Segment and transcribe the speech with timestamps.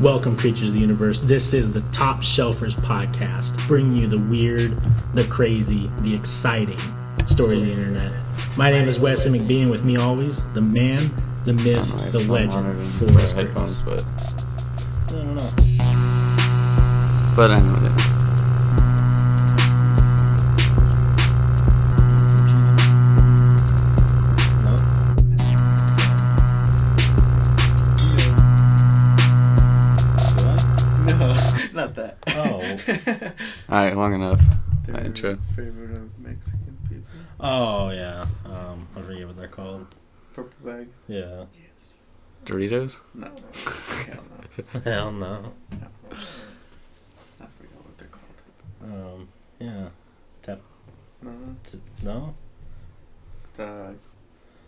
[0.00, 1.20] Welcome, creatures of the universe.
[1.20, 4.76] This is the Top Shelfers podcast, bringing you the weird,
[5.14, 6.78] the crazy, the exciting
[7.26, 8.12] stories of the internet.
[8.56, 11.10] My name is Wesley McBee, and with me always, the man,
[11.44, 13.54] the myth, the legend, Forrest Griffin.
[13.84, 14.04] but
[15.08, 15.50] I don't know.
[17.36, 18.13] but I know
[33.74, 34.40] All right, long enough.
[34.86, 35.36] Their That intro.
[35.56, 37.02] favorite of Mexican people.
[37.40, 38.24] Oh, yeah.
[38.44, 39.88] Um, I forget what they're called.
[40.32, 40.86] Purple bag.
[41.08, 41.46] Yeah.
[41.52, 41.98] Yes.
[42.44, 43.00] Doritos.
[43.14, 43.26] No.
[44.12, 44.80] Hell no.
[44.84, 45.40] Hell no.
[45.40, 45.52] no.
[46.12, 48.38] I forgot what they're called.
[48.84, 49.28] Um,
[49.58, 49.88] yeah.
[50.42, 50.60] Tap.
[51.20, 51.32] No.
[51.68, 52.32] T- no?
[53.56, 53.96] Duck.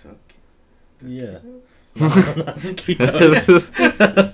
[0.02, 0.34] Duck.
[1.04, 1.38] Yeah.
[1.94, 3.46] taquitos?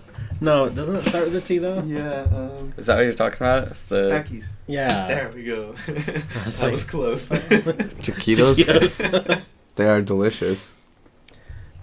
[0.43, 0.69] Not taquitos.
[0.69, 1.83] no, doesn't it start with a T though?
[1.83, 2.27] Yeah.
[2.31, 2.73] Um.
[2.77, 3.69] Is that what you're talking about?
[3.69, 4.51] It's the Takis.
[4.67, 4.89] Yeah.
[5.09, 5.75] There we go.
[5.87, 7.29] was that like- was close.
[7.29, 8.57] taquitos.
[8.57, 9.43] Taquitos.
[9.77, 10.75] they are delicious.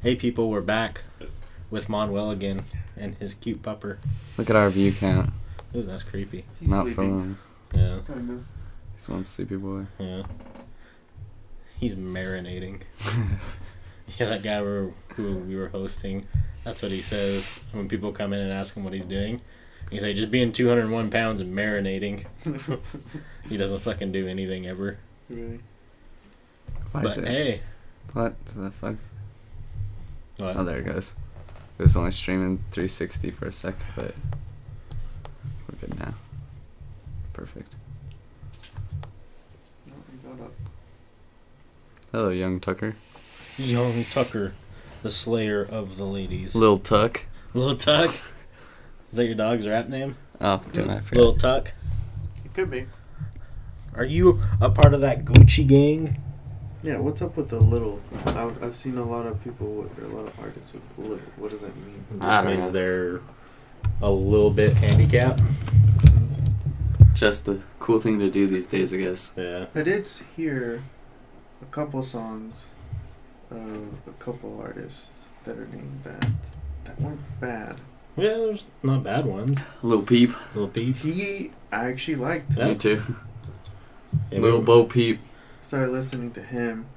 [0.04, 1.02] hey people, we're back
[1.72, 2.64] with Manuel again
[2.98, 3.98] and his cute pupper.
[4.38, 5.30] Look at our view count.
[5.76, 6.46] Ooh, that's creepy.
[6.60, 6.96] He's Not sleeping.
[6.96, 7.38] for long.
[7.76, 8.46] Yeah, Kind of.
[8.96, 9.86] He's one sleepy boy.
[10.00, 10.24] yeah.
[11.80, 12.82] He's marinating.
[14.20, 16.26] Yeah, that guy who, who we were hosting,
[16.64, 19.42] that's what he says when people come in and ask him what he's doing.
[19.92, 22.26] He's like, just being 201 pounds and marinating.
[23.50, 24.98] he doesn't fucking do anything ever.
[25.30, 25.60] really?
[26.92, 27.28] Why but is it?
[27.28, 27.62] hey,
[28.14, 28.96] What the fuck?
[30.38, 30.56] what?
[30.58, 31.16] Oh, there it goes.
[31.78, 34.14] It was only streaming 360 for a sec, but
[35.68, 36.14] we're good now.
[37.34, 37.74] Perfect.
[39.88, 40.54] No, you got up.
[42.12, 42.96] Hello, young Tucker.
[43.60, 44.54] Young Tucker,
[45.04, 46.56] the slayer of the ladies.
[46.56, 47.26] Lil Tuck.
[47.54, 48.10] Lil Tuck?
[48.10, 48.32] Is
[49.12, 50.16] that your dog's rap name?
[50.40, 51.22] Oh, dude, I forgot.
[51.22, 51.74] Lil Tuck?
[52.46, 52.86] It could be.
[53.96, 56.22] Are you a part of that Gucci gang?
[56.84, 58.02] Yeah, what's up with the little?
[58.28, 61.20] I, I've seen a lot of people, with, or a lot of artists with little.
[61.36, 62.06] What does that mean?
[62.22, 62.72] I don't means know.
[62.72, 63.20] they're
[64.02, 65.42] a little bit handicapped.
[67.14, 69.34] Just the cool thing to do these days, I guess.
[69.36, 69.66] Yeah.
[69.76, 70.82] I did hear
[71.62, 72.70] a couple songs
[73.52, 75.12] of a couple artists
[75.44, 76.26] that are named that
[76.86, 77.78] that weren't bad.
[78.18, 79.60] Yeah, there's not bad ones.
[79.82, 80.32] Little Peep.
[80.56, 80.96] Little Peep.
[80.98, 82.58] He I actually liked.
[82.58, 82.70] Yeah.
[82.70, 83.02] Me too.
[84.32, 85.20] Yeah, Lil we- Bo Peep.
[85.62, 86.88] Started listening to him,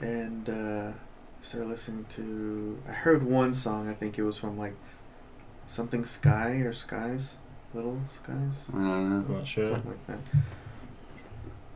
[0.00, 0.92] and uh,
[1.40, 2.78] started listening to.
[2.88, 3.88] I heard one song.
[3.88, 4.74] I think it was from like
[5.66, 7.36] something Sky or Skies,
[7.72, 9.24] Little Skies, I don't know.
[9.26, 9.70] I'm not sure.
[9.70, 10.18] something like that.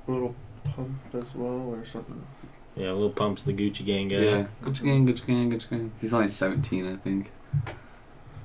[0.06, 2.22] Little Pump as well, or something.
[2.78, 4.16] Yeah, Lil Pump's the Gucci gang guy.
[4.18, 4.46] Yeah.
[4.62, 5.92] Gucci gang, Gucci gang, Gucci gang.
[6.00, 7.32] He's only 17, I think.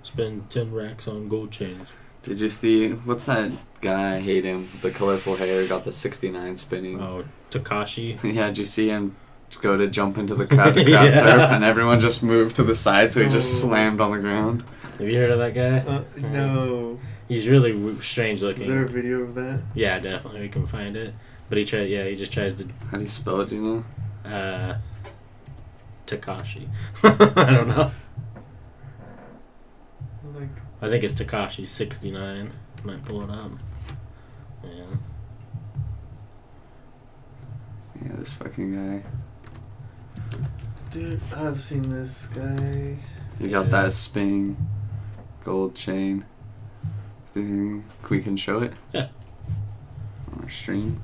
[0.04, 1.88] Spend 10 racks on gold chains.
[2.24, 3.52] Did you see, what's that
[3.82, 7.02] guy, I hate him, the colorful hair, got the 69 spinning.
[7.02, 8.22] Oh, Tekashi.
[8.34, 9.16] Yeah, did you see him
[9.62, 11.12] go to jump into the crowd to crowd Yeah.
[11.12, 13.68] surf and everyone just moved to the side so he just Oh.
[13.68, 14.64] slammed on the ground?
[14.98, 15.80] Have you heard of that guy?
[15.80, 17.00] Uh, no.
[17.28, 18.62] He's really w- strange looking.
[18.64, 19.62] Is there a video of that?
[19.76, 21.14] Yeah, definitely we can find it.
[21.50, 23.62] But he try, yeah, he just tries to How do you spell it, do you
[23.62, 23.84] know?
[24.26, 24.76] Uh
[26.08, 26.68] Tekashi.
[27.04, 27.92] I don't know.
[30.36, 30.50] Like,
[30.82, 32.52] I think it's Tekashi sixty nine.
[32.84, 33.52] Might pull it up.
[34.64, 34.70] Yeah.
[38.02, 40.38] Yeah, this fucking guy.
[40.92, 42.98] dude, I've seen this guy.
[43.40, 43.70] He got Yeah.
[43.84, 44.58] that Sping
[45.44, 46.26] gold chain.
[47.28, 47.84] Thing.
[48.10, 48.74] We can show it?
[48.94, 49.08] Yeah.
[50.34, 51.02] On our stream.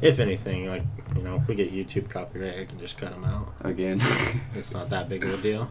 [0.00, 0.82] If anything, like
[1.16, 3.52] you know, if we get YouTube copyright, I can just cut them out.
[3.62, 3.98] Again.
[4.54, 5.70] It's not that big of a deal.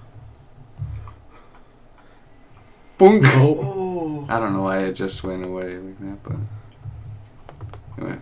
[2.98, 3.22] Boom!
[3.24, 3.60] Oh.
[3.62, 6.36] oh, I don't know why it just went away like that, but.
[7.98, 8.20] Anyway.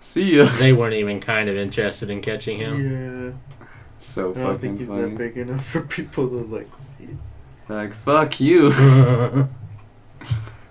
[0.00, 0.48] See ya!
[0.58, 2.74] They weren't even kind of interested in catching him.
[2.76, 3.32] yeah.
[3.96, 5.02] It's so I don't think he's funny.
[5.02, 6.68] that big enough for people to like.
[7.68, 8.70] Like, fuck you!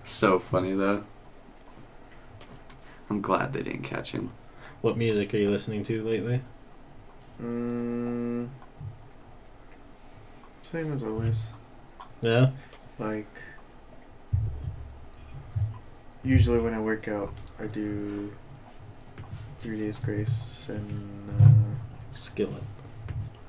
[0.03, 1.03] so funny though.
[3.09, 4.31] I'm glad they didn't catch him.
[4.81, 6.41] what music are you listening to lately?
[7.41, 8.47] Mm,
[10.61, 11.49] same as always.
[12.21, 12.51] Yeah.
[12.99, 13.27] Like,
[16.23, 18.31] usually when I work out, I do
[19.59, 22.63] Three Days Grace and uh, Skillet.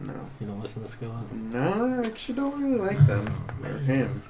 [0.01, 1.33] no, You don't listen to Skillet?
[1.33, 3.27] no, I actually don't really like them
[3.63, 4.23] or him.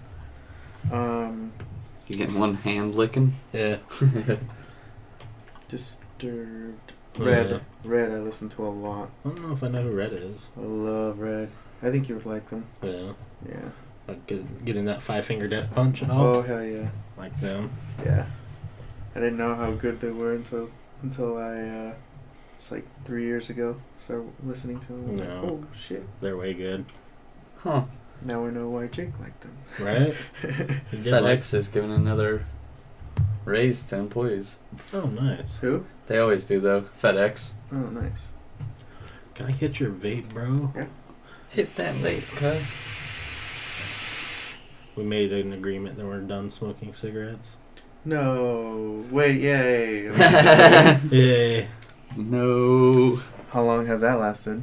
[0.93, 1.53] Um,
[2.09, 3.35] You getting one hand licking?
[3.53, 3.79] Yeah.
[5.69, 6.93] Disturbed.
[7.19, 7.59] Oh, Red, yeah.
[7.85, 8.11] Red.
[8.13, 9.11] I listen to a lot.
[9.25, 10.47] I don't know if I know who Red is.
[10.57, 11.51] I love Red.
[11.83, 12.67] I think you would like them.
[12.83, 13.13] Yeah.
[13.49, 13.69] Yeah.
[14.09, 14.27] Like
[14.65, 16.25] getting that five finger death punch and all.
[16.25, 17.71] Oh hell yeah, Like them.
[18.05, 18.27] yeah.
[19.15, 20.69] I didn't know how good they were until
[21.03, 21.59] until I.
[21.59, 21.95] Uh,
[22.55, 23.81] it's like three years ago.
[23.99, 25.17] Started listening to them.
[25.17, 25.41] No.
[25.45, 26.05] Oh shit!
[26.21, 26.85] They're way good.
[27.59, 27.85] Huh.
[28.23, 29.57] Now we know why Jake liked them.
[29.81, 30.15] Right?
[30.91, 32.47] He did like- is giving another
[33.47, 34.57] raise to employees.
[34.93, 35.57] oh, nice.
[35.63, 35.87] Who?
[36.07, 36.83] They always do though.
[36.83, 37.53] FedEx.
[37.73, 38.27] Oh nice.
[39.35, 40.73] Can I hit your vape, bro?
[40.77, 40.87] Yeah.
[41.51, 42.63] Hit that vape, cuz.
[44.97, 47.57] We made an agreement that we're done smoking cigarettes.
[48.05, 49.05] No.
[49.11, 49.41] Wait.
[49.41, 50.11] Yay.
[51.11, 51.67] Yay.
[52.17, 53.21] no.
[53.51, 54.63] how long has that lasted?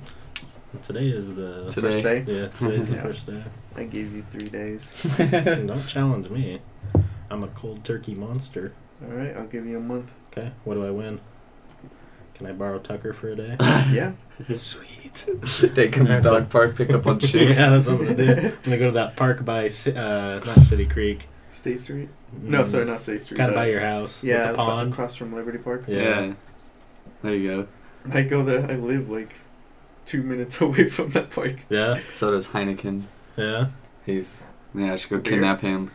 [0.83, 1.89] Today is the Today.
[1.91, 2.24] First day.
[2.27, 2.47] yeah.
[2.47, 3.01] Today's the Yeah.
[3.03, 3.44] first day.
[3.75, 5.18] I gave you three days.
[5.18, 6.62] Don't challenge me.
[7.33, 8.74] I'm a cold turkey monster.
[9.03, 9.35] All right.
[9.35, 10.12] I'll give you a month.
[10.31, 10.51] Okay.
[10.63, 11.19] What do I win?
[12.35, 13.57] Can I borrow Tucker for a day?
[13.91, 14.13] Yeah.
[14.53, 15.13] Sweet.
[15.75, 17.59] Take him to That's dog a- park, pick up on chicks.
[17.59, 18.47] yeah, that's what I'm gonna do.
[18.47, 21.27] I'm gonna go to that park by uh, not City Creek.
[21.51, 22.09] State Street.
[22.41, 23.38] No, sorry, not State Street.
[23.38, 24.24] Kind of by your house.
[24.24, 24.94] Yeah, With the bu- pond.
[24.94, 25.83] across from Liberty Park.
[25.88, 26.21] Yeah.
[26.21, 26.33] yeah.
[27.21, 27.68] There you go.
[28.12, 28.65] I go there.
[28.69, 29.33] I live like
[30.06, 31.57] two minutes away from that park.
[31.69, 32.00] Yeah.
[32.09, 33.03] So does Heineken.
[33.38, 33.68] Yeah.
[34.06, 34.94] He's yeah.
[34.94, 35.33] I should go Beer?
[35.33, 35.91] kidnap him.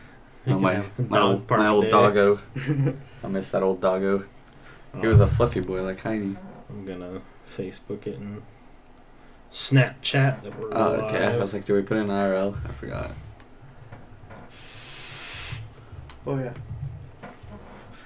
[0.49, 2.39] You can my my old, my old doggo.
[3.23, 4.25] I miss that old doggo.
[4.99, 6.37] He was a fluffy boy like Heine.
[6.69, 7.21] I'm gonna
[7.55, 8.41] Facebook it and
[9.51, 11.25] Snapchat that we're Oh, okay.
[11.25, 12.55] I was like, do we put in IRL?
[12.67, 13.11] I forgot.
[16.25, 16.53] Oh yeah.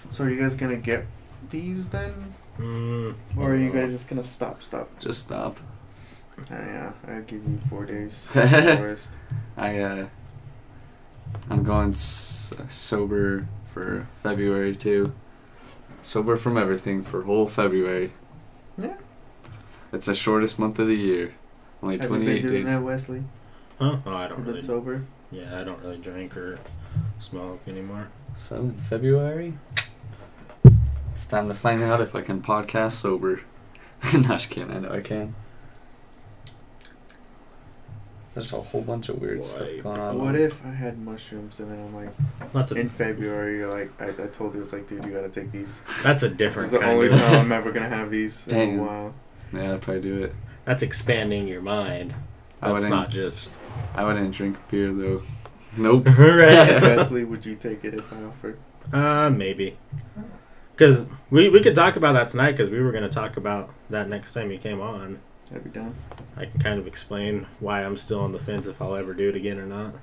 [0.10, 1.06] So are you guys gonna get
[1.50, 4.62] these then, Mm, or are you guys just gonna stop?
[4.62, 5.00] Stop.
[5.00, 5.58] Just stop.
[6.52, 8.32] Uh, yeah, I'll give you four days.
[9.58, 10.08] I uh,
[11.50, 15.14] I'm going s- sober for February too.
[16.02, 18.12] Sober from everything for whole February.
[18.78, 18.96] Yeah.
[19.92, 21.34] It's the shortest month of the year.
[21.82, 22.74] Only Have you 28 been doing days.
[22.74, 23.24] that, Wesley?
[23.80, 23.98] Huh?
[24.06, 24.60] Oh, I don't You've been really.
[24.66, 25.04] sober.
[25.32, 26.58] Yeah, I don't really drink or
[27.20, 28.08] smoke anymore.
[28.36, 29.54] So in February,
[31.12, 33.42] it's time to find out if I can podcast sober.
[34.14, 34.72] no, just kidding.
[34.76, 35.36] I know I can.
[38.34, 40.18] There's a whole bunch of weird stuff going on.
[40.20, 42.10] What if I had mushrooms and then I'm like,
[42.52, 45.30] That's a in February, you're like, I, I told you, it's like, dude, you gotta
[45.30, 45.80] take these.
[46.04, 47.14] that's a This different is the kind only of.
[47.14, 48.80] time I'm ever gonna have these in Dang.
[48.80, 49.14] a while.
[49.54, 50.34] Yeah, I'd probably do it.
[50.66, 52.16] That's expanding your mind.
[52.62, 52.92] I That's wouldn't.
[52.92, 53.52] not just.
[53.96, 55.22] I wouldn't drink beer though.
[55.78, 56.08] Nope.
[56.18, 56.18] right.
[56.82, 58.58] Wesley, would you take it if I offered?
[58.92, 59.78] Uh, maybe.
[60.72, 63.70] Because we, we could talk about that tonight because we were going to talk about
[63.90, 65.20] that next time you came on.
[65.54, 65.96] I'd be down.
[66.36, 69.30] I can kind of explain why I'm still on the fence if I'll ever do
[69.30, 69.94] it again or not.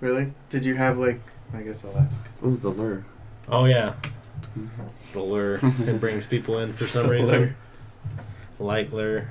[0.00, 0.32] Really?
[0.48, 1.20] Did you have like?
[1.52, 2.20] I guess I'll ask.
[2.44, 3.04] Ooh, the lure.
[3.48, 3.94] Oh, yeah.
[4.96, 5.58] It's the lure.
[5.62, 7.28] it brings people in for some The reason.
[7.28, 7.56] lure.
[8.60, 9.30] Light lure.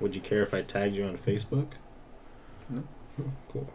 [0.00, 1.66] Would you care if I tagged you on Facebook?
[2.70, 2.82] No.
[3.20, 3.70] Oh, cool.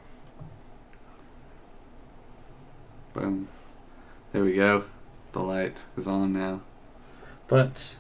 [3.14, 3.48] Boom.
[4.32, 4.84] There we go.
[5.34, 6.62] The light is on now.
[7.48, 7.96] But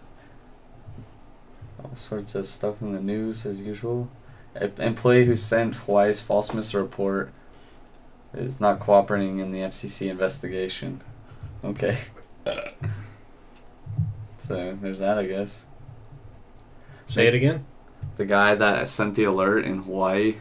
[1.84, 4.10] all sorts of stuff in the news as usual.
[4.56, 7.32] A employee who sent Hawaii's false miss report
[8.34, 11.02] is not cooperating in the FCC investigation.
[11.64, 11.98] Okay.
[14.38, 15.66] so there's that, I guess.
[17.08, 17.66] Say it again.
[18.18, 20.36] The guy that sent the alert in Hawaii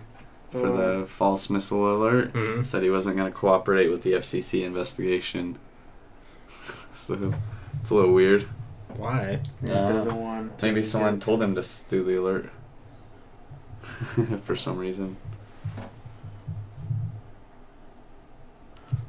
[0.50, 2.62] for the false missile alert Mm-hmm.
[2.62, 5.58] said he wasn't going to cooperate with the FCC investigation.
[6.92, 7.32] so
[7.80, 8.44] it's a little weird.
[8.96, 9.38] Why?
[9.64, 10.58] He Uh, doesn't want.
[10.58, 12.50] to Maybe someone told him to do the alert
[14.42, 15.16] for some reason.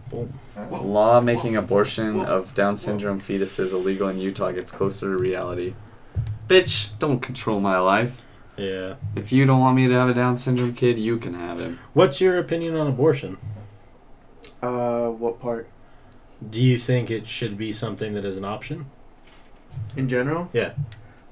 [0.09, 0.33] Boom.
[0.69, 5.73] Law making abortion of Down syndrome fetuses illegal in Utah gets closer to reality.
[6.47, 8.23] Bitch, don't control my life.
[8.57, 8.95] Yeah.
[9.15, 11.79] If you don't want me to have a Down syndrome kid, you can have him.
[11.93, 13.37] What's your opinion on abortion?
[14.61, 15.67] Uh, what part?
[16.47, 18.85] Do you think it should be something that is an option?
[19.95, 20.49] In general?
[20.53, 20.73] Yeah.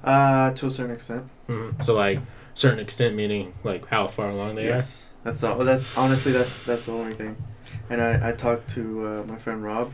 [0.04, 1.28] Uh, to a certain extent.
[1.48, 1.82] Mm-hmm.
[1.82, 2.20] So, like,
[2.54, 4.76] certain extent meaning like how far along they are?
[4.76, 5.08] yes.
[5.24, 5.48] That's the.
[5.48, 7.36] Well, that's honestly that's that's the only thing.
[7.88, 9.92] And I I talked to uh, my friend Rob.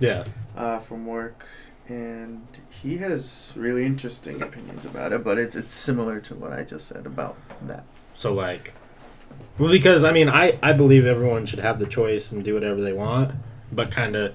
[0.00, 0.24] Yeah.
[0.56, 1.46] uh, from work,
[1.88, 5.24] and he has really interesting opinions about it.
[5.24, 7.84] But it's it's similar to what I just said about that.
[8.14, 8.74] So like,
[9.58, 12.80] well, because I mean, I I believe everyone should have the choice and do whatever
[12.82, 13.32] they want,
[13.72, 14.34] but kind of,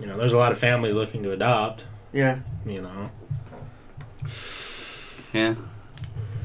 [0.00, 1.86] you know, there's a lot of families looking to adopt.
[2.14, 2.38] Yeah.
[2.64, 3.10] You know.
[5.34, 5.56] Yeah.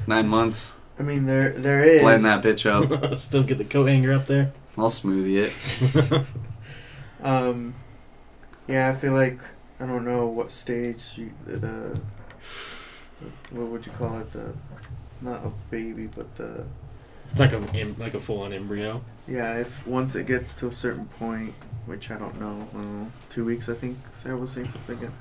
[0.07, 0.75] Nine months.
[0.97, 2.01] I mean there there is.
[2.01, 3.17] Blend that bitch up.
[3.19, 4.51] Still get the coat hanger up there.
[4.77, 6.25] I'll smoothie it.
[7.21, 7.75] Um,
[8.67, 9.39] yeah, I feel like
[9.79, 11.99] I don't know what stage you, the, the
[13.51, 14.53] what would you call it the
[15.21, 16.65] not a baby but the
[17.31, 19.01] It's like a like a full on embryo.
[19.27, 21.53] Yeah, if once it gets to a certain point,
[21.85, 25.11] which I don't know, I don't know two weeks I think Sarah was saying something.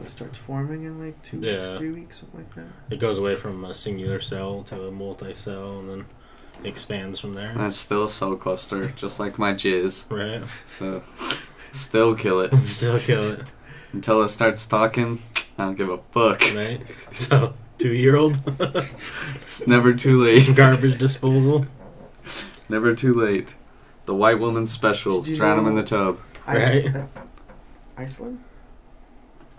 [0.00, 2.94] How it starts forming in like two weeks, three weeks, something like that.
[2.94, 6.04] It goes away from a singular cell to a multi cell, and then
[6.64, 7.52] expands from there.
[7.54, 10.10] That's still a cell cluster, just like my jizz.
[10.10, 10.42] Right.
[10.64, 11.02] So,
[11.72, 12.56] still kill it.
[12.62, 13.40] Still kill it.
[13.92, 15.20] Until it starts talking,
[15.58, 16.40] I don't give a fuck.
[16.54, 16.80] Right.
[17.12, 18.40] So two year old
[19.42, 20.50] It's never too late.
[20.56, 21.66] garbage disposal.
[22.70, 23.54] Never too late.
[24.06, 25.20] The white woman special.
[25.22, 26.20] Did you Drown him in the tub.
[26.46, 26.96] Ice- Right.
[26.96, 27.06] uh,
[27.98, 28.42] Iceland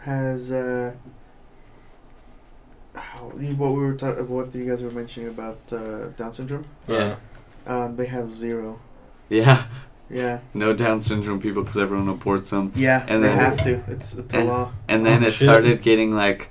[0.01, 0.93] has uh,
[2.96, 6.65] how, what we were ta- what you guys were mentioning about uh, Down syndrome.
[6.88, 7.15] Yeah.
[7.65, 8.79] Um, they have zero.
[9.29, 9.65] Yeah.
[10.10, 12.74] Yeah, No Down syndrome people because everyone reports them.
[12.75, 13.81] yeah, And they then- have to.
[13.88, 14.72] It's it's a law.
[14.89, 15.48] And then Oh, it shit.
[15.48, 16.50] started getting like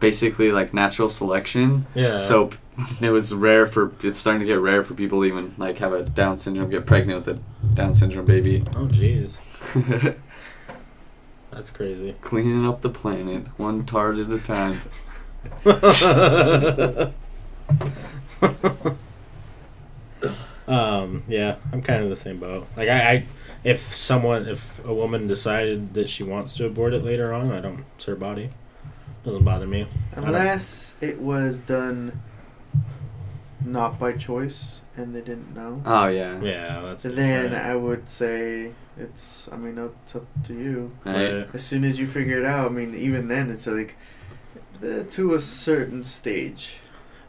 [0.00, 1.86] basically like natural selection.
[1.94, 2.18] Yeah.
[2.18, 2.56] So p-
[3.06, 5.92] it was rare for it's starting to get rare for people to even like have
[5.92, 8.64] a Down syndrome get pregnant with a Down syndrome baby.
[8.74, 9.36] Oh jeez,
[11.50, 12.14] that's crazy.
[12.20, 14.80] Cleaning up the planet one tart at a time.
[20.68, 21.22] um.
[21.28, 22.66] Yeah, I'm kind of the same boat.
[22.76, 23.26] Like I, I,
[23.64, 27.60] if someone, if a woman decided that she wants to abort it later on, I
[27.60, 27.84] don't.
[27.96, 28.50] It's her body.
[29.24, 29.86] Doesn't bother me.
[30.12, 32.22] Unless it was done
[33.64, 35.82] not by choice and they didn't know.
[35.84, 36.40] Oh yeah.
[36.40, 37.02] Yeah, that's.
[37.02, 37.54] then different.
[37.54, 39.48] I would say it's.
[39.52, 40.92] I mean, it's up to you.
[41.04, 41.32] Right.
[41.38, 41.48] Right.
[41.54, 43.96] As soon as you figure it out, I mean, even then, it's like
[44.84, 46.76] uh, to a certain stage.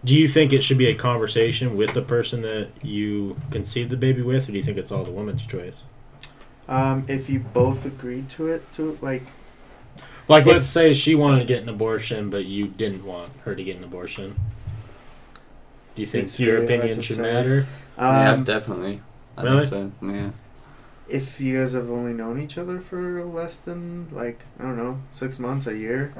[0.03, 3.97] Do you think it should be a conversation with the person that you conceived the
[3.97, 5.83] baby with, or do you think it's all the woman's choice?
[6.67, 9.23] Um, if you both agree to it, to like,
[10.27, 13.53] Like, If- let's say she wanted to get an abortion, but you didn't want her
[13.53, 14.39] to get an abortion.
[15.95, 17.21] Do you think your really opinion should say.
[17.21, 17.67] matter?
[17.97, 19.01] yeah, um, definitely.
[19.37, 19.65] I Really?
[19.65, 20.07] think so.
[20.07, 20.29] Yeah.
[21.11, 25.01] If you guys have only known each other for less than like I don't know
[25.11, 26.13] six months, a year,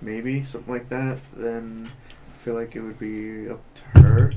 [0.00, 4.32] maybe something like that, then I feel like it would be up to her.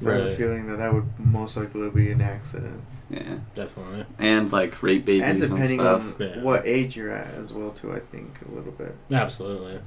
[0.00, 0.36] So I have a Right.
[0.36, 3.34] feeling that that would most likely be an accident, Yeah.
[3.54, 4.06] Definitely.
[4.18, 6.20] And like rape and babies and, depending stuff.
[6.20, 6.42] on Yeah.
[6.42, 7.92] what age you're at as well too.
[7.92, 8.94] I think a little bit.
[9.12, 9.80] Absolutely.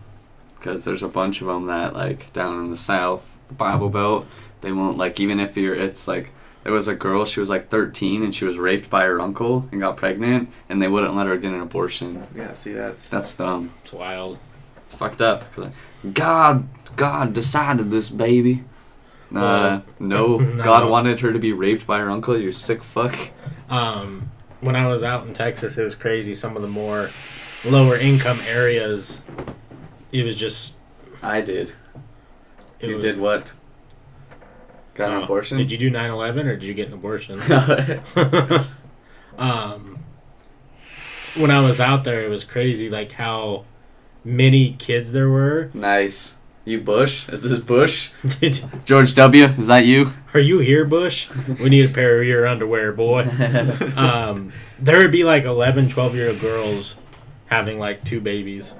[0.59, 4.25] because there's a bunch of them that like down in the south the bible belt
[4.61, 6.31] they won't like even if you're it's like
[6.63, 9.67] there was a girl she was like 13 and she was raped by her uncle
[9.71, 13.33] and got pregnant and they wouldn't let her get an abortion Yeah, see that's that's
[13.35, 14.37] dumb It's wild.
[14.85, 15.43] it's fucked up.
[16.13, 18.63] god god decided this baby
[19.31, 20.63] uh, Well, no, no.
[20.63, 22.37] God wanted her to be raped by her uncle.
[22.37, 23.17] You sick fuck.
[23.67, 24.29] Um,
[24.61, 26.35] when I was out in Texas, it was crazy.
[26.35, 27.09] Some of the more
[27.65, 29.21] lower income areas,
[30.11, 30.75] it was just.
[31.23, 31.73] I did.
[32.79, 33.51] It you was, did what?
[34.95, 35.57] Got an Oh, abortion?
[35.57, 37.39] Did you do 9 11 or did you get an abortion?
[39.37, 39.99] um,
[41.35, 43.65] when I was out there, it was crazy, like how
[44.23, 45.69] many kids there were.
[45.73, 46.37] nice.
[46.65, 47.27] You Bush?
[47.27, 48.11] Is this Bush?
[48.39, 49.43] Did, George W.
[49.47, 50.11] Is that you?
[50.33, 51.29] are you here, Bush?
[51.59, 53.23] We need a pair of your underwear, boy.
[53.97, 56.95] Um, there would be like 11, 12 year old girls
[57.47, 58.73] having like two babies.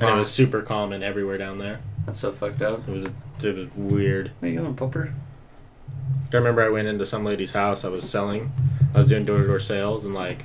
[0.00, 1.78] And it was super common everywhere down there.
[2.06, 2.88] That's so fucked up.
[2.88, 3.04] It was
[3.44, 4.32] it was weird.
[4.42, 5.12] Are you doing, Pupper?
[6.32, 7.84] I remember I went into some lady's house.
[7.84, 8.52] I was selling.
[8.94, 10.44] I was doing door to door sales, and like,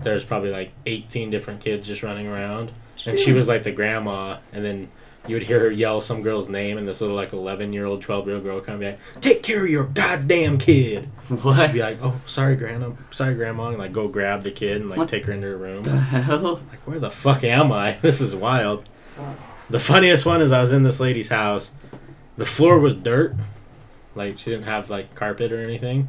[0.00, 2.72] there's probably like 18 different kids just running around,
[3.06, 4.38] and she was like the grandma.
[4.52, 4.88] And then
[5.26, 8.02] you would hear her yell some girl's name, and this little like 11 year old,
[8.02, 11.72] 12 year old girl come back, "Take care of your goddamn kid." And What She'd
[11.72, 12.90] be like, "Oh, sorry, grandma.
[13.10, 15.56] Sorry, grandma," and like go grab the kid and like What take her into her
[15.56, 15.82] room.
[15.82, 16.60] the hell?
[16.70, 17.96] Like, where the fuck am I?
[18.02, 18.88] This is wild.
[19.68, 21.72] The funniest one is I was in this lady's house.
[22.36, 23.34] The floor was dirt.
[24.16, 26.08] Like she didn't have like carpet or anything.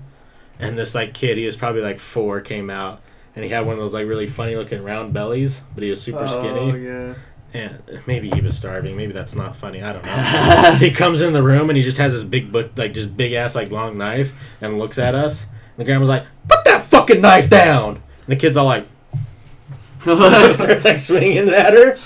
[0.60, 3.02] And this like kid, he was probably like four, came out
[3.36, 6.02] and he had one of those like really funny looking round bellies, but he was
[6.02, 6.84] super Oh skinny.
[6.84, 7.14] yeah.
[7.54, 8.98] And maybe he was starving.
[8.98, 9.82] Maybe that's not funny.
[9.84, 10.76] I don't know.
[10.80, 13.34] he comes in the room and he just has this big book, like just big
[13.34, 15.44] ass like long knife, and looks at us.
[15.44, 18.86] And the grandma's like, "Put that fucking knife down!" And the kid's all like,
[20.02, 21.98] starts like swinging at her,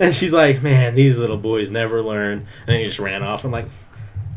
[0.00, 3.44] and she's like, "Man, these little boys never learn." And then he just ran off.
[3.44, 3.66] I'm like,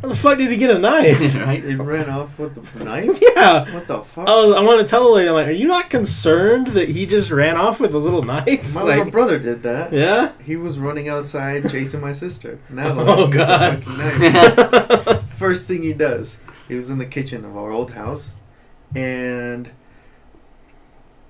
[0.01, 1.63] "Where the fuck did he get a knife?" right?
[1.63, 3.17] They ran off with the knife.
[3.35, 3.73] yeah.
[3.73, 4.27] What the fuck?
[4.27, 4.55] I was.
[4.55, 7.31] I want to tell the lady, I'm like, "Are you not concerned that he just
[7.31, 9.93] ran off with a little knife?" My like, little brother did that.
[9.93, 10.31] yeah.
[10.43, 12.59] He was running outside chasing my sister.
[12.69, 13.81] Now Oh, God.
[13.81, 15.33] the fucking knife.
[15.33, 18.31] First thing he does, he was in the kitchen of our old house,
[18.95, 19.71] and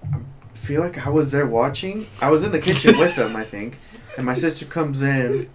[0.04, 0.18] I
[0.54, 2.06] feel like I was there watching.
[2.22, 3.80] I was in the kitchen with him, I think,
[4.18, 5.50] and my sister comes in,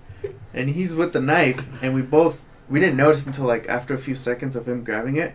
[0.54, 3.98] and he's with the knife, and we both we didn't notice until like after a
[3.98, 5.34] few seconds of him grabbing it.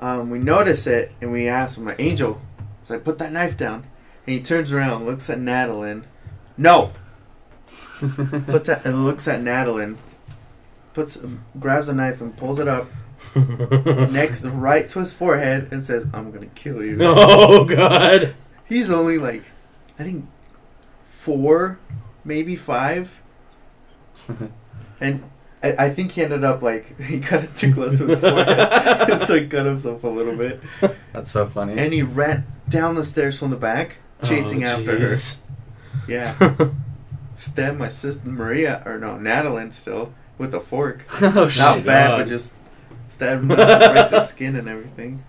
[0.00, 2.40] Um, we notice it and we ask him, like, Angel,
[2.82, 3.84] so I put that knife down.
[4.26, 6.04] And he turns around, looks at Nadeline.
[6.56, 6.92] No!
[8.46, 9.96] puts at, and looks at Nadeline.
[10.94, 11.18] Puts,
[11.58, 12.88] grabs a knife and pulls it up
[13.34, 18.34] next, right to his forehead, and says, "I'm gonna kill you." Oh God.
[18.64, 19.42] He's only like,
[19.98, 20.26] I think,
[21.10, 21.78] four,
[22.24, 23.20] maybe five,
[25.00, 25.24] and
[25.76, 29.20] I, I think he ended up like he got it too close to his forehead,
[29.26, 30.60] so he cut himself a little bit,
[31.12, 31.76] That's so funny.
[31.78, 35.16] and he ran down the stairs from the back, oh, chasing Oh, after her.
[36.06, 36.68] Yeah,
[37.34, 41.04] stabbed my sister Maria, or no, Nadeline still with a fork.
[41.22, 41.58] oh shit.
[41.62, 41.86] Not shit!
[41.86, 42.18] bad, God.
[42.18, 42.54] but just
[43.08, 45.22] stabbed him right the skin and everything.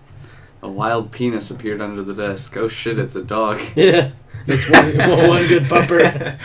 [0.62, 2.56] A wild penis appeared under the desk.
[2.56, 2.98] Oh shit!
[2.98, 3.58] It's a dog.
[3.74, 4.10] yeah.
[4.46, 6.38] It's one, one good pupper.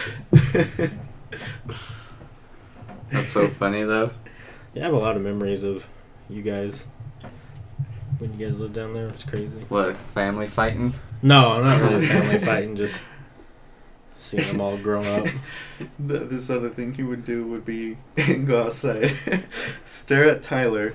[3.25, 4.11] That's so funny though.
[4.75, 5.87] Yeah, I have a lot of memories of
[6.29, 6.85] you guys
[8.19, 9.09] when you guys lived down there.
[9.09, 9.61] It's crazy.
[9.67, 10.93] What family fighting?
[11.23, 12.75] No, not really family fighting.
[12.75, 13.03] Just
[14.15, 15.25] seeing them all grown up.
[15.99, 17.97] The, this other thing he would do would be
[18.45, 19.11] go outside,
[19.85, 20.93] stare at Tyler,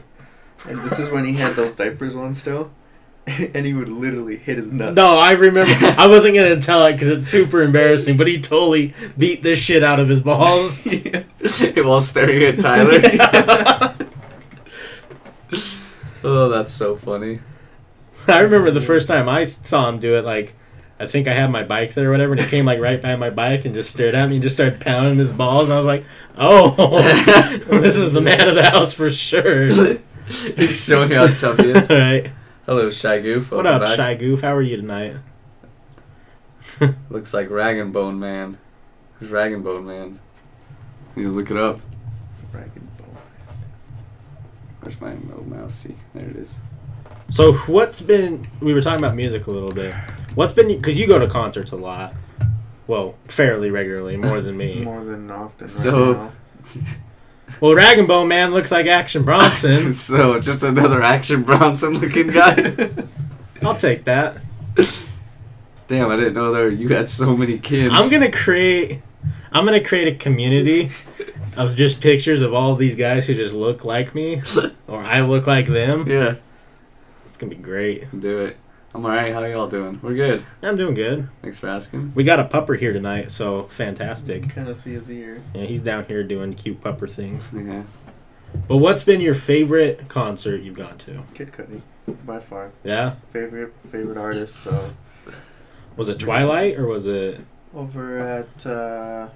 [0.66, 2.70] and this is when he had those diapers on still,
[3.54, 4.96] and he would literally hit his nuts.
[4.96, 5.72] No, I remember.
[5.98, 8.16] I wasn't gonna tell it because it's super embarrassing.
[8.16, 10.86] But he totally beat the shit out of his balls.
[11.00, 11.22] Yeah.
[11.82, 13.00] While staring at Tyler.
[16.22, 17.40] oh, that's so funny.
[18.28, 20.24] I remember the first time I saw him do it.
[20.24, 20.54] Like,
[20.98, 23.16] I think I had my bike there or whatever, and he came like right by
[23.16, 25.68] my bike and just stared at me and just started pounding his balls.
[25.68, 26.04] And I was like,
[26.36, 27.00] "Oh,
[27.80, 29.96] this is the man of the house for sure."
[30.56, 31.90] He's showing you how tough he is.
[31.90, 32.30] All right.
[32.70, 33.50] Hello, Shy Goof.
[33.50, 33.96] What up, back.
[33.96, 34.42] Shy Goof?
[34.42, 35.16] How are you tonight?
[37.10, 38.58] Looks like Rag and Bone Man.
[39.14, 40.20] Who's Rag and Bone Man?
[41.16, 41.80] You look it up.
[42.52, 43.16] Rag and bone.
[44.82, 45.96] Where's my little mousey?
[46.14, 46.60] There it is.
[47.30, 48.46] So, what's been?
[48.60, 49.92] We were talking about music a little bit.
[50.36, 50.68] What's been?
[50.68, 52.14] Because you go to concerts a lot.
[52.86, 54.80] Well, fairly regularly, more than me.
[54.84, 55.64] More than often.
[55.66, 56.32] Right So- now.
[57.60, 59.92] Well, Rag and Bone Man looks like Action Bronson.
[59.94, 62.88] so, just another Action Bronson looking guy.
[63.62, 64.38] I'll take that.
[65.88, 67.90] Damn, I didn't know there you had so many Kims.
[67.92, 69.00] I'm gonna create.
[69.52, 70.90] I'm gonna create a community
[71.56, 74.40] of just pictures of all these guys who just look like me,
[74.86, 76.06] or I look like them.
[76.08, 76.36] Yeah,
[77.26, 78.18] It's gonna be great.
[78.20, 78.56] do it.
[78.92, 79.32] I'm alright.
[79.32, 80.00] How y'all doing?
[80.02, 80.42] We're good.
[80.62, 81.28] I'm doing good.
[81.42, 82.12] Thanks for asking.
[82.14, 84.50] We got a pupper here tonight, so fantastic.
[84.50, 85.42] kind of see his ear.
[85.54, 87.48] Yeah, he's down here doing cute pupper things.
[87.54, 87.84] Yeah.
[88.66, 91.22] But what's been your favorite concert you've gone to?
[91.34, 91.82] Kid Cudi,
[92.26, 94.56] by far Yeah, favorite favorite artist.
[94.56, 94.92] So
[95.96, 97.40] was it Twilight or was it?
[97.72, 99.28] over at uh,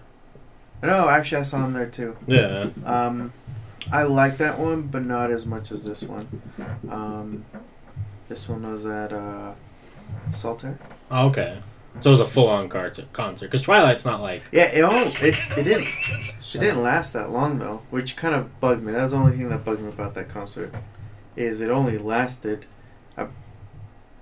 [0.83, 2.17] no, actually I saw him there too.
[2.27, 2.71] Yeah.
[2.85, 3.33] Um,
[3.93, 6.43] I like that one, but not as much as this one.
[6.91, 7.45] Um,
[8.29, 9.53] this one was at uh,
[10.31, 10.79] Saltair.
[11.11, 11.59] Oh, okay.
[12.01, 13.13] So it was a full-on concert.
[13.13, 14.43] Concert because Twilight's not like.
[14.51, 18.61] Yeah, it almost it, it didn't it didn't last that long though, which kind of
[18.61, 18.91] bugged me.
[18.93, 20.75] That was the only thing that bugged me about that concert.
[21.37, 22.67] Is it only lasted
[23.17, 23.29] a,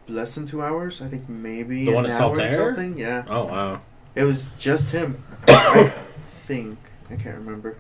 [0.06, 1.00] less than two hours?
[1.00, 2.54] I think maybe The one an at Saltair?
[2.54, 2.98] something.
[2.98, 3.80] Yeah, Oh wow.
[4.14, 5.24] it was just him.
[5.48, 5.90] I
[6.26, 6.78] think
[7.10, 7.76] I can't remember.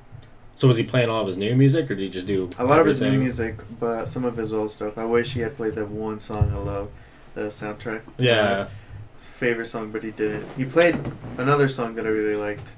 [0.62, 2.64] So was he playing all of his new music, or did he just do A
[2.64, 4.96] lot of his new music, but some of his old stuff.
[4.96, 6.88] I wish he had played that one song I love,
[7.34, 8.02] the soundtrack.
[8.16, 8.68] Yeah.
[8.68, 8.70] my
[9.18, 10.46] favorite song, but he didn't.
[10.56, 10.96] He played
[11.36, 12.74] another song that I really liked,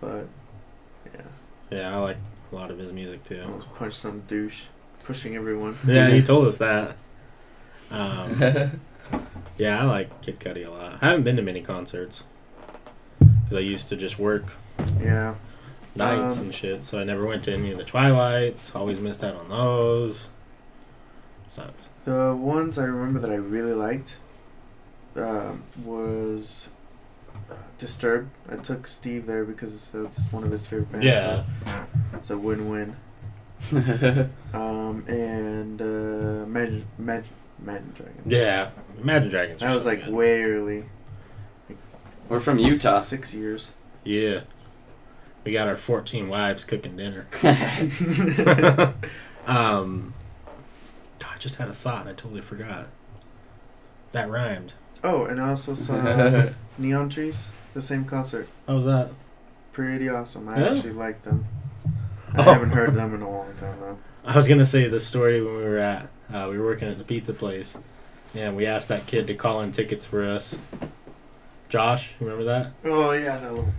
[0.00, 0.28] but
[1.12, 1.22] yeah,
[1.72, 2.16] Yeah, I like
[2.52, 3.42] a lot of his music too.
[3.44, 4.66] almost punched some douche,
[5.02, 5.74] pushing everyone.
[5.88, 6.94] Yeah, he told us that.
[7.90, 8.40] Um,
[9.58, 10.98] yeah, I like Kid Cudi a lot.
[11.02, 12.22] I haven't been to many concerts
[13.18, 14.52] because I used to just work
[15.00, 15.34] Yeah,
[16.00, 18.74] nights Um, and shit, so I never went to any of the Twilights.
[18.74, 20.28] Always missed out on those.
[21.48, 21.88] Sucks.
[22.04, 24.18] the ones I remember that I really liked
[25.16, 26.68] um, was
[27.50, 28.30] uh, Disturbed.
[28.48, 31.06] I took Steve there because that's one of his favorite bands.
[31.06, 31.42] Yeah.
[31.66, 31.84] so
[32.14, 32.96] it's a win-win.
[34.54, 38.22] Um, and uh, Imagine, Imagine, Imagine Dragons.
[38.26, 39.60] Yeah, Imagine Dragons.
[39.60, 40.14] That was so like good.
[40.14, 40.84] way early.
[42.28, 43.00] We're from Utah.
[43.00, 43.72] Six years.
[44.04, 44.40] Yeah.
[45.44, 47.26] We got our 14 wives cooking dinner.
[49.46, 50.14] um,
[51.24, 52.88] I just had a thought and I totally forgot.
[54.12, 54.74] That rhymed.
[55.02, 56.48] Oh, and I also saw
[56.78, 58.48] Neon Trees, the same concert.
[58.66, 59.10] How was that?
[59.72, 60.48] Pretty awesome.
[60.48, 60.72] I Yeah?
[60.72, 61.46] actually like them.
[62.34, 62.42] I Oh.
[62.42, 63.98] haven't heard them in a long time though.
[64.24, 66.98] I was gonna say the story when we were at uh, we were working at
[66.98, 67.76] the pizza place,
[68.34, 70.56] and we asked that kid to call in tickets for us.
[71.68, 72.72] Josh, remember that?
[72.84, 73.72] Oh yeah, that little.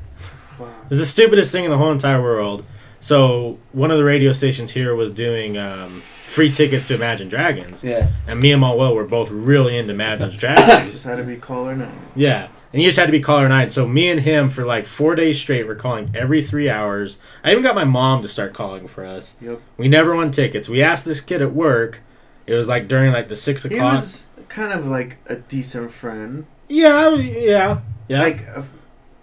[0.62, 0.86] Fuck.
[0.90, 2.64] It's the stupidest thing in the whole entire world.
[3.00, 7.84] So one of the radio stations here was doing um, free tickets to Imagine Dragons,
[7.84, 8.10] Yeah.
[8.28, 10.40] and me and Manuel were both really into Imagine Dragons.
[10.68, 11.04] Just Dragons.
[11.04, 12.00] had to be caller nine.
[12.16, 13.70] yeah, and you just had to be caller nine.
[13.72, 17.18] So me and him for like four days straight were calling every three hours.
[17.44, 19.36] I even got my mom to start calling for us.
[19.42, 19.60] Yep.
[19.78, 20.70] We never won tickets.
[20.70, 22.02] We asked this kid at work.
[22.46, 23.80] It was like during like the six o'clock.
[23.80, 24.02] He o'clock.
[24.02, 26.46] was kind of like a decent friend.
[26.70, 28.20] Yeah, yeah, yeah.
[28.22, 28.62] Like uh,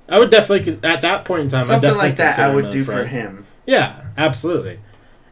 [0.09, 1.63] I would definitely at that point in time.
[1.63, 3.47] I something like that I would a do for him.
[3.67, 4.81] Yeah, absolutely.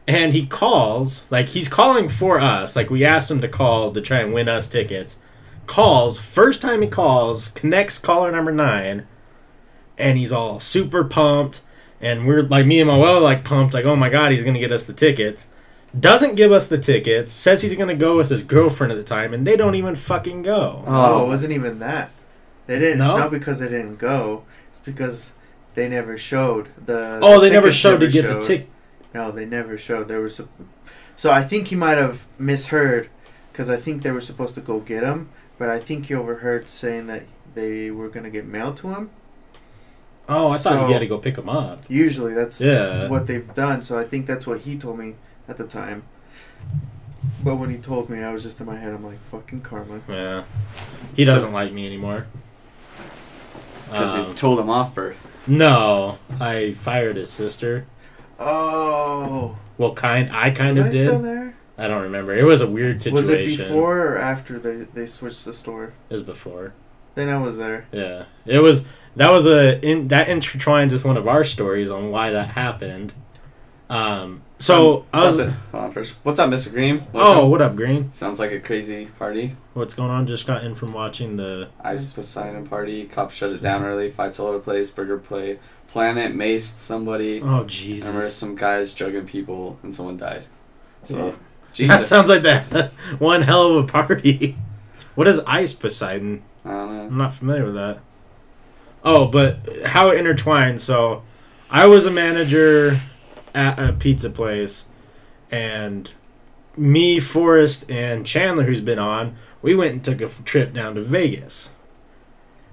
[0.07, 2.75] And he calls, like he's calling for us.
[2.75, 5.17] Like we asked him to call to try and win us tickets.
[5.65, 9.05] Calls, first time he calls, connects caller number nine,
[9.97, 11.61] and he's all super pumped.
[11.99, 14.59] And we're like me and my well like pumped, like, oh my god, he's gonna
[14.59, 15.47] get us the tickets.
[15.99, 19.33] Doesn't give us the tickets, says he's gonna go with his girlfriend at the time,
[19.33, 20.83] and they don't even fucking go.
[20.85, 22.11] Oh, Oh, it wasn't even that.
[22.67, 22.99] They didn't.
[22.99, 23.05] No?
[23.05, 24.43] It's not because they didn't go.
[24.87, 25.33] Because
[25.75, 27.19] they never showed the.
[27.21, 28.41] oh, the they never showed to get showed.
[28.41, 28.69] the ticket.
[29.13, 30.07] No, they never showed.
[30.07, 30.35] There was.
[30.37, 30.49] sup-
[31.17, 33.09] So I think he might have misheard,
[33.51, 36.69] because I think they were supposed to go get him, but I think he overheard
[36.69, 37.23] saying that
[37.53, 39.09] they were gonna get mailed to him.
[40.29, 41.83] Oh, I thought So- you had to go pick him up.
[41.89, 43.07] Usually that's Yeah.
[43.09, 43.81] what they've done.
[43.81, 45.15] So I think that's what he told me
[45.49, 46.03] at the time.
[47.43, 48.93] But when he told me, I was just in my head.
[48.93, 49.99] I'm like, fucking karma.
[50.09, 50.43] Yeah.
[51.15, 52.25] He So- doesn't like me anymore.
[53.89, 55.15] Because Um, you told him off for.
[55.47, 57.85] no, I fired his sister.
[58.39, 61.07] Oh, Well, kind I kind was of I did.
[61.07, 61.53] still there?
[61.77, 62.35] I don't remember.
[62.35, 63.27] It was a weird situation.
[63.27, 65.93] Was it before or after they they switched the store?
[66.09, 66.73] It was before.
[67.15, 67.85] Then I was there.
[67.91, 68.83] Yeah, it was.
[69.15, 73.13] That was a in that intertwines with one of our stories on why that happened.
[73.89, 74.41] Um.
[74.59, 75.47] So um, I What's was.
[75.49, 76.13] up, hold on first.
[76.23, 76.71] What's up, Mr.
[76.71, 77.05] Green?
[77.13, 78.11] Oh, what up, Green?
[78.11, 79.55] Sounds like a crazy party.
[79.75, 80.25] What's going on?
[80.25, 81.69] Just got in from watching the.
[81.81, 83.05] Ice Poseidon party.
[83.05, 84.09] Cops shut it down early.
[84.09, 84.89] Fights all over the place.
[84.89, 85.59] Burger play.
[85.87, 87.39] Planet maced somebody.
[87.41, 88.07] Oh I Jesus!
[88.07, 90.45] remember some guys jugging people and someone died.
[91.03, 92.07] So, That Jesus.
[92.07, 94.57] sounds like that one hell of a party.
[95.15, 96.43] What is Ice Poseidon?
[96.63, 97.01] I don't know.
[97.05, 98.01] I'm not familiar with that.
[99.03, 100.79] Oh, but how it intertwined.
[100.79, 101.23] So,
[101.71, 102.99] I was a manager
[103.57, 104.85] at a pizza place,
[105.49, 106.11] and
[106.77, 111.01] me, Forrest, and Chandler, who's been on, we went and took a trip down to
[111.01, 111.71] Vegas.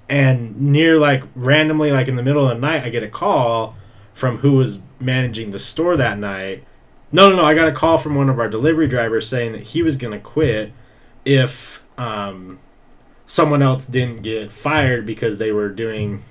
[0.08, 3.76] And near, like, randomly, like in the middle of the night, I get a call
[4.12, 6.64] from who was managing the store that night.
[7.10, 7.44] No, no, no.
[7.44, 10.12] I got a call from one of our delivery drivers saying that he was going
[10.12, 10.72] to quit
[11.24, 12.58] if um,
[13.24, 16.22] someone else didn't get fired because they were doing.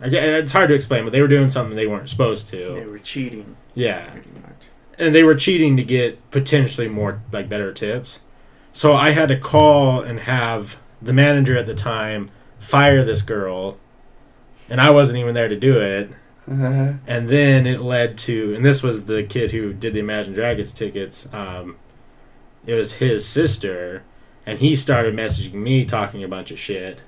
[0.00, 2.74] It's hard to explain, but they were doing something they weren't supposed to.
[2.74, 4.66] They were cheating, Yeah, pretty much.
[4.98, 8.20] and they were cheating to get potentially more like better tips.
[8.72, 13.78] So I had to call and have the manager at the time fire this girl,
[14.70, 16.10] and I wasn't even there to do it.
[17.06, 20.72] And then it led to, and this was the kid who did the Imagine Dragons
[20.72, 21.28] tickets.
[21.32, 21.76] Um,
[22.66, 24.02] it was his sister,
[24.44, 27.00] and he started messaging me talking a bunch of shit.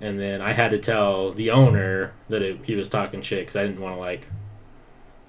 [0.00, 3.56] And then I had to tell the owner that it, he was talking shit because
[3.56, 4.26] I didn't want to like.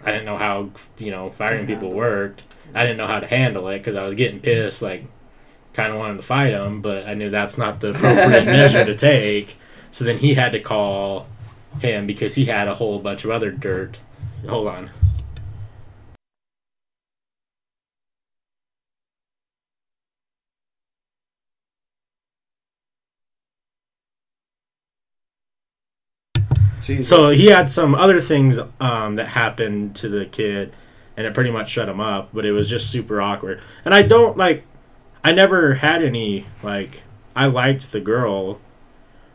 [0.04, 2.44] I didn't know how you know firing people worked.
[2.74, 5.06] I didn't know how to handle it because I was getting pissed, like
[5.74, 8.96] kind of wanted to fight him, but I knew that's not the appropriate measure to
[8.96, 9.58] take.
[9.92, 11.28] So then he had to call
[11.80, 13.98] him because he had a whole bunch of other dirt.
[14.48, 14.92] Hold on.
[26.90, 27.08] Jesus.
[27.10, 30.74] So he had some other things um, that happened to the kid,
[31.16, 32.30] and it pretty much shut him up.
[32.34, 33.62] But it was just super awkward.
[33.86, 34.66] And I don't like.
[35.24, 37.04] I never had any like.
[37.36, 38.60] I liked the girl,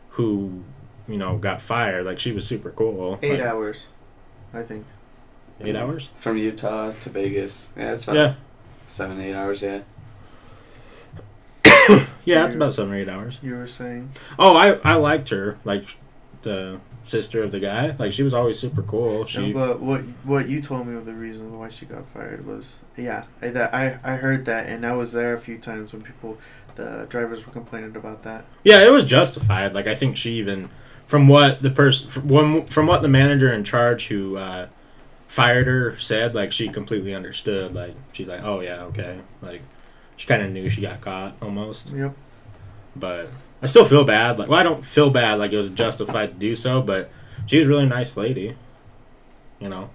[0.09, 0.63] who,
[1.07, 2.05] you know, got fired.
[2.05, 3.17] Like she was super cool.
[3.23, 3.87] Eight Like, hours,
[4.53, 4.85] I think.
[5.61, 6.09] Eight hours.
[6.19, 7.71] From Utah to Vegas.
[7.77, 8.33] Yeah, it's about Yeah.
[8.87, 9.79] seven, eight hours, yeah.
[12.25, 13.37] Yeah, that's about seven or eight hours.
[13.43, 14.11] You were saying.
[14.39, 15.57] Oh, I I liked her.
[15.63, 15.85] Like
[16.45, 17.93] the sister of the guy.
[17.99, 19.25] Like she was always super cool.
[19.25, 19.51] She.
[19.51, 22.79] No, but what what you told me of the reason why she got fired was
[22.95, 26.01] yeah I, that I I heard that and I was there a few times when
[26.01, 26.37] people
[26.75, 28.45] the drivers were complaining about that.
[28.63, 29.73] Yeah, it was justified.
[29.73, 30.69] Like I think she even,
[31.07, 34.67] from what the person, from, from what the manager in charge who uh,
[35.27, 37.73] fired her said, like she completely understood.
[37.73, 39.19] Like she's like, oh yeah, okay.
[39.41, 39.61] Like
[40.17, 41.91] she kind of knew she got caught almost.
[41.91, 42.15] Yep.
[42.95, 43.29] But
[43.65, 44.37] I still feel bad.
[44.37, 45.39] Like well, I don't feel bad.
[45.39, 46.83] Like it was justified to do so.
[46.83, 47.09] But
[47.47, 48.55] she was a really nice lady.
[49.59, 49.89] You know,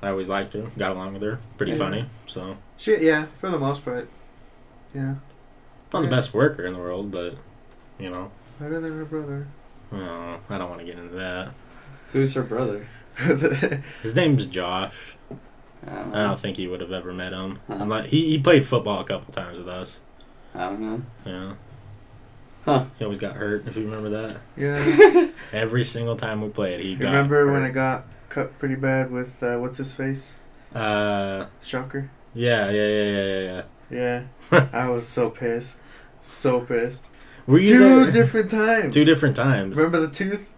[0.00, 0.62] I always liked her.
[0.78, 1.38] Got along with her.
[1.58, 1.78] Pretty Yeah.
[1.78, 2.06] funny.
[2.26, 4.08] So She yeah for the most part.
[4.94, 5.16] Yeah,
[5.92, 7.34] not the best worker in the world, but
[7.98, 9.46] you know, better than her brother.
[9.92, 11.50] oh, I don't want to get into that.
[12.12, 12.88] Who's her brother?
[14.02, 15.16] His name's Josh.
[15.86, 17.58] I don't I don't think he would have ever met him.
[17.68, 17.76] Huh.
[17.80, 20.00] I'm like, he he played football a couple times with us.
[20.54, 21.02] I don't know.
[21.26, 21.54] Yeah.
[22.66, 22.84] Huh.
[22.98, 23.66] He always got hurt.
[23.66, 25.28] If you remember that, Yeah.
[25.52, 27.06] every single time we played, he You got.
[27.12, 30.34] remember when I got cut pretty bad with uh, what's his face?
[30.74, 32.10] Uh, Shocker.
[32.34, 34.22] yeah, yeah, yeah, yeah, yeah, Yeah.
[34.52, 34.68] yeah.
[34.72, 35.78] I was so pissed.
[36.20, 37.04] So pissed.
[37.46, 38.10] Were you Two there?
[38.10, 38.92] different times.
[38.92, 39.76] Two different times.
[39.78, 40.52] Remember the tooth?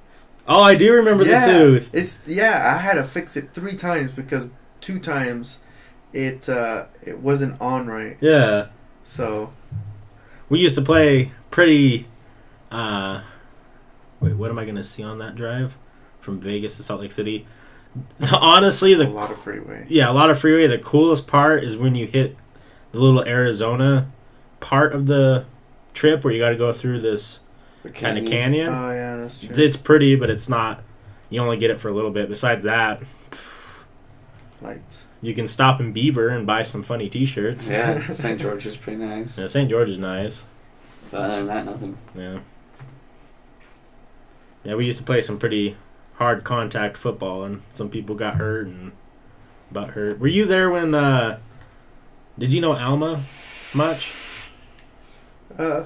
[0.48, 1.46] Oh, I do remember yeah.
[1.46, 1.90] the tooth.
[1.94, 2.74] It's yeah.
[2.74, 4.48] I had to fix it three times because
[4.80, 5.58] two times
[6.14, 8.16] it uh, it wasn't on right.
[8.22, 8.68] Yeah,
[9.04, 9.52] So
[10.48, 12.06] we used to play pretty.
[12.70, 13.22] Uh,
[14.20, 15.76] wait, what am I gonna see on that drive
[16.20, 17.46] from Vegas to Salt Lake City?
[18.32, 19.86] Honestly, a lot of freeway.
[19.88, 20.66] yeah, a lot of freeway.
[20.66, 22.36] The coolest part is when you hit
[22.92, 24.10] the little Arizona
[24.60, 25.46] part of the
[25.94, 27.40] trip where you got to go through this
[27.94, 28.26] kind of canyon.
[28.26, 28.68] canyon.
[28.68, 29.54] Oh yeah, that's true.
[29.56, 30.82] It's pretty, but it's not.
[31.30, 32.28] You only get it for a little bit.
[32.28, 33.02] Besides that,
[34.60, 35.04] Lights.
[35.20, 37.68] you can stop in Beaver and buy some funny T-shirts.
[37.68, 38.40] Yeah, St.
[38.40, 39.38] George is pretty nice.
[39.38, 39.68] Yeah, St.
[39.68, 40.44] George is nice.
[41.10, 41.96] But other than that, nothing.
[42.14, 42.38] Yeah.
[44.64, 45.76] Yeah, we used to play some pretty
[46.16, 48.92] hard contact football, and some people got hurt and
[49.72, 50.18] butt hurt.
[50.18, 50.94] Were you there when?
[50.94, 51.38] uh
[52.38, 53.22] Did you know Alma
[53.74, 54.12] much?
[55.58, 55.84] Uh,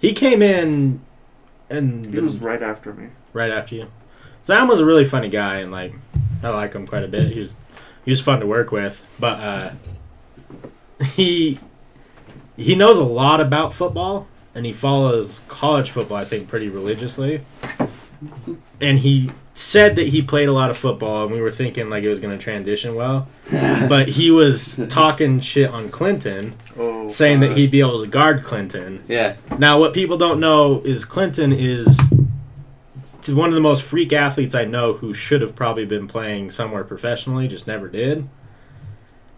[0.00, 1.00] He came in,
[1.70, 3.08] and he was right after me.
[3.32, 3.86] right after you.
[4.42, 5.94] So Alma's a really funny guy, and like
[6.42, 7.32] I like him quite a bit.
[7.32, 7.56] He was
[8.04, 9.70] he was fun to work with, but uh,
[11.14, 11.58] he
[12.58, 17.40] he knows a lot about football, and he follows college football, I think, pretty religiously.
[18.80, 22.04] And he said that he played a lot of football, and we were thinking like
[22.04, 23.26] it was going to transition well.
[23.88, 28.44] But he was talking shit on Clinton, Oh, saying that he'd be able to guard
[28.44, 29.02] Clinton.
[29.08, 29.36] yeah.
[29.58, 31.98] Now, what people don't know is Clinton is
[33.28, 36.82] one of the most freak athletes I know who should have probably been playing somewhere
[36.84, 38.26] professionally, just never did.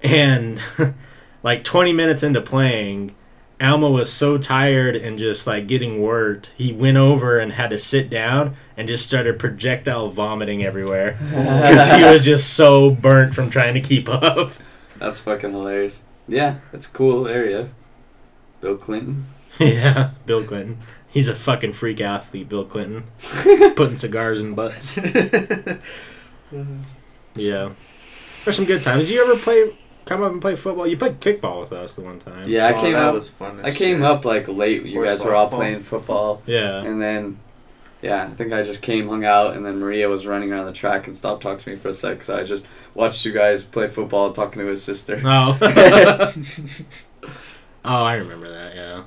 [0.03, 0.61] And
[1.42, 3.14] like 20 minutes into playing,
[3.61, 7.79] Alma was so tired and just like getting worked, he went over and had to
[7.79, 13.50] sit down and just started projectile vomiting everywhere because he was just so burnt from
[13.50, 14.53] trying to keep up.
[14.98, 16.05] That's fucking hilarious.
[16.26, 17.68] Yeah, it's a cool area.
[18.61, 19.26] Bill Clinton.
[19.59, 20.79] yeah, Bill Clinton.
[21.09, 23.05] He's a fucking freak athlete, Bill Clinton.
[23.74, 24.96] Putting cigars in butts.
[27.35, 27.70] Yeah.
[28.44, 29.11] There's some good times.
[29.11, 29.76] You ever play,
[30.11, 30.87] come up and play football?
[30.88, 32.49] You played kickball with us the one time.
[32.49, 33.14] Yeah, I oh, came that up.
[33.14, 33.61] was fun.
[33.61, 34.05] as I came shit.
[34.05, 34.85] up like late.
[34.85, 36.83] You Or guys were all playing football, Yeah.
[36.85, 37.38] and then
[38.03, 40.73] yeah, I think I just came, hung out, and then Maria was running around the
[40.73, 42.23] track and stopped talking to me for a sec.
[42.25, 45.20] So I just watched you guys play football, talking to his sister.
[45.25, 45.57] Oh.
[47.85, 49.05] oh, I remember that, yeah.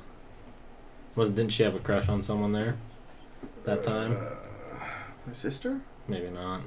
[1.16, 2.76] Was didn't she have a crush on someone there?
[3.64, 4.16] That time?
[4.16, 4.86] Uh,
[5.26, 5.80] my sister?
[6.08, 6.62] Maybe not.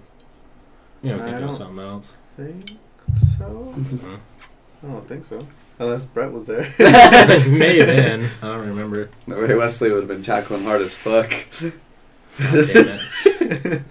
[1.02, 2.14] You don't I think it was don't- something else?
[2.36, 2.78] Think
[3.16, 3.74] so?
[3.78, 4.20] Mhm.
[4.84, 5.46] I don't think so.
[5.80, 6.64] Unless Brett was there.
[6.80, 8.30] May have been.
[8.42, 9.10] I don't remember.
[9.28, 11.30] No way, Wesley would have been tackling hard as fuck.
[11.62, 13.82] God damn it.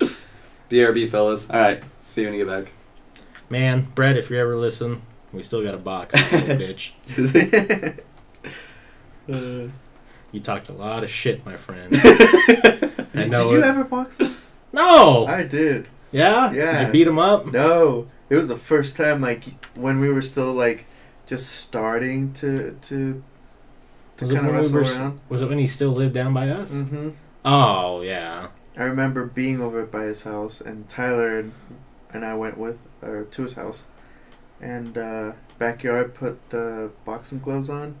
[0.70, 1.48] BRB, fellas.
[1.50, 2.72] All right, see you when you get back.
[3.50, 5.02] Man, Brett, if you ever listen,
[5.32, 6.92] we still got a box, bitch.
[9.32, 9.68] Uh,
[10.32, 11.90] You talked a lot of shit, my friend.
[11.92, 13.64] did I know you it.
[13.64, 14.36] ever box him?
[14.72, 15.26] No!
[15.26, 15.88] I did.
[16.12, 16.52] yeah?
[16.52, 16.78] Yeah.
[16.78, 17.46] Did you beat him up?
[17.52, 19.44] No, it was the first time like
[19.76, 20.86] when we were still like
[21.26, 23.22] just starting to to
[24.16, 25.20] to kind of when we wrestle were, around.
[25.28, 26.72] was it when he still lived down by us?
[26.72, 27.10] hmm
[27.44, 28.48] Oh, yeah.
[28.76, 31.52] I remember being over by his house, and Tyler and,
[32.12, 33.84] and I went with or to his house,
[34.60, 37.94] and uh, backyard put the boxing gloves on.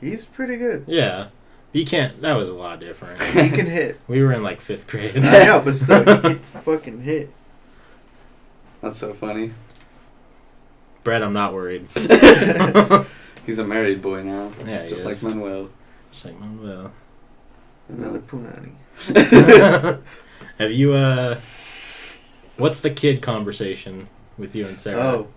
[0.00, 0.84] He's pretty good.
[0.86, 1.28] Yeah.
[1.72, 3.20] You can't, that was a lot different.
[3.20, 4.00] He can hit.
[4.08, 5.16] we were in like fifth grade.
[5.18, 7.30] I know, but still, he can fucking hit.
[8.80, 9.50] That's so funny.
[11.04, 11.86] Brett, I'm not worried.
[13.46, 15.22] He's a married boy now, Yeah, he just is.
[15.22, 15.70] like Manuel.
[16.12, 16.92] Just like Manuel.
[17.88, 18.72] Another punani.
[20.58, 21.38] Have you, uh,
[22.58, 25.00] what's the kid conversation with you and Sarah?
[25.00, 25.28] Oh,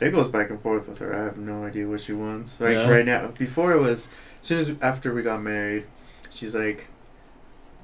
[0.00, 1.14] it goes back and forth with her.
[1.14, 2.60] I have no idea what she wants.
[2.60, 2.88] Like Yeah.
[2.88, 4.08] right now, before it was
[4.40, 5.84] as soon as after we got married,
[6.30, 6.86] she's like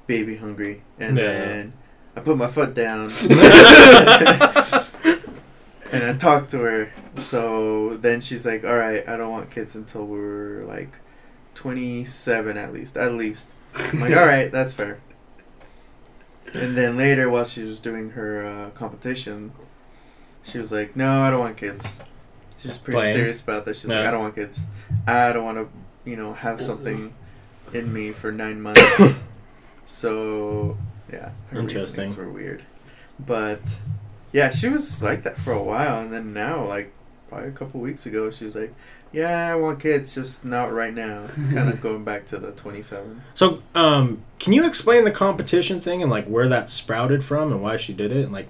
[0.07, 1.23] baby hungry, and Yeah.
[1.23, 1.73] then
[2.15, 3.09] I put my foot down
[5.91, 6.91] and I talked to her.
[7.17, 10.97] So then she's like, "All right, I don't want kids until we're like
[11.53, 14.99] twenty-seven at least, at least." I'm like, "All right, that's fair."
[16.53, 19.51] And then later, while she was doing her uh, competition,
[20.43, 21.97] she was like, "No, I don't want kids."
[22.57, 23.15] She's just pretty Playing?
[23.15, 23.81] serious about this.
[23.81, 24.61] She's like, "I don't want kids.
[25.07, 27.13] I don't want to, you know, have something
[27.73, 29.19] in me for nine months."
[29.85, 30.77] so,
[31.15, 32.03] yeah, her Interesting.
[32.03, 32.63] reasonings were weird,
[33.19, 33.61] but
[34.31, 36.91] Yeah, she was like that for a while, and then now, like
[37.29, 38.73] probably a couple weeks ago, she's like,
[39.13, 43.21] "Yeah, I want kids, just not right now." kind of going back to the twenty-seven.
[43.33, 47.61] So, um, can you explain the competition thing and like where that sprouted from and
[47.61, 48.49] why she did it and like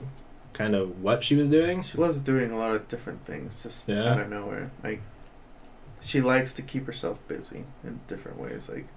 [0.53, 1.83] kind of what she was doing?
[1.83, 4.09] She loves doing a lot of different things, just Yeah.
[4.11, 4.71] out of nowhere.
[4.83, 5.01] Like,
[6.01, 8.69] she likes to keep herself busy in different ways.
[8.69, 8.87] Like,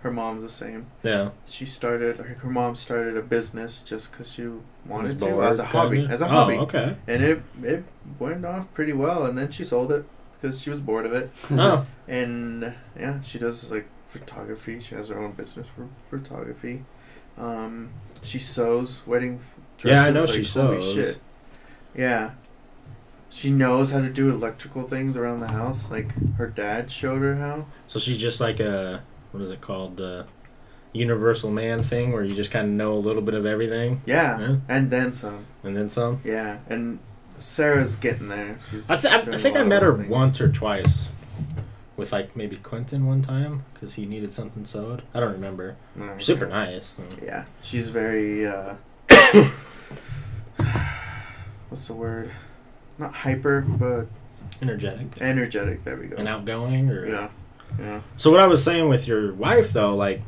[0.00, 0.86] her mom's the same.
[1.02, 1.30] Yeah.
[1.46, 4.48] She started, like, her mom started a business just because she
[4.84, 6.12] wanted to as a hobby, kinda?
[6.12, 6.96] as a Oh, hobby, okay.
[7.08, 7.84] and it it
[8.18, 9.24] went off pretty well.
[9.26, 10.04] And then she sold it
[10.40, 11.30] because she was bored of it.
[11.50, 14.78] Oh, and yeah, she does like photography.
[14.80, 16.84] She has her own business for photography.
[17.38, 17.90] Um,
[18.22, 19.40] she sews wedding
[19.78, 19.84] dresses.
[19.84, 20.94] Yeah, I know like, she holy sews.
[20.94, 21.18] Shit.
[21.96, 22.30] Yeah.
[23.28, 25.90] She knows how to do electrical things around the house.
[25.90, 27.66] Like her dad showed her how.
[27.88, 29.02] so she's just like a
[29.36, 30.24] what is it called the
[30.94, 34.38] universal man thing where you just kind of know a little bit of everything Yeah,
[34.40, 34.56] Yeah.
[34.68, 35.44] and then some.
[35.62, 36.20] and then some.
[36.24, 36.98] Yeah, and
[37.38, 38.58] Sarah's getting there.
[38.70, 38.88] She's.
[38.88, 40.08] I, th- I, doing I a think I met her things.
[40.08, 41.10] once or twice
[41.98, 45.02] with like maybe Clinton one time because he needed something sewed.
[45.12, 45.76] I don't remember.
[45.94, 46.94] No, Super nice.
[47.22, 48.46] Yeah, she's very.
[48.46, 48.76] uh
[51.68, 52.30] What's the word?
[52.98, 54.06] Not hyper, but
[54.62, 55.84] Energetic energetic.
[55.84, 56.16] There we go.
[56.16, 57.28] and outgoing, or Yeah,
[57.78, 58.00] yeah.
[58.16, 60.22] So what I was saying with your wife though, like,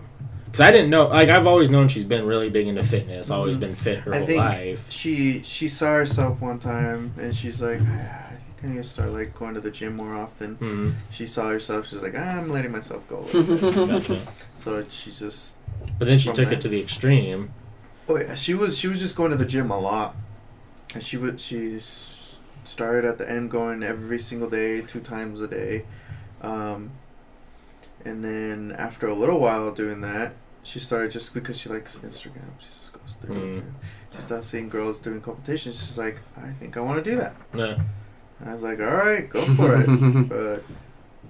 [0.47, 3.57] because I didn't know, like, I've always known she's been really big into fitness, always
[3.57, 3.61] Mhm.
[3.61, 4.87] been fit her I whole think- life.
[4.91, 8.85] She she saw herself one time, and she's like, "Ah, I think I need to
[8.85, 10.55] start like going to the gym more often.
[10.57, 10.91] Hmm.
[11.11, 11.87] She saw herself.
[11.89, 13.19] She's like, ah, I'm letting myself go.
[13.19, 13.87] a little.
[13.87, 14.19] Gotcha.
[14.57, 15.57] so she just.
[15.99, 16.55] But then she took that.
[16.55, 17.51] it to the extreme.
[18.09, 20.17] Oh yeah, she was she was just going to the gym a lot,
[20.95, 21.79] and she would she
[22.65, 25.85] started at the end going every single day, two times a day,
[26.43, 26.91] um,
[28.09, 32.59] and then after a little while doing that, she started just because she likes Instagram.
[32.59, 33.37] She just goes through.
[33.37, 33.59] Mm.
[33.59, 33.65] it.
[34.15, 35.85] She started seeing girls doing competitions.
[35.85, 37.37] She's like, I think I want to do that.
[37.55, 37.79] Yeah.
[38.41, 39.87] And I was like, all right, go for it.
[40.29, 40.65] but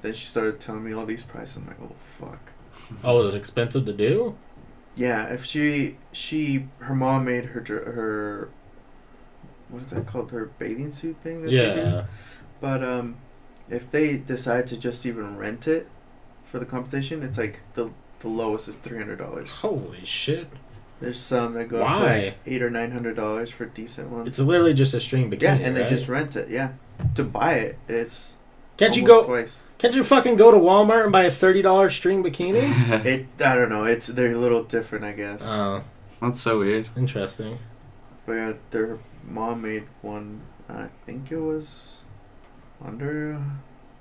[0.02, 1.56] then she started telling me all these prices.
[1.56, 2.52] I'm like, oh fuck.
[3.02, 4.36] Oh, was it expensive to do?
[4.94, 8.50] Yeah, if she she her mom made her her
[9.68, 11.80] what is that called her bathing suit thing that they do.
[11.80, 12.06] Yeah.
[12.60, 13.16] But um,
[13.68, 15.88] if they decide to just even rent it
[16.50, 19.48] for the competition, it's like the the lowest is three hundred dollars.
[19.48, 20.48] Holy shit!
[21.00, 22.18] There's some that go up to Why?
[22.24, 24.26] like eight or nine hundred dollars for decent ones.
[24.28, 25.42] It's literally just a string bikini.
[25.42, 25.88] yeah, and they right?
[25.88, 26.48] just rent it.
[26.50, 26.72] Yeah,
[27.14, 28.38] to buy it, it's
[28.76, 29.24] can't you go?
[29.24, 29.62] twice.
[29.78, 33.04] Can't you fucking go to Walmart and buy a thirty dollars string bikini?
[33.04, 33.84] It I don't know.
[33.84, 35.42] It's they're a little different, I guess.
[35.46, 35.84] Oh,
[36.20, 36.88] That's so weird.
[36.96, 37.58] interesting.
[38.26, 40.40] But yeah, their mom made one.
[40.68, 42.02] I think it was
[42.84, 43.44] under a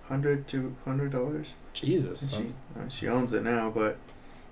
[0.08, 1.54] hundred to hundred dollars.
[1.82, 2.22] Jesus.
[2.22, 3.98] And she uh, she owns it now, but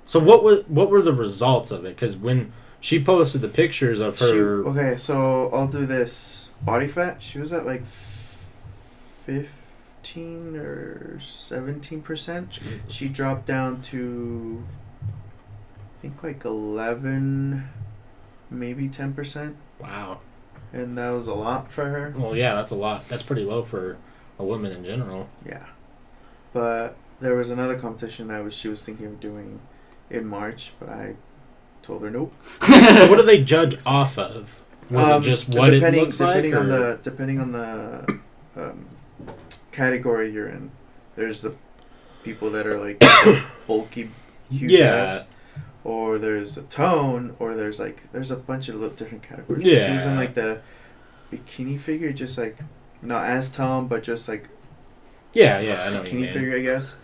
[0.05, 1.95] So what was what were the results of it?
[1.95, 4.97] Because when she posted the pictures of she, her, okay.
[4.97, 6.49] So I'll do this.
[6.61, 7.21] Body fat.
[7.23, 7.85] She was at like
[9.25, 12.59] fifteen or seventeen percent.
[12.87, 14.63] She dropped down to
[15.03, 17.67] I think like eleven,
[18.51, 20.19] maybe ten percent, wow.
[20.71, 22.13] and that was a lot for her.
[22.15, 23.07] Well, yeah, that's a lot.
[23.09, 23.97] That's pretty low for
[24.37, 25.27] a woman in general.
[25.45, 25.65] Yeah.
[26.53, 29.59] But there was another competition that was she was thinking of doing
[30.09, 31.15] in March, but I
[31.81, 32.33] told her nope.
[32.61, 34.61] so what do they judge off of?
[34.91, 36.43] Was Um, it just what it depending, looks like?
[36.43, 38.19] depending on or- the depending on the
[38.55, 38.85] um,
[39.71, 40.71] category you're in.
[41.15, 41.55] There's the
[42.23, 43.03] people that are like
[43.67, 44.09] bulky,
[44.49, 44.85] huge Yeah.
[44.95, 45.23] ass,
[45.83, 49.63] or there's a tone, or there's like there's a bunch of little different categories.
[49.63, 50.61] She was in like the
[51.31, 52.57] bikini figure, just like
[53.01, 54.49] not as tone, but just like
[55.33, 56.33] yeah, yeah, I know what you bikini mean.
[56.33, 56.95] figure, I guess.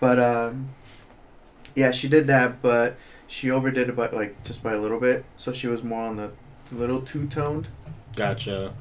[0.00, 0.70] But um,
[1.74, 5.24] yeah, she did that, but she overdid it by like just by a little bit,
[5.36, 6.32] so she was more on the
[6.72, 7.68] little two toned.
[8.16, 8.72] Gotcha.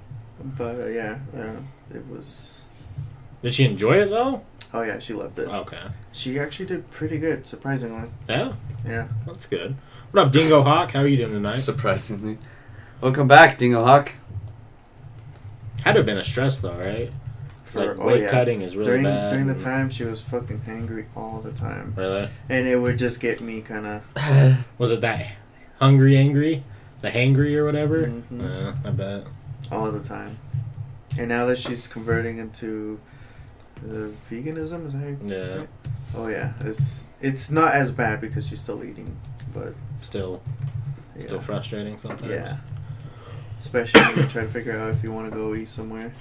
[0.43, 1.57] But uh, yeah, uh,
[1.93, 2.61] it was.
[3.43, 4.41] Did she enjoy it though?
[4.73, 5.47] Oh yeah, she loved it.
[5.49, 5.81] Okay.
[6.11, 8.09] She actually did pretty good, surprisingly.
[8.27, 8.53] Yeah,
[8.85, 9.07] Yeah.
[9.25, 9.75] that's good.
[10.11, 10.91] What up, Dingo Hawk?
[10.91, 11.53] How are you doing tonight?
[11.55, 12.37] Surprisingly.
[13.01, 14.13] Welcome back, Dingo Hawk.
[15.83, 17.11] Had to have been a stress though, right?
[17.87, 18.31] Like oh, weight yeah.
[18.31, 19.29] cutting is really during bad.
[19.29, 22.29] during the time, she was fucking hangry all the time, Really?
[22.49, 24.03] and it would just get me kind of.
[24.77, 25.25] Was it that
[25.79, 26.63] hungry, angry,
[27.01, 28.07] the hangry or whatever?
[28.07, 28.23] Mhm.
[28.41, 29.23] Yeah, I bet.
[29.71, 30.37] all the time.
[31.17, 32.99] And now that she's converting into
[33.83, 35.47] the veganism, is that how you Yeah.
[35.47, 35.69] say it?
[36.15, 39.15] Oh yeah, it's it's not as bad because she's still eating,
[39.53, 40.41] but Still,
[41.15, 41.21] yeah.
[41.23, 42.31] still frustrating sometimes.
[42.31, 42.57] Yeah.
[43.59, 46.13] Especially when you try to figure out if you want to go eat somewhere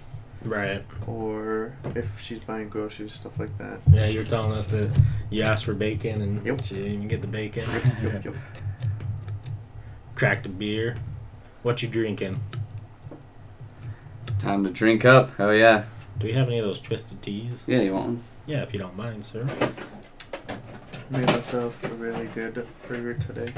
[0.45, 0.85] Right.
[1.07, 3.81] or if she's buying groceries, stuff like that.
[3.91, 4.91] Yeah, you're telling us that
[5.31, 6.65] you asked for bacon and Yep.
[6.65, 7.65] she didn't even get the bacon.
[8.03, 8.35] Yup, yup.
[10.15, 10.95] Cracked a beer.
[11.63, 12.41] What you drinking?
[14.39, 15.33] Time to drink up.
[15.41, 15.85] Oh yeah.
[16.19, 17.65] Do we have any of those twisted teas?
[17.67, 18.23] Yeah, you want one?
[18.47, 19.47] Yeah, if you don't mind, sir.
[21.11, 23.53] Made myself a really good burger today.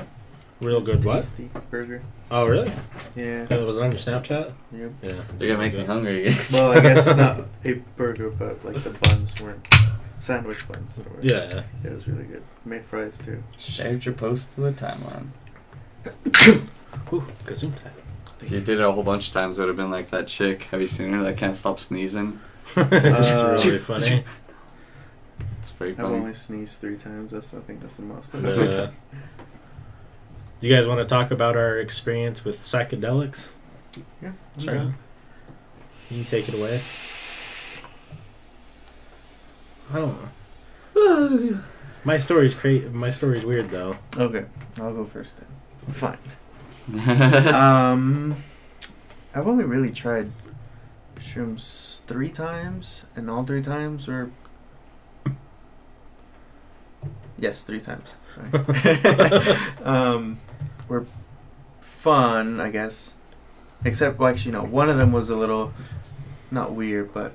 [0.60, 1.16] Real good what?
[1.22, 2.02] tasty burger.
[2.30, 2.70] Oh, really?
[3.16, 3.46] Yeah.
[3.50, 4.52] Yeah, was it on your Snapchat?
[4.72, 4.90] Yep.
[5.02, 5.12] Yeah.
[5.38, 6.38] They're gonna make me hungry again.
[6.52, 9.68] Well, I guess not a burger, but like the buns weren't
[10.20, 10.96] sandwich buns.
[10.96, 11.62] That were, Yeah.
[11.82, 12.42] Yeah, It was really good.
[12.64, 13.42] Made fries too.
[13.58, 15.28] Shared your post to the timeline.
[17.10, 17.92] Whew, kazoo time.
[18.40, 20.26] If you did it a whole bunch of times, it would have been like that
[20.28, 20.62] chick.
[20.64, 22.40] Have you seen her that can't stop sneezing?
[22.74, 24.24] That's Uh, really funny.
[25.58, 27.32] It's very I've only sneezed three times.
[27.32, 28.34] That's I think that's the most.
[28.34, 28.92] I've ever done.
[30.60, 33.48] Do you guys want to talk about our experience with psychedelics?
[34.22, 34.32] Yeah.
[34.58, 34.74] Sure.
[34.74, 34.94] down.
[36.10, 36.80] You can take it away.
[39.92, 40.22] I don't
[40.94, 41.60] know.
[42.04, 43.96] My story's cra- My story's weird though.
[44.16, 44.44] Okay,
[44.78, 45.48] I'll go first then.
[45.94, 46.18] Fine.
[47.54, 48.36] um,
[49.34, 50.30] I've only really tried
[51.16, 54.30] shrooms three times, and all three times were.
[57.38, 58.16] Yes, three times.
[58.34, 58.50] Sorry.
[59.84, 60.38] um,
[60.90, 61.06] were
[61.80, 63.14] fun, I guess.
[63.84, 64.62] Except, well, actually, no.
[64.62, 65.72] One of them was a little,
[66.50, 67.32] not weird, but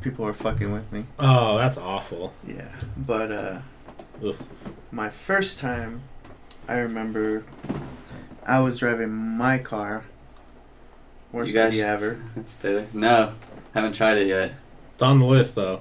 [0.00, 1.04] people were fucking with me.
[1.18, 2.32] Oh, that's awful.
[2.46, 3.58] Yeah, but uh,
[4.24, 4.36] Ugh.
[4.90, 6.00] my first time,
[6.66, 7.44] I remember
[8.46, 10.04] I was driving my car.
[11.32, 12.20] Worst You guys- idea ever.
[12.36, 12.86] it's Taylor.
[12.94, 13.34] No,
[13.74, 14.52] haven't tried it yet.
[14.94, 15.80] It's on the list though.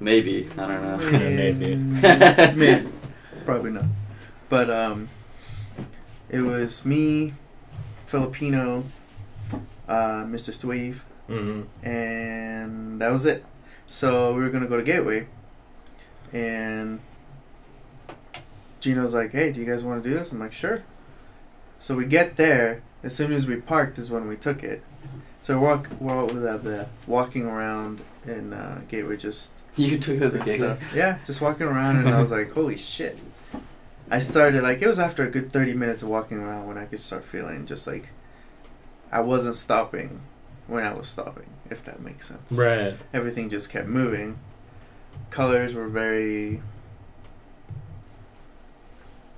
[0.00, 1.10] Maybe I don't know.
[1.10, 1.74] Yeah, maybe.
[2.54, 2.88] Maybe.
[3.46, 3.84] Probably not.
[4.50, 5.08] But um,
[6.30, 7.34] it was me,
[8.06, 8.84] Filipino,
[9.88, 10.52] uh, Mr.
[10.52, 11.86] Steve, Mm-hmm.
[11.86, 13.44] and that was it.
[13.88, 15.26] So we were gonna go to Gateway,
[16.32, 17.00] and
[18.80, 20.82] Gino's like, "Hey, do you guys want to do this?" I'm like, "Sure."
[21.78, 22.82] So we get there.
[23.02, 24.82] As soon as we parked is when we took it.
[25.40, 30.30] So we're walk, we're that, the walking around in uh, Gateway, just You took it
[30.30, 30.60] the and gig.
[30.60, 30.94] stuff.
[30.94, 33.18] Yeah, just walking around, and I was like, "Holy shit!"
[34.10, 36.84] I started like it was after a good thirty minutes of walking around when I
[36.84, 38.10] could start feeling just like
[39.10, 40.20] I wasn't stopping
[40.66, 42.52] when I was stopping, if that makes sense.
[42.52, 42.96] Right.
[43.12, 44.38] Everything just kept moving.
[45.30, 46.62] Colors were very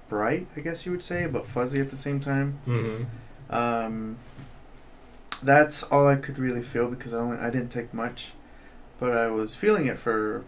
[0.08, 2.58] bright, I guess you would say, but fuzzy at the same time.
[2.66, 3.04] Mm-hmm.
[3.54, 4.16] Um,
[5.42, 8.32] that's all I could really feel because I only I didn't take much,
[8.98, 10.44] but I was feeling it for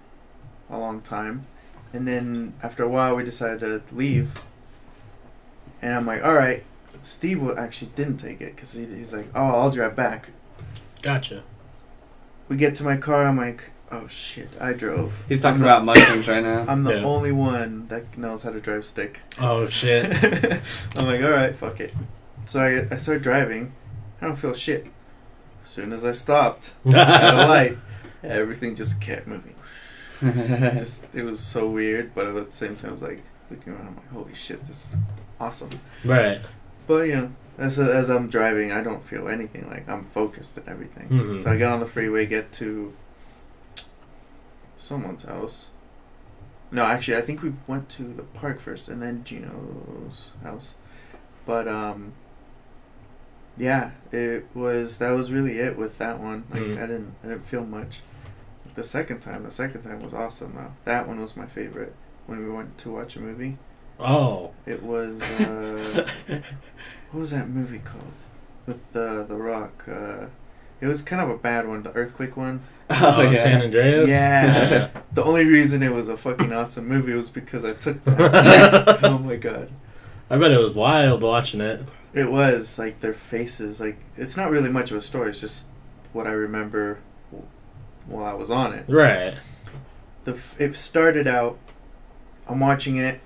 [0.68, 1.46] a long time,
[1.92, 4.32] and then after a while we decided to leave.
[5.82, 6.64] And I'm like, all right.
[7.02, 10.30] Steve actually didn't take it because he, he's like, oh, I'll drive back.
[11.00, 11.42] Gotcha.
[12.48, 13.26] We get to my car.
[13.26, 15.24] I'm like, oh shit, I drove.
[15.28, 16.66] He's talking I'm the- about mushrooms right now.
[16.68, 17.04] I'm the Yeah.
[17.04, 19.20] only one that knows how to drive stick.
[19.40, 20.12] Oh shit.
[20.96, 21.94] I'm like, all right, fuck it.
[22.44, 23.72] So I I started driving.
[24.20, 24.86] I don't feel shit.
[25.64, 27.78] As soon as I stopped at a light,
[28.22, 29.54] everything just kept moving.
[30.78, 33.88] just it was so weird, but at the same time, I was like looking around.
[33.88, 34.96] I'm like, holy shit, this is
[35.40, 35.70] awesome.
[36.04, 36.40] right.
[36.86, 39.68] But yeah, as as I'm driving, I don't feel anything.
[39.68, 41.08] Like I'm focused and everything.
[41.08, 41.42] Mhm.
[41.42, 42.92] So I get on the freeway, get to
[44.76, 45.70] someone's house.
[46.72, 50.74] No, actually, I think we went to the park first, and then Gino's house.
[51.44, 52.12] But um,
[53.56, 56.44] yeah, it was that was really it with that one.
[56.50, 56.76] Like Mhm.
[56.76, 58.02] I didn't I didn't feel much.
[58.74, 60.54] The second time, the second time was awesome.
[60.54, 61.94] Though that one was my favorite
[62.26, 63.58] when we went to watch a movie.
[63.98, 64.52] Oh.
[64.66, 66.08] It was uh,
[67.10, 68.12] what was that movie called
[68.66, 69.84] with the the Rock?
[69.88, 70.26] Uh,
[70.80, 72.60] it was kind of a bad one, the earthquake one.
[72.92, 74.08] Oh, San Andreas.
[74.08, 74.88] Yeah.
[75.12, 79.00] The only reason it was a fucking awesome movie was because I took that.
[79.04, 79.70] oh my god.
[80.28, 81.82] I bet it was wild watching it.
[82.14, 83.80] It was like their faces.
[83.80, 85.30] Like it's not really much of a story.
[85.30, 85.68] It's just
[86.12, 87.00] what I remember w-
[88.10, 88.84] while I was on it.
[88.88, 89.34] Right.
[90.24, 91.58] The it started out.
[92.46, 93.20] I'm watching it.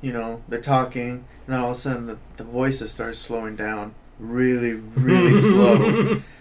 [0.00, 3.56] You know they're talking, and then all of a sudden the, the voices start slowing
[3.56, 6.22] down, really, really slow.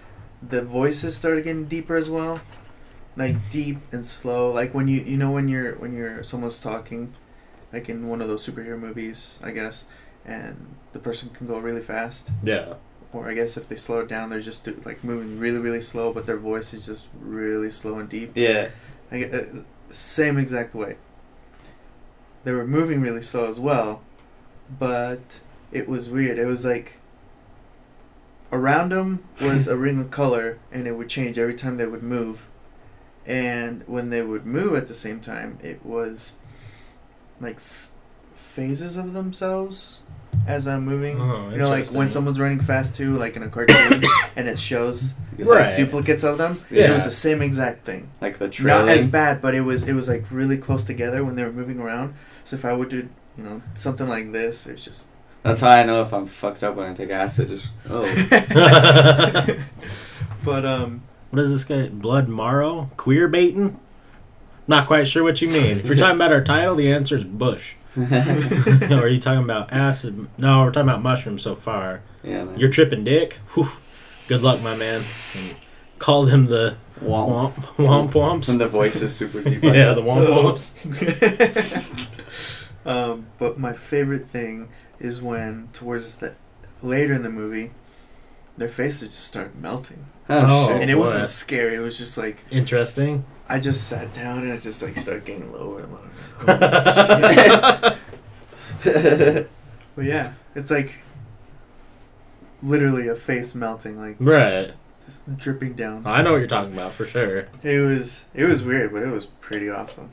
[0.44, 2.42] The voices started getting deeper as well,
[3.16, 4.52] like deep and slow.
[4.52, 7.14] Like when you you know when you're when you're someone's talking,
[7.72, 9.86] like in one of those superhero movies, I guess,
[10.26, 12.32] and the person can go really fast.
[12.44, 12.74] Yeah.
[13.14, 15.82] Or I guess if they slow it down, they're just do, like moving really, really
[15.82, 18.32] slow, but their voice is just really slow and deep.
[18.36, 18.70] Yeah.
[19.12, 19.46] I get, uh,
[19.90, 20.96] same exact way.
[22.44, 24.02] They were moving really slow as well,
[24.80, 25.40] but
[25.72, 26.40] it was weird.
[26.40, 26.98] It was like
[28.52, 32.04] around them was a ring of color, and it would change every time they would
[32.04, 32.48] move.
[33.26, 36.34] And when they would move at the same time, it was
[37.40, 37.91] like f-
[38.54, 40.02] phases of themselves
[40.48, 41.20] as I'm moving.
[41.22, 44.04] Oh, you know, like when someone's running fast too, like in a cartoon,
[44.36, 45.68] and it shows It's Right.
[45.68, 46.54] like duplicates of them.
[46.70, 46.92] Yeah.
[46.92, 48.10] It was the same exact thing.
[48.22, 48.86] Like the trailing.
[48.88, 51.52] Not as bad, but it was it was like really close together when they were
[51.52, 52.14] moving around.
[52.44, 55.08] So if I would do, you know, something like this, it's just.
[55.44, 57.64] That's how I know if I'm fucked up when I take acid.
[57.90, 58.04] Oh.
[60.46, 61.88] but um, What is this guy?
[61.90, 62.92] Blood Morrow?
[62.98, 63.80] Queer baiting?
[64.68, 65.80] Not quite sure what you mean.
[65.80, 67.74] If you're talking about our title, the answer is Bush.
[68.92, 70.28] or are you talking about acid?
[70.38, 72.02] No, we're talking about mushrooms so far.
[72.24, 72.58] yeah, man.
[72.58, 73.40] You're tripping dick?
[73.54, 73.70] Whew.
[74.28, 75.04] Good luck, my man.
[75.36, 75.56] And
[76.00, 77.54] called him the Womp.
[77.54, 78.48] womp womp womps.
[78.48, 79.64] When the voice is super deep.
[79.64, 79.96] yeah, that.
[79.96, 80.74] the womp womps.
[82.86, 84.70] um, but my favorite thing
[85.00, 86.36] is when towards the
[86.84, 87.72] later in the movie,
[88.62, 90.68] their faces just start melting, Oh, Oh.
[90.68, 90.82] shit.
[90.82, 91.02] and it boy.
[91.02, 91.76] wasn't scary.
[91.76, 93.26] It was just like Interesting.
[93.50, 96.08] I just sat down and I just like started getting lower and lower.
[98.84, 99.46] Holy.
[99.94, 101.00] But yeah, it's like
[102.64, 104.72] literally a face melting, like right.
[105.04, 106.04] just dripping down.
[106.06, 107.48] I know what you're talking about for sure.
[107.62, 110.12] It was it was weird, but it was pretty awesome.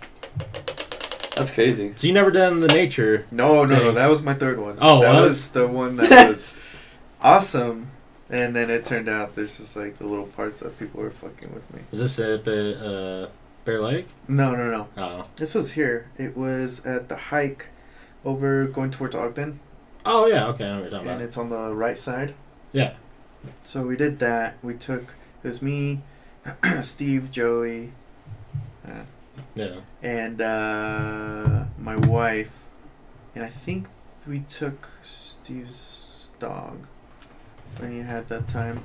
[1.36, 1.92] That's crazy.
[1.96, 3.24] So you never done the nature?
[3.30, 4.78] No, no, no, that was my third one.
[4.80, 5.22] Oh, that what?
[5.22, 6.52] was the one that was
[7.22, 7.90] awesome.
[8.30, 11.52] And then it turned out there's just like the little parts that people were fucking
[11.54, 11.80] with me.
[11.90, 13.30] Was this at the uh,
[13.64, 14.06] Bear Lake?
[14.28, 14.88] No, no, no.
[15.02, 15.24] Oh.
[15.36, 16.10] This was here.
[16.18, 17.68] It was at the hike
[18.24, 19.60] over going towards Ogden,
[20.04, 20.46] Oh yeah.
[20.48, 21.26] Okay, I know what you're talking and about.
[21.26, 22.34] it's on the right side.
[22.72, 22.94] Yeah.
[23.62, 24.56] So we did that.
[24.62, 26.00] We took it was me,
[26.82, 27.92] Steve, Joey,
[28.86, 29.04] uh,
[29.54, 29.80] Yeah.
[30.02, 32.52] and uh, my wife,
[33.34, 33.86] and I think
[34.26, 36.86] we took Steve's dog
[37.78, 38.82] when he had that time.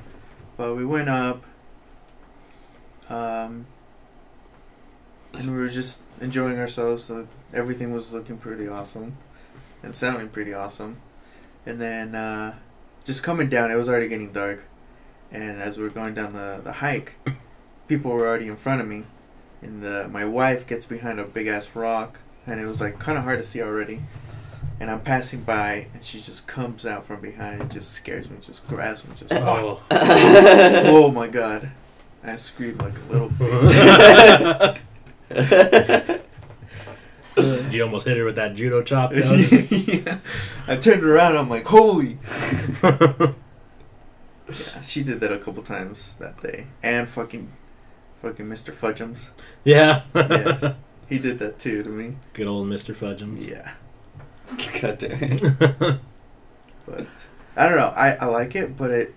[0.58, 1.44] But we went up,
[3.10, 3.66] um,
[5.34, 7.06] and we were just enjoying ourselves.
[7.06, 9.18] So everything was looking pretty awesome,
[9.82, 10.98] and sounding pretty awesome.
[11.66, 12.56] And then uh,
[13.04, 14.64] just coming down, it was already getting dark,
[15.32, 17.16] and as we were going down the the hike,
[17.88, 19.06] people were already in front of me
[19.64, 23.18] and the, my wife gets behind a big ass rock and it was like kind
[23.18, 24.02] of hard to see already
[24.80, 28.38] and i'm passing by and she just comes out from behind and just scares me
[28.42, 31.12] just grabs me just oh, Oh.
[31.12, 31.70] my god
[32.24, 34.80] i screamed like a little bitch
[37.36, 39.12] Did you almost hit her with that judo chop?
[39.14, 39.22] though?
[39.22, 40.20] Just yeah.
[40.68, 42.18] i turned around i'm like holy
[42.84, 43.34] yeah
[44.82, 47.52] she did that a couple times that day and fucking
[48.22, 49.30] fucking mr fudgems
[49.64, 50.04] yeah.
[50.14, 50.76] yes
[51.10, 52.94] he did that too to me Good old Mr.
[52.96, 53.48] Fudgems.
[53.48, 53.74] yeah
[54.82, 55.42] God damn it.
[56.86, 57.06] but
[57.56, 57.94] I don't know.
[57.96, 59.14] I, I like it, but it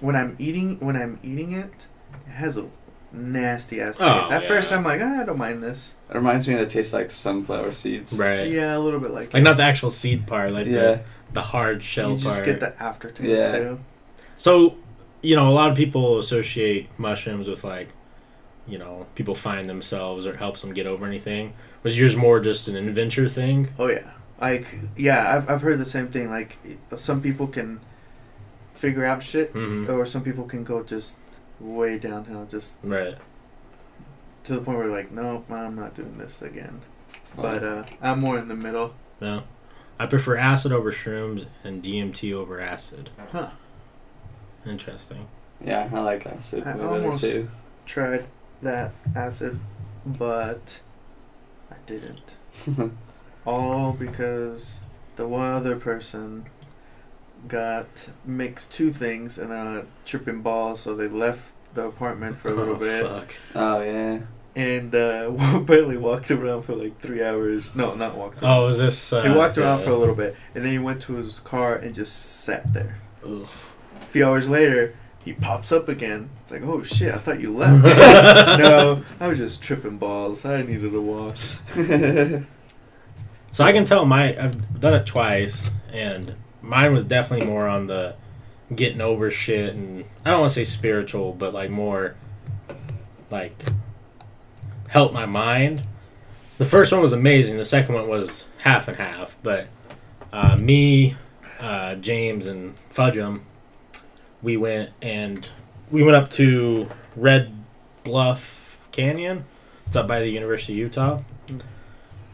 [0.00, 1.86] when I'm eating when I'm eating it,
[2.26, 2.66] it has a
[3.12, 4.02] nasty ass taste.
[4.02, 4.72] Oh, At first.
[4.72, 5.94] I'm like, ah, I don't mind this.
[6.10, 8.18] It reminds me that it tastes like sunflower seeds.
[8.18, 8.46] right.
[8.48, 10.72] Yeah, a little bit like Like not the actual seed part, like Yeah.
[10.72, 11.00] the,
[11.32, 12.44] the hard shell you just part.
[12.46, 13.56] get the aftertaste Yeah.
[13.58, 13.80] too.
[14.36, 14.76] So,
[15.22, 17.88] you know, a lot of people associate mushrooms with like,
[18.66, 21.52] you know, people find themselves or helps them get over anything.
[21.84, 23.68] Was yours more just an adventure thing?
[23.78, 24.10] Oh yeah,
[24.40, 24.66] like
[24.96, 26.30] yeah, I've I've heard the same thing.
[26.30, 26.58] Like
[26.96, 27.80] some people can
[28.74, 29.90] figure out shit, Mm-hmm.
[29.92, 31.16] or some people can go just
[31.60, 33.16] way downhill, just Right.
[34.44, 36.80] to the point where like, no, I'm not doing this again.
[37.36, 38.94] But uh, I'm more in the middle.
[39.20, 39.44] No.
[39.98, 43.10] I prefer acid over shrooms and DMT over acid.
[43.30, 43.50] Huh.
[44.66, 45.28] Interesting.
[45.60, 47.48] Yeah, I like acid I way better almost- too.
[47.86, 48.24] Tried
[48.62, 49.60] that acid,
[50.04, 50.80] but
[51.70, 52.36] I didn't.
[53.46, 54.80] All because
[55.16, 56.46] the one other person
[57.46, 62.48] got mixed two things and then a tripping balls, so they left the apartment for
[62.48, 63.34] a little Oh, bit Fuck.
[63.54, 64.20] oh yeah.
[64.56, 65.30] and uh,
[65.66, 67.74] barely walked around for like three hours.
[67.76, 68.52] No, not walked around.
[68.64, 69.12] Oh, is this?
[69.12, 71.38] Uh, he walked around the- for a little bit and then he went to his
[71.40, 72.98] car and just sat there.
[73.24, 73.46] Ugh.
[74.00, 76.30] A few hours later, he pops up again.
[76.42, 77.84] It's like, oh shit, I thought you left.
[78.58, 80.44] no, I was just tripping balls.
[80.44, 81.56] I needed a wash.
[83.54, 87.86] So I can tell my I've done it twice, and mine was definitely more on
[87.86, 88.16] the
[88.74, 92.16] getting over shit, and I don't want to say spiritual, but like more
[93.30, 93.54] like
[94.88, 95.84] help my mind.
[96.58, 97.56] The first one was amazing.
[97.56, 99.68] The second one was half and half, but
[100.32, 101.16] uh, me,
[101.60, 103.42] uh, James, and Fudgem,
[104.42, 105.48] we went and
[105.92, 107.56] we went up to Red
[108.02, 108.40] Butte
[108.90, 109.44] Canyon.
[109.86, 111.20] It's up by the University of Utah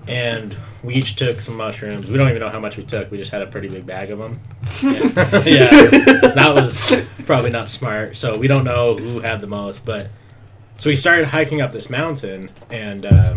[0.08, 2.10] and we each took some mushrooms.
[2.10, 3.10] We don't even know how much we took.
[3.10, 4.40] We just had a pretty big bag of them.
[5.46, 5.68] Yeah,
[6.34, 8.16] that was probably not smart.
[8.16, 10.08] So we don't know who had the most, but
[10.76, 13.36] so we started hiking up this mountain, and uh,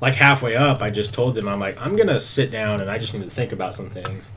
[0.00, 2.98] like halfway up, I just told them I'm like I'm gonna sit down and I
[2.98, 4.30] just need to think about some things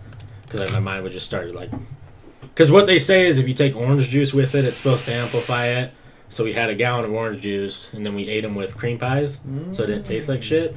[0.44, 1.70] because like, my mind would just start like
[2.42, 5.14] because what they say is if you take orange juice with it, it's supposed to
[5.14, 5.94] amplify it.
[6.30, 8.98] So we had a gallon of orange juice and then we ate them with cream
[8.98, 9.40] pies,
[9.74, 10.76] so it didn't taste like shit.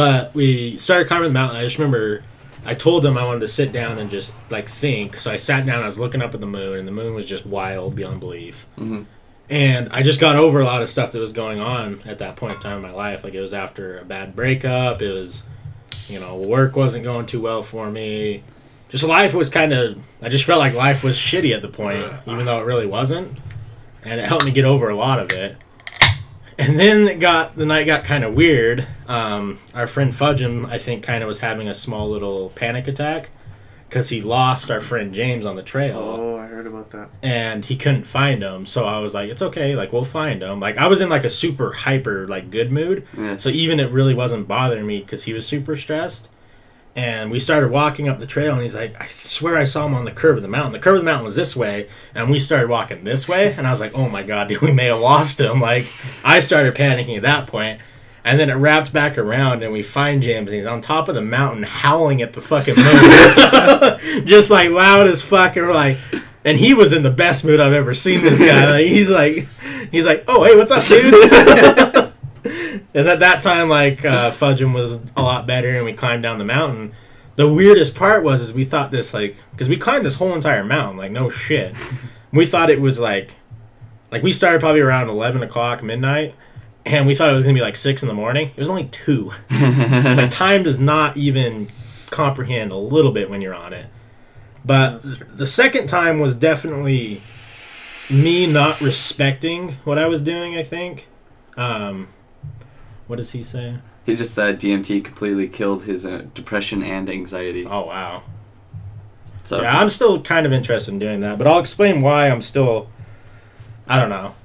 [0.00, 1.58] But we started climbing the mountain.
[1.58, 2.24] I just remember
[2.64, 5.18] I told them I wanted to sit down and just like think.
[5.18, 5.82] So I sat down.
[5.82, 8.66] I was looking up at the moon, and the moon was just wild beyond belief.
[8.76, 9.02] hmm
[9.50, 12.36] And I just got over a lot of stuff that was going on at that
[12.36, 13.24] point in time in my life.
[13.24, 15.02] Like it was after a bad breakup.
[15.02, 15.42] It was,
[16.08, 18.42] you know, work wasn't going too well for me.
[18.88, 19.98] Just life was kind of.
[20.22, 23.38] I just felt like life was shitty at the point, even though it really wasn't.
[24.02, 25.56] And it helped me get over a lot of it.
[26.60, 28.86] And then it got the night got kind of weird.
[29.08, 33.30] Um, our friend Fudgeum, I think, kind of was having a small little panic attack
[33.88, 37.08] because he lost our friend James on the trail Oh, I heard about that.
[37.24, 38.64] and he couldn't find him.
[38.66, 40.60] So I was like, it's okay, like we'll find him.
[40.60, 43.04] Like I was in like a super hyper like good mood.
[43.18, 43.36] Yeah.
[43.38, 46.28] So even it really wasn't bothering me because he was super stressed.
[46.96, 49.94] And we started walking up the trail, and he's like, I swear I saw him
[49.94, 50.72] on the curve of the mountain.
[50.72, 53.66] The curve of the mountain was this way, and we started walking this way, and
[53.66, 55.60] I was like, oh my god, dude, we may have lost him.
[55.60, 55.84] Like,
[56.24, 57.80] I started panicking at that.
[58.22, 61.14] And then it wrapped back around, and we find James, and he's on top of
[61.14, 64.24] the mountain howling at the fucking moon.
[64.26, 65.96] Just like loud as fuck, and we're like,
[66.44, 68.70] and he was in the best mood I've ever seen this guy.
[68.70, 69.46] Like, he's like,
[69.90, 72.12] he's like, oh, hey, what's up, dude?
[72.94, 76.38] And at that time, like uh, Fudgeum was a lot better, and we climbed down
[76.38, 76.92] the mountain.
[77.36, 80.64] The weirdest part was is we thought this like because we climbed this whole entire
[80.64, 81.76] mountain, like no shit.
[82.32, 83.36] we thought it was like
[84.10, 86.34] like we started probably around eleven o'clock midnight,
[86.84, 88.48] and we thought it was gonna be like six in the morning.
[88.48, 89.32] It was only two.
[89.50, 91.70] like time does not even
[92.10, 93.86] comprehend a little bit when you're on it.
[94.64, 95.02] But
[95.36, 97.22] the second time was definitely
[98.10, 100.56] me not respecting what I was doing.
[100.56, 101.06] I think.
[101.56, 102.08] Um,
[103.10, 103.76] what does he say?
[104.06, 107.66] He just said DMT completely killed his uh, depression and anxiety.
[107.66, 108.22] Oh wow.
[109.42, 112.40] So Yeah, I'm still kind of interested in doing that, but I'll explain why I'm
[112.40, 112.88] still.
[113.88, 114.36] I don't know.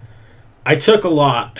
[0.65, 1.59] I took a lot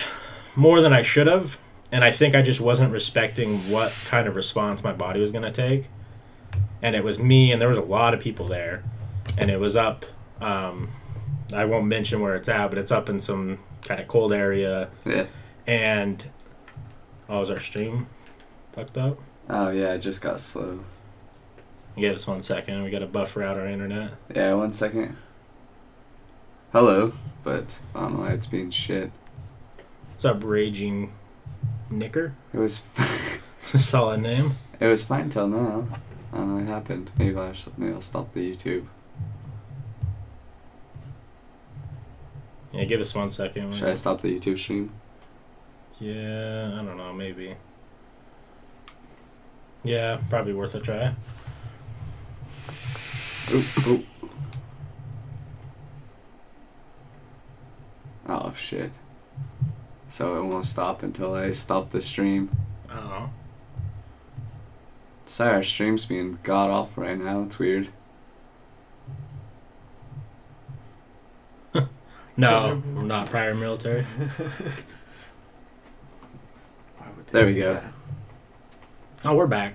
[0.56, 1.58] more than I should have,
[1.92, 5.44] and I think I just wasn't respecting what kind of response my body was going
[5.44, 5.88] to take.
[6.82, 8.82] And it was me, and there was a lot of people there,
[9.38, 10.04] and it was up.
[10.40, 10.90] Um,
[11.52, 14.88] I won't mention where it's at, but it's up in some kind of cold area,
[15.04, 15.26] yeah.
[15.68, 16.24] and
[17.28, 18.06] oh, is our stream
[18.72, 19.18] fucked up?
[19.48, 20.80] Oh yeah, it just got slow.
[21.96, 22.82] Give us one second.
[22.82, 24.12] We got to buffer out our internet.
[24.34, 25.16] Yeah, one second.
[26.72, 27.12] Hello,
[27.42, 29.10] but I don't know why it's being shit.
[30.10, 31.12] What's up, raging
[31.90, 32.34] knicker?
[32.52, 32.82] It was
[33.74, 34.56] a Solid name.
[34.78, 35.86] it was fine till now.
[36.32, 37.10] I don't know what happened.
[37.18, 38.86] Maybe I should, maybe I'll stop the YouTube.
[42.72, 43.74] Yeah, give us one second.
[43.74, 44.92] Should I stop the YouTube stream?
[45.98, 47.56] Yeah, I don't know, maybe.
[49.82, 51.14] Yeah, probably worth a try.
[53.52, 54.04] Oop, oop.
[58.28, 58.90] Oh shit.
[60.08, 62.50] So it won't stop until I stop the stream.
[62.90, 63.30] Oh.
[65.24, 67.42] Sorry, our stream's being god awful right now.
[67.42, 67.88] It's weird.
[72.38, 74.04] No, I'm not prior military.
[77.36, 79.30] Why would they There we go.
[79.30, 79.74] Oh, we're back.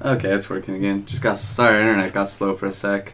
[0.00, 1.04] Okay, it's working again.
[1.04, 3.12] Just got sorry, internet got slow for a sec.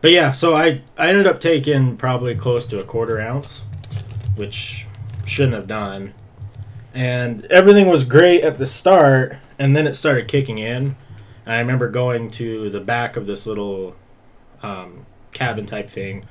[0.00, 3.62] But yeah, so I, I ended up taking probably close to a quarter ounce,
[4.34, 4.86] which
[5.24, 6.14] shouldn't have done.
[6.94, 10.96] And everything was great at the start, and then it started kicking in.
[11.44, 13.94] And I remember going to the back of this little
[14.62, 16.24] um, cabin type thing,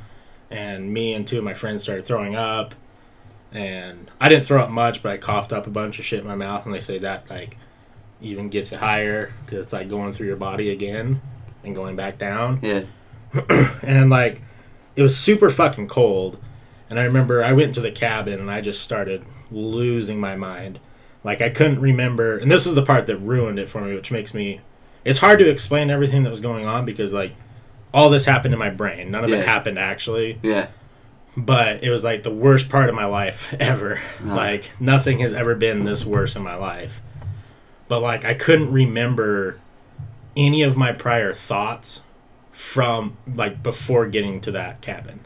[0.49, 2.75] and me and two of my friends started throwing up.
[3.55, 6.27] And I didn't throw up much, but I coughed up a bunch of shit in
[6.27, 7.57] my mouth, and they say that like
[8.21, 11.21] even gets it higher because it's like going through your body again
[11.63, 12.83] and going back down Yeah.
[13.81, 14.41] and like
[14.95, 16.39] it was super fucking cold
[16.89, 20.79] and i remember i went to the cabin and i just started losing my mind
[21.25, 24.11] like i couldn't remember and this is the part that ruined it for me which
[24.11, 24.61] makes me
[25.03, 27.33] it's hard to explain everything that was going on because like
[27.93, 29.37] all this happened in my brain none of Yeah.
[29.39, 30.67] it happened actually Yeah.
[31.37, 34.01] But it was like the worst part of my life ever.
[34.23, 37.01] Like nothing has ever been this worse in my life.
[37.87, 39.59] But like i couldn't remember
[40.35, 42.01] any of my prior thoughts
[42.51, 45.19] from like before getting to that cabin.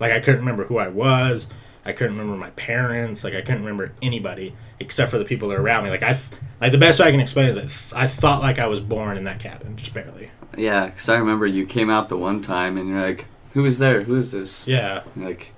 [0.00, 1.48] Like i couldn't remember who i was.
[1.84, 3.24] I couldn't remember my parents.
[3.24, 5.90] Like i couldn't remember anybody except for the people that are around me.
[5.90, 8.42] Like i th- like the best way i can explain is that th- i thought
[8.42, 10.30] like i was born in that cabin just barely.
[10.56, 13.78] Yeah, because I remember you came out the one time and you're like, who is
[13.78, 14.02] there?
[14.02, 14.68] Who is this?
[14.68, 15.54] yeah Like,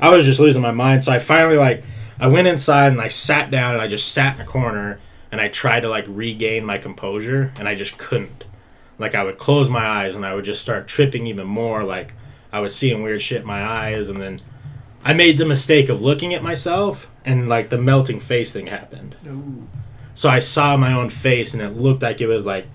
[0.00, 1.04] I was just losing my mind.
[1.04, 1.84] So I finally like
[2.18, 5.00] I went inside and I sat down and I just sat in a corner
[5.32, 8.44] and I tried to like regain my composure and I just couldn't.
[8.98, 11.82] Like I would close my eyes and I would just start tripping even more.
[11.82, 12.14] Like
[12.52, 14.40] I was seeing weird shit in my eyes and then
[15.02, 19.16] I made the mistake of looking at myself and like the melting face thing happened.
[19.26, 19.66] Ooh.
[20.14, 22.66] So I saw my own face and it looked like it was like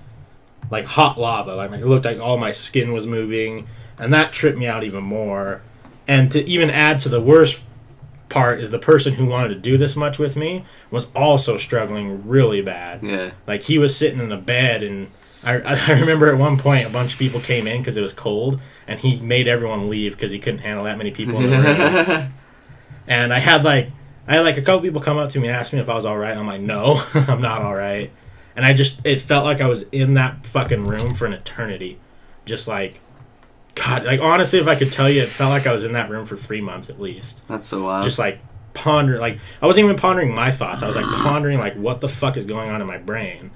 [0.70, 1.56] like hot lava.
[1.56, 3.68] Like it looked like all my skin was moving
[4.00, 5.62] and that tripped me out even more.
[6.08, 7.62] And to even add to the worst
[8.30, 12.28] part is the person who wanted to do this much with me was also struggling
[12.28, 13.04] really bad.
[13.04, 13.32] Yeah.
[13.46, 15.12] Like he was sitting in a bed, and
[15.44, 15.54] I,
[15.88, 18.60] I remember at one point a bunch of people came in because it was cold,
[18.88, 22.34] and he made everyone leave because he couldn't handle that many people in the room.
[23.08, 23.90] And I had like
[24.28, 25.96] I had like a couple people come up to me and ask me if I
[25.96, 26.30] was all right.
[26.30, 28.12] and I'm like, no, I'm not all right.
[28.56, 32.00] And I just it felt like I was in that fucking room for an eternity,
[32.46, 33.02] just like.
[33.76, 36.10] God, like honestly, if I could tell you, it felt like I was in that
[36.10, 38.04] room for three months at least That's so wild.
[38.04, 38.40] just like
[38.74, 40.84] ponder like I wasn't even pondering my thoughts.
[40.84, 43.52] I was like pondering like what the fuck is going on in my brain.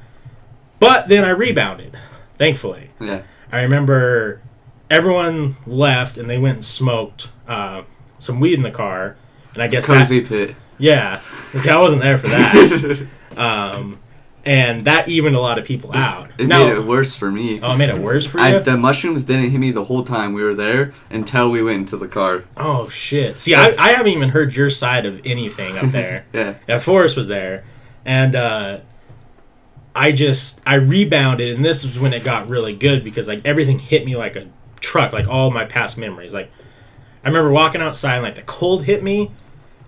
[0.80, 1.97] But then I rebounded,
[2.38, 2.89] thankfully.
[2.99, 3.24] yeah.
[3.51, 4.41] I remember
[4.89, 7.84] everyone left and they went and smoked uh,
[8.20, 9.16] some weed in the car,
[9.53, 10.55] and I guess that, Cozy pit.
[10.78, 11.20] yeah.
[11.20, 13.07] See, I wasn't there for that.
[13.38, 13.99] um,
[14.45, 16.29] and that evened a lot of people out.
[16.37, 17.59] It Now- made it worse for me.
[17.61, 18.43] oh, it made it worse for you.
[18.43, 21.77] I, the mushrooms didn't hit me the whole time we were there until we went
[21.79, 22.43] into the car.
[22.57, 23.37] oh shit!
[23.37, 26.25] See, I, I haven't even heard your side of anything up there.
[26.33, 26.55] Yeah.
[26.67, 27.63] Yeah, Forrest was there,
[28.05, 28.79] and uh,
[29.95, 33.79] I just I rebounded, and this is when it got really good because like everything
[33.79, 34.47] hit me like a
[34.79, 36.33] truck, like all my past memories.
[36.33, 36.51] Like
[37.23, 39.31] I remember walking outside, and like the cold hit me,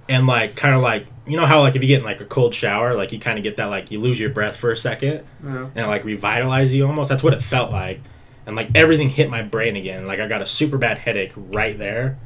[0.08, 2.26] and like kind of like you know how like if you get in like a
[2.26, 4.78] cold shower, like you kind of get that like you lose your breath for a
[4.78, 5.68] second, Yeah.
[5.76, 7.10] and it, like revitalize you almost.
[7.10, 8.02] That's what it felt like,
[8.46, 10.06] and like everything hit my brain again.
[10.08, 12.18] Like I got a super bad headache right there.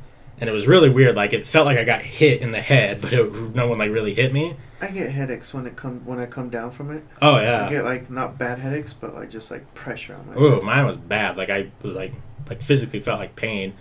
[0.42, 1.18] And it was really weird.
[1.18, 3.92] Like it felt like I got hit in the head, but it, no one like
[3.92, 4.56] really hit me.
[4.82, 7.04] I get headaches when it come when I come down from it.
[7.22, 10.36] Oh yeah, I get like not bad headaches, but like just like pressure on my.
[10.42, 11.36] Ooh, mine was bad.
[11.36, 12.14] Like I was like
[12.50, 13.74] like physically felt like pain.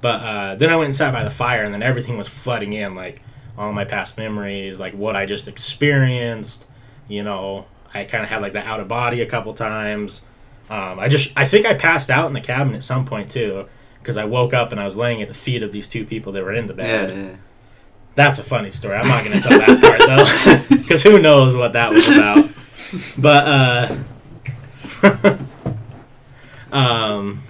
[0.00, 2.96] But uh, then I went sat by the fire, and then everything was flooding in,
[2.96, 3.22] like
[3.58, 6.66] all my past memories, like what I just experienced.
[7.08, 10.22] You know, I kind of had like the out of body a couple times.
[10.70, 13.66] Um, I just I think I passed out in the cabin at some point too,
[14.00, 16.32] because I woke up and I was laying at the feet of these two people
[16.32, 17.16] that were in the Yeah, bed.
[17.16, 17.36] yeah.
[18.16, 18.94] That's a funny story.
[18.94, 22.48] I'm not going to tell that part though, because who knows what that was about.
[23.18, 23.98] But
[25.02, 25.38] uh,
[26.72, 27.42] um,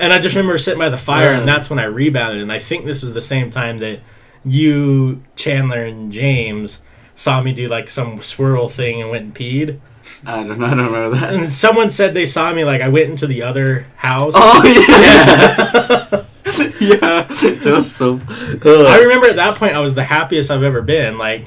[0.00, 2.42] and I just remember sitting by the fire, and that's when I rebounded.
[2.42, 4.00] And I think this was the same time that
[4.44, 6.82] you, Chandler, and James
[7.14, 9.80] saw me do like some swirl thing and went and peed.
[10.24, 10.66] I don't know.
[10.66, 11.34] I don't remember that.
[11.34, 14.32] And someone said they saw me like I went into the other house.
[14.36, 16.24] Oh Yeah.
[16.24, 16.24] yeah.
[16.80, 17.22] yeah.
[17.22, 18.20] That was so.
[18.28, 21.46] I remember at that point I was the happiest I've ever been, like,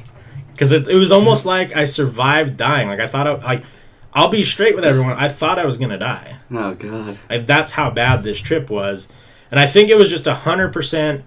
[0.52, 2.88] because it, it was almost like I survived dying.
[2.88, 3.64] Like I thought, I, like,
[4.14, 5.14] I'll be straight with everyone.
[5.14, 6.38] I thought I was gonna die.
[6.52, 7.20] Oh god.
[7.30, 9.08] Like, that's how bad this trip was,
[9.50, 11.24] and I think it was just a hundred percent.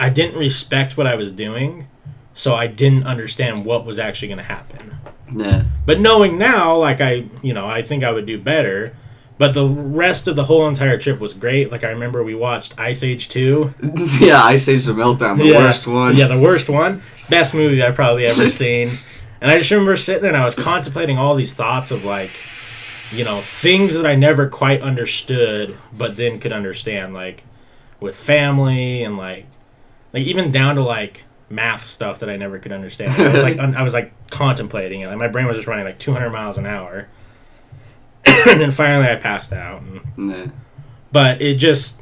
[0.00, 1.86] I didn't respect what I was doing,
[2.34, 4.96] so I didn't understand what was actually gonna happen.
[5.34, 5.64] Yeah.
[5.86, 8.94] But knowing now, like I, you know, I think I would do better.
[9.38, 11.70] But the rest of the whole entire trip was great.
[11.70, 13.74] Like I remember we watched Ice Age two.
[14.18, 14.42] yeah.
[14.42, 15.58] Ice Age: The Meltdown, the Yeah.
[15.58, 16.14] worst one.
[16.16, 17.02] Yeah, the worst one.
[17.28, 18.92] Best movie I've probably ever seen.
[19.40, 22.30] And I just remember sitting there and I was contemplating all these thoughts of like,
[23.12, 27.44] you know, things that I never quite understood, but then could understand, like
[28.00, 29.46] with family and like,
[30.12, 33.12] like even down to like math stuff that I never could understand.
[33.12, 35.08] I was like, un- I was like contemplating it.
[35.08, 37.08] Like my brain was just running like 200 miles an hour.
[38.24, 39.82] and then finally I passed out.
[39.82, 40.46] And Yeah.
[41.12, 42.00] but it just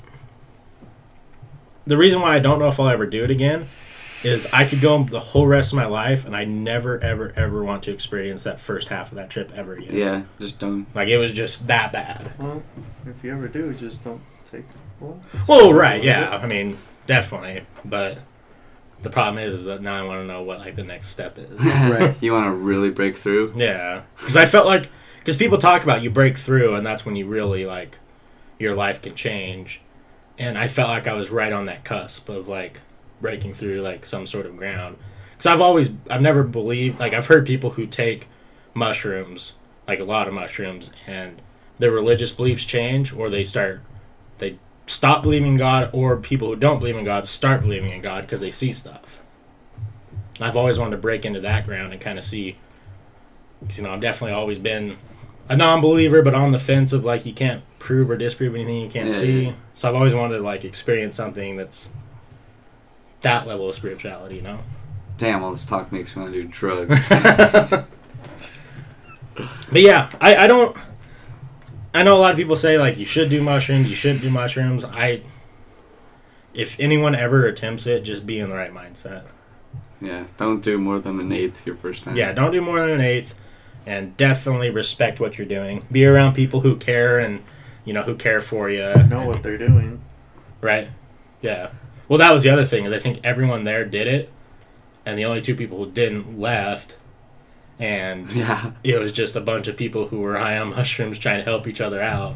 [1.86, 3.68] the reason why I don't know if I'll ever do it again
[4.24, 7.62] is I could go the whole rest of my life and I never ever ever
[7.62, 9.94] want to experience that first half of that trip ever again.
[9.94, 10.22] Yeah.
[10.38, 10.86] Just don't.
[10.94, 12.32] Like it was just that bad.
[12.38, 12.62] Well,
[13.06, 14.64] if you ever do, just don't take.
[15.00, 16.30] Well, Well, right, yeah.
[16.30, 18.18] I mean, definitely, but
[19.02, 21.38] the problem is, is that now I want to know what like the next step
[21.38, 21.60] is.
[21.64, 22.14] Right.
[22.22, 23.52] you want to really break through?
[23.56, 27.16] Yeah, because I felt like because people talk about you break through and that's when
[27.16, 27.98] you really like
[28.58, 29.82] your life can change,
[30.38, 32.80] and I felt like I was right on that cusp of like
[33.24, 34.98] breaking through like some sort of ground.
[35.32, 38.28] Because I've always I've never believed like I've heard people who take
[38.74, 39.54] mushrooms
[39.88, 41.40] like a lot of mushrooms and
[41.78, 43.80] their religious beliefs change or they start
[44.38, 48.02] they stop believing in God or people who don't believe in God start believing in
[48.02, 49.22] God because they see stuff.
[50.36, 52.56] And I've always wanted to break into that ground and kind of see
[53.66, 54.98] 'cause, you know, I've definitely always been
[55.48, 58.88] a non-believer, but on the fence of like you can't prove or disprove anything you
[58.90, 59.54] can't Yeah, see.
[59.74, 61.88] So I've always wanted to like experience something that's
[63.24, 64.60] that level of spirituality, you know.
[65.18, 66.98] Damn, all this talk makes me want to do drugs.
[69.72, 70.76] But yeah, I, I don't.
[71.92, 74.30] I know a lot of people say like you should do mushrooms, you shouldn't do
[74.30, 74.84] mushrooms.
[74.84, 75.22] I,
[76.52, 79.24] if anyone ever attempts it, just be in the right mindset.
[80.00, 82.16] yeah, don't do more than an eighth your first time.
[82.16, 83.34] Yeah, don't do more than an eighth,
[83.86, 85.84] and definitely respect what you're doing.
[85.90, 87.42] Be around people who care and
[87.84, 88.94] you know who care for you.
[89.08, 90.00] Know what they're doing.
[90.60, 90.88] Right.
[91.42, 91.70] Yeah.
[92.08, 94.30] Well, that was the other thing is I think everyone there did it,
[95.06, 96.96] and the only two people who didn't left,
[97.78, 98.72] and Yeah.
[98.82, 101.66] it was just a bunch of people who were high on mushrooms trying to help
[101.66, 102.34] each other out.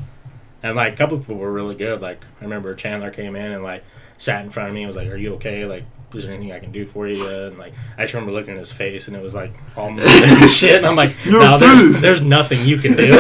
[0.62, 2.00] And like a couple of people were really good.
[2.00, 3.84] Like I remember Chandler came in and like
[4.16, 5.64] sat in front of me and was like, "Are you okay?
[5.66, 8.54] Like, is there anything I can do for you?" And like I just remember looking
[8.54, 10.08] at his face and it was like all moving
[10.48, 10.78] shit.
[10.78, 13.12] And I'm like, "No, there's, there's nothing you can do."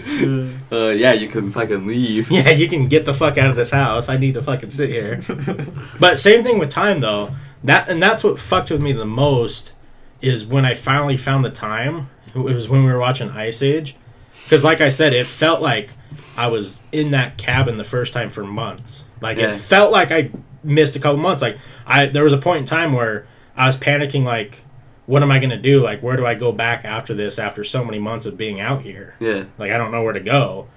[0.70, 2.30] Uh, yeah, you can fucking leave.
[2.30, 4.08] yeah, you can get the fuck out of this house.
[4.08, 5.20] I need to fucking sit here.
[6.00, 7.30] But same thing with time though.
[7.64, 9.72] That and that's what fucked with me the most
[10.20, 12.10] is when I finally found the time.
[12.34, 13.96] It was when we were watching Ice Age.
[14.44, 15.90] Because like I said, it felt like
[16.36, 19.04] I was in that cabin the first time for months.
[19.20, 19.50] Like Yeah.
[19.52, 20.30] it felt like I
[20.62, 21.40] missed a couple months.
[21.42, 23.26] Like I there was a point in time where
[23.56, 24.62] I was panicking like
[25.08, 25.80] what am I going to do?
[25.80, 28.82] Like where do I go back after this after so many months of being out
[28.82, 29.14] here?
[29.18, 29.44] Yeah.
[29.56, 30.68] Like I don't know where to go.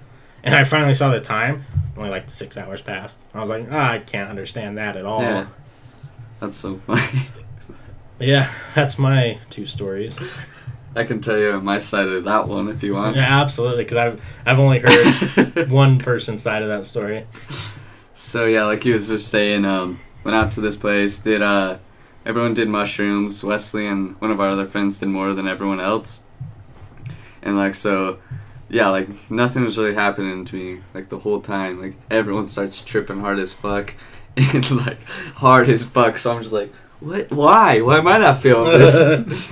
[0.42, 1.64] And I finally saw the time.
[1.96, 3.18] Only like six hours passed.
[3.34, 5.20] I was like, ah, I can't understand that at all.
[5.20, 5.46] Yeah.
[6.40, 7.28] That's so funny.
[8.18, 10.16] Yeah, that's my two stories.
[10.94, 13.16] I can tell you my side of that one if you want.
[13.16, 17.26] Yeah, absolutely, because I've I've only heard one person's side of that story.
[18.14, 21.18] So yeah, like he was just saying, um, went out to this place.
[21.18, 21.78] Did uh,
[22.24, 23.42] everyone did mushrooms.
[23.44, 26.20] Wesley and one of our other friends did more than everyone else.
[27.42, 28.18] And like so,
[28.68, 31.80] yeah, like nothing was really happening to me like the whole time.
[31.80, 33.94] Like everyone starts tripping hard as fuck,
[34.36, 35.02] and like
[35.36, 36.18] hard as fuck.
[36.18, 37.30] So I'm just like, what?
[37.30, 37.80] Why?
[37.80, 38.94] Why am I not feeling this?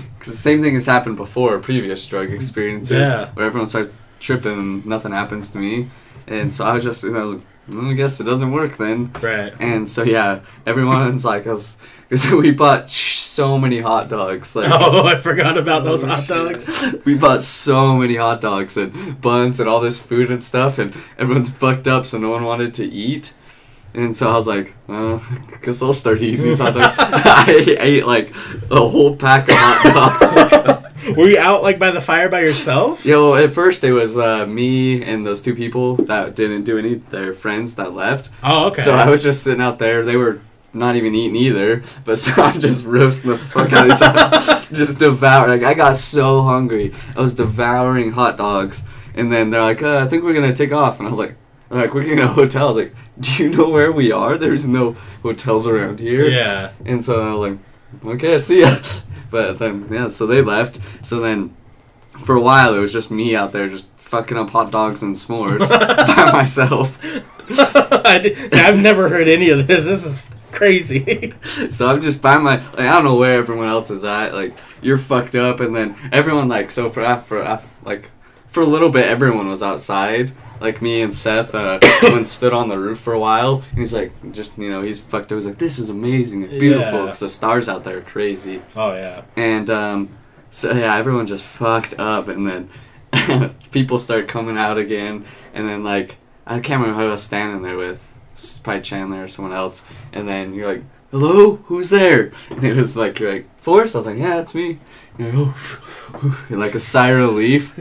[0.21, 3.31] Because the same thing has happened before, previous drug experiences, Yeah.
[3.33, 5.89] where everyone starts tripping and nothing happens to me.
[6.27, 7.41] And so I was just, I was like,
[7.71, 9.11] "Mm, I guess it doesn't work then.
[9.23, 9.55] Right.
[9.59, 11.79] And so yeah, everyone's like us.
[12.17, 14.57] So we bought so many hot dogs.
[14.57, 16.29] Like Oh, I forgot about those Oh, hot shit.
[16.29, 16.85] dogs.
[17.05, 20.93] we bought so many hot dogs and buns and all this food and stuff, and
[21.19, 23.33] everyone's fucked up, so no one wanted to eat.
[23.95, 26.97] And so I was like, well, I guess I'll start eating these hot dogs.
[26.99, 28.31] I ate like
[28.71, 29.83] a whole pack of hot
[30.21, 31.17] dogs.
[31.17, 33.05] Were you out like by the fire by yourself?
[33.07, 36.77] Yeah, well, at first it was uh, me and those two people that didn't do
[36.79, 36.95] any.
[36.95, 38.31] Their friends that left.
[38.43, 38.83] Oh, okay.
[38.83, 40.05] So I was just sitting out there.
[40.05, 40.41] They were
[40.73, 41.83] not even eating either.
[42.05, 44.61] But so I'm just roasting the fuck out of these.
[44.79, 45.61] Just devouring.
[45.61, 46.93] Like, I got so hungry.
[47.17, 48.85] I was devouring hot dogs.
[49.15, 50.99] And then they're like, uh, I think we're going to take off.
[50.99, 51.35] And I was like,
[51.71, 52.67] like, we're getting a hotel.
[52.67, 54.37] I was like, do you know where we are?
[54.37, 54.93] There's no
[55.23, 56.29] hotels around here.
[56.29, 56.73] Yeah.
[56.85, 58.77] And so I was like, okay, see ya.
[59.31, 60.81] But then, yeah, so they left.
[61.07, 61.55] So then,
[62.25, 65.15] for a while, it was just me out there just fucking up hot dogs and
[65.15, 66.99] s'mores by myself.
[67.49, 69.85] I've never heard any of this.
[69.85, 70.23] This is
[70.59, 71.35] crazy.
[71.71, 74.35] So I'm just by my, like, I don't know where everyone else is at.
[74.35, 78.11] Like, you're fucked up, and then everyone, like, so for, for like,
[78.49, 80.33] for a little bit, everyone was outside.
[80.61, 83.63] Like me and Seth, uh, went stood on the roof for a while.
[83.71, 85.37] And he's like, just you know, he's fucked up.
[85.37, 87.05] He's like, this is amazing, and beautiful, Yeah.
[87.07, 88.61] because the stars out there are crazy.
[88.77, 89.23] Oh yeah.
[89.37, 90.11] And um,
[90.51, 95.25] so yeah, everyone just fucked up, and then people start coming out again,
[95.55, 98.15] and then like I can't remember who I was standing there with,
[98.45, 102.77] it's probably Chandler or someone else, and then you're like, "Hello, who's there?" And it
[102.77, 103.95] was like you're like Forrest.
[103.95, 104.79] I was like, "Yeah, it's me."
[105.19, 105.55] You're like,
[106.15, 107.75] "Oh," like a sigh of relief.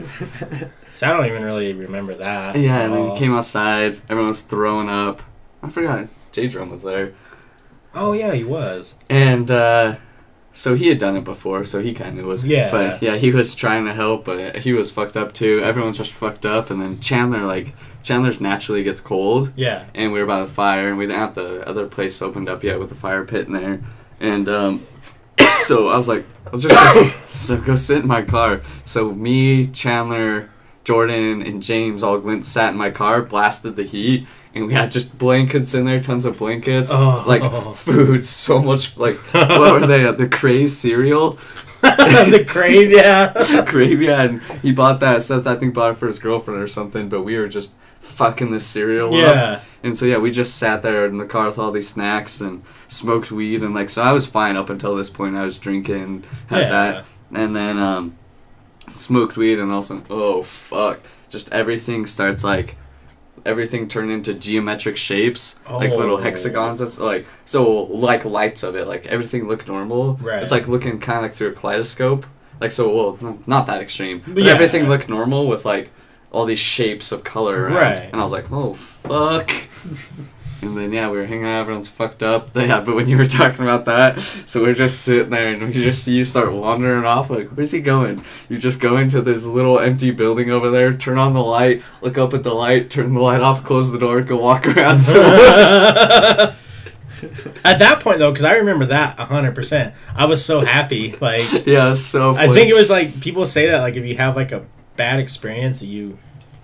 [0.94, 2.56] So I don't even really remember that.
[2.56, 4.00] Yeah, and then you came outside.
[4.10, 5.22] Everyone was throwing up.
[5.62, 7.14] I forgot J Drum was there.
[7.94, 8.94] Oh yeah, he was.
[9.08, 9.96] And uh,
[10.52, 12.44] so he had done it before, so he kind of was.
[12.44, 12.70] Yeah.
[12.70, 15.60] But yeah, he was trying to help, but he was fucked up too.
[15.62, 19.84] Everyone's just fucked up, and then Chandler like Chandler's naturally gets cold, Yeah.
[19.94, 22.64] and we were by the fire, and we didn't have the other place opened up
[22.64, 23.80] yet with the fire pit in there,
[24.20, 24.86] and um,
[25.66, 28.60] so I was like, let's just so go sit in my car.
[28.84, 30.50] So me, Chandler.
[30.82, 34.90] Jordan and James all went sat in my car, blasted the heat, and we had
[34.90, 37.24] just blankets in there, tons of blankets, Oh.
[37.26, 37.42] like
[37.76, 40.04] food, so much like what were they?
[40.04, 41.38] Uh, the Craze cereal,
[41.80, 43.32] the crave, yeah.
[43.66, 45.22] gravy, and he bought that.
[45.22, 47.08] Seth, I think, bought it for his girlfriend or something.
[47.08, 47.70] But we were just
[48.00, 49.60] fucking this cereal up, Yeah.
[49.82, 52.62] and so yeah, we just sat there in the car with all these snacks and
[52.88, 55.36] smoked weed, and like so I was fine up until this point.
[55.36, 56.68] I was drinking, had Yeah.
[56.70, 58.16] that, and then um,
[58.92, 62.76] smoked weed, and also oh fuck, just everything starts like
[63.46, 66.20] everything turned into geometric shapes, like little Oh.
[66.20, 66.80] hexagons.
[66.80, 70.14] It's like so like lights of it, like everything looked normal.
[70.22, 70.42] Right.
[70.42, 72.26] It's like looking kind of like through a kaleidoscope.
[72.60, 74.52] Like so, well, not that extreme, but Yeah.
[74.52, 75.90] everything looked normal with like
[76.32, 77.74] all these shapes of color around.
[77.74, 78.08] Right.
[78.12, 79.50] And I was like, oh fuck.
[80.62, 81.60] And then yeah, we were hanging out.
[81.60, 82.50] Everyone's fucked up.
[82.60, 85.72] Yeah, but when you were talking about that, so we're just sitting there, and we
[85.72, 87.30] just see you start wandering off.
[87.30, 88.22] Like, where's he going?
[88.48, 90.92] You just go into this little empty building over there.
[90.92, 91.82] Turn on the light.
[92.02, 92.90] Look up at the light.
[92.90, 93.64] Turn the light off.
[93.64, 94.20] Close the door.
[94.20, 95.00] Go walk around.
[95.00, 95.22] So
[97.64, 101.16] At that point, though, because I remember that hundred percent, I was so happy.
[101.20, 102.34] Like, yeah, so.
[102.34, 104.64] I think it was like people say that like if you have like a
[104.96, 106.18] bad experience that you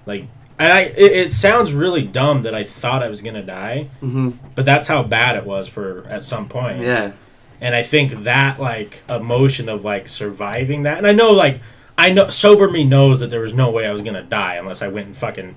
[0.07, 0.27] like,
[0.59, 4.31] and I it, it sounds really dumb that I thought I was gonna die, hmm
[4.55, 6.81] but that's how bad it was for at some point.
[6.81, 7.13] Yeah.
[7.61, 11.61] and I think that like emotion of like surviving that, and I know like
[11.99, 14.83] I know sober me knows that there was no way I was gonna die unless
[14.83, 15.57] I went and fucking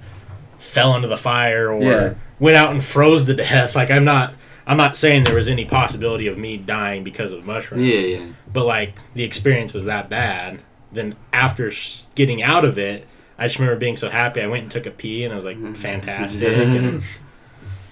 [0.57, 2.13] fell into the fire or Yeah.
[2.39, 3.75] went out and froze to death.
[3.75, 4.33] Like I'm not.
[4.67, 7.99] I'm not saying there was any possibility of me dying because of mushrooms Yeah.
[8.17, 8.25] Yeah.
[8.53, 10.59] but like the experience was that bad.
[10.91, 11.71] Then after
[12.13, 13.07] getting out of it,
[13.39, 14.41] I just remember being so happy.
[14.41, 15.73] I went and took a pee, and I was like, mm-hmm.
[15.73, 16.57] fantastic.
[16.57, 17.01] and,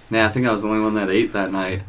[0.09, 1.83] Yeah, I think I was the only one that ate that night.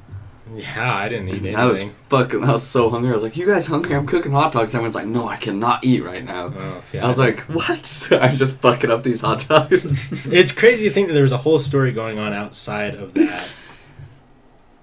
[0.55, 1.57] yeah, I didn't eat anything.
[1.57, 2.43] I was fucking.
[2.43, 3.11] I was so hungry.
[3.11, 3.95] I was like, "You guys hungry?
[3.95, 7.19] I'm cooking hot dogs." Everyone's like, "No, I cannot eat right now." Oh, I was
[7.19, 10.27] like, "What?" I'm just fucking up these hot dogs.
[10.27, 13.53] it's crazy to think that there was a whole story going on outside of that,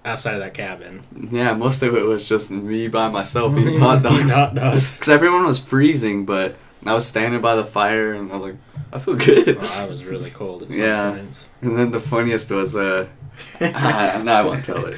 [0.06, 1.04] outside of that cabin.
[1.32, 4.16] yeah, most of it was just me by myself eating hot dogs.
[4.16, 4.96] Eating hot dogs.
[4.96, 6.56] Because everyone was freezing, but
[6.86, 8.56] I was standing by the fire and I was like,
[8.94, 9.58] I feel good.
[9.58, 11.12] Well, I was really cold at some Yeah.
[11.12, 11.46] points.
[11.62, 13.08] And then the funniest was, uh,
[13.60, 14.98] I, no, I won't tell it.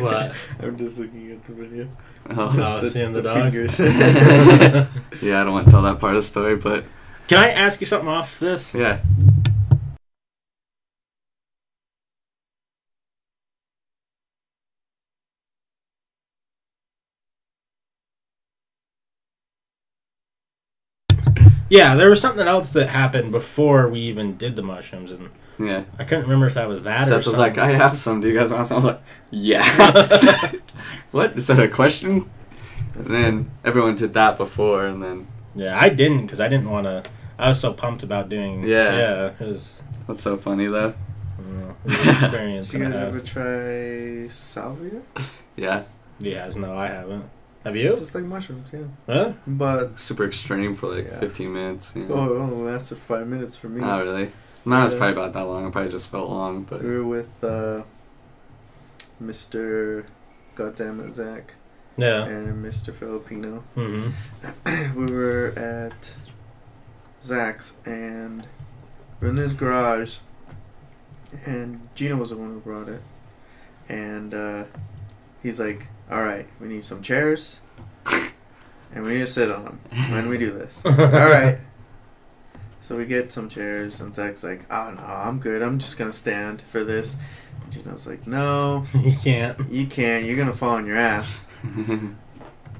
[0.00, 0.32] What?
[0.60, 1.88] I'm just looking at the video.
[2.30, 2.80] Oh.
[2.82, 3.36] Oh, seeing the, dog.
[3.52, 3.78] fingers.
[5.22, 6.84] yeah, I don't want to tell that part of the story, but
[7.28, 8.74] Can I ask you something off this?
[8.74, 9.00] yeah.
[21.72, 25.84] Yeah, there was something else that happened before we even did the mushrooms, and Yeah.
[25.98, 28.20] I couldn't remember if that was that or Seth was like, I have some.
[28.20, 28.74] Do you guys want some?
[28.74, 29.00] I was like,
[29.30, 29.64] yeah.
[31.12, 31.32] what?
[31.34, 32.28] Is that a question?
[32.94, 36.84] And then everyone did that before, and then Yeah, I didn't because I didn't want
[36.84, 37.04] to.
[37.38, 38.64] I was so pumped about doing.
[38.64, 38.98] Yeah.
[38.98, 40.92] yeah, it was, that's so funny though.
[41.38, 42.68] I don't know, it was an experience.
[42.70, 45.00] Did you guys I ever try salvia?
[45.56, 45.84] Yeah,
[46.18, 47.24] Yes, no, I haven't.
[47.64, 47.96] Have you?
[47.96, 48.80] Just like mushrooms, yeah.
[49.06, 49.32] Huh?
[49.46, 51.20] But super extreme for like Yeah.
[51.20, 51.92] 15 minutes.
[51.94, 52.14] You know?
[52.14, 53.80] oh, it only lasted five minutes for me.
[53.80, 54.32] Not really.
[54.64, 55.66] No, it was probably about that long.
[55.66, 57.82] It probably just felt long, but We were with uh,
[59.22, 60.04] Mr.
[60.54, 61.54] Goddamn Zach
[61.96, 62.24] Yeah.
[62.26, 62.94] and Mr.
[62.94, 63.64] Filipino.
[63.76, 64.94] Mm-hmm.
[65.06, 66.12] we were at
[67.22, 68.46] Zach's and
[69.20, 70.16] we're in his garage,
[71.46, 73.02] and Gino was the one who brought it.
[73.88, 74.64] And uh,
[75.42, 77.60] he's like, "All right, we need some chairs,
[78.94, 79.80] and we need to sit on them
[80.12, 81.58] when we do this." All right.
[82.80, 85.62] So we get some chairs, and Zach's like, "Oh no, I'm good.
[85.62, 87.16] I'm just gonna stand for this."
[87.62, 89.70] And Gino's like, "No, you can't.
[89.70, 90.24] you can't.
[90.24, 91.46] You're gonna fall on your ass."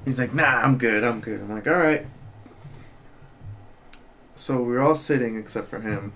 [0.05, 1.39] He's like, nah, I'm good, I'm good.
[1.39, 2.05] I'm like, all right.
[4.35, 6.11] So we're all sitting except for him.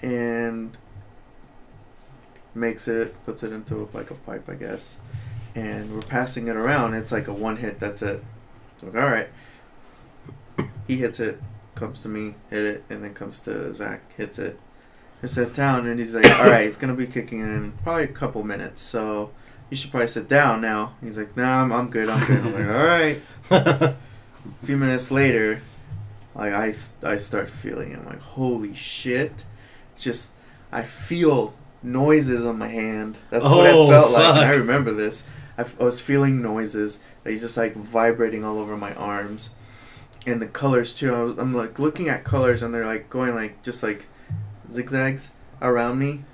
[0.00, 0.76] And
[2.58, 4.96] makes it, puts it into like a pipe, I guess.
[5.54, 6.94] And we're passing it around.
[6.94, 8.22] It's like a one hit, that's it.
[8.80, 9.28] So like, all right.
[10.86, 11.40] He hits it,
[11.74, 14.58] comes to me, hit it, and then comes to Zach, hits it.
[15.22, 18.08] I sit down, and he's like, all right, it's to be kicking in probably a
[18.08, 18.80] couple minutes.
[18.80, 19.30] So
[19.68, 20.94] you should probably sit down now.
[21.02, 22.38] He's like, nah, I'm, I'm good, I'm good.
[22.38, 23.94] I'm like, all right.
[24.44, 25.60] A few minutes later,
[26.34, 27.98] like I, I start feeling it.
[27.98, 29.44] I'm like, holy shit.
[29.96, 30.32] Just,
[30.70, 33.18] I feel noises on my hand.
[33.30, 34.24] That's what it Oh, felt like.
[34.36, 35.24] And I remember this.
[35.56, 37.00] I, f- I was feeling noises.
[37.24, 39.50] They just like vibrating all over my arms.
[40.26, 41.14] And the colors too.
[41.14, 44.06] I was, I'm like looking at colors and they're like going like, just like
[44.70, 46.24] zigzags around me.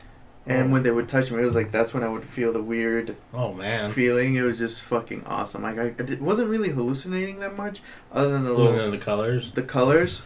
[0.47, 0.73] And Oh.
[0.75, 3.17] when they would touch me, it was like that's when I would feel the weird
[3.33, 3.91] oh man.
[3.93, 4.35] feeling.
[4.35, 5.63] It was just fucking awesome.
[5.63, 7.81] Like I, I wasn't really hallucinating that much,
[8.13, 9.53] other than the little at the colors.
[9.53, 10.21] the colors.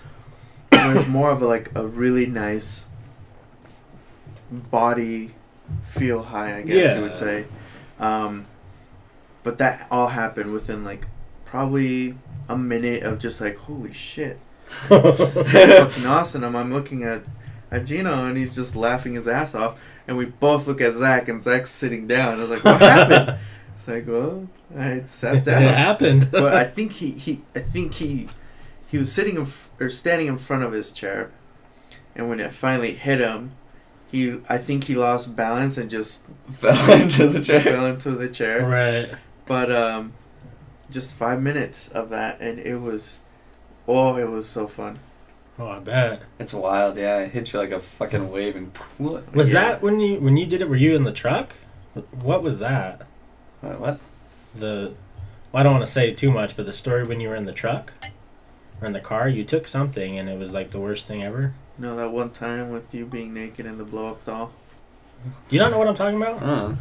[0.72, 2.84] It was more of a, like a really nice
[4.50, 5.34] body
[5.84, 7.46] feel high, I guess you would say.
[7.98, 8.46] Um,
[9.42, 11.06] but that all happened within like
[11.44, 12.14] probably
[12.48, 16.44] a minute of just like holy shit, fucking awesome.
[16.44, 17.22] I'm, I'm looking at
[17.70, 21.28] at Gino and he's just laughing his ass off, and we both look at Zach
[21.28, 22.38] and Zach's sitting down.
[22.38, 23.38] I was like, what happened?
[23.74, 25.62] It's like, well, I sat down.
[25.62, 26.28] it happened.
[26.32, 28.28] but I think he, he I think he
[28.88, 31.30] he was sitting in f- or standing in front of his chair,
[32.16, 33.52] and when it finally hit him,
[34.10, 37.60] he I think he lost balance and just Fell into the chair.
[37.62, 38.66] fell into the chair.
[38.66, 39.16] Right.
[39.46, 40.12] But um,
[40.90, 43.20] just five minutes of that, and it was,
[43.86, 44.98] oh, it was so fun.
[45.58, 46.22] Oh, I bet.
[46.38, 47.18] It's wild, yeah.
[47.20, 49.34] It hit you like a fucking wave and what?
[49.34, 49.60] Was Yeah.
[49.72, 50.68] that when you when you did it?
[50.68, 51.54] Were you in the truck?
[52.22, 53.06] What was that?
[53.60, 53.80] What?
[53.80, 54.00] what?
[54.54, 54.94] The
[55.52, 57.46] well, I don't want to say too much, but the story when you were in
[57.46, 57.92] the truck
[58.80, 61.54] or in the car, you took something and it was like the worst thing ever.
[61.78, 64.50] You know that one time with you being naked in the blow up doll?
[65.48, 66.42] You don't know what I'm talking about?
[66.42, 66.74] Uh.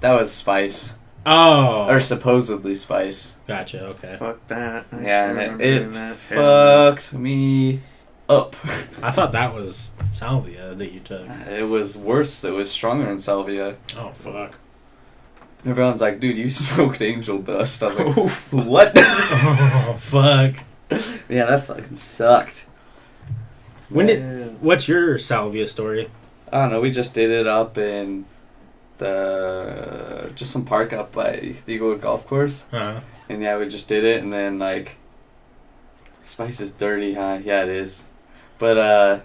[0.00, 0.94] That was Spice.
[1.26, 3.36] Oh, Or supposedly Spice.
[3.46, 3.84] gotcha.
[3.88, 4.86] Okay, Fuck that.
[4.92, 6.16] I, Yeah, and it, it that.
[6.16, 7.80] Hell fucked me
[8.28, 8.56] up.
[9.02, 11.28] I thought that was salvia that you took.
[11.50, 12.42] it was worse.
[12.44, 13.76] It was stronger than salvia.
[13.96, 14.58] Oh fuck.
[15.66, 17.82] Everyone's like, dude, you smoked angel dust.
[17.82, 18.62] I was like, no.
[18.70, 18.92] what?
[18.96, 20.56] oh fuck.
[21.28, 22.64] yeah, that fucking sucked.
[23.90, 26.10] When did- What's your salvia story?
[26.52, 26.80] I don't know.
[26.80, 28.24] We just did it up in
[28.98, 33.86] the just some park up by the Eaglewood Golf Course, Uh, and yeah, we just
[33.88, 34.96] did it, and then like,
[36.22, 37.38] Spice is dirty, huh?
[37.44, 38.04] Yeah, it is,
[38.58, 39.20] but uh,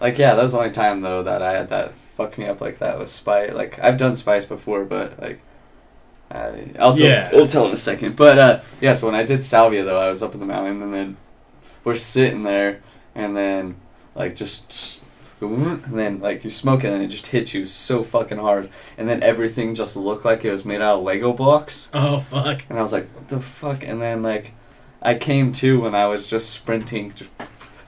[0.00, 2.60] like yeah, that was the only time though that I had that fuck me up
[2.60, 3.52] like that with Spice.
[3.52, 5.40] Like I've done Spice before, but like.
[6.30, 7.06] I, I'll tell.
[7.06, 7.30] Yeah.
[7.34, 8.16] I'll tell in a second.
[8.16, 10.80] But uh, yeah, so when I did salvia though, I was up in the mountain,
[10.80, 11.18] and then
[11.84, 12.80] we're sitting there,
[13.14, 13.76] and then
[14.14, 15.02] like just
[15.42, 19.08] and then like you smoke it and it just hits you so fucking hard and
[19.08, 22.64] then everything just looked like it was made out of lego blocks oh fuck.
[22.68, 24.52] and i was like what the fuck and then like
[25.00, 27.30] i came to when i was just sprinting just,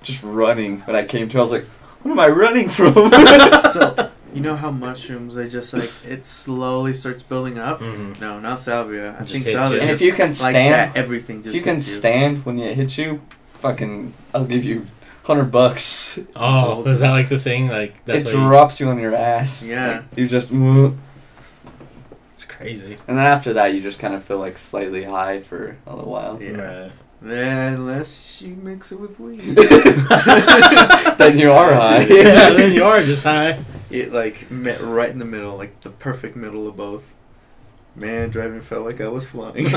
[0.02, 1.64] just running when i came to i was like
[2.02, 2.92] what am i running from
[3.72, 7.78] so, you know how mushrooms, they just like, it slowly starts building up?
[7.80, 9.14] hmm No, not salvia.
[9.18, 9.82] I Just think salvia you.
[9.82, 12.58] and if you can like stand that, everything if just you can hits stand when
[12.58, 13.20] it hits you
[13.54, 14.80] fucking i'll give you
[15.24, 17.68] 100 bucks Oh, is that like the thing?
[17.68, 19.88] Like that's it what you- drops you on your ass Yeah.
[20.10, 20.98] Like, you just and
[22.34, 22.98] it's crazy.
[23.08, 26.10] And then after that you just kind of feel like slightly high for a little
[26.10, 26.50] while Yeah.
[26.82, 26.92] Right.
[27.22, 29.40] Then, unless you mix it with weed.
[31.16, 32.02] then you are high.
[32.10, 33.58] yeah, then you are just high.
[33.94, 37.14] It like met right in the middle, like the perfect middle of both.
[37.94, 39.68] Man, driving felt like I was flying.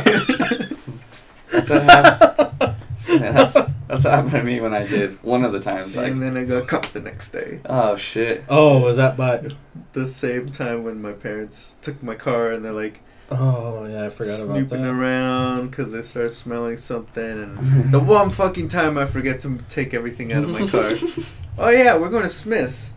[1.52, 2.76] That's what happened.
[2.98, 3.54] that's
[3.88, 5.96] that's what happened to me when I did one of the times.
[5.96, 7.62] Like, and then I got caught the next day.
[7.66, 8.44] oh shit.
[8.50, 9.50] Oh, was that by?
[9.94, 14.10] The same time when my parents took my car and they're like Oh yeah, I
[14.10, 14.90] forgot about snooping that.
[14.90, 17.24] around because they start smelling something.
[17.24, 20.90] And the one fucking time I forget to take everything out of my car.
[21.60, 22.92] oh yeah, we're going to Smith's.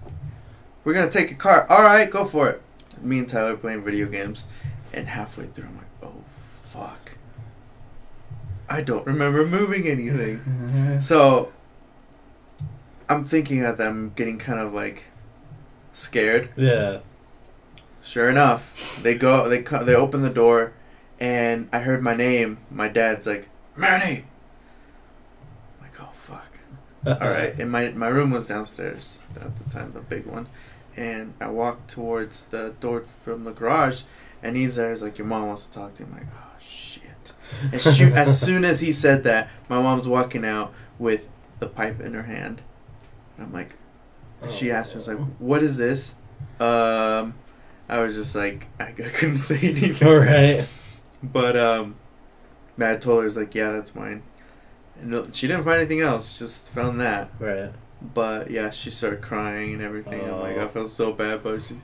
[0.84, 1.66] We're gonna take a car.
[1.68, 2.62] All right, go for it.
[3.00, 4.44] Me and Tyler playing video games,
[4.92, 6.22] and halfway through, I'm like, oh
[6.64, 7.12] fuck.
[8.68, 10.98] I don't remember moving anything.
[11.00, 11.50] So
[13.08, 15.04] I'm thinking that I'm getting kind of like
[15.92, 16.50] scared.
[16.56, 16.98] Yeah.
[18.02, 20.72] Sure enough, they go, they co- they open the door,
[21.18, 22.58] and I heard my name.
[22.70, 24.24] My dad's like, Manny.
[25.78, 26.58] I'm like, oh fuck.
[27.06, 30.46] All right, and my my room was downstairs at the time, the big one,
[31.00, 34.02] and I walked towards the door from the garage,
[34.42, 34.90] and he's there.
[34.90, 36.08] He's like, your mom wants to talk to you.
[36.10, 37.32] I'm like, oh shit.
[37.72, 41.26] And shoot, as soon as he said that, my mom's walking out with
[41.58, 42.60] the pipe in her hand,
[43.36, 43.76] and I'm like,
[44.48, 46.14] she asked me, "Was like, what is this?"
[46.58, 47.34] Um,
[47.88, 50.06] I was just like, I, couldn't say anything.
[50.06, 50.66] All right.
[51.22, 51.96] But um,
[52.76, 54.22] Matt told her, "Is like, yeah, that's mine."
[55.00, 57.30] And she didn't find anything else; just found that.
[57.38, 57.72] Right.
[58.02, 60.20] But yeah, she started crying and everything.
[60.24, 60.64] I'm like, Oh.
[60.64, 61.76] I felt so bad, but she,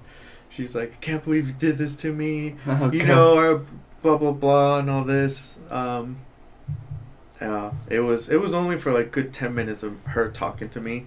[0.48, 2.56] she's like, I can't believe you did this to me.
[2.66, 3.08] Oh, you God.
[3.08, 3.62] know, our
[4.02, 5.58] blah blah blah and all this.
[5.70, 6.18] Um,
[7.40, 10.80] yeah, it was it was only for like good ten minutes of her talking to
[10.80, 11.04] me,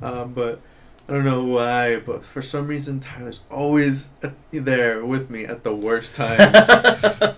[0.00, 0.60] um, but
[1.08, 4.10] I don't know why, but for some reason Tyler's always
[4.52, 6.68] there with me at the worst times.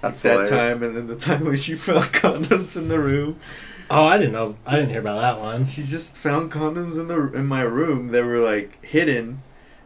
[0.00, 0.48] That's that hilarious.
[0.50, 3.38] time and then the time when she found condoms in the room.
[3.90, 4.56] Oh, I didn't know.
[4.66, 5.64] I didn't hear about that one.
[5.66, 8.08] She just found condoms in the in my room.
[8.08, 9.42] They were like hidden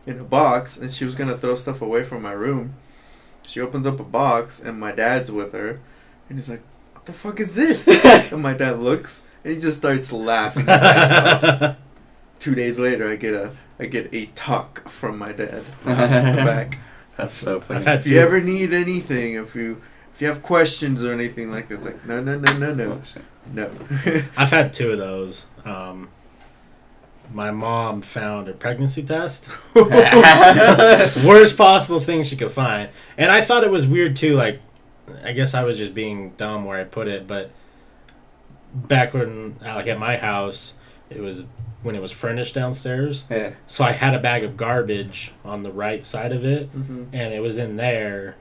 [0.07, 2.75] in a box, and she was gonna throw stuff away from my room.
[3.43, 5.81] She opens up a box, and my dad's with her,
[6.29, 6.63] and he's like,
[6.93, 7.89] "What the fuck is this?"
[8.33, 11.77] and my dad looks, and he just starts laughing his ass off.
[12.39, 16.79] Two days later, I get a I get a talk from my dad back.
[17.17, 17.85] That's so funny.
[17.87, 19.90] If you ever need anything, if you if
[20.21, 23.01] you have questions or anything like this, like no no no no no
[23.53, 23.71] no.
[24.37, 25.47] I've had two of those.
[25.65, 26.09] Um,
[27.33, 29.49] my mom found a pregnancy test.
[29.75, 32.91] Worst possible thing she could find.
[33.17, 34.61] And I thought it was weird too, like
[35.25, 37.51] I guess I was just being dumb where I put it, but
[38.75, 40.75] back when like at my house,
[41.09, 41.45] it was
[41.83, 43.25] when it was furnished downstairs.
[43.31, 43.55] yeah.
[43.67, 47.05] So I had a bag of garbage on the right side of it Mm-hmm.
[47.15, 48.37] and it was in there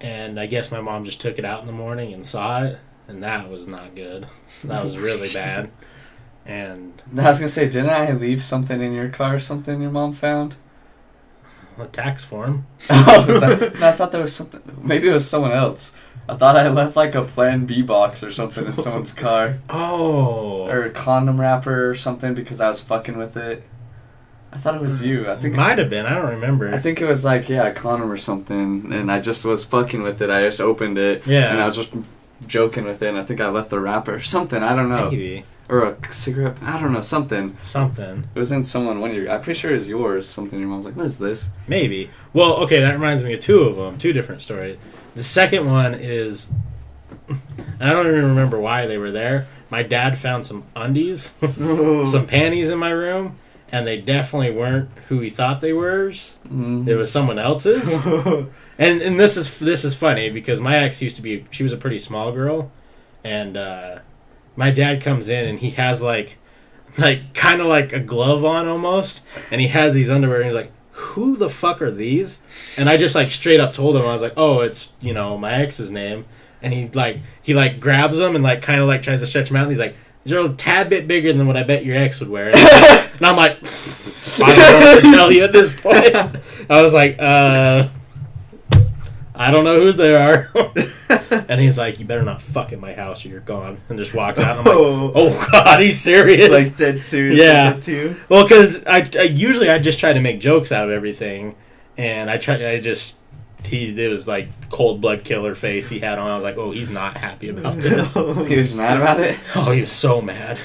[0.00, 2.78] and I guess my mom just took it out in the morning and saw it
[3.08, 4.26] and that was not good.
[4.64, 5.70] That was really bad.
[6.44, 9.38] And I was gonna say, didn't I leave something in your car?
[9.38, 10.56] Something your mom found?
[11.78, 12.66] a tax form.
[12.90, 14.62] oh, that, no, I thought there was something.
[14.82, 15.94] Maybe it was someone else.
[16.28, 20.66] I thought I left like a Plan B box or something in someone's car, Oh.
[20.68, 23.62] or a condom wrapper or something because I was fucking with it.
[24.56, 25.30] I thought it was you.
[25.30, 26.06] I think might have been.
[26.06, 26.72] I don't remember.
[26.72, 30.02] I think it was like yeah, a condom or something, and I just was fucking
[30.02, 30.30] with it.
[30.30, 31.52] I just opened it, Yeah.
[31.52, 31.90] and I was just
[32.46, 33.08] joking with it.
[33.08, 34.62] and I think I left the wrapper or something.
[34.62, 36.56] I don't know, Maybe or a cigarette.
[36.62, 37.54] I don't know something.
[37.64, 38.24] something.
[38.34, 39.30] It was in someone one of your.
[39.30, 40.26] I'm pretty sure it was yours.
[40.26, 41.50] Something your mom's like, what is this?
[41.68, 42.08] Maybe.
[42.32, 44.78] Well, okay, that reminds me of two of them, two different stories.
[45.14, 46.48] The second one is
[47.80, 49.48] I don't even remember why they were there.
[49.68, 53.36] My dad found some undies, some panties in my room,
[53.76, 56.08] and they definitely weren't who he thought they were.
[56.08, 56.88] Mm.
[56.88, 57.94] It was someone else's.
[58.78, 61.72] and and this is this is funny because my ex used to be she was
[61.72, 62.72] a pretty small girl,
[63.22, 63.98] and uh,
[64.56, 66.38] my dad comes in and he has like
[66.96, 70.54] like kind of like a glove on almost, and he has these underwear and he's
[70.54, 72.40] like, "Who the fuck are these?"
[72.78, 75.36] And I just like straight up told him I was like, "Oh, it's you know
[75.36, 76.24] my ex's name,"
[76.62, 79.48] and he like he like grabs them and like kind of like tries to stretch
[79.48, 79.64] them out.
[79.64, 79.96] And he's like.
[80.26, 82.50] These are a tad bit bigger than what I bet your ex would wear.
[83.16, 83.56] And I'm like,
[84.42, 86.14] I don't know what to tell you at this point.
[86.68, 87.88] I was like, uh,
[89.34, 90.50] I don't know whose they are.
[91.48, 93.80] and he's like, you better not fuck in my house or you're gone.
[93.88, 94.58] And just walks out.
[94.58, 96.50] And I'm like, oh, oh god, he's serious.
[96.50, 97.38] like dead serious.
[97.38, 97.72] Yeah.
[97.72, 97.80] Yeah.
[97.80, 98.16] Too.
[98.28, 101.54] well, because I, I usually I just try to make jokes out of everything,
[101.96, 103.16] and I try I just
[103.64, 106.30] he it was like cold blood killer face he had on.
[106.30, 108.14] I was like, oh, he's not happy about this.
[108.14, 109.38] He was mad about it.
[109.54, 110.58] Oh, he was so mad.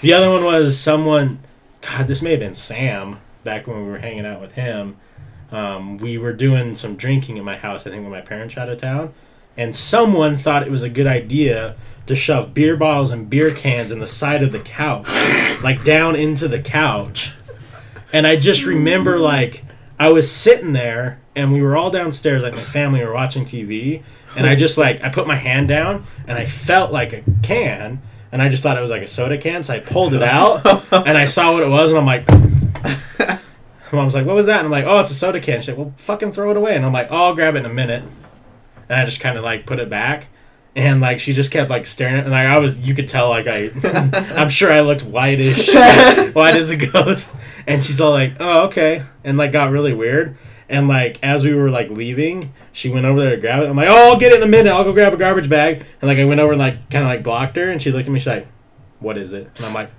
[0.00, 1.40] the other one was someone.
[1.80, 4.96] God, this may have been Sam back when we were hanging out with him.
[5.50, 7.86] Um, we were doing some drinking in my house.
[7.86, 9.14] I think when my parents were out of town,
[9.56, 11.76] and someone thought it was a good idea
[12.06, 15.08] to shove beer bottles and beer cans in the side of the couch,
[15.62, 17.32] like down into the couch.
[18.12, 19.64] And I just remember like
[19.98, 24.02] I was sitting there and we were all downstairs, like my family were watching TV,
[24.36, 28.00] and I just like I put my hand down and I felt like a can,
[28.30, 30.64] and I just thought it was like a soda can, so I pulled it out
[30.92, 32.24] and I saw what it was, and I'm like.
[33.90, 35.78] Mom's like, "What was that?" And I'm like, "Oh, it's a soda can." She's like,
[35.78, 38.02] "Well, fucking throw it away." And I'm like, "Oh, I'll grab it in a minute."
[38.86, 40.26] And I just kind of like put it back,
[40.76, 43.28] and like she just kept like staring at, and like I was, you could tell
[43.28, 43.70] like I,
[44.36, 47.34] I'm sure I looked white as shit, white as a ghost.
[47.66, 50.36] And she's all like, "Oh, okay," and like got really weird.
[50.68, 53.68] And like as we were like leaving, she went over there to grab it.
[53.68, 54.70] I'm like, "Oh, I'll get it in a minute.
[54.70, 57.08] I'll go grab a garbage bag." And like I went over and like kind of
[57.08, 58.20] like blocked her, and she looked at me.
[58.20, 58.46] She's like,
[59.00, 59.90] "What is it?" And I'm like.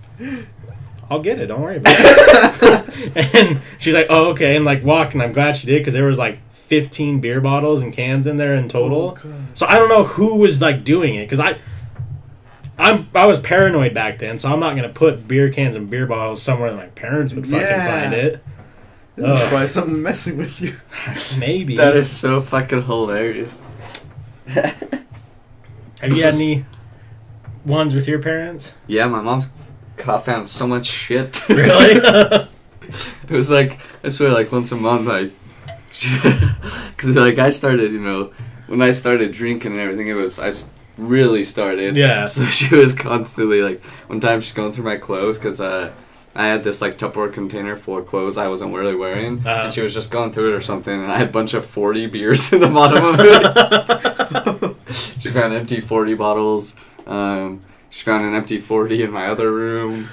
[1.11, 1.47] I'll get it.
[1.47, 3.33] Don't worry about it.
[3.33, 6.05] and she's like, "Oh, okay," and like walked, and I'm glad she did because there
[6.05, 6.39] was like
[6.69, 9.17] 15 beer bottles and cans in there in total.
[9.23, 11.57] Oh, so I don't know who was like doing it because I,
[12.77, 16.05] I'm I was paranoid back then, so I'm not gonna put beer cans and beer
[16.05, 18.01] bottles somewhere that my parents would fucking Yeah.
[18.01, 18.43] find it.
[19.15, 19.53] That's Ugh.
[19.53, 20.77] why someone messing with you.
[21.39, 21.75] Maybe.
[21.75, 23.57] That is so fucking hilarious.
[24.47, 26.65] Have you had any
[27.65, 28.73] ones with your parents?
[28.87, 29.49] Yeah, my mom's
[29.97, 31.47] God, found so much shit.
[31.49, 31.99] Really?
[32.81, 35.31] it was like I swear, like once a month, like
[36.91, 38.31] because like I started, you know,
[38.67, 40.51] when I started drinking and everything, it was I
[40.97, 41.95] really started.
[41.97, 42.25] yeah.
[42.27, 45.91] So she was constantly like, one time she's going through my clothes because uh,
[46.35, 49.63] I had this like Tupperware container full of clothes I wasn't really wearing, Uh-huh.
[49.65, 51.65] and she was just going through it or something, and I had a bunch of
[51.65, 54.93] forty beers in the bottom of it.
[55.19, 56.75] she found empty forty bottles.
[57.07, 60.09] Um, she found an empty forty in my other room.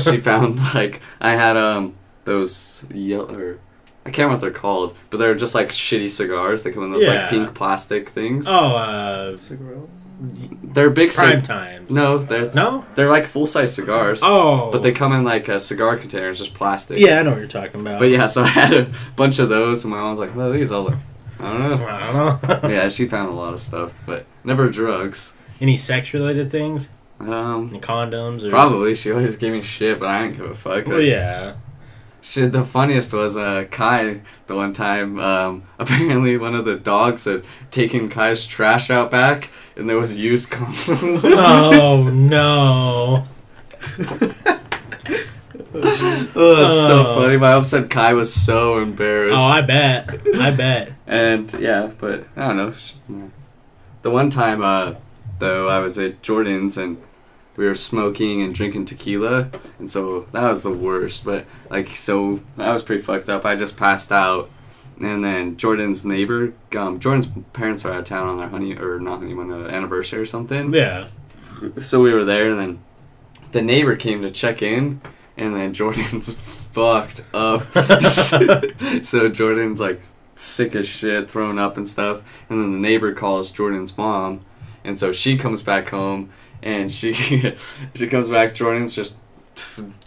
[0.00, 1.94] she found like I had um
[2.24, 3.58] those yellow.
[4.06, 6.62] I can't remember what they're called, but they're just like shitty cigars.
[6.62, 7.22] They come in those Yeah.
[7.22, 8.46] like pink plastic things.
[8.48, 9.36] oh, uh.
[10.20, 11.90] They're big prime cig- times.
[11.90, 12.84] No, they're No.
[12.94, 14.20] they're like full size cigars.
[14.24, 14.70] Oh.
[14.72, 16.98] But they come in like a cigar container, it's just plastic.
[16.98, 17.98] Yeah, I know what you're talking about.
[18.00, 20.50] But yeah, so I had a bunch of those, and my mom was like, "Well,
[20.52, 20.96] these." I was like,
[21.40, 22.68] "I don't know." I don't know.
[22.68, 25.34] yeah, she found a lot of stuff, but never drugs.
[25.60, 26.88] Any sex related things?
[27.20, 28.44] Um, Any condoms?
[28.44, 28.50] Or...
[28.50, 30.86] probably she always gave me shit, but I didn't give a fuck.
[30.86, 31.54] Well, yeah.
[32.20, 34.20] Shit, the funniest was uh, Kai.
[34.48, 39.50] The one time, um, apparently one of the dogs had taken Kai's trash out back,
[39.76, 41.24] and there was used condoms.
[41.36, 43.24] oh no.
[45.74, 47.14] Oh, it's so Oh.
[47.14, 47.36] funny.
[47.36, 49.38] My mom said Kai was so embarrassed.
[49.38, 50.18] Oh, I bet.
[50.36, 50.92] I bet.
[51.06, 52.56] And yeah, but I don't
[53.08, 53.30] know.
[54.02, 54.94] The one time, uh,
[55.38, 56.98] though, I was at Jordan's and
[57.58, 61.24] we were smoking and drinking tequila, and so that was the worst.
[61.24, 63.44] But like, so I was pretty fucked up.
[63.44, 64.48] I just passed out,
[65.00, 69.00] and then Jordan's neighbor, um, Jordan's parents are out of town on their honey or
[69.00, 70.72] not honeymoon, uh, anniversary or something.
[70.72, 71.08] Yeah.
[71.82, 72.78] So we were there, and then
[73.50, 75.00] the neighbor came to check in,
[75.36, 76.32] and then Jordan's
[76.72, 77.62] fucked up.
[79.02, 80.00] so Jordan's like
[80.36, 84.42] sick as shit, thrown up and stuff, and then the neighbor calls Jordan's mom,
[84.84, 86.30] and so she comes back home,
[86.62, 87.12] and she
[87.94, 88.54] she comes back.
[88.54, 89.14] Jordan's just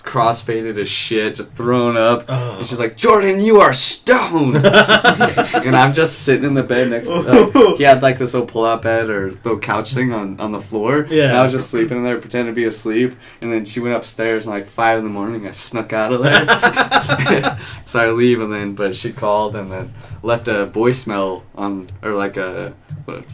[0.03, 2.25] crossfaded as shit, just thrown up.
[2.27, 2.57] Oh.
[2.57, 4.55] And she's like, Jordan, you are stoned.
[4.65, 8.47] and I'm just sitting in the bed next to uh, He had like this little
[8.47, 11.05] pull out bed or little couch thing on, on the floor.
[11.09, 11.29] Yeah.
[11.29, 13.15] And I was just sleeping in there, pretending to be asleep.
[13.41, 16.23] And then she went upstairs and like five in the morning, I snuck out of
[16.23, 17.59] there.
[17.85, 22.13] so I leave and then, but she called and then left a voicemail on, or
[22.13, 22.73] like a,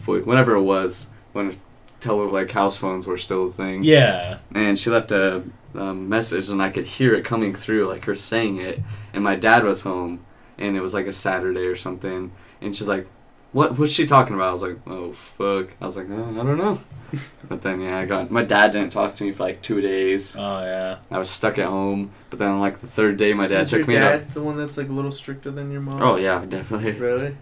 [0.04, 1.56] whatever it was, when
[2.00, 3.84] tele, like house phones were still a thing.
[3.84, 4.38] Yeah.
[4.54, 5.42] and she left a
[5.74, 8.80] um, message and i could hear it coming through like her saying it.
[9.12, 10.24] And my dad was home
[10.56, 12.32] and it was like a saturday or something.
[12.60, 13.06] And she's like
[13.52, 14.48] what what's she talking about?
[14.48, 15.74] I was like oh fuck.
[15.80, 16.78] I was like oh, i don't know.
[17.48, 20.36] But then yeah i got my dad didn't talk to me for like two days.
[20.36, 20.98] Oh yeah.
[21.10, 22.10] i was stuck at home.
[22.30, 24.56] But then like the third day my dad Is took your me dad the one
[24.56, 26.02] that's like a little stricter than your mom?
[26.02, 26.92] oh yeah definitely.
[26.92, 27.36] Really?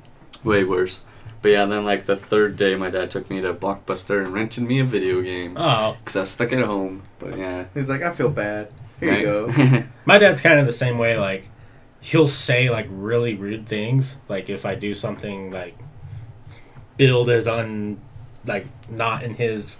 [0.44, 1.02] way worse
[1.46, 4.64] but yeah then like the third day my dad took me to blockbuster and rented
[4.64, 8.02] me a video game Oh, because i was stuck at home but yeah He's like,
[8.02, 8.68] I feel bad.
[8.98, 9.20] Here right?
[9.20, 9.82] you go.
[10.06, 11.16] my dad's kind of the same way.
[11.18, 11.48] Like,
[12.00, 14.16] he'll say like really rude things.
[14.28, 15.76] Like if I do something like
[16.96, 18.00] build as un
[18.44, 19.76] like not in his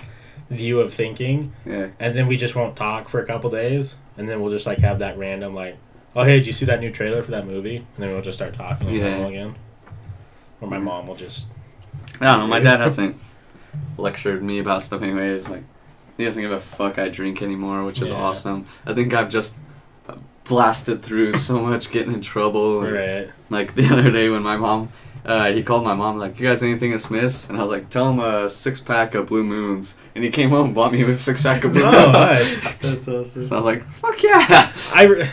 [0.50, 4.28] view of thinking, yeah and then we just won't talk for a couple days, and
[4.28, 5.76] then we'll just like have that random like,
[6.14, 7.78] oh hey, did you see that new trailer for that movie?
[7.78, 9.10] And then we'll just start talking like Yeah.
[9.10, 9.54] normal again.
[10.60, 11.46] Or my mom will just
[12.20, 12.46] I don't know.
[12.46, 13.16] My dad hasn't
[13.98, 15.48] lectured me about stuff anyways.
[15.50, 15.64] Like,
[16.16, 18.16] he doesn't give a fuck I drink anymore, which is Yeah.
[18.16, 18.64] awesome.
[18.86, 19.56] I think I've just
[20.44, 22.82] blasted through so much getting in trouble.
[22.82, 23.30] and, right.
[23.50, 24.90] Like the other day when my mom,
[25.24, 27.90] uh, he called my mom like, "You guys anything at Smith's?" And I was like,
[27.90, 31.02] "Tell him a six pack of Blue Moons." And he came home and bought me
[31.02, 32.12] a six pack of Blue Oh, Moons.
[32.12, 32.74] nice.
[32.80, 33.42] That's awesome.
[33.44, 35.28] So I was like, "Fuck yeah!" I re-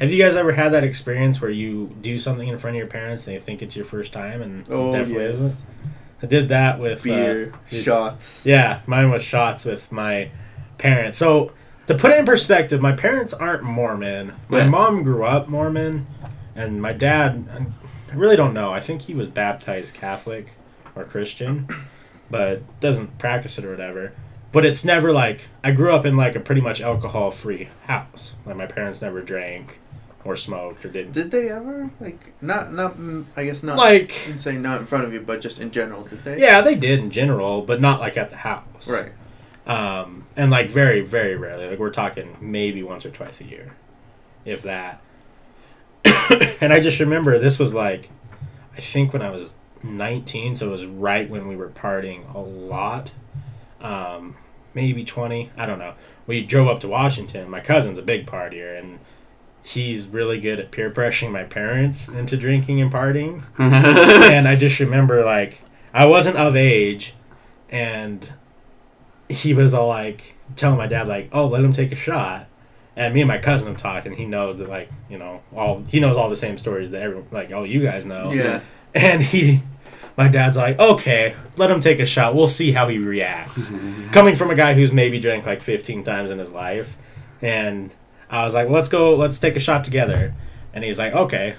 [0.00, 2.86] have you guys ever had that experience where you do something in front of your
[2.86, 5.34] parents and they think it's your first time and it oh, definitely yes.
[5.34, 5.70] isn't?
[6.22, 8.46] I did that with uh, Beer, it- shots.
[8.46, 10.30] yeah, mine was shots with my
[10.78, 11.18] parents.
[11.18, 11.52] So
[11.86, 14.32] to put it in perspective, my parents aren't Mormon.
[14.48, 14.68] My Yeah.
[14.68, 16.06] mom grew up Mormon,
[16.54, 17.44] and my dad.
[18.10, 18.72] I really don't know.
[18.72, 20.52] I think he was baptized Catholic
[20.94, 21.68] or Christian,
[22.30, 24.12] but doesn't practice it or whatever.
[24.52, 28.34] But it's never like I grew up in like a pretty much alcohol free house.
[28.46, 29.80] Like my parents never drank
[30.26, 34.14] or smoked or did Did they ever like not not mm, I guess not like
[34.28, 36.40] I'm saying not in front of you, but just in general, did they?
[36.40, 38.88] yeah they did in general, but not like at the house.
[38.88, 39.12] Right.
[39.66, 43.74] um, and like very very rarely like we're talking maybe once or twice a year
[44.44, 45.00] if that
[46.60, 48.10] and i just remember this was like
[48.76, 52.38] i think when i was 19 so it was right when we were partying a
[52.38, 53.12] lot
[53.80, 54.36] um,
[54.74, 55.94] maybe 20 i don't know
[56.26, 58.98] we drove up to washington my cousin's a big partier and
[59.66, 64.78] he's really good at peer pressuring my parents into drinking and partying and I just
[64.78, 65.60] remember like
[65.96, 67.14] I wasn't of age,
[67.70, 68.26] and
[69.30, 72.48] he was all like telling my dad like, "Oh, let him take a shot."
[72.96, 75.84] And me and my cousin have talked, and he knows that like you know all
[75.88, 78.30] he knows all the same stories that everyone like all you guys know.
[78.30, 78.60] Yeah.
[78.94, 79.62] And he,
[80.18, 82.34] my dad's like, "Okay, let him take a shot.
[82.34, 83.72] We'll see how he reacts."
[84.12, 86.98] Coming from a guy who's maybe drank like 15 times in his life,
[87.40, 87.90] and
[88.30, 89.14] I was like, "Let's go.
[89.14, 90.34] Let's take a shot together."
[90.72, 91.56] And he's like, "Okay."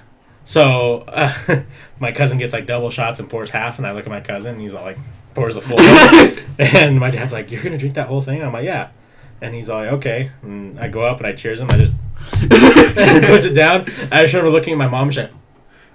[0.48, 1.34] So uh,
[2.00, 4.54] my cousin gets like double shots and pours half, and I look at my cousin,
[4.54, 4.98] and he's all like
[5.34, 5.80] pours a full,
[6.60, 8.90] and my dad's like, "You're gonna drink that whole thing?" I'm like, "Yeah,"
[9.42, 11.68] and he's all like, "Okay." And I go up and I cheers him.
[11.70, 11.92] I just
[13.28, 13.82] puts it down.
[14.12, 15.28] I just remember looking at my mom, she's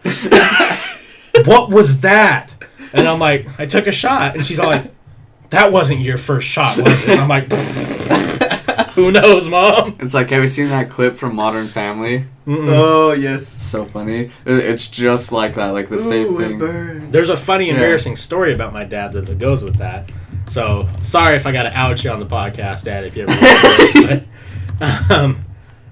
[0.04, 2.54] like, "What was that?"
[2.92, 4.92] And I'm like, "I took a shot," and she's all like,
[5.48, 7.48] "That wasn't your first shot, was it?" And I'm like,
[8.94, 12.26] "Who knows, mom?" It's like, have you seen that clip from Modern Family?
[12.46, 12.68] Mm-mm.
[12.68, 13.46] Oh It's yes.
[13.46, 14.30] so funny.
[14.44, 17.10] It's just like that, like the same Ooh, it thing.
[17.10, 17.74] There's a funny, Yeah.
[17.74, 20.10] embarrassing story about my dad that goes with that.
[20.46, 23.04] So sorry if I got to out you on the podcast, Dad.
[23.04, 24.22] If you ever listen this,
[24.78, 25.40] but um,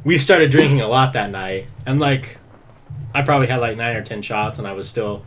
[0.05, 2.37] we started drinking a lot that night, and like
[3.15, 5.25] I probably had like nine or ten shots, and I was still.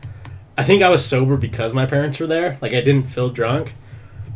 [0.58, 2.58] I think I was sober because my parents were there.
[2.62, 3.74] Like I didn't feel drunk.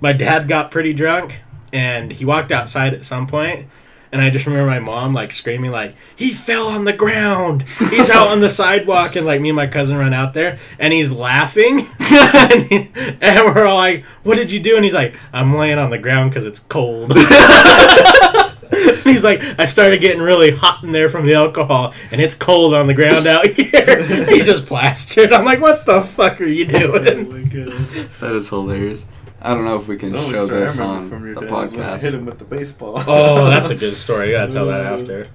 [0.01, 1.41] My dad got pretty drunk,
[1.73, 3.67] and he walked outside at some point,
[4.11, 7.63] And I just remember my mom like screaming like he fell on the ground.
[7.89, 10.93] He's out on the sidewalk and like me and my cousin run out there and
[10.93, 12.89] he's laughing and, he-
[13.21, 15.97] and we're all like, "What did you do?" And he's like, "I'm laying on the
[15.97, 17.11] ground because it's cold."
[19.03, 22.73] he's like, "I started getting really hot in there from the alcohol and it's cold
[22.73, 25.31] on the ground out here." he's just plastered.
[25.33, 28.09] I'm like, "What the fuck are you oh doing?" my god.
[28.19, 29.05] That is hilarious.
[29.41, 31.79] I don't know if we can The show this on the podcast.
[31.83, 33.03] I hit him with the baseball.
[33.07, 34.27] Oh, that's a good story.
[34.29, 35.27] You gotta tell that after.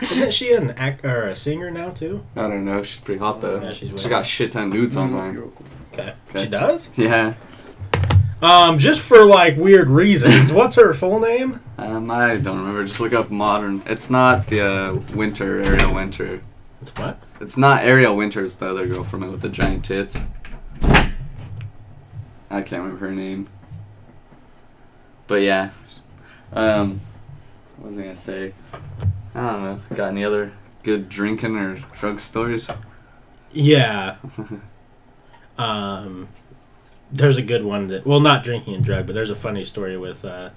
[0.00, 2.24] Isn't she an act or a singer now too?
[2.34, 2.82] I don't know.
[2.82, 3.60] She's pretty hot though.
[3.60, 5.38] Yeah, she's she got shit ton nudes online.
[5.92, 6.14] Okay.
[6.30, 6.44] Okay.
[6.44, 6.90] She does?
[6.98, 7.34] Yeah.
[8.42, 10.52] Um, just for like weird reasons.
[10.54, 11.60] What's her full name?
[11.76, 12.84] Um, I don't remember.
[12.84, 13.82] Just look up modern.
[13.86, 16.42] It's not the uh, Winter Ariel Winter.
[16.80, 17.20] It's what?
[17.40, 18.42] It's not Ariel Winter.
[18.42, 20.24] It's the other girl from it with the giant tits.
[20.82, 23.48] I can't remember her name.
[25.26, 25.70] But yeah.
[26.52, 27.00] Um,
[27.76, 28.54] what was I gonna say?
[29.34, 29.80] I don't know.
[29.94, 30.52] Got any other
[30.82, 32.70] good drinking or drug stories?
[33.52, 34.16] Yeah.
[35.58, 36.28] Um,
[37.12, 39.96] there's a good one that well, not drinking and drug, but there's a funny story
[39.96, 40.50] with uh,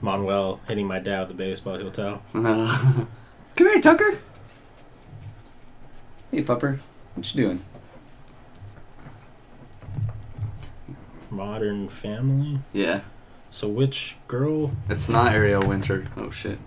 [0.00, 1.78] Manuel hitting my dad with a baseball.
[1.78, 2.22] He'll tell.
[2.32, 3.06] Come
[3.56, 4.18] here, Tucker.
[6.30, 6.78] Hey, pupper.
[7.14, 7.64] What you doing?
[11.30, 12.60] Modern Family.
[12.72, 13.02] Yeah.
[13.50, 14.72] So which girl?
[14.88, 16.04] It's not Ariel Winter.
[16.16, 16.58] Oh shit.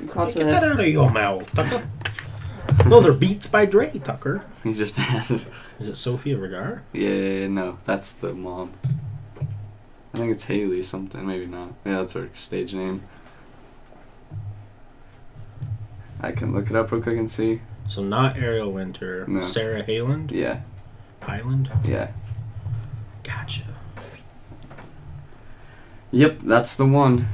[0.00, 0.64] You caught Get that that?
[0.72, 1.88] out of your mouth, Tucker.
[2.86, 4.44] Those are Beats by Dre, Tucker.
[4.62, 5.46] He just has.
[5.78, 6.82] Is it Sofia Vergara?
[6.92, 8.72] Yeah, no, that's the mom.
[10.14, 11.68] I think it's Haley something, maybe not.
[11.84, 13.02] Yeah, that's her stage name.
[16.20, 17.60] I can look it up real quick and see.
[17.86, 19.24] So not Ariel Winter.
[19.28, 19.42] No.
[19.42, 20.30] Sarah Hyland.
[20.32, 20.60] Yeah,
[21.22, 21.70] Hyland.
[21.84, 22.10] yeah.
[23.22, 23.62] Gotcha.
[26.10, 27.28] Yep, that's the one.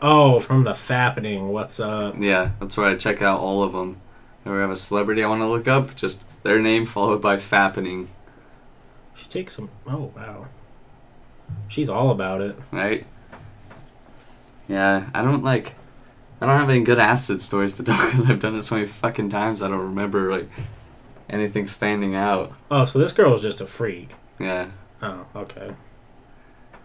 [0.00, 1.48] Oh, from the Fappening.
[1.48, 2.14] What's up?
[2.18, 4.00] Yeah, that's where I check out all of them.
[4.44, 7.36] If I have a celebrity I want to look up, just their name followed by
[7.36, 8.06] fappening,
[9.16, 9.70] She takes some.
[9.86, 10.46] Oh wow.
[11.68, 12.56] She's all about it.
[12.70, 13.04] right?
[14.68, 15.74] Yeah, I don't like.
[16.40, 18.86] I don't have any good acid stories to tell because I've done it so many
[18.86, 19.60] fucking times.
[19.62, 20.48] I don't remember like
[21.28, 22.52] anything standing out.
[22.70, 24.14] Oh, so this girl is just a freak.
[24.38, 24.68] Yeah.
[25.02, 25.72] Oh, okay.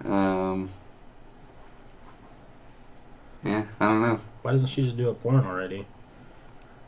[0.03, 0.69] Um.
[3.43, 4.19] Yeah, I don't know.
[4.41, 5.85] Why doesn't she just do a porn already?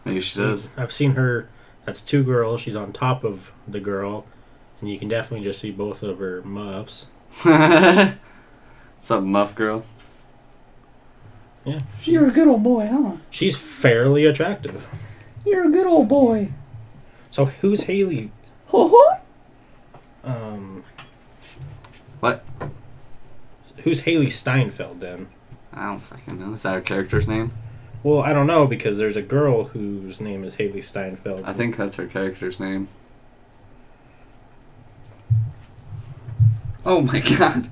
[0.03, 0.69] Maybe she does.
[0.77, 1.49] I've seen her.
[1.85, 2.61] That's two girls.
[2.61, 4.25] She's on top of the girl,
[4.79, 7.07] and you can definitely just see both of her muffs.
[7.43, 9.83] What's up, Muff Girl?
[11.65, 13.17] Yeah, You're a good old boy, huh?
[13.31, 14.87] she's fairly attractive.
[15.45, 16.51] You're a good old boy.
[17.31, 18.31] So who's Haley?
[18.67, 19.17] Ho ho!
[20.23, 20.83] Um,
[22.19, 22.45] What?
[23.83, 25.27] who's Hailee Steinfeld then?
[25.75, 26.53] I don't fucking know.
[26.53, 27.51] Is that her character's name?
[28.03, 31.41] Well, I don't know because there's a girl whose name is Hailee Steinfeld.
[31.43, 32.87] I think that's her character's name.
[36.85, 37.69] Oh my god.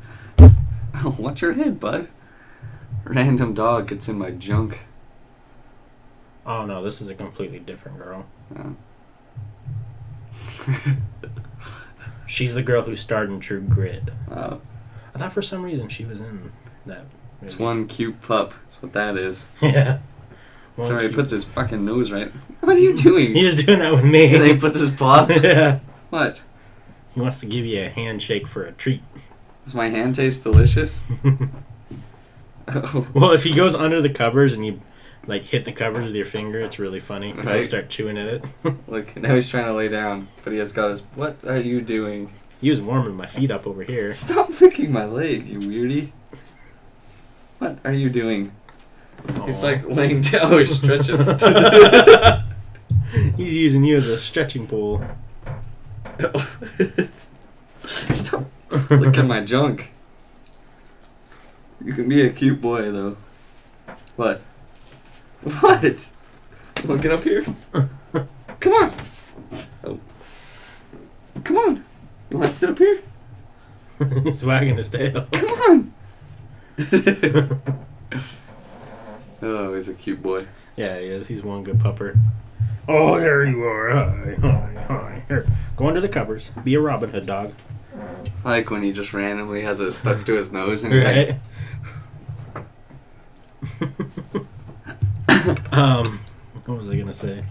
[1.06, 2.08] Oh, watch your head, bud.
[3.06, 4.80] Random dog gets in my junk.
[6.46, 8.26] Oh no, this is a completely different girl.
[8.58, 8.76] Oh.
[12.28, 14.04] She's the girl who starred in True Grit.
[14.32, 14.62] Oh,
[15.14, 16.52] I thought for some reason she was in
[16.86, 17.06] that.
[17.44, 18.54] It's one cute pup.
[18.64, 19.48] That's what that is.
[19.62, 20.00] Yeah.
[20.76, 22.32] One Sorry, he puts his fucking nose right.
[22.62, 23.34] What are you doing?
[23.36, 24.34] He's doing that with me.
[24.34, 25.22] and then he puts his paw.
[25.22, 25.30] up.
[25.44, 25.80] yeah.
[26.10, 26.42] What?
[27.14, 29.02] He wants to give you a handshake for a treat.
[29.66, 31.04] Does my hand taste delicious?
[32.68, 33.08] Oh.
[33.14, 34.80] Well, if he goes under the covers and you
[35.28, 37.66] like hit the covers with your finger, it's really funny because he'll Right.
[37.66, 38.46] start chewing at it.
[38.88, 41.02] Look, now he's trying to lay down, but he has got his.
[41.16, 42.32] What are you doing?
[42.62, 44.14] he was warming my feet up over here.
[44.14, 46.12] Stop licking my leg, you weirdie.
[47.64, 48.52] What are you doing?
[49.46, 50.54] He's like laying down.
[50.54, 51.18] Oh, he's stretching.
[53.38, 55.02] He's using you as a stretching pole.
[57.86, 58.48] Stop
[58.90, 59.94] at my junk.
[61.82, 63.16] You can be a cute boy, though.
[64.18, 64.42] What?
[65.62, 66.12] What?
[66.82, 67.46] You want to get up here?
[68.60, 68.92] Come on.
[69.86, 70.00] Oh.
[71.46, 71.86] Come on.
[72.30, 73.00] You want to sit up here?
[74.24, 75.28] He's wagging his tail.
[75.32, 75.94] Come on.
[79.42, 80.46] oh, he's a cute boy.
[80.76, 81.28] Yeah, he is.
[81.28, 82.18] He's one good pupper.
[82.88, 83.90] Oh, there you are.
[83.90, 85.24] Hi, hi, hi.
[85.28, 85.46] Here,
[85.78, 86.50] go under the covers.
[86.64, 87.54] Be a Robin Hood dog.
[88.44, 91.38] I like when he just randomly has it stuck to his nose and he's like,
[95.72, 96.20] Um,
[96.66, 97.44] what was I gonna say?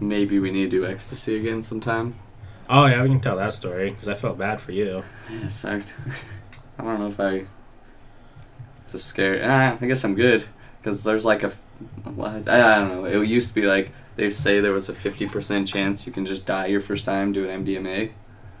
[0.00, 2.14] Maybe we need to do ecstasy again sometime.
[2.68, 5.02] Oh yeah, we can tell that story because I felt bad for you.
[5.30, 5.94] Yeah, sucked.
[6.78, 7.44] I don't know if I.
[8.84, 9.40] It's a scary.
[9.42, 10.44] Ah, I guess I'm good
[10.80, 11.52] because there's like a.
[12.16, 12.40] I, I
[12.78, 13.04] don't know.
[13.04, 16.26] It used to be like they say there was a fifty percent chance you can
[16.26, 18.10] just die your first time doing MDMA.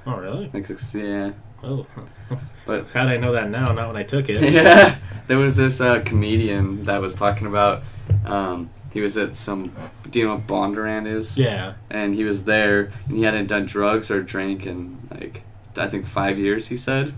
[0.06, 0.50] Oh really?
[0.52, 1.32] Like yeah,
[1.62, 1.86] Oh,
[2.66, 3.64] but how did I know that now?
[3.64, 4.52] Not when I took it.
[4.52, 7.82] yeah, there was this uh, comedian that was talking about.
[8.24, 9.72] Um, he was at some.
[10.10, 11.38] Do you know what Bondurant is?
[11.38, 11.74] Yeah.
[11.90, 15.42] and he was there and he hadn't done drugs or drank in like
[15.76, 17.14] I think five years he said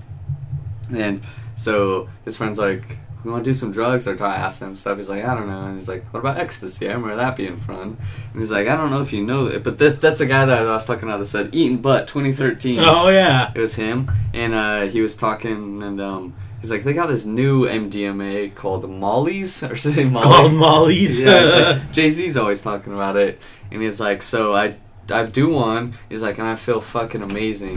[0.94, 1.20] and
[1.54, 4.98] so his friend's like we want to do some drugs or try acid and stuff.
[4.98, 5.64] He's like I don't know.
[5.64, 6.88] And he's like what about ecstasy?
[6.88, 7.96] I remember that being fun
[8.32, 10.44] and he's like I don't know if you know that but this that's a guy
[10.44, 13.50] that I was talking about that said eating butt 2013 Oh yeah.
[13.54, 14.10] it was him.
[14.34, 18.88] And uh, he was talking and um, he's like they got this new MDMA called
[18.90, 20.24] Molly's or something Molly.
[20.26, 21.22] Called Molly's.
[21.22, 23.40] yeah, like, Jay Z's always talking about it,
[23.70, 24.76] and he's like, so I
[25.10, 25.94] I do one.
[26.10, 27.76] He's like, and I feel fucking amazing,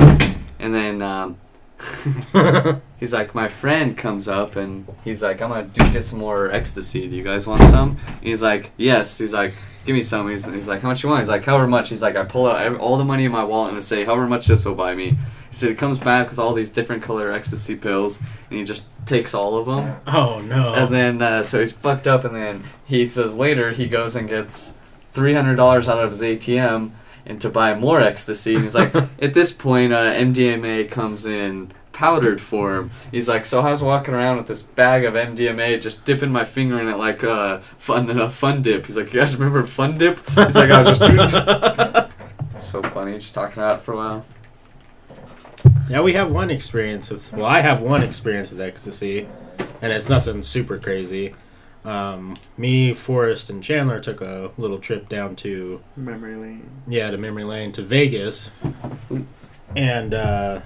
[0.60, 1.38] and then um,
[3.00, 6.52] he's like, my friend comes up and he's like, I'm gonna do get some more
[6.52, 7.08] ecstasy.
[7.08, 7.98] Do you guys want some?
[8.08, 9.18] And he's like, yes.
[9.18, 9.54] He's like,
[9.86, 10.30] give me some.
[10.30, 11.22] He's, he's like, how much you want?
[11.22, 11.90] He's like, however much.
[11.90, 14.06] He's like, I pull out ev- all the money in my wallet and I say,
[14.06, 15.10] however much this will buy me.
[15.50, 18.84] He said it comes back with all these different color ecstasy pills, and he just
[19.06, 19.96] takes all of them.
[20.08, 20.74] oh no.
[20.74, 24.28] And then, uh, so he's fucked up, and then he says later he goes and
[24.28, 24.74] gets
[25.14, 26.92] $300 out of his ATM
[27.28, 28.56] and to buy more ecstasy.
[28.56, 32.90] And he's like, at this point, uh, MDMA comes in powdered form.
[33.12, 36.46] He's like, so I was walking around with this bag of MDMA, just dipping my
[36.46, 38.86] finger in it like uh, fun a fun dip.
[38.86, 40.20] He's like, you guys remember fun dip?
[40.30, 42.14] He's like, I was just
[42.58, 44.26] so funny, just talking about it for a while.
[45.90, 47.32] Yeah, we have one experience with.
[47.34, 49.28] Well, I have one experience with ecstasy,
[49.82, 51.34] and it's nothing super crazy.
[51.88, 56.70] Um, me, Forrest, and Chandler took a little trip down to Memory lane.
[56.88, 58.52] yeah to memory lane to Vegas,
[59.76, 60.60] and uh,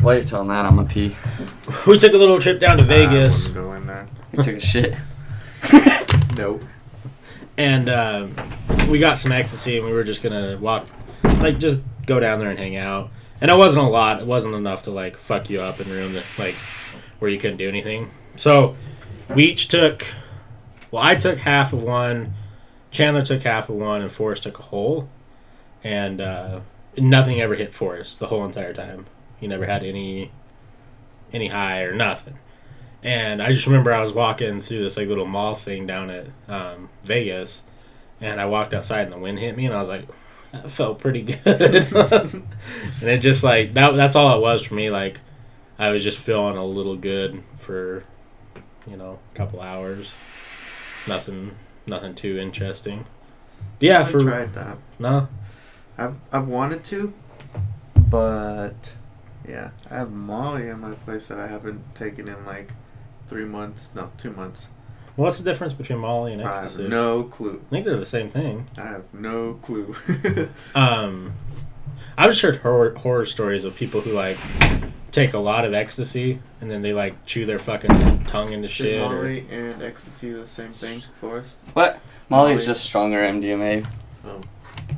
[0.00, 1.14] While you're telling that, I'm a pee.
[1.86, 3.46] we took a little trip down to Vegas.
[3.46, 4.06] I go in there.
[4.30, 4.94] He took a shit.
[6.36, 6.62] Nope.
[7.56, 8.34] and um,
[8.90, 10.86] we got some ecstasy, and we were just gonna walk,
[11.40, 13.10] like just go down there and hang out.
[13.40, 14.20] And it wasn't a lot.
[14.20, 16.54] It wasn't enough to like fuck you up in a room that like
[17.18, 18.10] where you couldn't do anything.
[18.36, 18.76] So
[19.34, 20.06] we each took.
[20.90, 22.34] Well, I took half of one.
[22.90, 25.08] Chandler took half of one, and Forrest took a whole.
[25.82, 26.60] And uh,
[26.96, 29.06] nothing ever hit Forrest the whole entire time.
[29.38, 30.30] He never had any
[31.32, 32.38] any high or nothing.
[33.02, 36.26] And I just remember I was walking through this like little mall thing down at
[36.48, 37.62] um, Vegas,
[38.20, 40.08] and I walked outside and the wind hit me, and I was like,
[40.52, 41.44] that felt pretty good.
[41.94, 42.44] and
[43.02, 43.94] it just like that.
[43.94, 44.90] That's all it was for me.
[44.90, 45.20] Like
[45.78, 48.04] I was just feeling a little good for
[48.86, 50.12] you know a couple hours.
[51.08, 51.52] Nothing,
[51.86, 53.06] nothing too interesting.
[53.80, 54.78] Yeah, I for tried that.
[54.98, 55.28] no.
[55.98, 57.14] I've I've wanted to,
[58.10, 58.92] but
[59.48, 62.72] yeah, I have Molly in my place that I haven't taken in like
[63.28, 63.90] three months.
[63.94, 64.68] No, two months.
[65.14, 66.82] What's the difference between Molly and I ecstasy?
[66.82, 67.62] have no clue.
[67.66, 68.68] I think they're the same thing.
[68.78, 69.94] I have no clue.
[70.74, 71.32] Um,
[72.18, 74.36] I've just heard horror, horror stories of people who like
[75.16, 78.70] take a lot of ecstasy and then they like chew their fucking tongue into Is
[78.70, 79.00] shit.
[79.00, 81.60] or- Molly and ecstasy the same thing, Forrest?
[81.72, 82.00] What?
[82.28, 82.66] Molly's Molly.
[82.66, 83.86] just stronger MDMA.
[84.26, 84.40] Oh,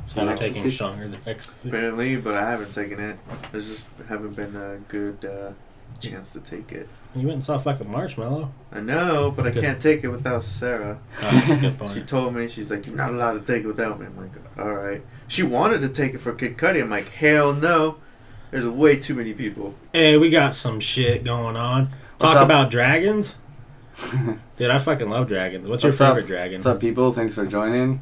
[0.09, 0.53] so you're Ecstasy?
[0.53, 1.69] taking stronger than ecstasy.
[1.69, 3.17] apparently, but I haven't taken it.
[3.53, 5.51] There's just haven't been a good uh,
[6.01, 6.89] chance to take it.
[7.15, 8.49] You went and saw fucking Marshmello.
[8.73, 10.99] I know, but I can't take it without Sarah.
[11.23, 13.67] Oh, that's a good She told me, she's like, you're not allowed to take it
[13.67, 14.05] without me.
[14.07, 15.01] I'm like, all right.
[15.27, 16.81] She wanted to take it for Kid Cudi.
[16.81, 17.97] I'm like, hell no.
[18.51, 19.75] There's way too many people.
[19.93, 21.85] Hey, we got some shit going on.
[22.17, 22.43] What's Talk up?
[22.45, 23.35] about dragons.
[24.57, 25.67] Dude, I fucking love dragons.
[25.67, 26.15] What's your What's up?
[26.15, 26.57] favorite dragon?
[26.57, 27.11] What's up, people?
[27.11, 27.97] Thanks for joining.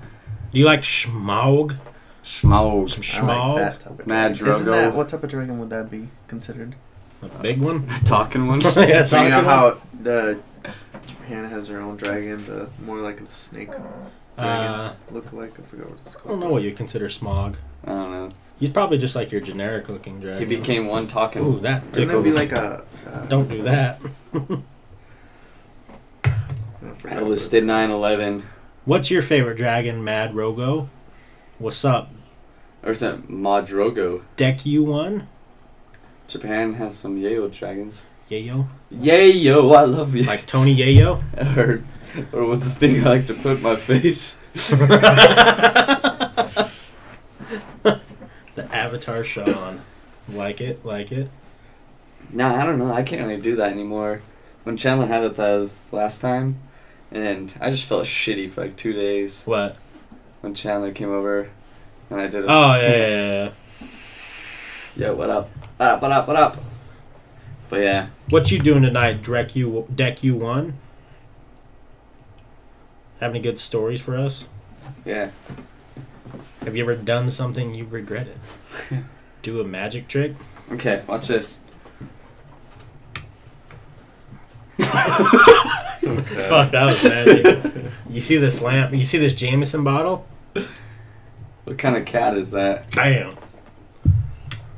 [0.52, 1.78] Do you like Schmaug?
[2.24, 2.90] Schmaug.
[2.90, 4.56] Some I like that type of Mad dragon.
[4.56, 4.72] Isn't Drogo.
[4.72, 6.76] that, what type of dragon would that be considered?
[7.22, 7.88] A big one?
[8.06, 8.62] Talking one.
[8.62, 10.40] yeah, So you talking know about- how the
[11.06, 13.86] Japan has their own dragon, the more like the snake dragon
[14.38, 15.60] Uh, look like.
[15.60, 16.28] I forgot what it's called.
[16.28, 17.56] I don't know what you consider Smaug.
[17.86, 18.30] I don't know.
[18.60, 20.48] He's probably just like your generic looking dragon.
[20.48, 21.44] He became one talking.
[21.44, 22.24] Ooh, that Wouldn't tickles.
[22.24, 22.84] be like a?
[23.08, 24.00] Uh, Don't do that.
[26.24, 26.30] I
[26.98, 27.68] forgot what Elvis it's did called.
[27.68, 28.44] 9 11.
[28.86, 30.90] What's your favorite dragon, Mad Rogo?
[31.60, 32.12] What's up?
[32.84, 34.22] Or is it Madrogo?
[34.36, 35.28] Deck you one?
[36.28, 38.04] Japan has some Yayo dragons.
[38.30, 38.68] Yayo?
[38.92, 40.24] Yayo, I love you.
[40.24, 41.22] Like Tony Yayo?
[41.58, 41.82] or,
[42.32, 44.38] or with the thing I like to put in my face.
[48.58, 49.82] the Avatar Sean.
[50.28, 51.30] Like it, like it.
[52.34, 52.92] Nah, I don't know.
[52.92, 54.22] I can't really do that anymore.
[54.64, 56.58] When Chandler had it as last time,
[57.12, 59.78] and I just felt shitty for like two days What?
[60.42, 61.50] when Chandler came over,
[62.10, 62.44] and I did.
[62.44, 63.52] A Oh yeah, yeah, yeah.
[64.98, 65.50] Yo, what up?
[65.78, 66.02] What up?
[66.02, 66.28] What up?
[66.28, 66.58] What up?
[67.70, 69.24] But yeah, What you doing tonight?
[69.24, 70.74] Deck you deck you one.
[73.20, 74.46] Have any good stories for us?
[75.06, 75.30] yeah.
[76.68, 78.38] Have you ever done something you regretted?
[79.42, 80.34] Do a magic trick?
[80.70, 81.62] Okay, watch this.
[84.78, 87.74] Fuck, that was magic.
[88.10, 88.94] you see this lamp?
[88.94, 90.28] You see this Jameson bottle?
[91.64, 92.92] What kind of cat is that?
[92.92, 93.32] Bam.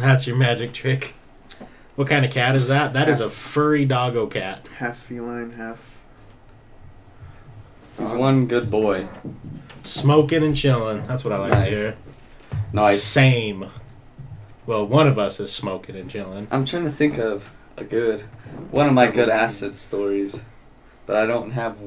[0.00, 1.12] That's your magic trick.
[1.96, 2.94] What kind of cat is that?
[2.94, 4.66] That is a furry doggo cat.
[4.78, 5.98] Half feline, half.
[7.98, 9.06] He's one good boy.
[9.86, 11.06] Smoking and chilling.
[11.06, 11.70] That's what I like Nice.
[11.74, 11.96] to hear.
[12.72, 13.02] Nice.
[13.02, 13.70] Same.
[14.66, 16.48] Well, one of us is smoking and chilling.
[16.50, 18.22] I'm trying to think of a good,
[18.70, 20.42] one of my good acid stories,
[21.06, 21.78] but I don't have.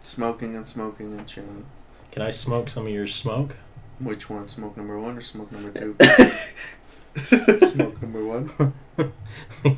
[0.00, 1.66] Smoking and smoking and chilling.
[2.12, 3.56] Can I smoke some of your smoke?
[3.98, 4.48] Which one?
[4.48, 5.96] Smoke number one or smoke number two?
[7.68, 8.72] smoke number one.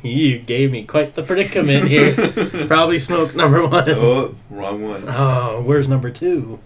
[0.03, 2.13] you gave me quite the predicament here.
[2.67, 3.89] Probably smoke number one.
[3.89, 5.05] Oh, wrong one.
[5.09, 6.59] Oh, where's number two?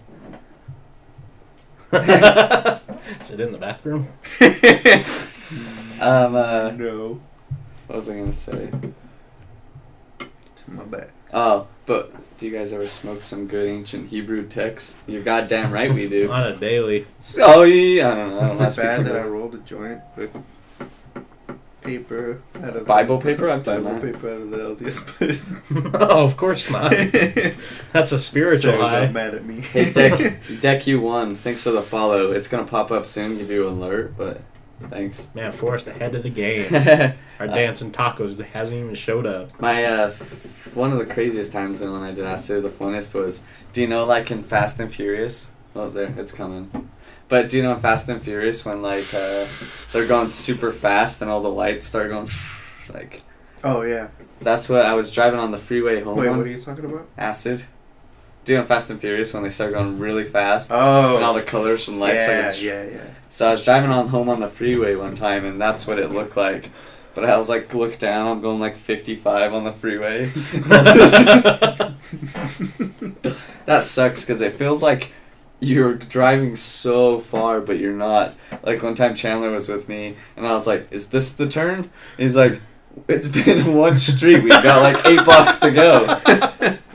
[1.92, 4.08] is it in the bathroom?
[5.98, 6.34] Um.
[6.34, 7.20] Uh, no.
[7.86, 8.70] what was I gonna say?
[10.18, 11.08] To my back.
[11.32, 14.98] Oh, but do you guys ever smoke some good ancient Hebrew texts?
[15.06, 16.30] You're goddamn right we do.
[16.30, 17.06] On a daily.
[17.38, 18.40] Oh yeah, I don't know.
[18.40, 20.36] I don't Is it bad that I rolled a joint with
[21.86, 23.48] paper out of Bible paper?
[23.48, 24.12] I've done Bible that.
[24.14, 25.90] paper out of the LDS.
[25.94, 26.90] oh, of course not.
[27.92, 29.08] That's a spiritual Sarah high.
[29.08, 29.60] mad at me.
[29.60, 31.34] Hey, Deck, Deck you one.
[31.34, 32.32] Thanks for the follow.
[32.32, 34.42] It's gonna pop up soon, give you an alert, but
[34.88, 35.28] thanks.
[35.34, 36.66] Man, Forrest ahead of the game.
[37.38, 39.58] Our Uh, dancing tacos hasn't even showed up.
[39.60, 43.42] My uh, f- one of the craziest times when I did Acid the Funnest was,
[43.72, 45.50] do you know like in Fast and Furious?
[45.74, 46.88] Oh, there, it's coming.
[47.28, 49.46] But do you know in Fast and Furious when like uh,
[49.92, 52.28] they're going super fast and all the lights start going,
[52.94, 53.22] like
[53.64, 54.08] Oh yeah.
[54.40, 56.84] that's what I was driving on the freeway home Wait, on what are you talking
[56.84, 57.08] about?
[57.18, 57.64] Acid.
[58.44, 61.16] Do you know Fast and Furious when they start going really fast Oh.
[61.16, 63.04] and all the colors from lights yeah, like yeah, yeah.
[63.28, 66.12] So I was driving on home on the freeway one time, and that's what it
[66.12, 66.70] looked like.
[67.12, 70.26] But I was like, look down, I'm going like 55 on the freeway.
[73.66, 75.12] that sucks because it feels like
[75.60, 78.34] you're driving so far, but you're not.
[78.62, 81.78] Like one time Chandler was with me, and I was like, is this the turn?
[81.78, 82.60] And he's like,
[83.08, 86.78] it's been one street, we've got like eight blocks to go.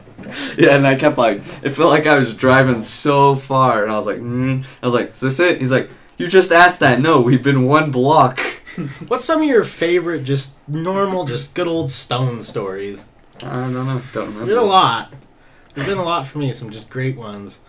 [0.57, 3.97] Yeah, and I kept like, it felt like I was driving so far, and I
[3.97, 4.65] was like, mm.
[4.81, 5.59] I was like, is this it?
[5.59, 7.01] He's like, you just asked that.
[7.01, 8.39] No, we've been one block.
[9.07, 13.07] What's some of your favorite, just normal, just good old stone stories?
[13.43, 13.99] I don't know.
[14.13, 14.45] Don't remember.
[14.45, 15.13] There's a lot.
[15.73, 16.53] There's been a lot for me.
[16.53, 17.59] Some just great ones.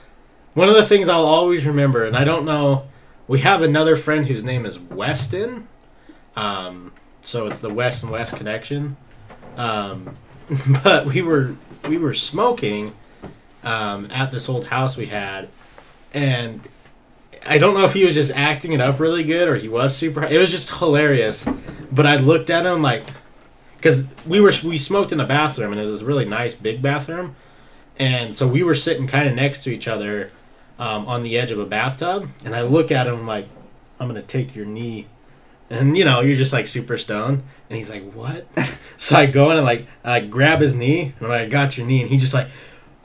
[0.55, 2.87] One of the things I'll always remember, and I don't know,
[3.27, 5.67] we have another friend whose name is Weston.
[6.37, 6.93] Um,
[7.23, 8.97] so it's the West and West connection.
[9.57, 10.17] Um,
[10.85, 11.57] but we were
[11.89, 12.95] we were smoking
[13.65, 15.49] um, at this old house we had,
[16.13, 16.61] and
[17.47, 19.97] I don't know if he was just acting it up really good or he was
[19.97, 20.23] super.
[20.23, 21.47] It was just hilarious.
[21.91, 23.05] But I looked at him like,
[23.77, 26.83] because we were we smoked in a bathroom and it was this really nice big
[26.83, 27.37] bathroom,
[27.99, 30.31] and so we were sitting kind of next to each other
[30.83, 33.49] um, on the edge of a bathtub, and I look at him like,
[34.01, 35.07] I'm gonna take your knee.
[35.71, 37.45] And you know, you're just like super stoned.
[37.71, 38.49] And he's like, What?
[38.97, 41.79] so I go in and like I grab his knee and I'm like, I got
[41.79, 42.49] your knee and he just like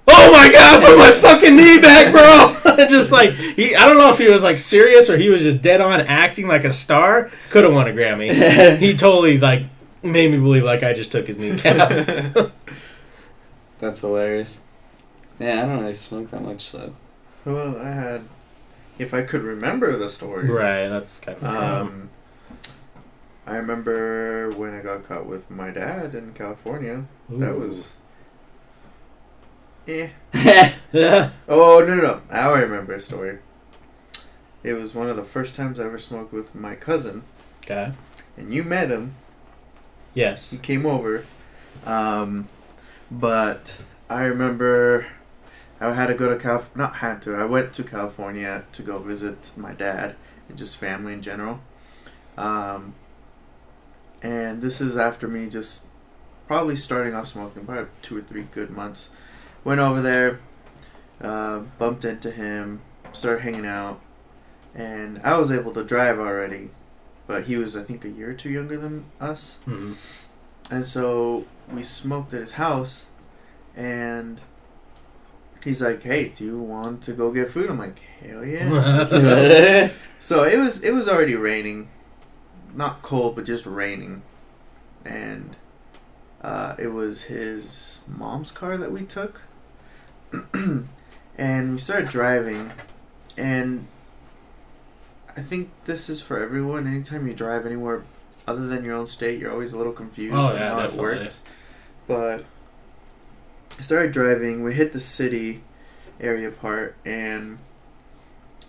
[0.08, 2.86] Oh my god, put my fucking knee back, bro!
[2.88, 5.62] just like he I don't know if he was like serious or he was just
[5.62, 7.30] dead on acting like a star.
[7.52, 8.78] Could have won a Grammy.
[8.80, 9.66] he totally like
[10.02, 12.52] made me believe like I just took his kneecap.
[13.78, 14.62] That's hilarious.
[15.40, 16.94] Yeah, I don't really smoke that much, so.
[17.48, 18.22] Well, I had.
[19.00, 20.52] If I could remember the stories.
[20.52, 22.10] right, that's kind of um,
[23.46, 27.06] I remember when I got caught with my dad in California.
[27.30, 27.96] That was.
[29.88, 30.10] Eh.
[30.92, 31.30] yeah.
[31.48, 32.22] Oh no no no!
[32.30, 33.38] Now I remember a story.
[34.64, 37.24] It was one of the first times I ever smoked with my cousin,
[37.64, 37.92] Okay.
[38.36, 39.14] and you met him.
[40.14, 40.50] Yes.
[40.50, 41.24] He came over,
[41.86, 42.50] um,
[43.10, 43.78] but
[44.10, 45.08] I remember
[45.80, 46.76] I had to go to Calif.
[46.76, 47.36] Not had to.
[47.36, 50.16] I went to California to go visit my dad
[50.50, 51.60] and just family in general.
[52.38, 52.96] Um,
[54.22, 55.86] and this is after me just
[56.48, 59.10] probably starting off smoking, probably two or three good months.
[59.64, 60.40] Went over there,
[61.22, 62.82] uh, bumped into him,
[63.14, 64.00] started hanging out,
[64.74, 66.70] and I was able to drive already,
[67.28, 69.60] but he was I think a year or two younger than us.
[69.66, 69.94] hmm
[70.72, 73.08] And so we smoked at his house,
[73.76, 74.40] and
[75.64, 79.90] he's like, "Hey, do you want to go get food?" I'm like, "Hell yeah!"
[80.20, 81.90] so it was it was already raining,
[82.76, 84.22] not cold, but just raining,
[85.06, 85.56] and
[86.42, 89.42] uh, it was his mom's car that we took,
[90.54, 92.72] and we started driving,
[93.38, 93.88] and
[95.36, 96.88] I think this is for everyone.
[96.88, 98.04] Anytime you drive anywhere
[98.48, 100.98] other than your own state, you're always a little confused Oh, on yeah, how definitely.
[100.98, 101.42] it works.
[102.08, 102.46] But
[103.78, 104.64] I started driving.
[104.64, 105.62] We hit the city
[106.20, 107.60] area part, and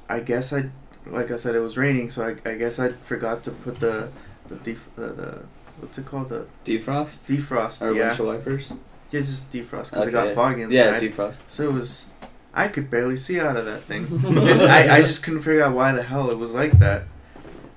[0.08, 0.70] I guess I,
[1.06, 4.10] like I said, it was raining, so I, I guess I forgot to put the
[4.48, 5.38] the def- the, the
[5.80, 7.82] what's it called the Defrost defrost.
[7.82, 8.72] or yeah, windshield wipers.
[9.10, 10.34] yeah, just defrost because it got Okay.
[10.34, 10.74] foggy inside.
[10.74, 11.38] Yeah, defrost.
[11.48, 12.06] So it was,
[12.52, 14.06] I could barely see out of that thing.
[14.68, 17.04] I, I just couldn't figure out why the hell it was like that.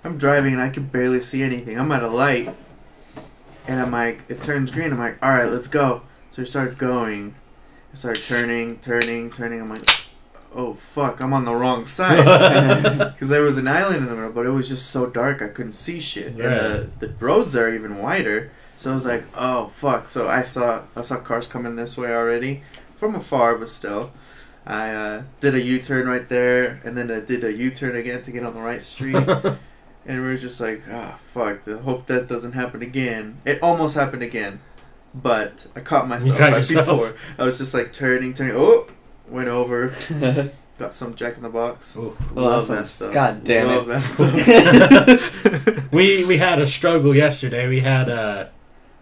[0.03, 1.77] I'm driving and I could barely see anything.
[1.79, 2.53] I'm at a light,
[3.67, 4.91] and I'm like, it turns green.
[4.91, 6.01] I'm like, all right, let's go.
[6.31, 7.35] So I start going.
[7.91, 9.61] I start turning, turning, turning.
[9.61, 9.83] I'm like,
[10.55, 12.25] oh fuck, I'm on the wrong side.
[13.11, 15.49] Because there was an island in the middle, but it was just so dark I
[15.49, 16.27] couldn't see shit.
[16.27, 18.49] And the, the roads there are even wider.
[18.77, 20.07] So I was like, oh fuck.
[20.07, 22.63] So I saw I saw cars coming this way already
[22.95, 24.11] from afar, but still.
[24.65, 27.95] I uh, did a U turn right there, and then I did a U turn
[27.95, 29.15] again to get on the right street.
[29.15, 29.57] and
[30.05, 31.63] we were just like, ah, fuck.
[31.63, 33.41] The hope that doesn't happen again.
[33.43, 34.59] It almost happened again,
[35.13, 36.85] but I caught myself caught right yourself.
[36.87, 37.13] before.
[37.37, 38.55] I was just like turning, turning.
[38.55, 38.87] Oh,
[39.27, 39.91] went over.
[40.79, 41.95] Got some Jack in the Box.
[41.95, 42.17] Ooh.
[42.33, 42.75] Love Awesome.
[42.77, 43.13] that stuff.
[43.13, 43.89] God damn Love it.
[43.89, 44.03] that
[45.75, 45.91] stuff.
[45.91, 47.67] we we had a struggle yesterday.
[47.67, 48.47] We had uh,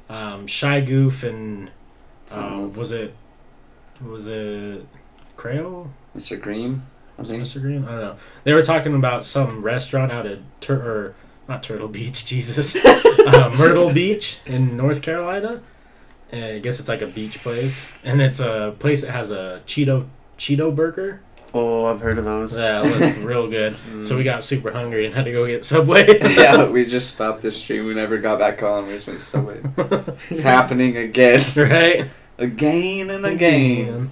[0.10, 1.72] um, Shy Goof and
[2.26, 3.15] Someone um, was it
[4.06, 4.86] was it
[5.38, 5.90] Crayo?
[6.15, 6.40] Mr.
[6.40, 6.81] Green.
[7.18, 7.44] I Was it think.
[7.45, 7.61] Mr.
[7.61, 7.86] Green?
[7.86, 8.15] I don't know.
[8.44, 11.15] They were talking about some restaurant out at Tur- or
[11.48, 15.61] not Turtle Beach, Jesus, uh, Myrtle Beach in North Carolina.
[16.31, 19.61] And I guess it's like a beach place, and it's a place that has a
[19.65, 20.07] Cheeto
[20.38, 21.22] Cheeto burger.
[21.56, 22.56] oh, I've heard of those.
[22.56, 23.73] Yeah, it real good.
[23.73, 24.06] Mm.
[24.06, 26.19] So we got super hungry and had to go get Subway.
[26.35, 27.85] yeah, we just stopped the stream.
[27.88, 28.85] We never got back on.
[28.85, 29.61] We just went Subway.
[30.30, 32.07] It's happening again, right?
[32.38, 34.11] again and again.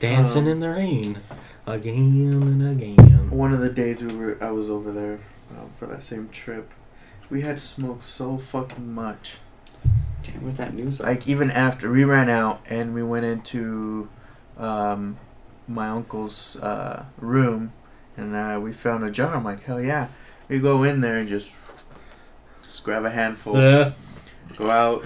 [0.00, 1.18] Dancing Um, in the rain.
[1.66, 3.30] Again and again.
[3.30, 5.20] One of the days we were, I was over there
[5.52, 6.68] um, for that same trip.
[7.30, 9.36] We had smoked so fucking much.
[10.22, 11.00] Damn, where'd that news?
[11.00, 14.08] Like even after we ran out and we went into
[14.56, 15.18] um,
[15.66, 17.72] my uncle's uh, room
[18.16, 19.34] and uh, we found a jar.
[19.34, 20.08] I'm like, hell yeah!
[20.48, 21.58] We go in there and just
[22.62, 23.56] just grab a handful.
[23.56, 23.92] Yeah.
[24.56, 25.04] go out.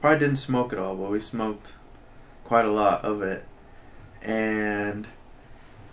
[0.00, 1.72] Probably didn't smoke it all, but we smoked
[2.44, 3.44] quite a lot of it.
[4.22, 5.06] And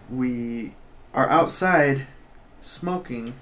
[0.10, 0.74] we
[1.14, 2.08] are outside
[2.62, 3.34] smoking.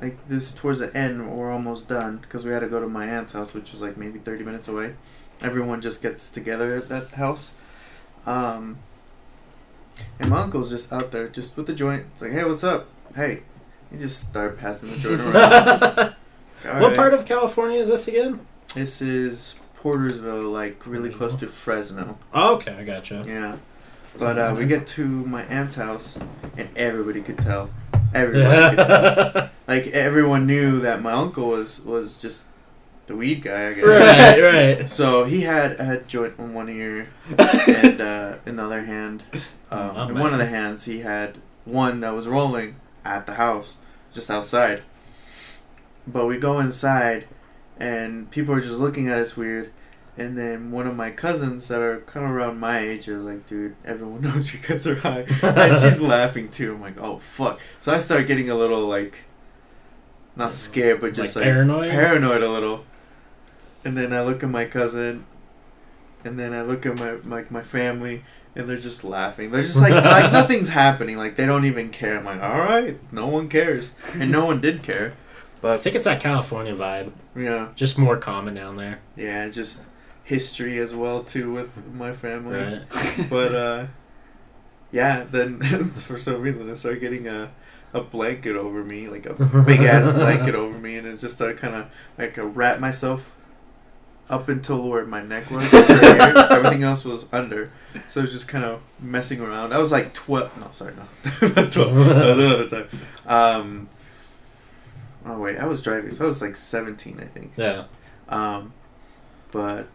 [0.00, 3.06] Like this towards the end, we're almost done because we had to go to my
[3.06, 4.94] aunt's house, which was like maybe thirty minutes away.
[5.40, 7.52] Everyone just gets together at that house.
[8.26, 8.78] Um,
[10.18, 12.06] and my uncle's just out there, just with the joint.
[12.12, 12.88] It's like, hey, what's up?
[13.14, 13.42] Hey,
[13.90, 16.14] he just started passing the joint around.
[16.82, 18.40] what part of California is this again?
[18.74, 22.18] This is Portersville, like really close to Fresno.
[22.32, 23.24] Oh, okay, I gotcha.
[23.26, 23.56] Yeah.
[24.18, 26.16] But uh, we get to my aunt's house,
[26.56, 27.70] and everybody could tell.
[28.14, 29.02] Everybody could tell.
[29.34, 29.48] Yeah.
[29.66, 32.46] Like everyone knew that my uncle was was just
[33.06, 33.84] the weed guy, I guess.
[33.84, 34.40] right,
[34.78, 34.90] right.
[34.90, 37.08] So he had a joint in one ear,
[37.38, 39.22] and uh, in the other hand,
[39.70, 43.34] um, Oh, in one of the hands, he had one that was rolling at the
[43.34, 43.76] house,
[44.12, 44.82] just outside.
[46.06, 47.26] But we go inside,
[47.78, 49.72] and people are just looking at us weird.
[50.16, 53.46] And then one of my cousins that are kind of around my age are like,
[53.46, 55.26] dude, everyone knows you guys are high.
[55.42, 56.74] and she's laughing too.
[56.74, 57.58] I'm like, oh, fuck.
[57.80, 59.18] So I start getting a little, like,
[60.36, 61.90] not scared, but just Like like, paranoid?
[61.90, 62.84] paranoid a little.
[63.84, 65.26] And then I look at my cousin,
[66.24, 68.24] and then I look at my like my family,
[68.56, 69.50] and they're just laughing.
[69.50, 71.18] They're just like like nothing's happening.
[71.18, 72.16] Like they don't even care.
[72.18, 75.14] I'm like, all right, no one cares, and no one did care.
[75.60, 77.12] But I think it's that California vibe.
[77.36, 79.00] yeah, Just more common down there.
[79.16, 79.82] yeah, just
[80.24, 82.58] history as well too with my family.
[82.58, 83.26] Right.
[83.30, 83.86] But uh,
[84.90, 85.60] yeah, then
[85.90, 87.52] for some reason I started getting a
[87.92, 89.34] a blanket over me, like a
[89.66, 91.86] big ass blanket over me, and it just started kind of
[92.18, 93.36] like I wrap myself
[94.28, 95.70] up until where my neck was.
[95.72, 96.50] right.
[96.50, 97.70] Everything else was under,
[98.08, 99.72] so it was just kind of messing around.
[99.72, 100.58] I was like twelve.
[100.58, 101.02] No, sorry, no,
[101.48, 101.94] not twelve.
[101.94, 102.88] That was another time.
[103.26, 103.88] Um,
[105.26, 107.52] oh wait, I was driving, so I was like seventeen, I think.
[107.56, 107.84] Yeah.
[108.28, 108.72] Um,
[109.52, 109.88] but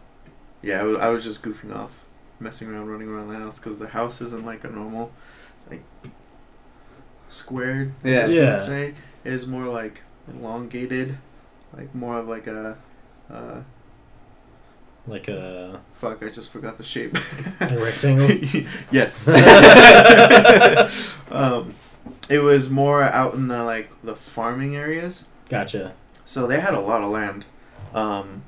[0.62, 2.04] yeah, I was, I was just goofing off,
[2.38, 5.12] messing around, running around the house because the house isn't like a normal,
[5.70, 5.82] like
[7.28, 7.92] squared.
[8.04, 8.20] Yeah.
[8.20, 8.58] I would Yeah.
[8.58, 11.18] say it is more like elongated,
[11.76, 12.76] like more of like a.
[13.32, 13.60] Uh,
[15.06, 17.16] Like a, Fuck, I just forgot the shape.
[17.60, 18.28] a rectangle.
[18.92, 19.28] yes.
[21.30, 21.74] um,
[22.28, 25.24] it was more out in the like the farming areas.
[25.48, 25.94] Gotcha.
[26.24, 27.44] So they had a lot of land.
[27.94, 28.42] Um,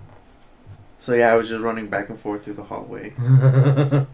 [1.02, 3.12] so yeah, I was just running back and forth through the hallway.
[3.18, 4.06] I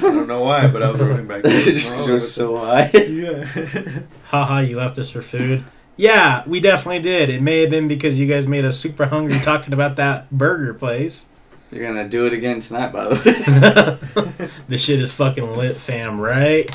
[0.00, 1.44] don't know why, but I was running back.
[1.44, 1.64] and forth.
[1.66, 2.90] Just 'cause you're so high.
[2.94, 4.00] yeah.
[4.28, 5.62] Haha, you left us for food.
[5.98, 7.28] Yeah, we definitely did.
[7.28, 10.72] It may have been because you guys made us super hungry talking about that burger
[10.72, 11.28] place.
[11.70, 13.98] You're gonna do it again tonight, by the
[14.38, 14.48] way.
[14.66, 16.74] this shit is fucking lit, fam, right?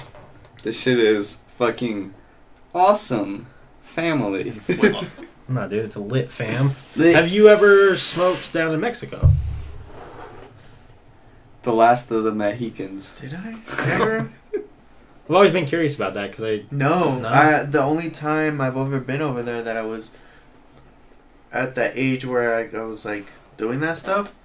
[0.62, 2.14] this shit is fucking
[2.76, 3.48] awesome.
[3.82, 4.52] Family.
[5.48, 6.72] No, dude, it's a lit fam.
[6.95, 9.32] Have you ever smoked down in Mexico?
[11.64, 13.18] the last of the Mexicans.
[13.20, 13.53] Did I
[13.94, 14.30] ever?
[14.53, 17.28] I've always been curious about that because I No, No?
[17.30, 20.11] I, the only time I've ever been over there that I was
[21.52, 24.36] at that age where I, I was like doing that stuff,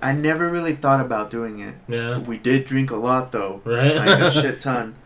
[0.00, 1.74] I never really thought about doing it.
[1.88, 3.94] yeah We did drink a lot though, right.
[3.96, 4.96] like a shit ton.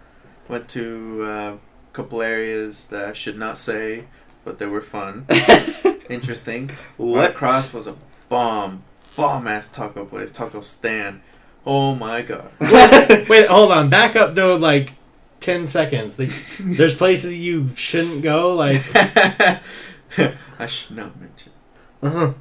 [0.48, 1.58] Went to uh, a
[1.92, 4.04] couple areas that I should not say,
[4.44, 5.26] but they were fun,
[6.10, 6.70] interesting.
[6.96, 7.30] What?
[7.30, 7.96] across was a
[8.28, 8.82] bomb,
[9.16, 11.20] bomb ass taco place, taco stand.
[11.66, 12.50] Oh my god.
[13.28, 13.88] Wait, hold on.
[13.88, 14.92] Back up though, like
[15.40, 16.16] ten seconds.
[16.16, 16.26] The,
[16.60, 18.54] there's places you shouldn't go.
[18.54, 21.52] Like, I should not mention.
[22.02, 22.32] Uh-huh.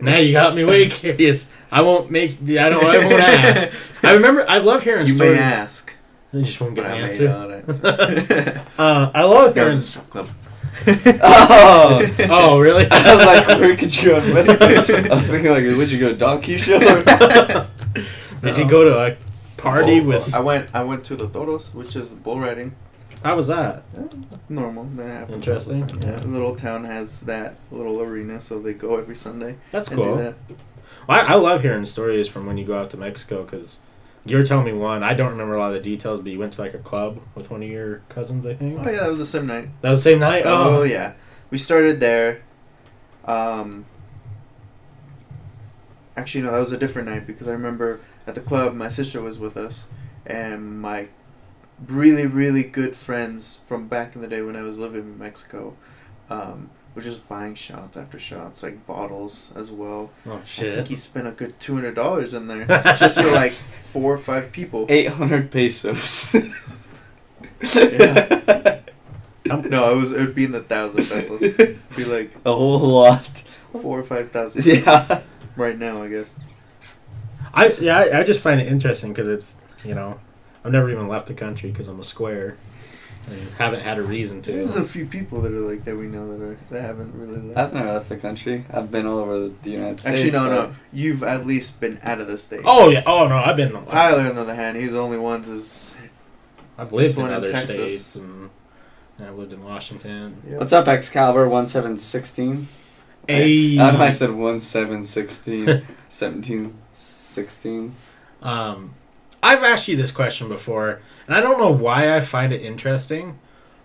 [0.00, 1.52] now you got me way curious.
[1.72, 2.38] I won't make.
[2.42, 2.84] I don't.
[2.84, 3.74] I won't ask.
[4.04, 4.44] I remember.
[4.48, 5.36] I love hearing You stories.
[5.36, 5.92] may ask,
[6.32, 7.28] I just won't get an answer.
[7.28, 8.64] answer.
[8.78, 9.80] Uh, I love hearing.
[10.10, 10.28] club.
[10.86, 12.16] Oh!
[12.30, 12.86] oh, really?
[12.90, 14.64] I was like, where could you go in Mexico?
[14.66, 16.78] I was thinking, like, would you go donkey show?
[18.42, 19.16] Did you go to a
[19.56, 20.34] party Oh, with?
[20.34, 20.74] I went.
[20.74, 22.74] I went to the toros, which is bull riding.
[23.24, 23.82] How was that?
[24.48, 24.84] Normal.
[24.94, 26.16] That happens all the Interesting, yeah.
[26.20, 30.16] The little town has that little arena, so they go every Sunday That's and cool.
[30.16, 30.34] do that.
[31.08, 33.80] I, I love hearing stories from when you go out to Mexico because
[34.30, 35.02] you were telling me one.
[35.02, 37.20] I don't remember a lot of the details, but you went to like a club
[37.34, 38.78] with one of your cousins, I think.
[38.80, 39.68] Oh yeah, that was the same night.
[39.82, 40.42] That was the same night.
[40.46, 41.12] Oh, Oh, yeah,
[41.50, 42.42] we started there.
[43.24, 43.84] Um,
[46.16, 49.20] actually, no, that was a different night because I remember at the club my sister
[49.20, 49.84] was with us,
[50.26, 51.08] and my
[51.86, 55.76] really really good friends from back in the day when I was living in Mexico.
[56.30, 60.10] Um, were just buying shots after shots, like bottles as well.
[60.26, 60.88] oh I think shit!
[60.88, 62.66] he spent a good two hundred dollars in there
[62.96, 64.86] just for like four or five people.
[64.88, 66.34] 800 pesos.
[67.74, 68.80] Yeah.
[69.46, 71.40] No, it was it would be in the thousand pesos.
[71.42, 73.42] It'd be like A whole lot.
[73.72, 75.22] four or five thousand Yeah.
[75.56, 76.34] right now, I guess.
[77.54, 79.56] I yeah, I, I just find it interesting because it's
[79.86, 80.20] you know,
[80.64, 82.56] I've never even left the country because I'm a square,
[83.30, 84.52] and haven't had a reason to.
[84.52, 87.40] There's a few people that are like that we know that are that haven't really
[87.40, 87.58] left.
[87.58, 88.64] I've never left the country.
[88.72, 90.22] I've been all over the United States.
[90.22, 90.74] Actually, no, no.
[90.92, 92.62] You've at least been out of the state.
[92.64, 93.02] Oh yeah!
[93.06, 93.36] Oh no!
[93.36, 93.72] I've been.
[93.86, 95.96] Tyler, on the other hand, he's the only one is.
[96.76, 97.74] I've lived in one in other Texas.
[97.74, 98.50] states and,
[99.18, 100.40] and I've lived in Washington.
[100.46, 102.68] What's up, Excalibur 1716?
[103.26, 103.78] Hey.
[103.78, 105.66] I know I said 1716.
[105.66, 107.92] 1716.
[108.40, 108.94] Um,
[109.42, 113.38] I've asked you this question before, and I don't know why I find it interesting,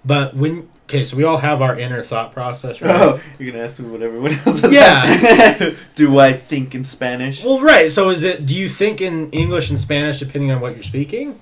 [0.04, 2.92] but when okay, so we all have our inner thought process, right?
[2.92, 5.72] Oh, you're gonna ask me what everyone else is Yeah.
[5.96, 7.44] Do I think in Spanish?
[7.44, 7.92] Well, right.
[7.92, 8.46] So is it?
[8.46, 11.40] Do you think in English and Spanish depending on what you're speaking,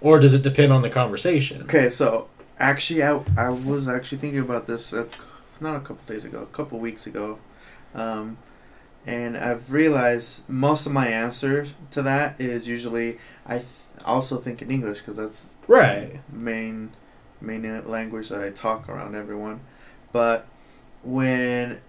[0.00, 1.62] or does it depend on the conversation?
[1.62, 2.28] Okay, so
[2.58, 5.08] actually, I, I was actually thinking about this a,
[5.60, 7.38] not a couple days ago, a couple weeks ago,
[7.94, 8.38] um,
[9.06, 13.68] and I've realized most of my answer to that is usually I th-
[14.06, 16.20] also think in English because that's Right.
[16.32, 16.90] main
[17.40, 19.60] main language that I talk around everyone.
[20.12, 20.46] But
[21.02, 21.80] when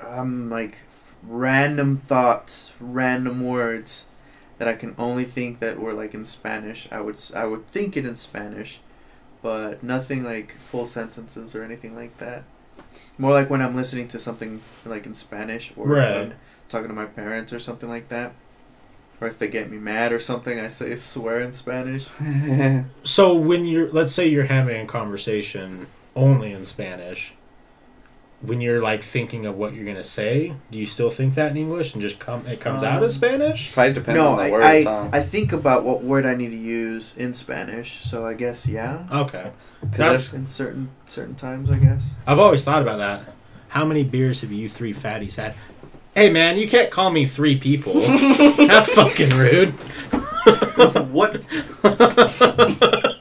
[0.00, 0.78] I'm like
[1.22, 4.06] random thoughts, random words
[4.58, 7.96] that I can only think that were like in Spanish, I would I would think
[7.96, 8.80] it in Spanish,
[9.42, 12.44] but nothing like full sentences or anything like that.
[13.18, 16.32] More like when I'm listening to something like in Spanish or Right.
[16.68, 18.32] Talking to my parents or something like that.
[19.20, 22.08] Or if they get me mad or something, I say swear in Spanish.
[23.04, 25.86] So when you're, let's say you're having a conversation
[26.16, 27.34] only in Spanish,
[28.42, 31.56] when you're like thinking of what you're gonna say, do you still think that in
[31.56, 33.72] English and just come it comes out Um, as Spanish?
[33.72, 34.64] Probably depends no, on the I, words.
[34.64, 35.08] I, huh?
[35.12, 39.06] I think about what word I need to use in Spanish, so I guess yeah.
[39.10, 39.50] Okay.
[39.80, 42.02] 'Cause That- there's- In certain certain times, I guess.
[42.26, 43.32] I've always thought about that.
[43.68, 45.54] How many beers have you three fatties had?
[46.14, 47.94] Hey man, you can't call me three people.
[48.00, 49.70] That's fucking rude.
[51.10, 51.44] what?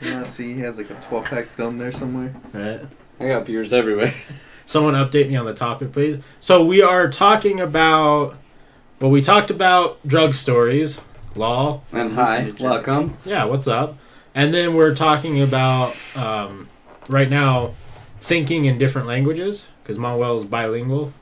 [0.00, 2.34] Yeah, see, he has like a 12 pack down there somewhere.
[2.52, 2.82] Right.
[3.18, 4.12] I got beers everywhere.
[4.66, 6.18] Someone update me on the topic, please.
[6.40, 8.36] So we are talking about.
[9.00, 11.00] Well, we talked about drug stories,
[11.34, 11.80] law.
[11.90, 12.70] And hi, Listen to Jim.
[12.70, 13.16] welcome.
[13.24, 13.96] Yeah, what's up?
[14.34, 16.68] And then we're talking about um,
[17.08, 17.72] right now
[18.20, 21.14] thinking in different languages because Manuel is bilingual.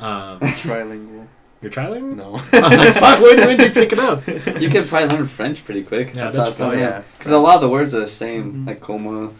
[0.00, 1.26] Um, Trilingual.
[1.62, 2.16] you're trilingual.
[2.16, 2.34] No.
[2.58, 3.20] I was like, "Fuck!
[3.20, 4.26] When, when did you pick it up?"
[4.60, 6.08] You can probably learn French pretty quick.
[6.08, 6.70] Yeah, That's that's- awesome.
[6.70, 7.02] oh yeah.
[7.18, 8.66] Because a lot of the words are the same, Mhm.
[8.66, 9.34] like como,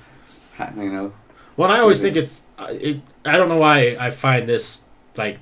[0.57, 1.12] ha- you know.
[1.57, 2.45] Well, I always think it's.
[2.59, 4.82] uh, It, I don't know why I find this
[5.16, 5.39] like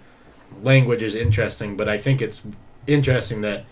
[0.63, 2.43] language is interesting, but I think it's
[2.87, 3.65] interesting that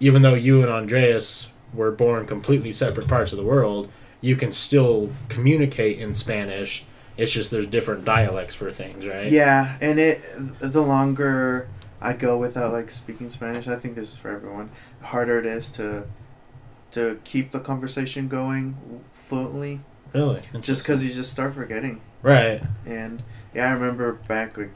[0.00, 3.88] even though you and Andreas were born completely separate parts of the world,
[4.20, 6.84] you can still communicate in Spanish.
[7.16, 9.30] It's just there's different dialects for things, right?
[9.30, 10.22] Yeah, and it
[10.60, 11.68] the longer
[12.00, 14.70] I go without like speaking Spanish, I think this is for everyone.
[15.00, 16.04] The harder it is to
[16.92, 18.76] to keep the conversation going
[19.12, 19.80] fluently,
[20.14, 20.40] Really?
[20.60, 22.00] just because you just start forgetting.
[22.22, 22.62] Right.
[22.86, 23.22] And
[23.54, 24.72] yeah, I remember back like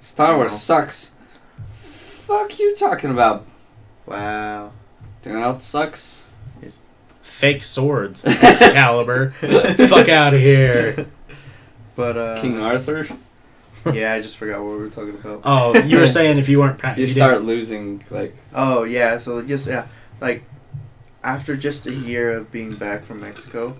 [0.00, 0.58] Star Wars Wow.
[0.58, 1.14] sucks.
[1.70, 3.46] Fuck you talking about?
[4.06, 4.72] wow.
[5.22, 6.26] Do you know what sucks?
[7.20, 9.30] Fake swords, Excalibur.
[9.88, 11.06] Fuck out of here.
[11.96, 13.06] But uh, King Arthur.
[13.92, 15.40] yeah, I just forgot what we were talking about.
[15.44, 19.18] Oh, you were saying if you weren't pa- You didn't- start losing like Oh yeah,
[19.18, 19.86] so just yeah,
[20.20, 20.44] like
[21.24, 23.76] after just a year of being back from Mexico,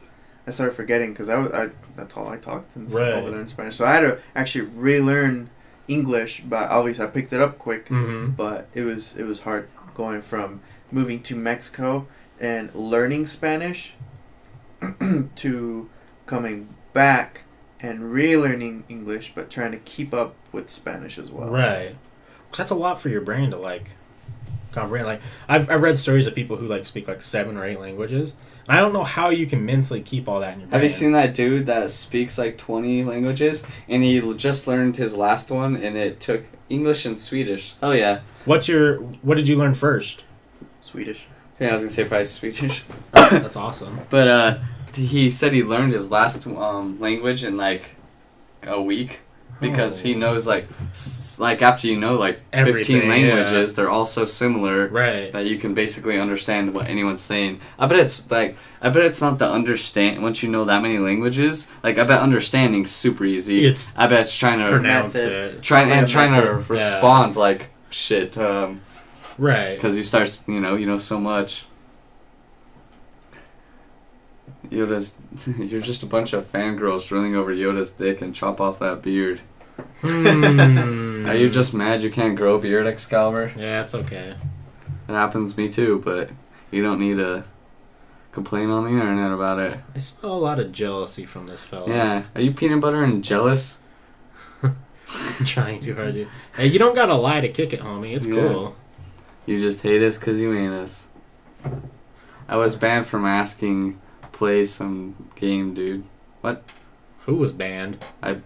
[0.47, 3.13] I started forgetting because I, was- I that's all I talked in, Right.
[3.13, 3.77] over there in Spanish.
[3.77, 5.51] So I had to actually relearn
[5.89, 7.87] English, but obviously I picked it up quick.
[7.89, 8.37] Mhm.
[8.37, 10.61] But it was it was hard going from
[10.91, 12.07] moving to Mexico
[12.41, 13.95] and learning Spanish
[15.37, 15.89] to
[16.27, 17.45] coming back
[17.83, 21.49] and relearning English, but trying to keep up with Spanish as well.
[21.49, 21.97] Right.
[22.45, 23.91] Because that's a lot for your brain to like
[24.71, 25.07] comprehend.
[25.07, 28.35] Like I've I've read stories of people who like speak like seven or eight languages.
[28.69, 30.81] I don't know how you can mentally keep all that in your brain.
[30.81, 35.17] Have you seen that dude that speaks like 20 languages and he just learned his
[35.17, 37.75] last one and it took English and Swedish?
[37.83, 38.21] Oh yeah.
[38.45, 40.25] What's your what did you learn first?
[40.81, 41.27] Swedish.
[41.59, 42.85] Yeah, I was gonna say probably Swedish.
[43.15, 44.01] Oh, that's awesome.
[44.11, 44.59] But uh
[44.97, 47.97] he said he learned his last um, language in like
[48.67, 49.21] a week
[49.61, 50.19] because he Oh.
[50.19, 50.67] knows like
[51.39, 55.31] like after you know like 15 Everything, languages they're all so similar Right.
[55.33, 57.61] that you can basically understand what anyone's saying.
[57.79, 60.99] I bet it's like I bet it's not the understand once you know that many
[60.99, 61.69] languages.
[61.83, 63.65] Like I bet understanding's super easy.
[63.65, 65.63] It's I bet it's trying to pronounce it.
[65.63, 66.71] trying Yeah, and trying to method.
[66.71, 68.81] respond like shit um
[69.39, 69.75] Right.
[69.77, 71.67] because you start you know you know so much.
[74.71, 75.17] Yoda's
[75.59, 79.41] you're just a bunch of fangirls drilling over Yoda's dick and chop off that beard.
[80.01, 81.27] Hmm.
[81.27, 83.53] Are you just mad you can't grow a beard, Excalibur?
[83.57, 84.35] Yeah, it's okay.
[85.09, 86.31] It happens to me too, but
[86.71, 87.45] you don't need to
[88.33, 89.81] complain on the internet about it.
[89.95, 91.89] I smell a lot of jealousy from this fella.
[91.89, 92.25] Yeah.
[92.35, 93.79] Are you peanut butter and jealous?
[95.45, 96.27] trying too hard to.
[96.57, 98.15] Hey, you don't gotta lie to kick it, homie.
[98.17, 98.41] It's Yeah.
[98.53, 98.77] cool.
[99.47, 101.09] You just hate us because you ain't us.
[102.49, 104.01] I was banned from asking
[104.43, 106.03] play some game, dude.
[106.41, 106.65] What?
[107.27, 108.05] Who was banned?
[108.21, 108.39] I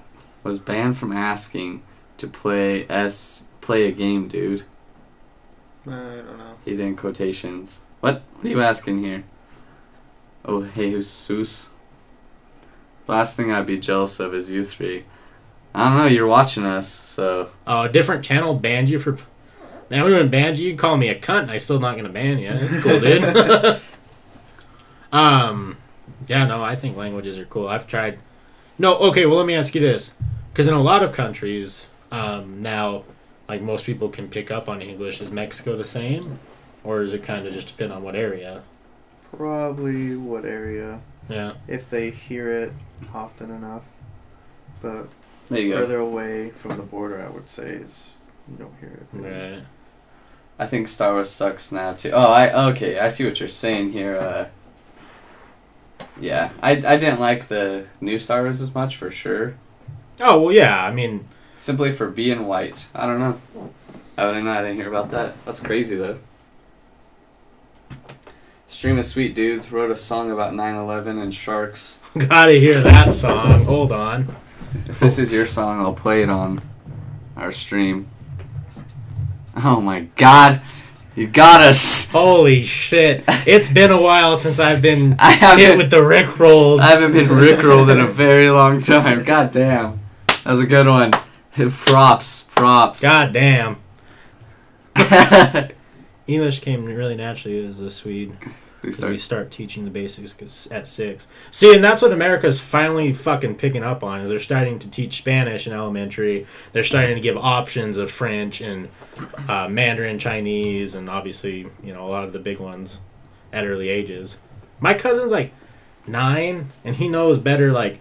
[0.42, 1.82] was banned from asking
[2.18, 4.64] to play s play a game, dude.
[5.86, 6.56] I don't know.
[6.66, 7.80] He did in quotations.
[8.00, 8.20] What?
[8.34, 9.24] What are you asking here?
[10.44, 11.70] Oh, hey, who's Jesus.
[13.08, 15.06] Last thing I'd be jealous of is you three.
[15.74, 16.06] I don't know.
[16.08, 19.16] You're watching us, so Oh, a different channel banned you for.
[19.88, 20.72] Man, we wouldn't ban you.
[20.72, 22.50] You call me a cunt, and I still not gonna ban you.
[22.52, 23.80] It's cool, dude.
[25.10, 25.78] um,
[26.26, 27.68] yeah, no, I think languages are cool.
[27.68, 28.18] I've tried.
[28.78, 29.26] No, okay.
[29.26, 30.14] Well, let me ask you this,
[30.52, 33.04] because in a lot of countries, um, now,
[33.48, 35.20] like most people can pick up on English.
[35.20, 36.38] Is Mexico the same,
[36.84, 38.62] or is it kind of just depend on what area?
[39.36, 41.54] Probably what area Yeah.
[41.66, 42.72] if they hear it
[43.14, 43.82] often enough.
[44.80, 45.08] But
[45.48, 45.80] there you go.
[45.80, 49.06] further away from the border, I would say it's you don't hear it.
[49.12, 49.52] really.
[49.56, 49.62] Right.
[50.58, 52.10] I think Star Wars sucks now too.
[52.12, 52.98] Oh, I okay.
[52.98, 54.16] I see what you're saying here.
[54.16, 54.46] Uh,
[56.20, 59.56] yeah, I I didn't like the new Star Wars as much for sure.
[60.20, 60.84] Oh well, yeah.
[60.84, 62.86] I mean, Simply for being white.
[62.94, 63.40] I don't know.
[64.18, 64.52] I wouldn't know.
[64.52, 65.42] I didn't hear about that.
[65.46, 66.18] That's crazy though.
[68.68, 71.98] Stream of Sweet Dudes wrote a song about 9/11 and sharks.
[72.28, 73.64] gotta hear that song.
[73.64, 74.28] Hold on.
[74.86, 76.60] If this is your song, I'll play it on
[77.36, 78.08] our stream.
[79.64, 80.60] Oh my God,
[81.16, 82.08] you got us!
[82.10, 83.24] Holy shit!
[83.46, 85.78] It's been a while since I've been I hit haven't.
[85.78, 86.80] with the Rick rolled.
[86.80, 89.24] I haven't been rickrolled in a very long time.
[89.24, 90.00] God damn.
[90.28, 91.10] That was a good one.
[91.56, 92.42] It props.
[92.54, 93.00] Props.
[93.00, 93.78] God damn.
[96.26, 98.36] English came really naturally as a Swede.
[98.82, 99.12] We 'Cause start.
[99.12, 101.26] we start teaching the basics at six.
[101.50, 105.18] See, and that's what America's finally fucking picking up on is they're starting to teach
[105.18, 106.46] Spanish in elementary.
[106.72, 108.88] They're starting to give options of French and
[109.48, 113.00] uh, Mandarin Chinese, and obviously, you know, a lot of the big ones
[113.52, 114.36] at early ages.
[114.80, 115.52] My cousin's like
[116.06, 117.72] nine, and he knows better.
[117.72, 117.98] Like,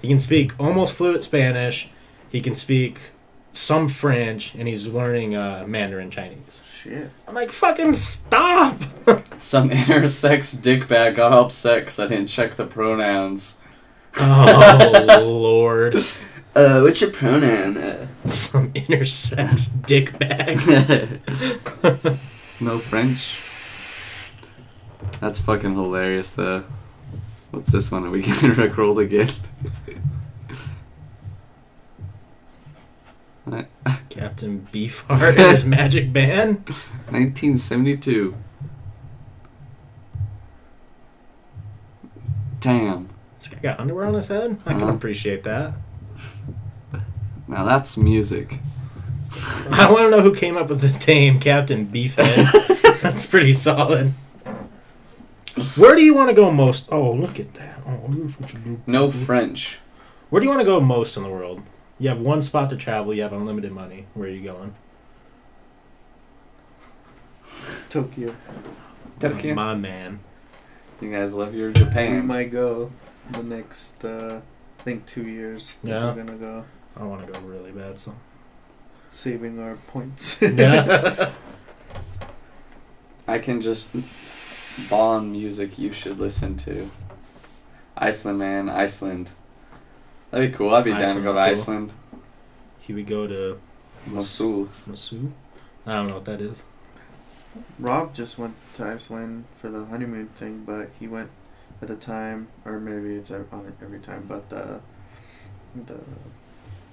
[0.00, 1.88] he can speak almost fluent Spanish.
[2.28, 2.98] He can speak
[3.52, 6.60] some French, and he's learning uh, Mandarin Chinese.
[6.82, 7.10] Shit.
[7.26, 8.76] I'm like, fucking stop!
[9.38, 13.58] Some intersex dickbag got upset 'cause I didn't check the pronouns.
[14.16, 15.96] Oh lord.
[16.54, 17.76] Uh, what's your pronoun?
[17.76, 20.58] Uh, Some intersex dickbag.
[22.60, 23.42] no French.
[25.20, 26.64] That's fucking hilarious, though.
[27.50, 28.04] What's this one?
[28.04, 29.30] Are we getting rickrolled again?
[34.10, 36.56] Captain Beefheart and his magic band.
[37.10, 38.34] 1972.
[42.60, 43.08] Damn.
[43.38, 44.58] This guy got underwear on his head?
[44.66, 44.92] I can Uh-huh.
[44.94, 45.74] appreciate that.
[47.46, 48.58] Now that's music.
[49.70, 53.00] I want to know who came up with the name Captain Beefhead.
[53.02, 54.12] That's pretty solid.
[55.76, 56.88] Where do you want to go most?
[56.90, 57.80] Oh, look at that.
[57.86, 58.80] Oh, here's what you do.
[58.86, 59.78] No French.
[60.30, 61.62] Where do you want to go most in the world?
[61.98, 63.12] You have one spot to travel.
[63.12, 64.06] You have unlimited money.
[64.14, 64.74] Where are you going?
[67.88, 68.34] Tokyo.
[69.18, 69.54] Tokyo.
[69.54, 70.20] My man.
[71.00, 71.86] You guys love your Japan.
[71.88, 72.26] We Japan.
[72.26, 72.92] might go
[73.30, 74.40] the next, uh,
[74.78, 75.72] I think, two years.
[75.82, 76.06] Yeah.
[76.06, 76.64] We're gonna go
[76.96, 77.98] I want to go really bad.
[77.98, 78.14] So.
[79.08, 80.40] saving our points.
[80.42, 81.30] Yeah.
[83.28, 83.90] I can just
[84.88, 86.88] bomb music you should listen to.
[87.96, 89.30] Iceland, man, Iceland.
[90.30, 90.74] That'd be cool.
[90.74, 91.50] I'd be down to Iceland go to would be.
[91.50, 91.92] Iceland.
[92.80, 93.60] he would go to
[94.06, 94.66] Mosul.
[94.66, 95.30] Masu.
[95.86, 96.64] I don't know what that is.
[97.78, 101.30] Rob just went to Iceland for the honeymoon thing, but he went
[101.80, 104.80] at the time, or maybe it's on it every time, but the
[105.74, 106.00] the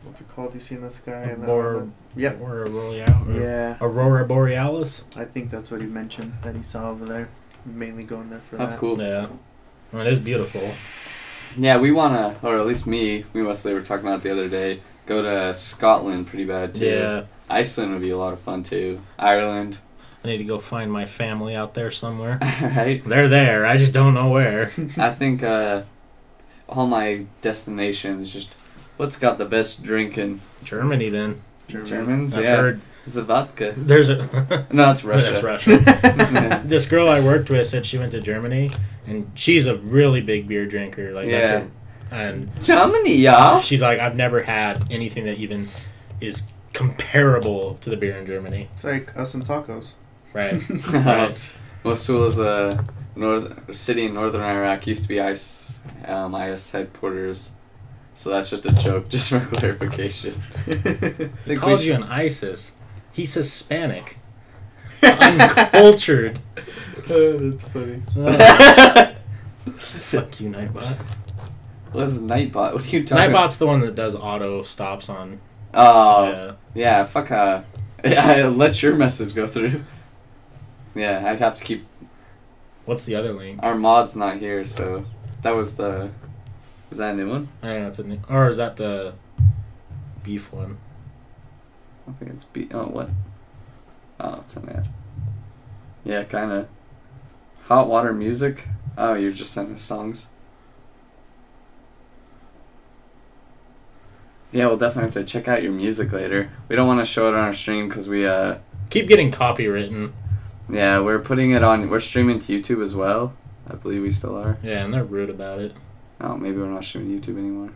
[0.04, 0.54] what's it called?
[0.54, 1.24] You seen this guy?
[1.24, 1.94] in that Aurora, one?
[2.42, 3.42] Aurora Borealis.
[3.42, 5.04] Yeah, Aurora Borealis.
[5.16, 7.30] I think that's what he mentioned that he saw over there.
[7.66, 8.80] Mainly going there for That's that.
[8.80, 9.02] That's cool.
[9.02, 9.28] Yeah.
[9.92, 10.72] Well, it is beautiful.
[11.58, 14.82] Yeah, we wanna, or at least me, me Wesley were talking about the other day.
[15.06, 16.86] Go to Scotland, pretty bad too.
[16.88, 17.26] Yeah.
[17.50, 19.02] Iceland would be a lot of fun too.
[19.20, 19.80] Ireland,
[20.24, 22.40] I need to go find my family out there somewhere.
[22.62, 23.04] right?
[23.06, 23.66] They're there.
[23.66, 24.72] I just don't know where.
[24.98, 25.84] I think uh,
[26.68, 28.56] all my destinations just
[28.98, 30.42] what's got the best drinking?
[30.64, 31.42] Germany, then.
[31.68, 31.90] Germany.
[31.90, 32.56] Germans, I've yeah.
[32.56, 33.74] heard Zavodka.
[33.76, 34.66] there's a.
[34.72, 35.32] No, it's Russia.
[35.32, 36.62] That's Russia.
[36.66, 38.72] this girl I worked with said she went to Germany,
[39.08, 41.12] and she's a really big beer drinker.
[41.14, 41.40] Like Yeah.
[41.40, 41.72] that's her,
[42.12, 43.60] and Germany, yeah.
[43.62, 45.68] she's like, I've never had anything that even
[46.22, 48.70] is comparable to the beer in Germany.
[48.74, 49.94] It's like us and tacos.
[50.34, 50.62] Right.
[50.94, 51.38] right.
[51.84, 52.84] Mosul is a
[53.16, 54.86] north city in northern Iraq.
[54.88, 57.52] Used to be IS um, IS headquarters.
[58.14, 60.34] So that's just a joke, just for clarification.
[60.66, 60.82] they He
[61.14, 62.72] think we calls should- you an ISIS.
[63.16, 64.18] He's Hispanic.
[65.02, 66.38] Uncultured.
[67.08, 68.02] that's funny.
[69.78, 70.98] Fuck you, Nightbot.
[71.94, 72.74] What is Nightbot?
[72.74, 73.32] What are you talking?
[73.32, 75.40] Nightbot's the one that does auto stops on.
[75.74, 76.54] Oh, yeah.
[76.74, 77.04] yeah.
[77.06, 77.32] Fuck.
[77.32, 77.62] Uh,
[78.04, 79.86] I let your message go through.
[80.94, 81.86] Yeah, I have to keep.
[82.84, 83.62] What's the other link?
[83.64, 85.06] Our mod's not here, so
[85.42, 86.10] that was the.
[86.92, 87.48] Is that a new one?
[87.64, 87.88] I don't know.
[87.88, 89.14] It's a new, or is that the
[90.22, 90.80] beef one?
[92.08, 92.68] I think it's B.
[92.74, 93.10] Oh, what?
[94.20, 94.88] Oh, it's an ad.
[96.04, 96.68] Yeah, kind of.
[97.64, 98.68] Hot water music.
[98.98, 100.28] Oh, you're just sending songs.
[104.52, 106.50] Yeah, we'll definitely have to check out your music later.
[106.70, 108.58] We don't want to show it on our stream because we uh
[108.90, 110.12] Keep getting copywritten.
[110.70, 113.34] yeah we're putting it on we're streaming to YouTube as well.
[113.68, 114.58] I believe we still are.
[114.64, 115.74] Yeah, and they're rude about it.
[116.22, 117.72] Oh, maybe we're not streaming to YouTube anymore.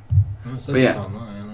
[0.45, 1.01] Well, It says But it's yeah.
[1.03, 1.48] online.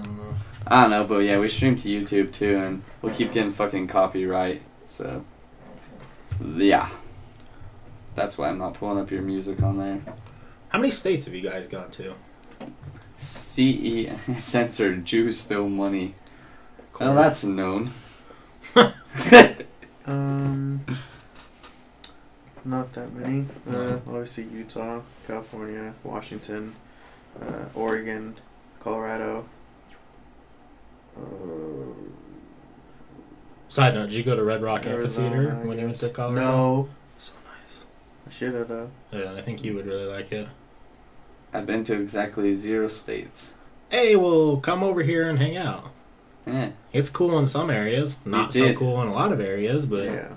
[0.66, 0.96] I don't know.
[0.96, 3.86] I don't know, but yeah, we stream to YouTube too, and we'll keep getting fucking
[3.88, 4.62] copyright.
[4.86, 5.24] So,
[6.54, 6.88] yeah,
[8.14, 10.00] that's why I'm not pulling up your music on there.
[10.68, 12.14] How many states have you guys gone to?
[13.16, 16.14] CE censored Jews steal money.
[16.98, 17.90] Well, that's known.
[20.06, 20.84] Um,
[22.64, 23.46] not that many.
[23.68, 26.74] Uh, obviously Utah, California, Washington,
[27.40, 28.36] uh, Oregon,
[28.78, 29.46] Colorado.
[31.16, 31.22] Uh,
[33.68, 36.08] Side note: Did you go to Red Rock Arizona, Amphitheater I when you went to
[36.10, 36.40] Colorado?
[36.46, 37.32] No, So
[37.62, 37.80] nice.
[38.26, 38.90] I should have though.
[39.10, 40.48] Yeah, I think you would really like it.
[41.52, 43.54] I've been to exactly zero states.
[43.90, 45.90] Hey, well, come over here and hang out.
[46.46, 50.04] Yeah, It's cool in some areas, not so cool in a lot of areas, but
[50.04, 50.28] yeah.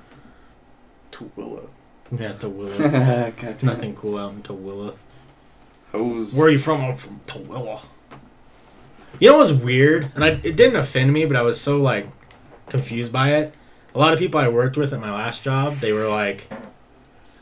[1.11, 1.69] Tooele.
[2.17, 3.35] Yeah, Tooele.
[3.41, 3.63] God.
[3.63, 4.95] Nothing cool out in Tooele.
[5.91, 6.35] Hose.
[6.35, 6.81] Where are you from?
[6.83, 7.81] I'm from Tooele.
[9.19, 10.11] You know what's weird?
[10.15, 12.07] And I, it didn't offend me, but I was so like
[12.67, 13.53] confused by it.
[13.93, 16.47] A lot of people I worked with at my last job, they were like,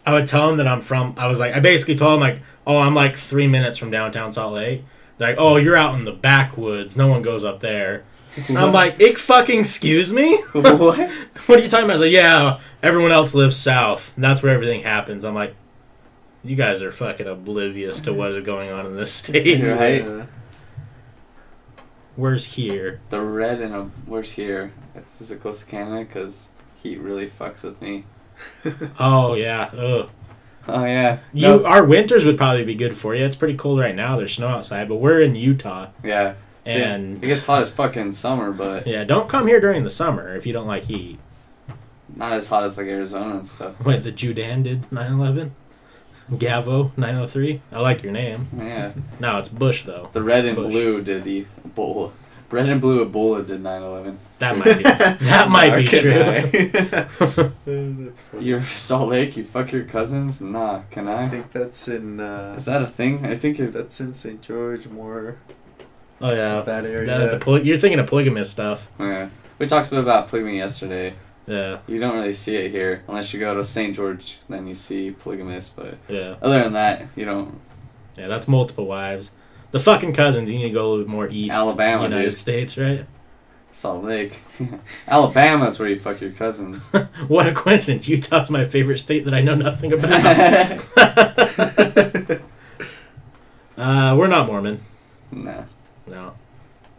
[0.05, 1.13] I would tell them that I'm from.
[1.17, 4.31] I was like, I basically told them like, oh, I'm like three minutes from downtown
[4.31, 4.83] Salt Lake.
[5.17, 6.95] They're like, oh, you're out in the backwoods.
[6.95, 8.05] No one goes up there.
[8.47, 10.37] And I'm like, it fucking excuse me.
[10.51, 10.97] what?
[11.47, 11.89] what are you talking about?
[11.89, 15.25] I was like, yeah, everyone else lives south, and that's where everything happens.
[15.25, 15.55] I'm like,
[16.43, 19.65] you guys are fucking oblivious to what is going on in this state.
[19.65, 20.03] Right.
[20.05, 20.25] Yeah.
[22.17, 22.99] Where's here?
[23.09, 24.73] The red in a where's here?
[24.95, 26.03] It's is it close to Canada?
[26.11, 26.49] Cause
[26.83, 28.03] heat really fucks with me.
[28.99, 29.69] Oh yeah.
[29.73, 30.09] Ugh.
[30.67, 31.19] Oh yeah.
[31.33, 33.23] You No, our winters would probably be good for you.
[33.23, 34.17] It's pretty cold right now.
[34.17, 36.33] There's snow outside, but we're in Utah, yeah.
[36.65, 39.89] See, and it gets hot as fucking summer, but yeah, don't come here during the
[39.89, 41.17] summer if you don't like heat.
[42.13, 43.75] not as hot as like Arizona and stuff.
[43.85, 45.51] What the Judan did 9/11,
[46.31, 47.61] Gavo 903.
[47.71, 48.47] I like your name.
[48.57, 48.91] Yeah.
[49.19, 50.09] No, it's Bush though.
[50.11, 50.71] The red and Bush.
[50.71, 52.11] blue did the Ebola.
[52.49, 54.17] Red and blue Ebola did 9/11.
[54.39, 54.83] That might be
[55.25, 56.13] that might be true.
[57.65, 58.21] That's.
[58.39, 59.35] You're Salt Lake.
[59.37, 60.39] You fuck your cousins?
[60.41, 60.81] Nah.
[60.91, 61.27] Can I I?
[61.27, 63.25] think that's in uh, Is that a thing?
[63.25, 63.67] I think you're.
[63.69, 64.41] that's in St.
[64.41, 65.37] George, more
[66.21, 66.61] Oh yeah.
[66.61, 67.31] that The- area.
[67.31, 68.89] the poly- you're thinking of polygamous stuff.
[68.99, 69.29] Yeah.
[69.59, 71.13] We talked a bit about polygamy yesterday.
[71.47, 73.95] Yeah, You don't really see it here unless you go to St.
[73.95, 74.37] George.
[74.49, 77.59] Then you see polygamous, but yeah, other than that, you don't.
[78.17, 78.27] yeah.
[78.27, 79.31] That's multiple wives.
[79.71, 80.51] The fucking cousins.
[80.51, 81.55] You need to go a little bit more east.
[81.55, 82.37] Alabama, United dude.
[82.37, 83.05] States, right?
[83.71, 84.81] Salt Lake, Alabama.
[85.07, 86.89] Alabama's where you fuck your cousins.
[87.27, 88.07] what a coincidence!
[88.09, 90.83] Utah's my favorite state that I know nothing about.
[93.77, 94.81] uh, we're not Mormon.
[95.31, 95.63] nah.
[96.07, 96.33] No.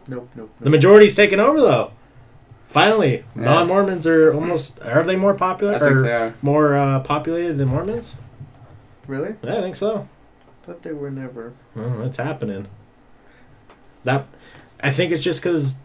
[0.07, 1.91] nope, nope, The majority's taken over though.
[2.69, 3.43] Finally, Yeah.
[3.43, 4.79] non-Mormons are almost.
[4.83, 6.33] Are they more popular I think or they are.
[6.41, 8.15] more uh, populated than Mormons?
[9.07, 9.35] Really?
[9.43, 10.07] Yeah, I think so.
[10.63, 11.53] Thought they were never.
[11.75, 12.67] Oh, it's happening.
[14.03, 14.27] That,
[14.83, 15.75] I think it's just because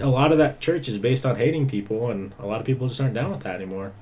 [0.00, 2.88] a lot of that church is based on hating people, and a lot of people
[2.88, 3.92] just aren't down with that anymore.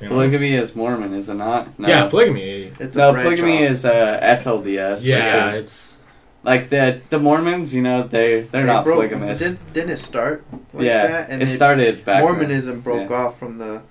[0.00, 0.14] You know?
[0.16, 1.78] Polygamy is Mormon, is it not?
[1.78, 1.88] No.
[1.88, 2.72] Yeah, polygamy.
[2.80, 3.70] It's No, polygamy off.
[3.70, 5.06] is uh, FLDS.
[5.06, 5.98] Yeah, which is, it's
[6.44, 7.74] like the the Mormons.
[7.74, 9.40] You know, they they're They not broke- polygamous.
[9.40, 11.30] Didn't, didn't it start like yeah, that?
[11.30, 12.22] And it started back.
[12.22, 12.32] then.
[12.32, 13.16] Mormonism broke Yeah.
[13.16, 13.82] off from the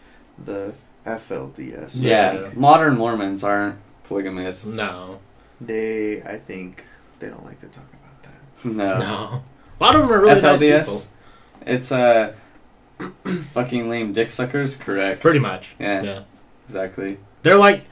[0.43, 0.73] the
[1.05, 1.95] FLDS.
[2.01, 2.49] Yeah, Yeah.
[2.55, 4.65] modern Mormons aren't polygamists.
[4.77, 5.19] no,
[5.59, 6.85] They, I think,
[7.19, 8.65] they don't like to talk about that.
[8.65, 8.99] no.
[8.99, 9.43] no.
[9.79, 11.09] A lot of them are really nice FLDS.
[11.59, 11.73] people.
[11.73, 12.33] It's uh,
[13.51, 14.75] fucking lame dick suckers.
[14.75, 15.21] Correct.
[15.21, 15.75] Pretty much.
[15.79, 16.01] Yeah.
[16.03, 16.19] Yeah.
[16.65, 17.17] Exactly.
[17.43, 17.83] They're like,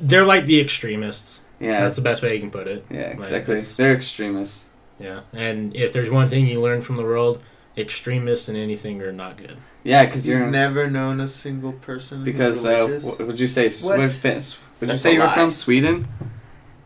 [0.00, 1.40] they're like the extremists.
[1.64, 1.80] Yeah.
[1.82, 2.84] That's the best way you can put it.
[2.90, 3.00] yeah.
[3.18, 3.54] Exactly.
[3.54, 4.66] it's- They're extremists.
[5.00, 5.20] Yeah.
[5.32, 7.40] And if there's one thing you learn from the world,
[7.76, 9.56] extremists in anything are not good.
[9.82, 13.04] Yeah, because You've never known a single person because uh, religious?
[13.10, 13.98] w- would you say What?
[13.98, 16.06] would, fit, would you say you're from Sweden?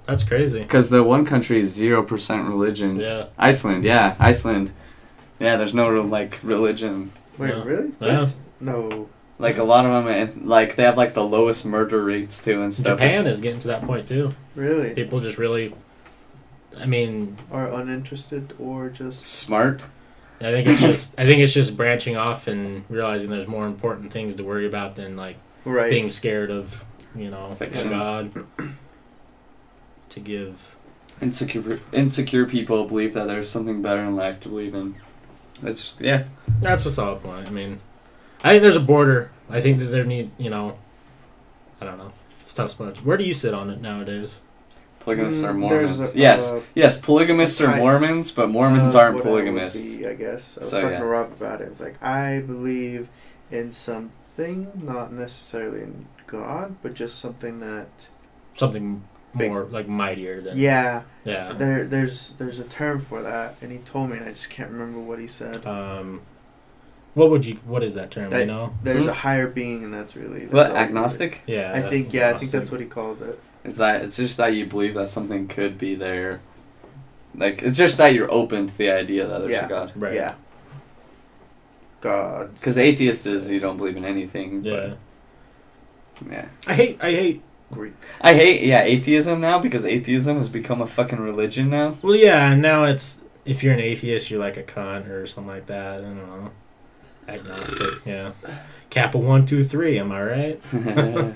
[0.06, 0.60] That's crazy.
[0.60, 2.98] Because the one country is zero percent religion.
[2.98, 3.26] Yeah.
[3.36, 4.72] Iceland, yeah, Iceland.
[5.38, 7.12] Yeah, there's no real, like religion.
[7.36, 7.62] Wait, Yeah.
[7.64, 7.92] really?
[8.00, 8.20] Yeah.
[8.20, 8.34] What?
[8.60, 9.08] No.
[9.40, 12.60] Like a lot of them, and like they have like the lowest murder rates too
[12.62, 12.98] and stuff.
[12.98, 14.34] Japan which- is getting to that point too.
[14.56, 14.94] Really?
[14.94, 15.74] People just really,
[16.76, 19.82] I mean, Are uninterested or just smart.
[20.40, 24.12] I think it's just I think it's just branching off and realizing there's more important
[24.12, 25.90] things to worry about than like right?
[25.90, 26.84] being scared of
[27.14, 27.90] you know Fiction.
[27.90, 28.44] God
[30.10, 30.76] to give.
[31.20, 34.94] Insecure, insecure people believe that there's something better in life to believe in.
[35.64, 36.24] It's yeah.
[36.60, 37.48] That's a solid point.
[37.48, 37.80] I mean,
[38.42, 39.30] I think there's a border.
[39.50, 40.78] I think that there need you know,
[41.80, 42.12] I don't know.
[42.40, 42.98] It's a tough spot.
[43.04, 44.40] Where do you sit on it nowadays?
[45.00, 46.14] Polygamists are Mm, there's Mormons.
[46.14, 46.98] a- yes, uh, yes.
[46.98, 49.96] Polygamists are I- Mormons, but Mormons uh, aren't what I would polygamists.
[49.96, 50.56] be, I guess.
[50.56, 50.98] I was So, talking yeah.
[51.00, 51.68] to Rob about it.
[51.68, 53.08] It's like I believe
[53.50, 57.88] in something, not necessarily in God, but just something that
[58.54, 59.04] Something
[59.36, 59.50] Big.
[59.50, 61.52] more like mightier than yeah, yeah.
[61.52, 64.70] there there's there's a term for that, and he told me, and I just can't
[64.70, 65.64] remember what he said.
[65.66, 66.20] Um,
[67.18, 67.56] what would you?
[67.66, 68.32] What is that term?
[68.32, 68.70] I- you know?
[68.82, 69.10] There's Hmm?
[69.10, 71.42] a higher being, and that's really that's What all we agnostic?
[71.46, 71.72] Yeah.
[71.74, 73.38] I think yeah, I think that's what he called it.
[73.64, 76.40] Is that it's just that you believe that something could be there.
[77.34, 79.66] Like it's just that you're open to the idea that there's Yeah.
[79.66, 79.92] a God.
[79.96, 80.14] Right.
[80.14, 80.34] Yeah.
[82.00, 82.54] God.
[82.54, 84.62] Because atheist is you don't believe in anything.
[84.64, 84.94] Yeah.
[86.20, 86.46] But, yeah.
[86.66, 86.98] I hate.
[87.00, 87.42] I hate.
[87.70, 87.92] Greek.
[88.22, 91.94] I hate yeah atheism now because atheism has become a fucking religion now.
[92.02, 92.50] Well, yeah.
[92.52, 95.98] And now it's if you're an atheist, you're like a cunt or something like that.
[95.98, 96.50] I don't know.
[97.28, 98.04] Agnostic.
[98.06, 98.32] Yeah.
[98.90, 99.98] Kappa one two three.
[99.98, 100.60] Am I right?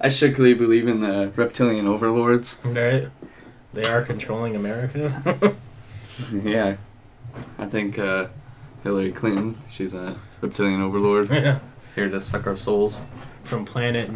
[0.00, 2.58] I strictly believe in the reptilian overlords.
[2.64, 3.08] Right.
[3.72, 5.54] They are controlling America.
[6.32, 6.76] yeah.
[7.58, 8.28] I think uh,
[8.82, 11.60] Hillary Clinton, she's a reptilian overlord yeah.
[11.94, 13.04] here to suck our souls.
[13.44, 14.10] from planet.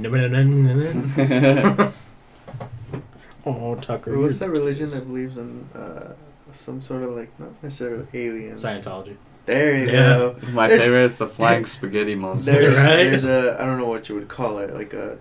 [3.46, 4.18] oh, Tucker.
[4.18, 6.14] What's that religion that believes in uh,
[6.50, 8.64] some sort of like not necessarily aliens?
[8.64, 9.16] Scientology.
[9.46, 9.92] There you Yeah.
[9.92, 10.36] go.
[10.52, 12.52] My There's- favorite is the flying spaghetti monster.
[12.52, 13.04] There's Right?
[13.10, 15.18] there's a I don't know what you would call it like a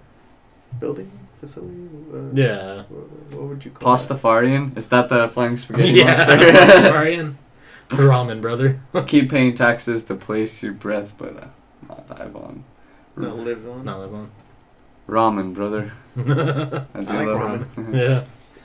[0.79, 1.89] building facility.
[2.13, 2.83] Uh, Yeah.
[2.89, 3.97] What, what would you call it?
[3.97, 4.77] Pastafarian?
[4.77, 6.05] Is that the flying spaghetti yeah.
[6.05, 6.37] monster?
[6.37, 7.35] Rastafarian.
[7.89, 8.79] Ramen brother.
[9.07, 11.47] Keep paying taxes to place your breath, but uh,
[11.89, 12.63] not dive on.
[13.15, 13.83] Not live on.
[13.85, 14.31] Not live on.
[15.07, 15.91] Ramen, brother.
[16.17, 17.93] I, do like love ramen.
[17.93, 18.23] yeah.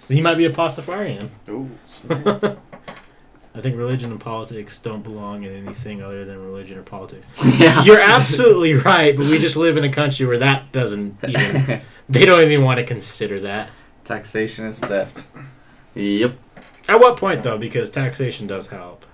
[0.09, 1.29] He might be a Pastafarian.
[1.51, 2.59] Ooh, snap.
[3.59, 7.27] I think religion and politics don't belong in anything other than religion or politics.
[7.59, 7.83] yeah.
[7.83, 11.81] You're absolutely right, but we just live in a country where that doesn't even.
[12.11, 13.69] They don't even want to consider that.
[14.05, 15.27] Taxation is theft.
[15.95, 16.39] Yep.
[16.89, 17.59] At what point, though?
[17.59, 19.05] Because taxation does help.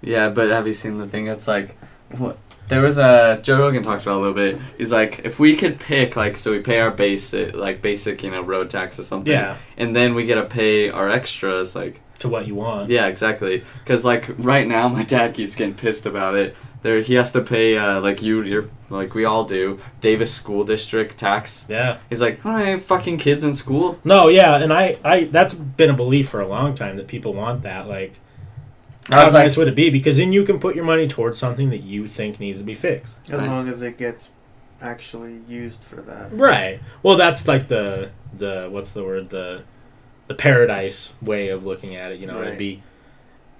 [0.00, 1.26] Yeah, but have you seen the thing?
[1.26, 1.76] It's like,
[2.10, 2.38] what?
[2.68, 4.60] There was a Joe Rogan talks about a little bit.
[4.78, 8.30] He's like, if we could pick, like, so we pay our basic, like, basic, you
[8.30, 9.56] know, road tax or something, Yeah.
[9.76, 12.88] and then we get to pay our extras, like, To what you want.
[12.90, 13.62] yeah, exactly.
[13.82, 16.56] Because like right now, my dad keeps getting pissed about it.
[16.82, 20.64] There, he has to pay, uh, like you, you're, like we all do, Davis School
[20.64, 21.64] District tax.
[21.68, 21.96] Yeah.
[22.10, 23.98] He's like, I have fucking kids in school.
[24.04, 27.32] No, yeah, and I, I, that's been a belief for a long time that people
[27.32, 27.88] want that.
[27.88, 28.12] Like,
[29.10, 29.88] I how was like, nice would it be?
[29.90, 32.74] Because then you can put your money towards something that you think needs to be
[32.74, 33.16] fixed.
[33.28, 33.48] as Right.
[33.48, 34.28] long as it gets
[34.82, 36.32] actually used for that.
[36.32, 36.80] Right.
[37.02, 39.62] Well, that's like the the what's the word the
[40.26, 42.20] the paradise way of looking at it.
[42.20, 42.82] You know, it'd be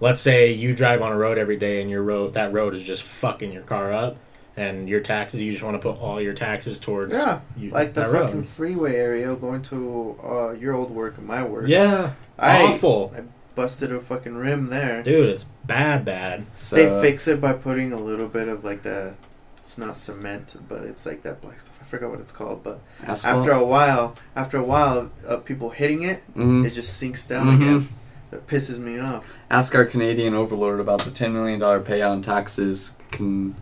[0.01, 2.82] let's say you drive on a road every day and your road that road is
[2.82, 4.16] just fucking your car up,
[4.57, 7.95] and your taxes you just want to put all your taxes towards Yeah, you, like
[7.95, 8.49] the fucking road.
[8.49, 11.69] freeway area going to uh, your old work and my work.
[11.69, 13.23] Yeah, I awful, I
[13.55, 15.03] busted a fucking rim there.
[15.03, 15.28] dude.
[15.28, 16.45] It's bad, bad.
[16.57, 19.15] so, they fix it by putting a little bit of like the.
[19.59, 21.73] It's not cement, but it's like that black stuff.
[21.95, 23.37] Forgot what it's called, but asphalt.
[23.39, 26.66] after a while, after a while of people hitting it, Mhm.
[26.66, 27.55] it just sinks down Mhm.
[27.62, 27.89] again.
[28.33, 29.39] That pisses me off.
[29.49, 32.95] Ask our Canadian overlord about the ten million dollar payout in taxes.
[33.12, 33.55] Can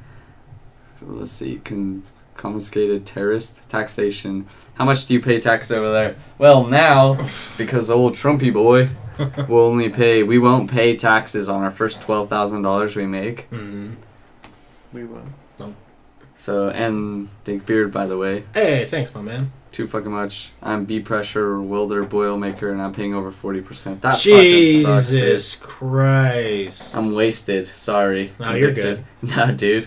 [1.07, 2.05] let's see, can
[2.39, 4.47] confiscated terrorist taxation.
[4.75, 6.15] How much do you pay tax over there?
[6.39, 7.19] Well, now
[7.59, 8.89] because old Trumpy boy
[9.47, 10.23] will only pay.
[10.23, 13.51] We won't pay taxes on our first twelve thousand dollars we make.
[13.51, 13.97] Mm.
[14.95, 15.27] We will.
[16.43, 19.52] So and Dink Beard, by the way, Hey, thanks, my man.
[19.70, 20.51] too fucking much.
[20.60, 24.02] I'm B pressure welder boil maker, and I'm paying over forty percent.
[24.02, 25.10] That fucking sucks.
[25.10, 26.97] Jesus Christ.
[26.97, 27.69] I'm wasted.
[27.69, 28.32] Sorry.
[28.40, 29.05] No, you're Convicted.
[29.36, 29.86] Nah, dude.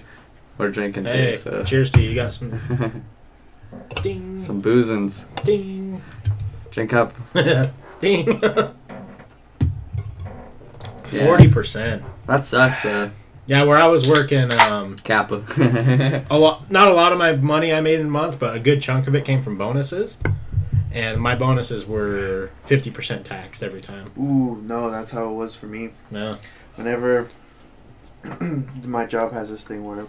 [0.57, 1.63] We're drinking hey, too, so.
[1.65, 2.11] cheers to you.
[2.11, 2.51] You got some
[4.01, 5.25] ding, Some boozins.
[5.43, 6.01] ding,
[6.71, 7.13] Drink up.
[7.99, 8.39] ding.
[8.41, 8.71] Yeah.
[11.03, 12.01] Forty percent.
[12.27, 13.09] That sucks, uh,
[13.47, 15.43] Yeah, where I was working, um, Kappa.
[16.29, 18.59] a lot, not a lot of my money I made in a month, but a
[18.59, 20.17] good chunk of it came from bonuses,
[20.91, 24.11] and my bonuses were fifty percent taxed every time.
[24.17, 25.91] Ooh, no, that's how it was for me.
[26.09, 26.37] No,
[26.75, 27.29] Whenever
[28.83, 30.07] my job has this thing where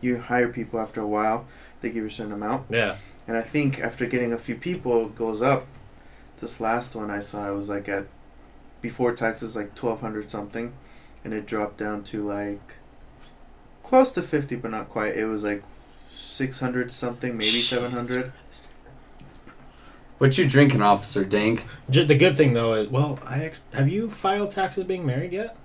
[0.00, 1.46] you hire people after a while,
[1.80, 2.66] they give you a certain amount.
[2.68, 2.96] yeah,
[3.28, 5.66] And I think after getting a few people, it goes up.
[6.40, 8.06] This last one I saw, it was like at
[8.82, 10.74] before taxes, like twelve hundred something,
[11.24, 12.74] and it dropped down to like
[13.82, 15.16] close to fifty, but not quite.
[15.16, 15.62] It was like
[16.06, 18.32] six hundred something, maybe seven hundred.
[20.18, 21.64] what you drinking, Officer Dank?
[21.90, 25.32] J- the good thing though is, well, I act- have you filed taxes being married
[25.32, 25.56] yet,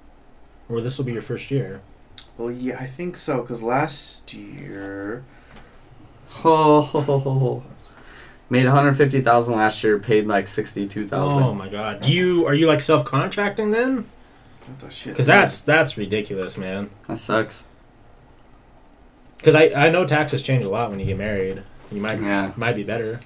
[0.67, 1.81] or this will be your first year?
[2.37, 3.43] Well, yeah, I think so.
[3.43, 5.23] Cause last year,
[6.29, 7.63] Ho, ho, ho, ho, ho.
[8.51, 12.81] Made 150000 last year, paid like 62000 Oh my god, do you are you like
[12.81, 14.05] self contracting then?
[14.69, 15.13] What the shit?
[15.13, 16.89] Because that's that's ridiculous, man.
[17.07, 17.65] That sucks.
[19.37, 21.63] Because I I know taxes change a lot when you get married.
[21.91, 22.51] You might Yeah.
[22.55, 23.19] might be better.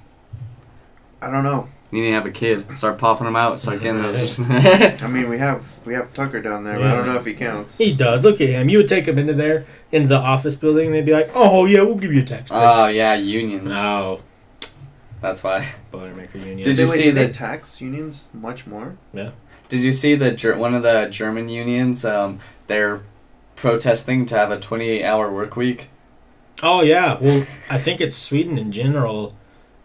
[1.21, 1.69] I don't know.
[1.91, 2.75] You need to have a kid.
[2.75, 3.59] Start popping them out.
[3.59, 4.39] Start getting those.
[4.39, 7.33] I mean, we have we have Tucker down there, but I don't know if he
[7.33, 7.77] counts.
[7.77, 8.23] He does.
[8.23, 8.67] Look at him.
[8.67, 11.65] You would take him into there, into the office building, and they'd be like, "Oh
[11.65, 13.65] yeah, we'll give you a tax break." oh, yeah, unions.
[13.65, 14.21] no,
[15.21, 15.69] That's why.
[15.93, 16.57] Buttermaker Union.
[16.61, 18.95] Did They- you see do the- tax unions much more?
[19.73, 22.05] Did you see the Ger- one of the German unions?
[22.05, 22.37] Um,
[22.67, 23.01] they're
[23.55, 25.89] protesting to have a 28 hour work week.
[26.61, 27.17] Oh yeah.
[27.19, 27.39] Well,
[27.71, 29.35] I think it's Sweden in general.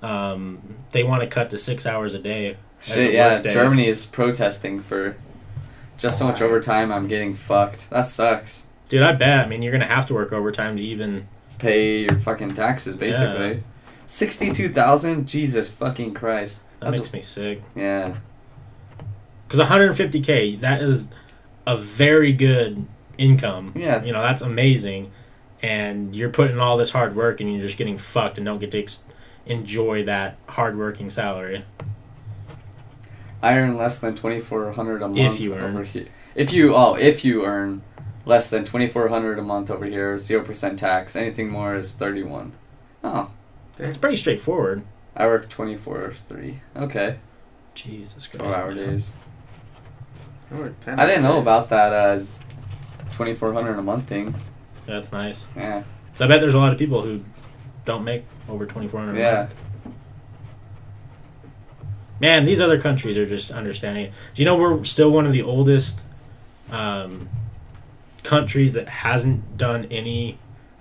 [0.03, 2.59] Um, they want to cut to six hours a day.
[2.81, 3.49] As Shit, a yeah, day.
[3.49, 5.17] Germany is protesting for
[5.97, 6.93] just so much overtime.
[6.93, 7.89] I'm getting fucked.
[7.89, 8.67] That sucks.
[8.91, 9.47] Dude, I bet.
[9.47, 11.29] I mean, you're gonna have to work overtime to even.
[11.59, 13.53] Pay your fucking taxes, basically.
[13.55, 13.61] Yeah.
[14.07, 15.27] Sixty-two thousand.
[15.27, 16.61] Jesus fucking Christ.
[16.81, 17.63] That That's- makes me sick.
[17.75, 18.17] Yeah.
[19.49, 21.09] Because 150k, that is
[21.67, 23.73] a very good income.
[23.75, 24.05] Yeah.
[24.05, 25.11] You know, that's amazing.
[25.63, 28.71] and you're putting all this hard work and you're just getting fucked and don't get
[28.71, 29.03] to ex-
[29.47, 31.65] enjoy that hard-working salary.
[33.43, 35.75] I earn less than twenty four hundred a month If you earn.
[35.77, 36.07] over here.
[36.35, 37.83] If you oh, if you earn
[38.27, 41.15] less than twenty four hundred a month over here, zero percent tax.
[41.17, 42.53] Anything more is thirty one.
[43.05, 43.31] Oh,
[43.79, 44.83] It's pretty straightforward.
[45.17, 46.61] I work twenty four three.
[46.77, 47.19] Okay,
[47.75, 48.41] Jesus Christ.
[48.41, 49.13] twelve hour days.
[50.53, 52.43] Or 10 I didn't know about that as
[53.13, 54.35] twenty four hundred a month thing.
[54.87, 55.49] That's nice.
[55.55, 55.83] Yeah,
[56.17, 57.23] So I bet there's a lot of people who
[57.85, 59.49] don't make over 2400 yeah.
[62.21, 64.13] Man, these other countries are just understanding it.
[64.35, 66.01] Do you know we're still one of the oldest
[66.71, 67.29] um,
[68.25, 70.39] countries that hasn't done any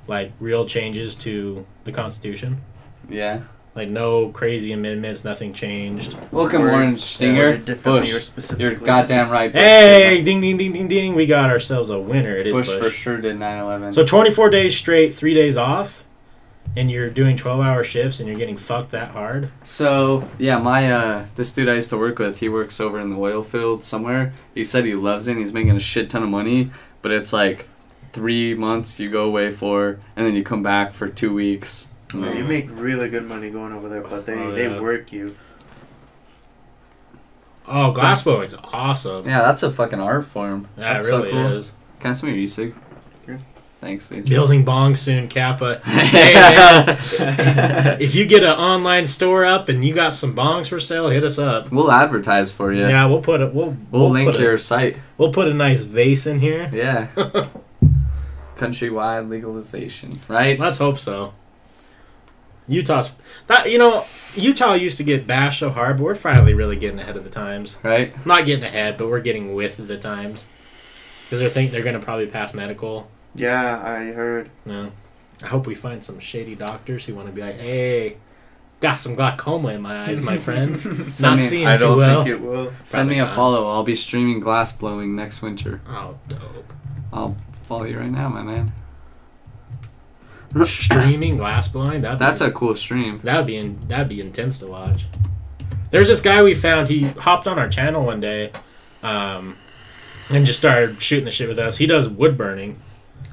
[0.07, 2.61] like real changes to the Constitution?
[3.09, 3.41] Yeah.
[3.77, 6.17] Like no crazy amendments, nothing changed.
[6.31, 7.59] Welcome, Word- Orange Stinger.
[7.59, 8.51] differently Bush.
[8.57, 9.53] You're goddamn right.
[9.53, 9.61] Bush.
[9.61, 11.13] Hey, ding ding ding ding ding!
[11.13, 12.35] We got ourselves a winner.
[12.35, 12.79] It is Bush, Bush.
[12.83, 13.93] for sure did 9/11.
[13.93, 16.03] So 24 days straight, three days off,
[16.75, 19.51] and you're doing 12 hour shifts and you're getting fucked that hard.
[19.61, 23.11] So yeah, my uh, this dude I used to work with, he works over in
[23.11, 24.33] the oil field somewhere.
[24.55, 25.33] He said he loves it.
[25.33, 26.71] and He's making a shit ton of money,
[27.03, 27.67] but it's like
[28.11, 31.89] three months you go away for, and then you come back for two weeks.
[32.13, 32.47] And Yeah, you mm.
[32.47, 35.35] make really good money going over there, but they, Oh, they work you.
[37.67, 39.25] Oh, glassblowing's awesome.
[39.25, 40.67] yeah, that's a fucking art form.
[40.77, 41.47] Yeah, that's it really so cool.
[41.53, 41.71] is.
[41.99, 42.73] Can I smell your e-cig?
[43.27, 43.37] Yeah.
[43.81, 44.25] Thanks, dude.
[44.29, 45.81] Building bong soon, Kappa.
[45.85, 47.97] Hey, man.
[48.01, 51.23] if you get an online store up and you got some bongs for sale, hit
[51.25, 51.71] us up.
[51.71, 52.81] we'll advertise for you.
[52.87, 53.53] Yeah, we'll put it.
[53.53, 54.97] We'll We'll, we'll link put your A, site.
[55.17, 56.69] we'll put a nice vase in here.
[56.73, 57.07] Yeah.
[58.55, 60.57] Countrywide legalization, right?
[60.59, 61.33] Let's hope so.
[62.67, 63.11] Utah's
[63.47, 66.99] that you know Utah used to get bashed so hard, but we're finally really getting
[66.99, 67.77] ahead of the times.
[67.83, 68.13] right?
[68.25, 70.45] Not getting ahead, but we're getting with the times
[71.23, 73.09] because they think they're gonna probably pass medical.
[73.35, 74.49] Yeah, I heard.
[74.65, 74.91] No,
[75.43, 78.17] I hope we find some shady doctors who want to be like, "Hey,
[78.79, 80.73] got some glaucoma in my eyes, my friend.
[81.21, 82.73] Not me- seeing I too don't well." think it will.
[82.83, 83.35] Send me a not.
[83.35, 83.67] follow.
[83.69, 85.81] I'll be streaming glass blowing next winter.
[85.87, 86.73] Oh, dope.
[87.13, 88.73] I'll follow you right now, my man.
[90.65, 92.03] Streaming glass blind.
[92.03, 93.19] That That's a cool stream.
[93.23, 95.05] That would be in, that'd be intense to watch.
[95.91, 96.87] There's this guy we found.
[96.89, 98.51] He hopped on our channel one day,
[99.03, 99.57] um,
[100.29, 101.77] and just started shooting the shit with us.
[101.77, 102.79] He does wood burning,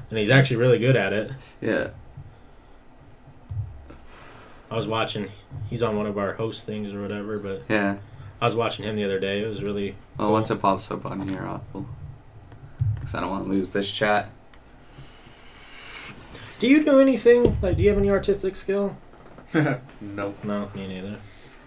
[0.09, 1.31] and he's actually really good at it.
[1.61, 1.89] Yeah.
[4.69, 5.29] I was watching.
[5.69, 7.97] He's on one of our host things or whatever, but Yeah.
[8.41, 9.41] I was watching him the other day.
[9.43, 9.95] It was really.
[10.17, 11.85] Well, once it pops up on here, I'll.
[12.95, 14.29] Because I don't want to lose this chat.
[16.59, 17.57] Do you do anything?
[17.61, 18.95] Like, do you have any artistic skill?
[20.01, 20.37] nope.
[20.43, 21.17] No, me neither.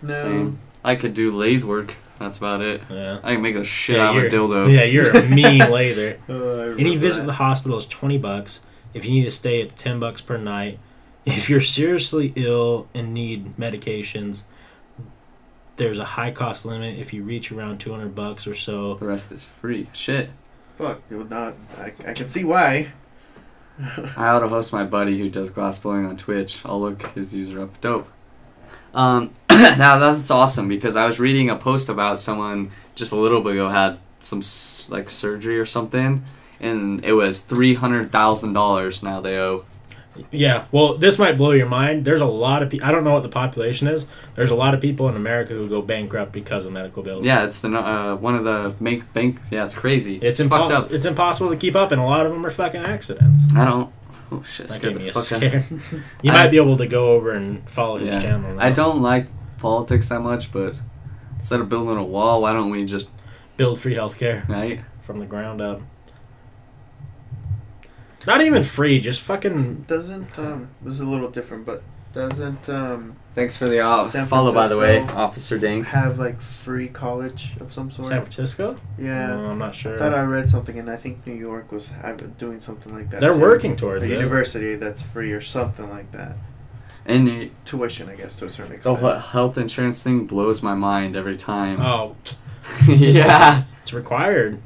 [0.03, 0.15] No.
[0.15, 0.59] Same.
[0.85, 1.95] I could do lathe work.
[2.19, 2.83] That's about it.
[2.91, 3.21] Yeah.
[3.23, 4.75] I can make a shit Yeah, out of a dildo.
[4.75, 6.19] Yeah, you're a mean lather.
[6.29, 8.61] Oh, Any visit to the hospital is 20 bucks.
[8.95, 10.79] If you need to stay, it's 10 bucks per night.
[11.27, 14.45] If you're seriously ill and need medications,
[15.77, 16.99] there's a high cost limit.
[16.99, 19.89] If you reach around 200 bucks or so, The rest is free.
[19.93, 20.31] Shit.
[20.77, 21.55] Fuck, it would not.
[21.77, 22.93] I, I can see why.
[24.17, 26.63] I ought to host my buddy who does glass blowing on Twitch.
[26.65, 27.81] I'll look his user up.
[27.81, 28.09] Dope.
[28.95, 33.41] Um, now that's awesome because I was reading a post about someone just a little
[33.41, 34.41] bit ago had some
[34.89, 36.25] like surgery or something,
[36.61, 39.65] and it was three hundred thousand dollars now they owe.
[40.31, 40.67] Yeah.
[40.73, 42.05] Well, this might blow your mind.
[42.05, 42.87] There's a lot of people.
[42.87, 44.07] I don't know what the population is.
[44.35, 47.27] There's a lot of people in America who go bankrupt because of medical bills.
[47.27, 49.41] Yeah, it's the uh, one of the make bank.
[49.51, 50.17] Yeah, it's crazy.
[50.17, 50.93] It's fucked up.
[50.93, 53.41] It's impossible to keep up, and a lot of them are fucking accidents.
[53.55, 53.93] I don't.
[54.31, 54.69] Oh shit!
[54.69, 55.65] That Scared the fuck scare.
[56.23, 58.55] you I- might be able to go over and follow his channel.
[58.55, 58.63] now.
[58.63, 59.27] I don't like
[59.59, 60.79] politics that much, but
[61.39, 63.09] instead of building a wall, why don't we just
[63.57, 64.47] build free healthcare.
[64.49, 64.81] right?
[65.09, 65.81] from the ground up.
[68.29, 69.87] Not even free, just fucking.
[69.89, 71.83] Doesn't um this is a little different, but
[72.13, 75.19] doesn't um Thanks for the uh, San follow, by the way, Francisco.
[75.19, 75.87] Officer Dink.
[75.87, 78.09] have like free college of some sort?
[78.09, 78.79] San Francisco?
[78.99, 79.35] yeah.
[79.35, 79.95] Uh, I'm not sure.
[79.95, 83.11] I thought I read something, and I think New York was have, doing something like
[83.11, 83.21] that.
[83.21, 83.41] They're too.
[83.41, 84.11] working towards a it.
[84.11, 86.37] university that's free or something like that.
[87.07, 88.99] And the Tuition, I guess, to a certain the extent.
[88.99, 91.81] whole health insurance thing blows my mind every time.
[91.81, 92.17] Oh,
[92.89, 93.65] yeah.
[93.81, 94.61] it's required.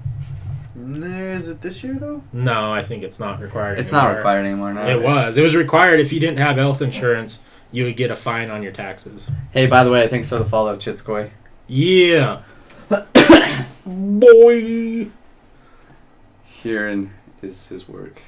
[0.82, 2.22] Nah, is it this year though?
[2.32, 3.78] No, I think it's not required.
[3.78, 4.16] It's not anymore.
[4.16, 4.88] required anymore now.
[4.88, 5.38] It was.
[5.38, 7.40] It was required if you didn't have health insurance,
[7.70, 9.30] you would get a fine on your taxes.
[9.52, 11.30] Hey, by the way, thanks for the follow, Chitskoy.
[11.68, 12.42] Yeah.
[13.86, 15.10] Boy.
[16.44, 18.20] Herein is his work.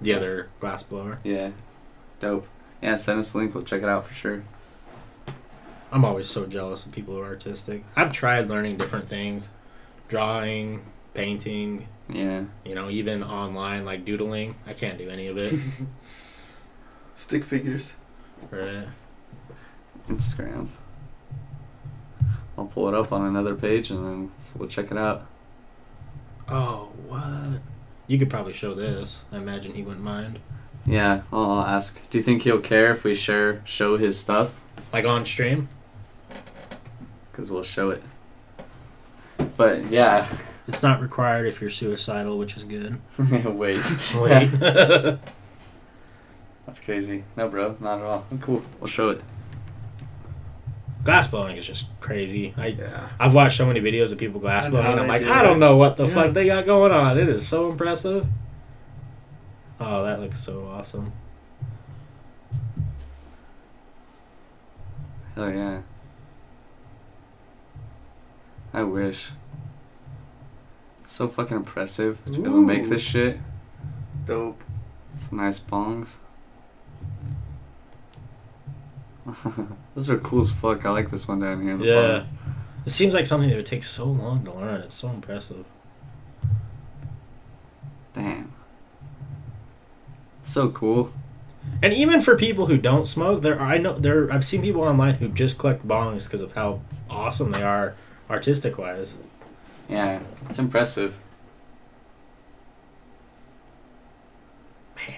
[0.00, 1.18] The other glass blower.
[1.24, 1.50] Yeah.
[2.20, 2.46] Dope.
[2.82, 3.54] Yeah, send us a link.
[3.54, 4.44] We'll check it out for sure.
[5.90, 7.84] I'm always so jealous of people who are artistic.
[7.96, 9.48] I've tried learning different things
[10.08, 10.82] drawing,
[11.18, 12.44] painting, Yeah.
[12.64, 14.54] you know, even online like doodling.
[14.66, 15.52] I can't do any of it.
[17.16, 17.92] Stick figures.
[18.50, 18.86] right?
[20.08, 20.68] Instagram.
[22.56, 25.26] I'll pull it up on another page and then we'll check it out.
[26.48, 27.60] Oh, what?
[28.06, 29.24] You could probably show this.
[29.32, 30.38] I imagine he wouldn't mind.
[30.86, 31.98] Yeah, I'll, I'll ask.
[32.10, 34.60] Do you think he'll care if we share show his stuff?
[34.92, 35.68] Like on stream.
[37.30, 38.02] Because we'll show it.
[39.56, 40.26] But yeah,
[40.68, 43.00] It's not required if you're suicidal, which is good.
[43.18, 43.82] wait,
[44.16, 44.46] Wait.
[46.66, 47.24] that's crazy.
[47.36, 48.26] No, bro, not at all.
[48.40, 49.22] Cool, we'll show it.
[51.04, 52.52] glass blowing is just crazy.
[52.56, 53.08] I Yeah.
[53.18, 55.58] I've watched so many videos of people glass blowing, and I'm like, do I don't
[55.58, 56.14] know what the Yeah.
[56.14, 57.16] fuck they got going on.
[57.18, 58.26] It is so impressive.
[59.80, 61.12] Oh, that looks so awesome.
[65.34, 65.80] Hell yeah.
[68.74, 69.30] I wish.
[71.08, 73.38] It's so fucking impressive to be able to make this shit.
[74.26, 74.62] Dope.
[75.16, 76.16] Some nice bongs.
[79.94, 80.84] Those are cool as fuck.
[80.84, 81.94] I like this one down here Yeah.
[82.18, 82.28] bottom.
[82.84, 84.82] It seems like something that would take so long to learn.
[84.82, 85.64] It's so impressive.
[88.12, 88.52] Damn.
[90.42, 91.10] So cool.
[91.82, 95.14] And even for people who don't smoke, there I know there I've seen people online
[95.14, 97.94] who just collect bongs because of how awesome they are
[98.28, 99.14] artistic wise.
[99.88, 101.18] Yeah, it's impressive.
[104.96, 105.16] Man.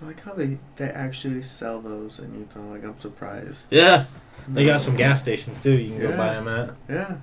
[0.00, 2.60] I like how they, they actually sell those in Utah.
[2.70, 3.66] Like, I'm surprised.
[3.70, 4.06] Yeah.
[4.48, 6.70] They got some gas stations too you can go buy them at.
[6.88, 7.16] Yeah.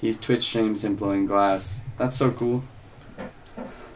[0.00, 1.80] He Twitch streams him blowing glass.
[1.96, 2.64] That's so cool.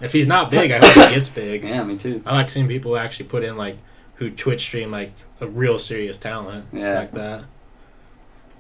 [0.01, 1.63] If he's not big, I hope he gets big.
[1.73, 2.23] Yeah, me too.
[2.25, 3.77] I like seeing people actually put in like
[4.17, 6.99] who Twitch stream like a real serious talent Yeah.
[7.01, 7.45] like that.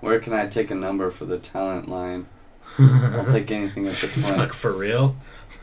[0.00, 2.26] Where can I take a number for the talent line?
[2.78, 4.36] I'll take anything at this point.
[4.36, 5.16] Fuck for real.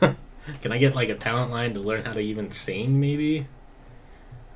[0.62, 3.00] Can I get like a talent line to learn how to even sing?
[3.00, 3.46] Maybe.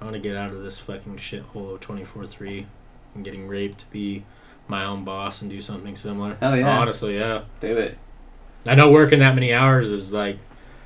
[0.00, 2.66] I want to get out of this fucking shithole of twenty four three
[3.14, 4.24] and getting raped to be
[4.68, 6.36] my own boss and do something similar.
[6.40, 6.78] Hell yeah.
[6.78, 7.42] Honestly, yeah.
[7.60, 7.98] Do it.
[8.66, 10.38] I know working that many hours is like,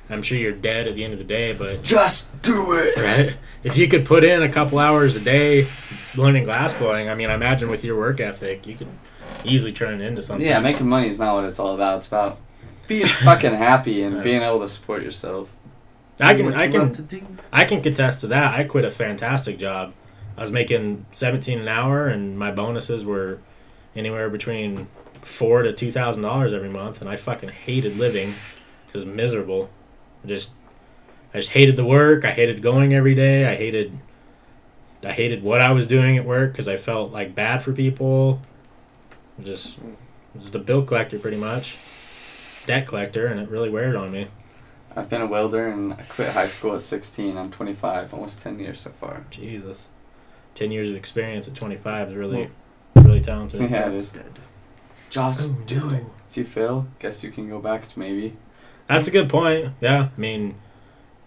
[0.09, 2.97] I'm sure you're dead at the end of the day, but Just do it.
[2.97, 3.37] right?
[3.63, 5.65] If you could put in a couple hours a day
[6.17, 8.87] learning glass blowing, I mean, I imagine with your work ethic, you could
[9.45, 10.45] easily turn it into something.
[10.45, 11.97] Yeah, making money is not what it's all about.
[11.97, 12.39] It's about
[12.87, 14.23] being fucking happy and Right.
[14.23, 15.49] being able to support yourself.
[16.21, 17.21] I can, I can, love to do.
[17.51, 18.57] I can contest to that.
[18.57, 19.93] I quit a fantastic job.
[20.37, 23.39] I was making 17 an hour, and my bonuses were
[23.95, 24.87] anywhere between
[25.21, 28.33] four to two thousand dollars every month, and I fucking hated living.
[28.87, 29.69] It was miserable.
[30.23, 30.51] I just,
[31.33, 32.25] I just hated the work.
[32.25, 33.45] I hated going every day.
[33.45, 33.97] I hated,
[35.03, 38.41] I hated what I was doing at work because I felt like bad for people.
[39.43, 39.77] Just,
[40.39, 41.77] just a bill collector, pretty much,
[42.65, 44.27] debt collector, and it really weared on me.
[44.95, 47.37] I've been a welder and I quit high school at 16.
[47.37, 49.23] I'm 25, almost 10 years so far.
[49.29, 49.87] Jesus.
[50.55, 52.49] 10 years of experience at 25 is really,
[52.95, 53.61] really talented.
[53.61, 54.07] Yeah, it That's is.
[54.09, 54.39] dead.
[55.09, 56.03] Just Oh, do it.
[56.29, 58.35] If you fail, guess you can go back to maybe.
[58.87, 59.73] That's a good point.
[59.79, 60.09] Yeah.
[60.15, 60.55] I mean,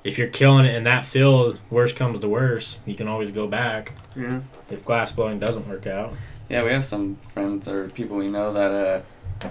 [0.04, 3.46] if you're killing it in that field, worst comes to worst, you can always go
[3.46, 4.40] back Yeah.
[4.70, 6.12] If glass blowing doesn't work out.
[6.48, 9.48] Yeah, we have some friends or people we know that uh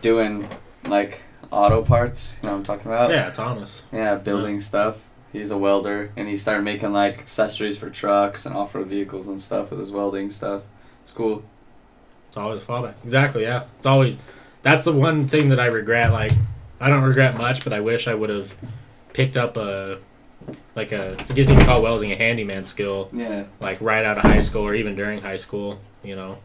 [0.00, 0.48] doing
[0.84, 2.36] like auto parts.
[2.42, 3.10] You know what I'm talking about?
[3.10, 3.82] yeah, Thomas.
[3.92, 5.08] Yeah, building stuff.
[5.32, 9.40] He's a welder, and he started making like accessories for trucks and off-road vehicles and
[9.40, 10.62] stuff with his welding stuff.
[11.02, 11.44] It's cool.
[12.28, 12.94] It's always fun.
[13.04, 13.64] Exactly, yeah.
[13.78, 14.18] It's always.
[14.62, 16.12] That's the one thing that I regret.
[16.12, 16.32] Like,
[16.80, 18.54] I don't regret much, but I wish I would have
[19.12, 19.98] picked up a.
[20.74, 23.08] Like a, I guess you can call welding a handyman skill.
[23.12, 26.38] Yeah, like right out of high school or even during high school, you know,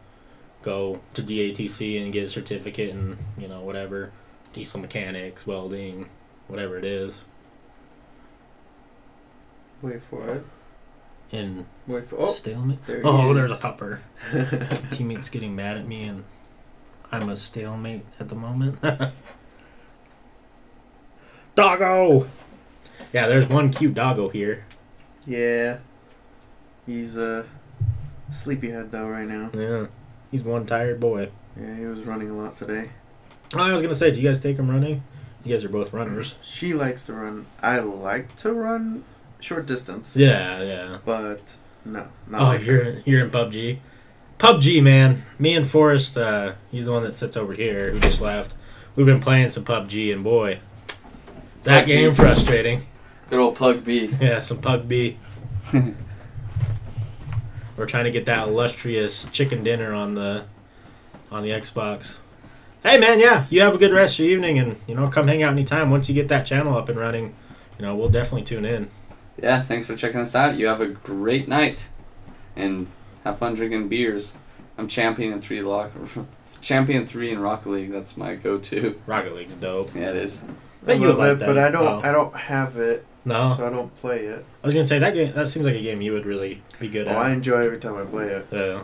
[0.62, 4.10] go to DATC and get a certificate and, you know, whatever,
[4.52, 6.08] diesel mechanics, welding,
[6.48, 7.22] whatever it is.
[9.82, 10.44] Wait for it.
[11.32, 12.16] And Wait for.
[12.20, 12.30] Oh.
[12.30, 12.84] stalemate.
[12.86, 13.36] there Oh, is.
[13.36, 13.98] there's a pupper.
[14.90, 16.24] Teammate's getting mad at me and
[17.12, 18.78] I'm a stalemate at the moment.
[21.54, 22.26] doggo!
[23.12, 24.64] Yeah, there's one cute doggo here.
[25.26, 25.78] yeah.
[26.86, 27.44] He's uh,
[28.30, 29.50] sleepyhead though right now.
[29.52, 29.86] Yeah.
[30.30, 31.30] He's one tired boy.
[31.60, 32.90] Yeah, he was running a lot today.
[33.54, 35.02] Oh, I was gonna say, do you guys take him running?
[35.44, 36.34] You guys are both runners.
[36.42, 37.46] She likes to run.
[37.62, 39.04] I like to run
[39.40, 40.16] short distance.
[40.16, 40.98] Yeah, yeah.
[41.04, 43.78] But no, not Oh, like you're you're in PUBG.
[44.38, 45.24] PUBG, man.
[45.38, 48.54] Me and Forrest, uh, he's the one that sits over here who just left.
[48.94, 50.60] We've been playing some PUBG, and boy,
[51.66, 52.86] that game frustrating.
[53.28, 54.06] good old Pug B.
[54.20, 55.18] Yeah, some Pug B.
[57.76, 60.44] We're trying to get that illustrious chicken dinner on the
[61.30, 62.16] on the Xbox.
[62.82, 65.28] hey man, yeah, you have a good rest of your evening, and you know, come
[65.28, 65.90] hang out anytime.
[65.90, 67.34] Once you get that channel up and running,
[67.78, 68.88] you know, we'll definitely tune in.
[69.42, 70.56] Yeah, thanks for checking us out.
[70.56, 71.86] You have a great night,
[72.54, 72.86] and
[73.24, 74.32] have fun drinking beers.
[74.78, 75.90] I'm champion in three lock,
[76.62, 77.92] champion three in Rocket League.
[77.92, 78.98] That's my go-to.
[79.06, 79.94] Rocket League's dope.
[79.94, 80.42] Yeah, it is.
[80.86, 81.58] I Bet you love would it, like but.
[81.58, 82.04] I don't.
[82.04, 82.08] Oh.
[82.08, 84.44] I don't have it, No, so I don't play it.
[84.62, 85.32] I was gonna say that game.
[85.34, 87.16] That seems like a game you would really be good oh, at.
[87.16, 88.46] Oh, I enjoy every time I play it.
[88.52, 88.82] Yeah.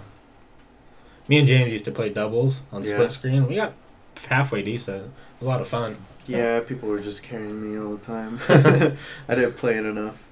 [1.29, 2.89] me and James used to play doubles on Yeah.
[2.95, 3.47] split screen.
[3.47, 3.73] We got
[4.29, 5.05] halfway decent.
[5.07, 5.97] It was a lot of fun.
[6.27, 8.39] Yeah, people were just carrying me all the time.
[9.29, 10.23] I didn't play it enough,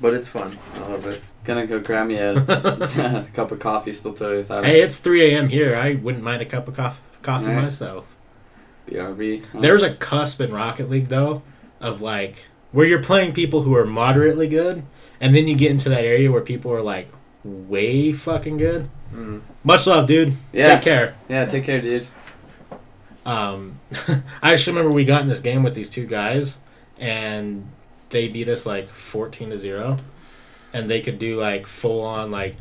[0.00, 0.56] but it's fun.
[0.76, 1.20] I love it.
[1.44, 3.92] Gonna go grab me a, a cup of coffee.
[3.92, 5.48] Still totally thought Hey, it's 3 a.m.
[5.48, 5.76] here.
[5.76, 7.62] I wouldn't mind a cup of coffee, coffee Right.
[7.62, 8.06] myself.
[8.88, 9.44] BRB.
[9.46, 9.60] huh?
[9.60, 11.42] There's a cusp in Rocket League though
[11.80, 14.82] of like where you're playing people who are moderately good,
[15.20, 17.08] and then you get into that area where people are like
[17.44, 18.88] way fucking good.
[19.12, 19.42] Mm.
[19.62, 20.34] Much love, dude.
[20.52, 21.14] yeah, Take care.
[21.28, 21.44] yeah.
[21.44, 22.06] Take care, dude.
[23.24, 23.78] Um,
[24.42, 26.58] I just remember we got in this game with these two guys,
[26.98, 27.68] and
[28.10, 29.96] they beat us like fourteen to zero,
[30.72, 32.56] and they could do like full on like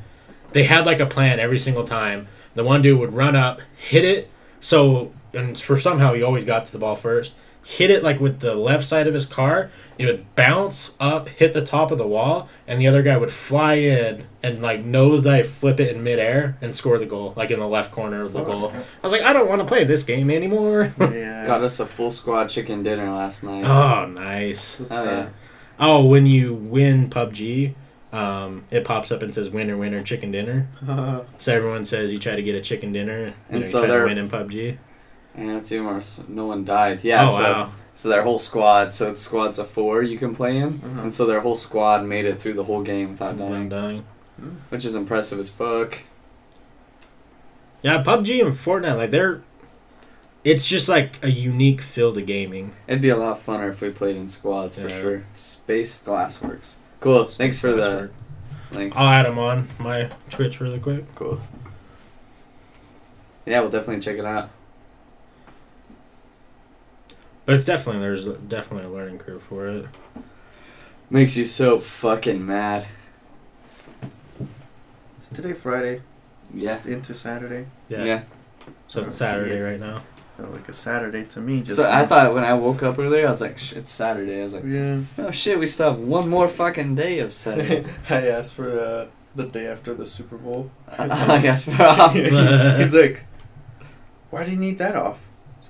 [0.51, 2.27] they had like a plan every single time.
[2.55, 4.29] The one dude would run up, hit it,
[4.59, 7.33] so and for somehow he always got to the ball first.
[7.65, 9.71] Hit it like with the left side of his car.
[9.97, 13.31] It would bounce up, hit the top of the wall, and the other guy would
[13.31, 17.59] fly in and like nosedive, flip it in midair, and score the goal, like in
[17.59, 18.71] the left corner of the goal.
[18.73, 20.91] I was like, I don't want to play this game anymore.
[20.99, 21.45] Yeah.
[21.47, 23.63] Got us a full squad chicken dinner last night.
[23.65, 24.79] oh, nice.
[24.79, 25.33] What's Oh, that?
[25.79, 27.75] Oh, when you win PUBG,
[28.11, 30.67] um, it pops up and says winner, winner, chicken dinner.
[31.37, 33.87] So everyone says you try to get a chicken dinner, you And know, so you
[33.87, 34.77] try to win in PUBG.
[35.35, 36.21] And it's humorous.
[36.27, 37.03] No one died.
[37.03, 37.25] Yeah.
[37.27, 37.71] oh so wow.
[37.93, 38.93] so their whole squad.
[38.93, 41.01] So it's squads of four you can play in, Uh-huh.
[41.01, 44.05] and so their whole squad made it through the whole game without I'm dying, dying.
[44.69, 45.99] which is impressive as fuck.
[47.81, 49.41] Yeah, PUBG and Fortnite, like they're,
[50.45, 52.71] it's just like a unique feel to gaming.
[52.87, 55.25] It'd be a lot funner if we played in squads for sure.
[55.33, 56.75] Space Glassworks.
[57.01, 57.25] Cool.
[57.25, 58.13] Thanks for the Password.
[58.71, 58.93] link.
[58.95, 61.13] I'll add them on my Twitch really quick.
[61.15, 61.41] Cool.
[63.45, 64.49] Yeah, we'll definitely check it out.
[67.45, 69.85] But it's definitely there's definitely a learning curve for it.
[71.09, 72.85] Makes you so fucking mad.
[75.17, 76.01] It's today Friday
[76.53, 76.79] Yeah.
[76.85, 77.65] into Saturday.
[77.89, 78.03] Yeah.
[78.03, 78.21] Yeah.
[78.87, 80.01] So it's Saturday right now.
[80.37, 81.61] Felt like a Saturday to me.
[81.61, 84.39] Just So I thought when I woke up earlier, I was like, Sh- it's Saturday.
[84.39, 85.01] I was like, Yeah.
[85.19, 87.85] oh shit, we still have one more fucking day of Saturday.
[88.09, 90.71] I asked for uh, the day after the Super Bowl.
[90.97, 92.13] I guess we're off.
[92.79, 93.23] He's like,
[94.31, 95.19] "Why do you need that off?"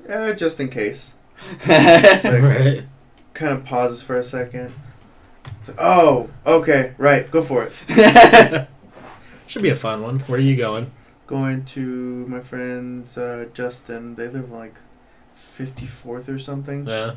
[0.07, 1.13] Yeah, just in case.
[1.67, 2.83] right.
[3.33, 4.73] Kind of pauses for a second.
[5.67, 7.73] Like, oh, okay, right, go for it.
[9.47, 10.19] Should be a fun one.
[10.21, 10.91] Where are you going?
[11.27, 14.15] Going to my friends uh, Justin.
[14.15, 14.75] They live like
[15.35, 16.85] fifty fourth or something.
[16.87, 17.15] Yeah.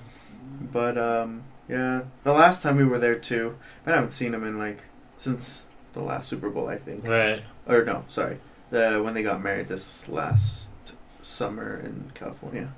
[0.61, 3.57] But um, yeah, the last time we were there too.
[3.85, 4.85] But I haven't seen them in like
[5.19, 7.07] since the last Super Bowl, I think.
[7.07, 7.43] Right.
[7.67, 8.39] Or no, sorry,
[8.71, 10.71] the when they got married this last
[11.23, 12.73] summer in California.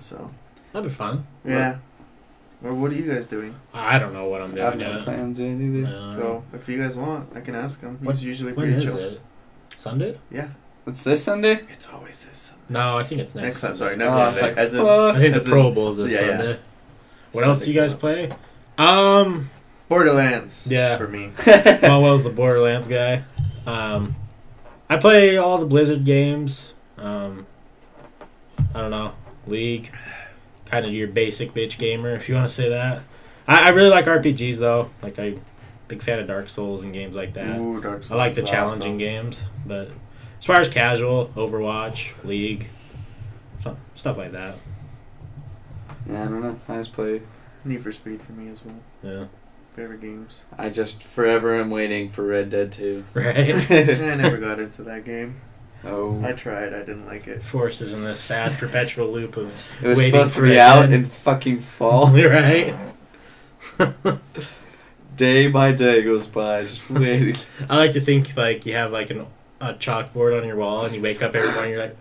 [0.00, 0.30] So
[0.72, 1.26] That'd be fun.
[1.44, 1.78] yeah.
[2.62, 3.54] Or what are you guys doing?
[3.72, 4.62] I don't know what I'm doing.
[4.62, 5.04] I have no yet.
[5.04, 5.86] plans yet either.
[6.14, 7.98] So if you guys want, I can ask him.
[8.00, 8.96] He's What- usually when pretty is chill.
[8.98, 9.20] it?
[9.76, 10.18] Sunday?
[10.30, 10.48] Yeah,
[10.82, 11.60] What's this Sunday?
[11.70, 12.38] it's always this.
[12.38, 12.62] Sunday.
[12.70, 13.44] No, I think it's next.
[13.46, 14.04] Next time, sorry, Sunday.
[14.06, 14.48] next Oh, I Sunday.
[14.48, 15.14] like, as in, fuck.
[15.16, 16.26] I think the as in Pro Bowl's this yeah, yeah.
[16.36, 16.58] Sunday.
[17.32, 18.32] What else do you guys play?
[18.76, 19.50] Um,
[19.88, 20.66] Borderlands.
[20.68, 20.96] Yeah.
[20.96, 21.28] For me.
[21.36, 23.22] Malwell's the Borderlands guy.
[23.66, 24.16] Um,
[24.90, 26.74] I play all the Blizzard games.
[26.96, 27.46] Um,
[28.74, 29.12] I don't know,
[29.46, 29.92] League,
[30.66, 33.02] kind of your basic bitch gamer, if you want to say that.
[33.46, 34.90] I, I really like RPGs though.
[35.02, 35.38] Like I,
[35.88, 37.58] big fan of Dark Souls and games like that.
[37.58, 38.98] Ooh, Dark Souls I like the challenging awesome.
[38.98, 39.90] games, but
[40.38, 42.66] as far as casual, Overwatch, League,
[43.60, 44.56] stuff, stuff like that.
[46.08, 46.60] Yeah, I don't know.
[46.68, 47.22] I just play.
[47.64, 48.76] Need for Speed for me as well.
[49.02, 49.24] Yeah,
[49.74, 50.42] Favorite games.
[50.56, 53.04] I just forever am waiting for Red Dead 2.
[53.14, 53.36] right.
[53.70, 55.40] I never got into that game.
[55.84, 56.20] Oh.
[56.24, 56.74] I tried.
[56.74, 57.42] I didn't like it.
[57.42, 60.92] Forces in this sad perpetual loop of It was supposed to be out Dead.
[60.92, 62.10] in fucking fall.
[62.12, 62.74] right.
[65.16, 67.34] Day by day goes by, just waiting.
[67.68, 69.26] I like to think like you have like an,
[69.60, 71.96] a chalkboard on your wall and you wake up every morning you're like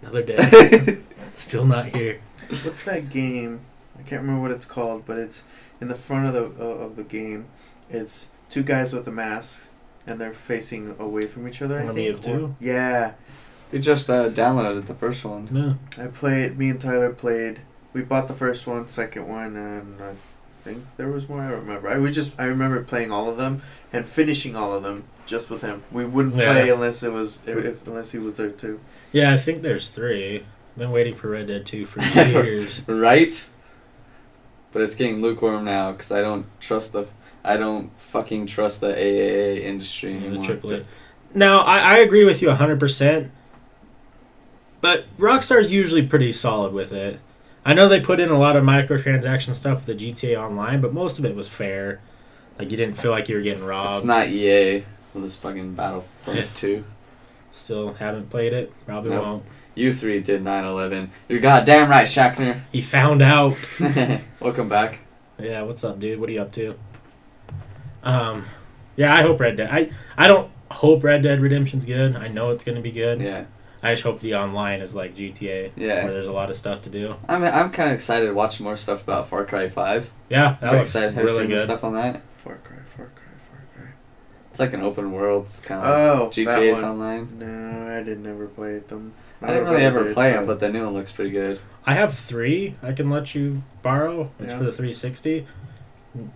[0.00, 0.98] another day
[1.34, 2.20] still not here.
[2.48, 3.60] What's that game?
[3.98, 5.44] I can't remember what it's called, but it's
[5.80, 7.46] in the front of the uh, of the game.
[7.90, 9.68] It's two guys with a mask,
[10.06, 11.78] and they're facing away from each other.
[11.80, 12.14] I Army think.
[12.16, 12.44] of Two?
[12.46, 13.12] Or- yeah,
[13.70, 15.48] we just uh, downloaded the first one.
[15.50, 15.76] No.
[16.02, 16.58] I played.
[16.58, 17.60] Me and Tyler played.
[17.92, 20.14] We bought the first one, second one, and I
[20.64, 21.40] think there was more.
[21.40, 21.88] I don't remember.
[21.88, 22.32] I was just.
[22.38, 25.82] I remember playing all of them and finishing all of them just with him.
[25.92, 26.52] We wouldn't Yeah.
[26.52, 28.80] play unless it was if, if- unless he was there too.
[29.12, 30.44] Yeah, I think there's three.
[30.76, 32.82] Been waiting for Red Dead 2 for years.
[32.88, 33.46] right?
[34.72, 37.06] But it's getting lukewarm now because I don't trust the
[37.44, 40.44] I don't fucking trust the AAA industry Yeah, the anymore.
[40.44, 40.78] triple
[41.34, 43.30] Now, I, I agree with you 100%,
[44.80, 47.20] but Rockstar's usually pretty solid with it.
[47.64, 50.92] I know they put in a lot of microtransaction stuff with the GTA Online, but
[50.92, 52.00] most of it was fair.
[52.58, 53.96] Like, you didn't feel like you were getting robbed.
[53.96, 54.82] It's not EA
[55.14, 56.84] with this fucking Battlefront 2.
[57.52, 58.72] Still haven't played it.
[58.86, 59.22] Probably Nope.
[59.24, 59.44] won't.
[59.74, 61.08] You three did 9/11.
[61.28, 62.60] You're goddamn right, Shackner.
[62.72, 63.56] He found out.
[64.40, 64.98] Welcome back.
[65.38, 66.18] Yeah, what's up, dude?
[66.20, 66.74] What are you up to?
[68.02, 68.44] Um,
[68.96, 69.70] yeah, I hope Red Dead.
[69.70, 72.16] I I don't hope Red Dead Redemption's good.
[72.16, 73.20] I know it's gonna be good.
[73.20, 73.44] Yeah,
[73.82, 76.04] I just hope the online is like GTA, yeah.
[76.04, 77.14] where there's a lot of stuff to do.
[77.28, 80.10] I'm I'm kind of excited to watch more stuff about Far Cry 5.
[80.28, 81.14] Yeah, that I'm looks excited.
[81.14, 81.62] Have really seen the good.
[81.64, 82.22] stuff on that?
[82.36, 83.90] Far Cry, Far Cry, Far Cry.
[84.50, 85.44] It's like an open world.
[85.44, 87.38] It's kind of Oh, like that GTA's online.
[87.38, 89.14] No, I did never play them.
[89.40, 91.58] I didn't really ever play them, but the new one looks pretty good.
[91.84, 92.76] I have three.
[92.82, 94.30] I can let you borrow.
[94.38, 94.58] It's Yeah.
[94.58, 95.46] for the 360.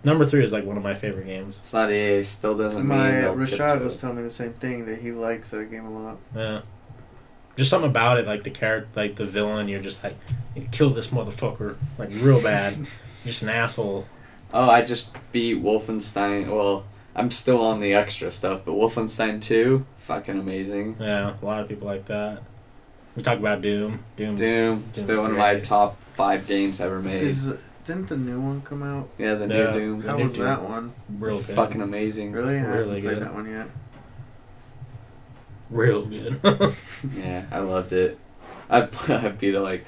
[0.03, 1.57] Number three is like one of my favorite games.
[1.59, 2.23] It's not EA.
[2.23, 5.51] Still doesn't mean my they'll Rashad was telling me the same thing that he likes
[5.51, 6.17] that game a lot.
[6.35, 6.61] Yeah,
[7.55, 9.67] just something about it, like the character, like the villain.
[9.67, 10.15] You're just like,
[10.71, 12.87] kill this motherfucker, like real bad.
[13.25, 14.07] just an asshole.
[14.53, 16.47] Oh, I just beat Wolfenstein.
[16.47, 20.97] Well, I'm still on the extra stuff, but Wolfenstein 2, fucking amazing.
[20.99, 22.43] Yeah, a lot of people like that.
[23.15, 24.03] We talk about Doom.
[24.15, 27.23] Doom's, Doom, Doom's still one of my top five games ever made.
[27.23, 27.51] Is
[27.87, 29.09] didn't the new one come out?
[29.17, 29.71] yeah, the new Yeah.
[29.71, 30.01] Doom.
[30.01, 30.45] The How new was Doom.
[30.45, 30.93] that one?
[31.17, 31.55] real good.
[31.55, 32.31] Fucking amazing.
[32.33, 32.57] Really?
[32.59, 33.21] I Really haven't played good.
[33.23, 33.67] that one yet.
[35.69, 36.39] real good.
[37.15, 38.17] Yeah, I loved it.
[38.69, 39.85] I I beat it like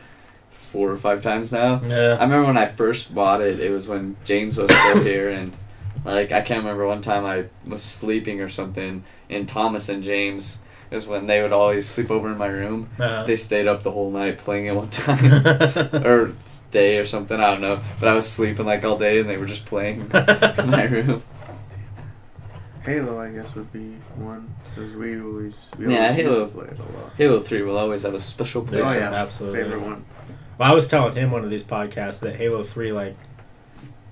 [0.50, 1.82] four or five times now.
[1.84, 2.12] I yeah.
[2.22, 5.52] remember when I first bought it, it was when James was still here, and
[6.06, 10.60] like I can't remember one time I was sleeping or something, and Thomas and James
[10.92, 12.90] is when they would always sleep over in my room.
[13.00, 15.26] Uh, They stayed up the whole night playing it one time,
[16.06, 16.34] or
[16.72, 17.40] day or something.
[17.40, 20.02] I don't know, but I was sleeping like all day, and they were just playing
[20.14, 21.24] in my room.
[22.84, 26.60] Halo, I guess, would be one because we always we Yeah, always Halo- used to
[26.62, 27.12] play it a lot.
[27.18, 28.86] Halo Three will always have a special place.
[28.86, 29.64] Oh Yes, yeah, absolutely.
[29.64, 30.06] favorite one.
[30.58, 33.16] Well, I was telling him one of these podcasts that Halo Three, like,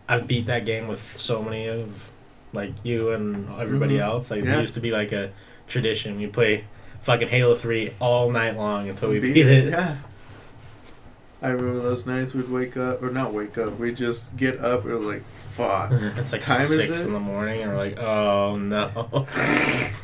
[0.08, 2.10] I've beat that game with so many of,
[2.54, 4.02] like you and everybody Mhm.
[4.02, 4.30] else.
[4.32, 4.58] Like, Yeah.
[4.58, 5.32] it used to be like a
[5.68, 6.18] tradition.
[6.18, 6.66] We play
[7.04, 9.70] fucking Halo Three all night long until we Beat beat, it.
[9.70, 9.96] Yeah.
[11.42, 14.86] I remember those nights we'd wake up, or not wake up, we'd just get up.
[14.86, 15.92] It was like, fuck.
[16.18, 17.08] It's like Time is six it?
[17.08, 19.26] in the morning, and we're like, oh no.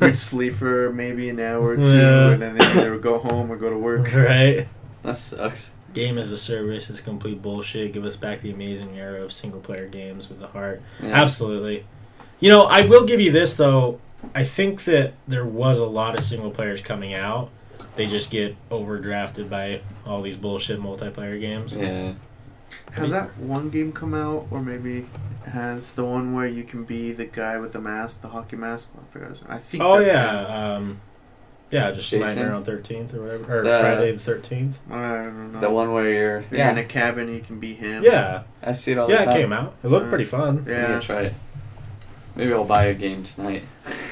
[0.00, 2.30] we'd sleep for maybe an hour or two, Yeah.
[2.30, 4.12] and then they would go home or go to work.
[4.14, 4.68] right.
[5.02, 5.72] That sucks.
[5.92, 7.92] Game as a service is complete bullshit.
[7.92, 10.82] Give us back the amazing era of single player games with the heart.
[11.00, 11.10] Yeah.
[11.10, 11.84] Absolutely.
[12.40, 14.00] You know, I will give you this though.
[14.34, 17.50] I think that there was a lot of single players coming out.
[17.96, 21.76] They just get overdrafted by all these bullshit multiplayer games.
[21.76, 22.14] Yeah.
[22.92, 25.06] Has that one game come out, or maybe
[25.46, 28.88] has the one where you can be the guy with the mask, the hockey mask?
[28.96, 29.42] I forgot his.
[29.42, 29.50] name.
[29.52, 29.82] I think.
[29.82, 31.00] Oh that's yeah, um,
[31.70, 32.24] yeah, just Jason?
[32.36, 34.80] Nightmare on Thirteenth or whatever, or The- Friday the Thirteenth.
[34.90, 35.60] I don't know.
[35.60, 38.02] The one where you're You're yeah, in a cabin, you can be him.
[38.02, 39.32] Yeah, I see it all yeah, the time.
[39.34, 39.74] Yeah, it came out.
[39.84, 40.64] It looked Uh, pretty fun.
[40.64, 40.94] Maybe Yeah.
[40.94, 41.34] I'll try it.
[42.34, 43.62] Maybe I'll buy a game tonight.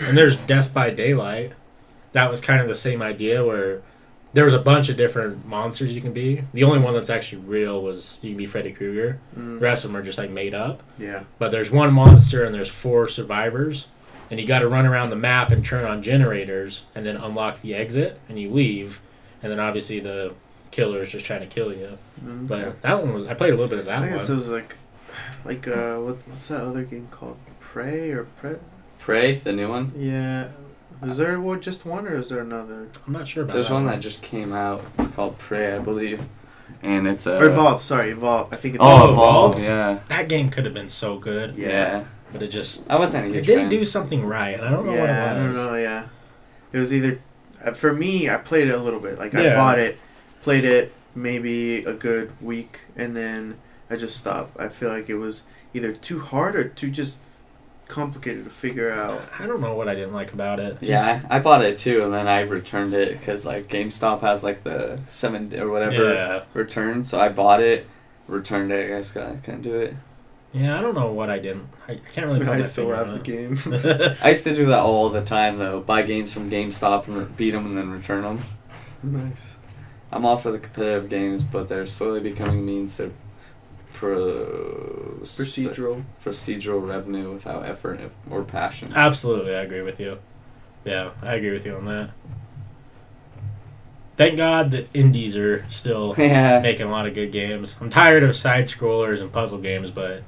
[0.03, 1.55] And there's Death by Daylight.
[2.13, 3.83] That was kind of the same idea where
[4.35, 6.45] there was a bunch of different monsters you can be.
[6.55, 9.19] The only one that's actually real was you can be Freddy Krueger.
[9.37, 10.83] Mm, The rest of them are just like made up.
[10.99, 11.25] yeah.
[11.39, 13.89] But there's one monster and there's four survivors,
[14.31, 17.61] and you got to run around the map and turn on generators, and then unlock
[17.61, 19.01] the exit, and you leave,
[19.43, 20.33] and then obviously the
[20.71, 21.99] killer is just trying to kill you.
[22.25, 24.09] Mm, But that one was I played a little bit of that one.
[24.09, 24.33] I guess one.
[24.39, 24.77] it was like,
[25.45, 27.37] like uh, what, what's that other game called?
[27.61, 28.55] Prey or Pre?
[28.99, 29.93] Prey, the new one.
[29.97, 30.49] Yeah.
[31.03, 32.89] Is there one, just one, or is there another?
[33.07, 33.55] I'm not sure about that.
[33.55, 36.25] There's that one that just came out called Prey, I believe,
[36.83, 37.83] and it's a or Evolve.
[37.83, 38.53] Sorry, Evolve.
[38.53, 38.85] I think it's.
[38.85, 39.63] Oh, Oh, Evolve, Evolve?
[39.63, 41.69] yeah, that game could have been so good, Yeah.
[41.69, 42.05] yeah.
[42.33, 43.71] but it just I wasn't a it didn't fan.
[43.71, 45.75] do something right, and I don't know yeah, I what it don't know.
[45.75, 46.07] Yeah,
[46.73, 47.21] it was either
[47.65, 48.31] uh, for me.
[48.31, 49.19] I played it a little bit.
[49.19, 49.99] Like I bought it,
[50.43, 53.59] played it maybe a good week, and then
[53.91, 54.59] I just stopped.
[54.61, 55.43] I feel like it was
[55.75, 57.17] either too hard or too just
[57.93, 59.21] complicated to figure out.
[59.39, 60.79] I don't know what I didn't like about it.
[60.81, 64.43] Yeah, I, I bought it too, and then I returned it because like GameStop has
[64.43, 67.05] like the seven or whatever yeah, return.
[67.05, 67.87] So I bought it,
[68.27, 68.87] returned it.
[68.87, 69.95] I guess I couldn't do it.
[70.53, 70.79] yeah.
[70.79, 71.69] I don't know what I didn't.
[71.87, 72.41] I, I can't really.
[72.45, 73.59] put I my still have on the game.
[74.23, 75.81] I used to do that all the time though.
[75.81, 78.39] Buy games from GameStop and re- beat them and then return them.
[79.03, 79.57] nice.
[80.11, 83.13] I'm all for the competitive games, but they're slowly becoming means to
[84.03, 86.03] pro- uh, Procedural.
[86.25, 88.93] procedural revenue without effort or passion.
[88.95, 90.19] Absolutely, I agree with you.
[90.85, 92.11] Yeah, I agree with you on that.
[94.17, 96.61] thank God that indies are still Yeah.
[96.61, 97.77] making a lot of good games.
[97.81, 100.23] I'm tired of side scrollers and puzzle games, but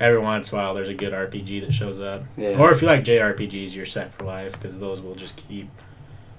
[0.00, 2.22] every once in a while there's a good RPG that shows up.
[2.36, 2.58] Yeah.
[2.58, 5.68] Or if you like JRPGs, you're set for life because those will just keep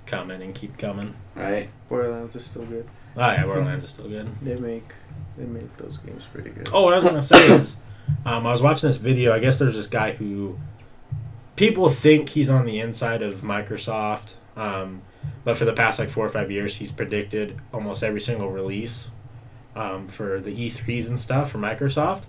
[0.05, 1.13] coming and keep coming.
[1.35, 1.69] Right.
[1.89, 2.87] Borderlands is still good.
[3.17, 4.29] Oh yeah, Borderlands is still good.
[4.41, 4.93] They make
[5.37, 6.69] they make those games pretty good.
[6.73, 7.77] Oh, what I was gonna say is,
[8.25, 9.33] um, I was watching this video.
[9.33, 10.57] I guess there's this guy who
[11.55, 15.01] people think he's on the inside of Microsoft, um,
[15.43, 19.09] but for the past like four or five years, he's predicted almost every single release
[19.75, 22.23] um, for the E3s and stuff for Microsoft,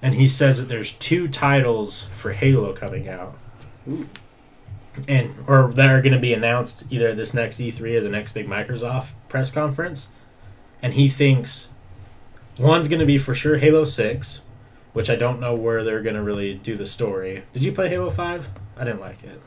[0.00, 3.38] and he says that there's two titles for Halo coming out.
[5.08, 8.32] And or that are going to be announced either this next E3 or the next
[8.32, 10.08] big Microsoft press conference,
[10.82, 11.70] and he thinks
[12.58, 14.42] One's going to be for sure Halo 6,
[14.92, 17.44] which I don't know where they're going to really do the story.
[17.52, 18.48] Did you play Halo 5?
[18.76, 19.40] I didn't like it.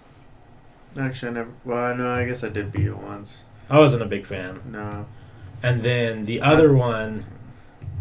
[0.98, 1.51] Actually, I never.
[1.66, 3.43] Well, no, I guess I did beat it once.
[3.69, 4.61] I wasn't a big fan.
[4.66, 5.06] No.
[5.61, 7.25] And then the other one.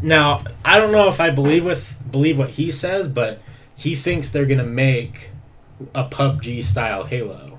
[0.02, 3.40] Now, I don't know if I believe with believe what he says, but
[3.74, 5.30] he thinks they're going to make
[5.94, 7.58] a PUBG style Halo.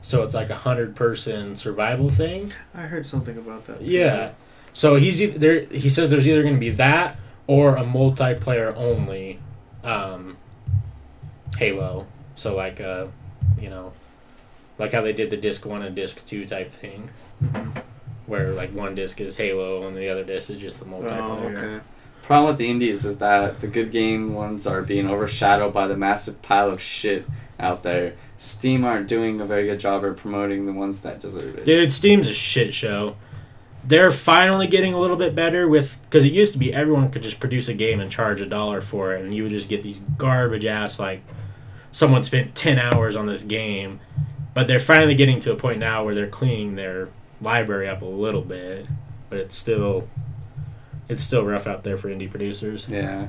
[0.00, 2.52] So it's like a 100 person survival thing.
[2.74, 3.80] I heard something about that.
[3.80, 3.86] Too.
[3.86, 4.32] Yeah.
[4.74, 5.60] So he's either there.
[5.66, 7.16] He says there's either going to be that
[7.46, 9.40] or a multiplayer only
[9.82, 10.36] um,
[11.56, 12.06] Halo.
[12.36, 13.06] So like uh,
[13.60, 13.92] you know,
[14.78, 17.10] like how they did the disc one and disc two type thing,
[18.26, 21.56] where like one disc is Halo and the other disc is just the Oh, multiplayer.
[21.76, 21.84] okay.
[22.22, 25.96] Problem with the indies is that the good game ones are being overshadowed by the
[25.96, 27.24] massive pile of shit
[27.58, 28.14] out there.
[28.36, 31.64] Steam aren't doing a very good job of promoting the ones that deserve it.
[31.64, 33.16] Dude, Steam's a shit show.
[33.88, 37.22] They're finally getting a little bit better with because it used to be everyone could
[37.22, 39.82] just produce a game and charge a dollar for it, and you would just get
[39.82, 41.22] these garbage ass like
[41.90, 44.00] someone spent ten hours on this game.
[44.52, 47.08] But they're finally getting to a point now where they're cleaning their
[47.40, 48.86] library up a little bit,
[49.30, 50.06] but it's still
[51.08, 52.86] it's still rough out there for indie producers.
[52.88, 53.28] Yeah.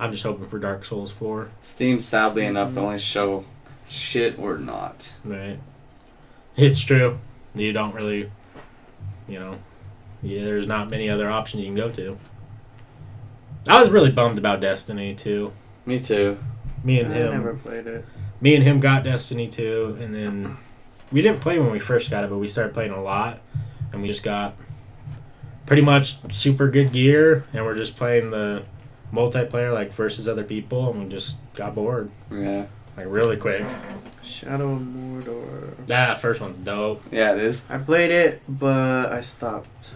[0.00, 1.50] I'm just hoping for Dark Souls four.
[1.60, 2.86] Steam, sadly enough, the mm-hmm.
[2.86, 3.44] only show
[3.86, 5.12] shit or not.
[5.22, 5.60] Right.
[6.56, 7.18] It's true.
[7.54, 8.30] You don't really,
[9.28, 9.58] you know,
[10.22, 12.18] yeah, there's not many other options you can go to.
[13.68, 15.52] I was really bummed about Destiny 2.
[15.86, 16.38] Me too.
[16.84, 18.04] Me I and him, never played it.
[18.40, 20.56] me and him got Destiny 2, and then
[21.10, 23.40] we didn't play when we first got it, but we started playing a lot,
[23.92, 24.54] and we just got
[25.66, 28.64] pretty much super good gear, and we're just playing the
[29.12, 32.66] multiplayer like versus other people, and we just got bored Yeah.
[32.96, 33.64] Like really quick.
[34.22, 35.86] Shadow of Mordor.
[35.86, 37.02] That first one's dope.
[37.10, 37.62] Yeah, it is.
[37.68, 39.90] I played it, but I stopped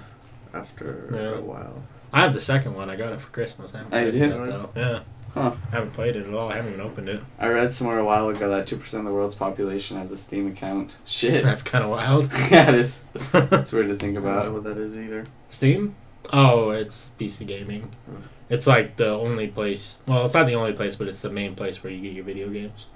[0.54, 1.38] after Yeah.
[1.38, 1.82] a while.
[2.12, 2.88] I have the second one.
[2.90, 3.74] I got it for Christmas.
[3.74, 4.30] I haven't Oh, you played did?
[4.32, 4.70] it though.
[4.74, 5.00] Yeah.
[5.34, 5.52] Huh.
[5.70, 6.50] I haven't played it at all.
[6.50, 7.20] I haven't even opened it.
[7.38, 10.46] I read somewhere a while ago that 2% of the world's population has a Steam
[10.46, 10.96] account.
[11.04, 11.42] Shit.
[11.44, 12.32] That's kind of wild.
[12.50, 13.04] yeah, it is.
[13.34, 14.52] It's weird to think I don't know about.
[14.52, 15.24] what that is either.
[15.50, 15.94] Steam?
[16.32, 17.90] Oh, it's PC gaming.
[18.08, 18.22] Hmm.
[18.48, 19.98] It's like the only place.
[20.06, 22.24] Well, it's not the only place, but it's the main place where you get your
[22.24, 22.86] video games.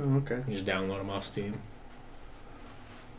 [0.00, 0.42] Oh, okay.
[0.46, 1.60] You just download them off Steam.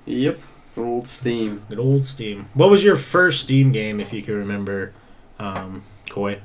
[0.05, 0.39] Yep.
[0.77, 1.63] Old Steam.
[1.69, 2.49] Good old Steam.
[2.53, 4.93] What was your first Steam game, if you can remember,
[5.39, 6.41] um, Koi?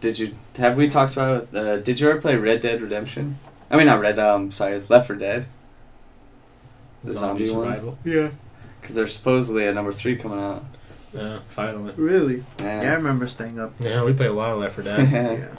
[0.00, 1.56] Did you have we talked about it?
[1.56, 3.38] Uh, did you ever play Red Dead Redemption?
[3.70, 4.18] I mean, not Red.
[4.18, 5.46] Um, sorry, Left 4 Dead.
[7.04, 7.64] The zombie, one.
[7.64, 7.98] survival.
[8.04, 8.30] Yeah.
[8.80, 10.64] Because there's supposedly a number three coming out.
[11.14, 11.92] Yeah, finally.
[11.96, 12.42] Really?
[12.60, 13.72] Yeah, I remember staying up.
[13.80, 15.10] Yeah, we played a lot of Left 4 Dead.
[15.40, 15.54] Yeah.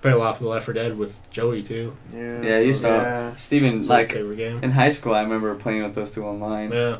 [0.00, 1.94] Played a lot of Left 4 Dead with Joey too.
[2.14, 2.40] Yeah.
[2.42, 3.36] Yeah, I used to- Yeah.
[3.36, 4.60] Steven, like like favorite game.
[4.64, 6.72] in high school, I remember playing with those two online.
[6.72, 6.98] Yeah,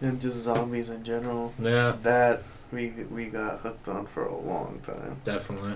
[0.00, 1.52] And just zombies in general.
[1.60, 5.16] yeah, That we we got hooked on for a long time.
[5.24, 5.74] definitely.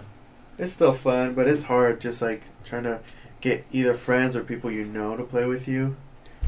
[0.59, 3.01] It's still fun, but it's hard just like trying to
[3.41, 5.97] get either friends or people you know to play with you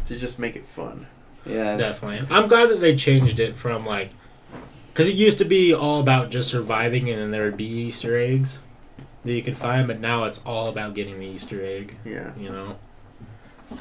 [0.06, 1.06] to just make it fun.
[1.46, 1.76] Yeah.
[1.76, 2.26] Definitely.
[2.34, 4.10] I'm glad that they changed it from like,
[4.92, 8.16] because it used to be all about just surviving and then there would be Easter
[8.18, 8.60] eggs
[9.24, 11.96] that you could find, but now it's all about getting the Easter egg.
[12.04, 12.32] Yeah.
[12.38, 12.76] You know,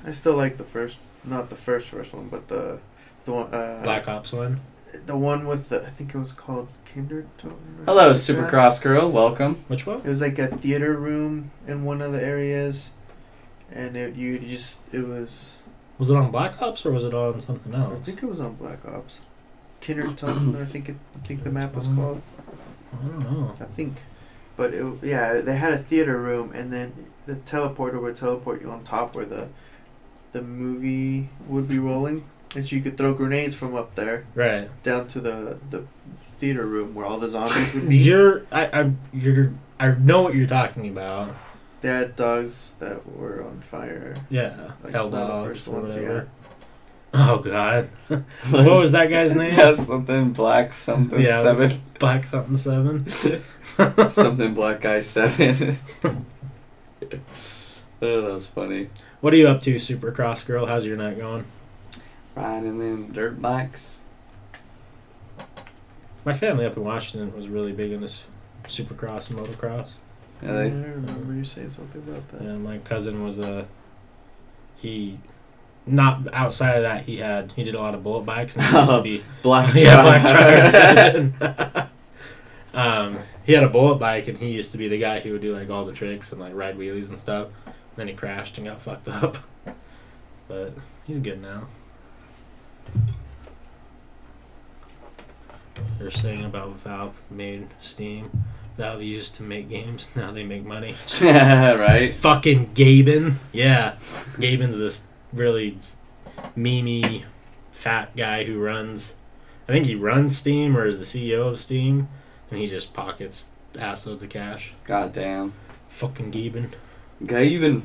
[0.05, 2.79] I still like the first, not the first first one, but the
[3.25, 4.59] the one uh, Black Ops one.
[5.05, 7.51] the one with the I think it was called Kino der Toten.
[7.81, 8.57] or Hello, something like that.
[8.57, 9.11] Supercross girl.
[9.11, 9.63] Welcome.
[9.67, 9.99] Which one?
[9.99, 12.89] It was like a theater room in one of the areas,
[13.71, 15.57] and it you just it was
[16.03, 17.93] Was it on Black Ops or was it on something else?
[17.93, 19.21] I think it was on Black Ops.
[19.79, 22.21] Kino der Toten, I think it, I think the map was called.
[22.91, 23.55] I don't know.
[23.57, 24.01] I think,
[24.57, 26.91] but it, yeah, they had a theater room, and then
[27.25, 29.47] the teleporter would teleport you on top where the
[30.33, 34.67] the movie would be rolling, and so you could throw grenades from up there Right.
[34.83, 35.85] down to the the
[36.37, 37.95] theater room where all the zombies would be.
[38.09, 41.33] You're I, I you're I know what you're talking about.
[41.83, 44.15] They had dogs that were on fire.
[44.29, 46.29] Yeah, Like hell one of the dogs first ones, whatever.
[47.13, 49.51] Oh god, what was that guy's name?
[49.53, 51.41] Yeah, something black, something Yeah.
[51.41, 53.05] seven, Black something seven.
[54.09, 55.77] something black guy seven.
[56.05, 56.15] oh,
[58.21, 58.89] that was funny.
[59.19, 60.65] What are you up to, Supercross girl?
[60.65, 61.43] How's your night going?
[62.33, 63.99] Riding them dirt bikes.
[66.23, 68.07] My family up in Washington was really big into
[68.63, 69.91] Supercross and motocross.
[70.43, 72.41] Yeah, I remember you saying something about that.
[72.41, 73.67] Yeah, my cousin was a
[74.75, 75.19] he.
[75.85, 78.77] Not outside of that, he had he did a lot of bullet bikes and he
[78.77, 79.73] used to be black.
[79.75, 81.89] yeah black Giant.
[82.73, 85.41] um, he had a bullet bike and he used to be the guy who would
[85.41, 87.49] do like all the tricks and like ride wheelies and stuff.
[87.97, 89.37] Then he crashed and got fucked up,
[90.47, 90.73] but
[91.05, 91.67] he's good now.
[95.99, 98.45] They're saying about Valve made Steam.
[98.77, 100.07] Valve used to make games.
[100.15, 100.93] Now they make money.
[101.21, 102.09] yeah, right.
[102.11, 103.35] Fucking Gaben.
[103.51, 103.93] Yeah.
[104.37, 105.79] Gaben's this really
[106.57, 107.23] memey
[107.71, 109.15] fat guy who runs
[109.67, 112.07] I think he runs Steam or is the CEO of Steam
[112.51, 114.73] and he just pockets assloads of cash.
[114.83, 115.53] God damn.
[115.89, 116.71] Fucking Gaben.
[117.31, 117.83] Even.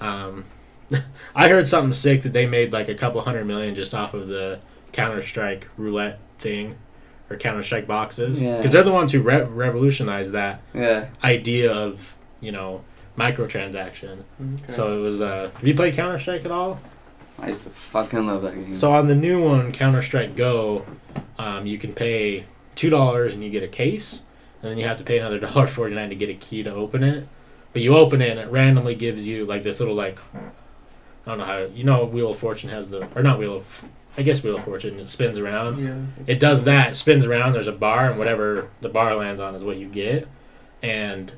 [0.00, 0.44] Um
[1.34, 4.28] I heard something sick that they made like a couple hundred million just off of
[4.28, 4.60] the
[4.92, 6.76] Counter Strike roulette thing
[7.32, 8.58] or Counter Strike boxes Yeah.
[8.58, 11.06] because they're the ones who re- revolutionized that Yeah.
[11.24, 12.82] idea of you know
[13.18, 14.18] microtransaction.
[14.40, 14.72] Okay.
[14.72, 15.20] So it was.
[15.22, 16.80] Uh, have you played Counter Strike at all?
[17.38, 18.74] I used to fucking love that game.
[18.76, 20.84] So on the new one, Counter Strike Go,
[21.38, 22.44] um, you can pay
[22.74, 24.22] two dollars and you get a case,
[24.62, 26.72] and then you have to pay another dollar forty nine to get a key to
[26.72, 27.26] open it.
[27.72, 31.38] But you open it and it randomly gives you like this little like I don't
[31.38, 33.84] know how you know Wheel of Fortune has the or not Wheel of
[34.16, 35.82] I guess Wheel of Fortune it spins around.
[35.82, 36.24] yeah.
[36.26, 39.54] It does that, it spins around, there's a bar, and whatever the bar lands on
[39.54, 40.28] is what you get.
[40.82, 41.32] And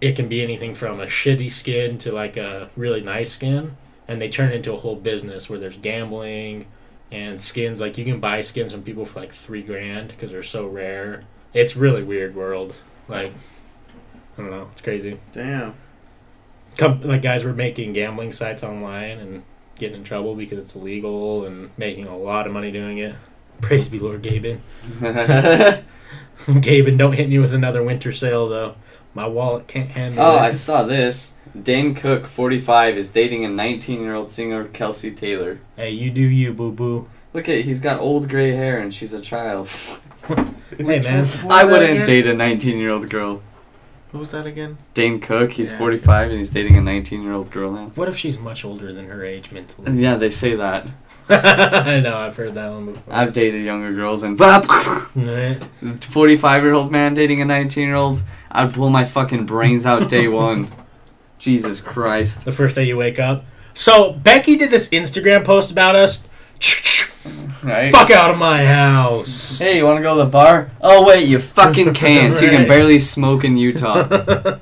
[0.00, 3.76] it can be anything from a shitty skin to like a really nice skin.
[4.08, 6.66] And they turn it into a whole business where there's gambling
[7.12, 7.80] and skins.
[7.80, 11.24] Like you can buy skins from people for like three grand because they're so rare.
[11.54, 12.74] It's really weird world.
[13.06, 13.32] Like,
[14.36, 15.20] I don't know, it's crazy.
[15.32, 15.74] Damn.
[16.78, 19.42] Com- like guys were making gambling sites online and
[19.76, 23.14] getting in trouble because it's illegal and making a lot of money doing it.
[23.60, 24.58] Praise be Lord Gaben.
[26.46, 28.74] Gaben, don't hit me with another winter sale though.
[29.14, 30.40] My wallet can't handle oh, it.
[30.40, 31.34] I saw this.
[31.60, 35.60] Dane Cook, 45, is dating a 19 year old singer, Kelsey Taylor.
[35.76, 37.08] Hey, you do you, boo boo.
[37.34, 39.68] Look at he's got old gray hair and she's a child.
[40.78, 43.42] Hey man, I wouldn't date a 19 year old girl.
[44.12, 44.76] What was that again?
[44.94, 45.78] Dane Cook, he's Yeah.
[45.78, 47.90] 45 and he's dating a 19 year old girl now.
[47.94, 49.90] what if she's much older than her age mentally?
[50.00, 50.90] Yeah, they say that.
[51.30, 53.02] I know, I've heard that one before.
[53.14, 54.36] I've dated younger girls and
[56.04, 58.22] 45 year old man dating a 19 year old.
[58.50, 60.70] I'd blow my fucking brains out day one.
[61.38, 62.44] Jesus Christ.
[62.44, 63.44] The first day you wake up.
[63.74, 66.28] So Becky did this Instagram post about us.
[67.64, 67.92] Right?
[67.92, 69.58] Fuck out of my house.
[69.58, 70.70] Hey, you want to go to the bar?
[70.80, 72.40] Oh, wait, you fucking can't.
[72.40, 74.02] You can barely smoke in Utah.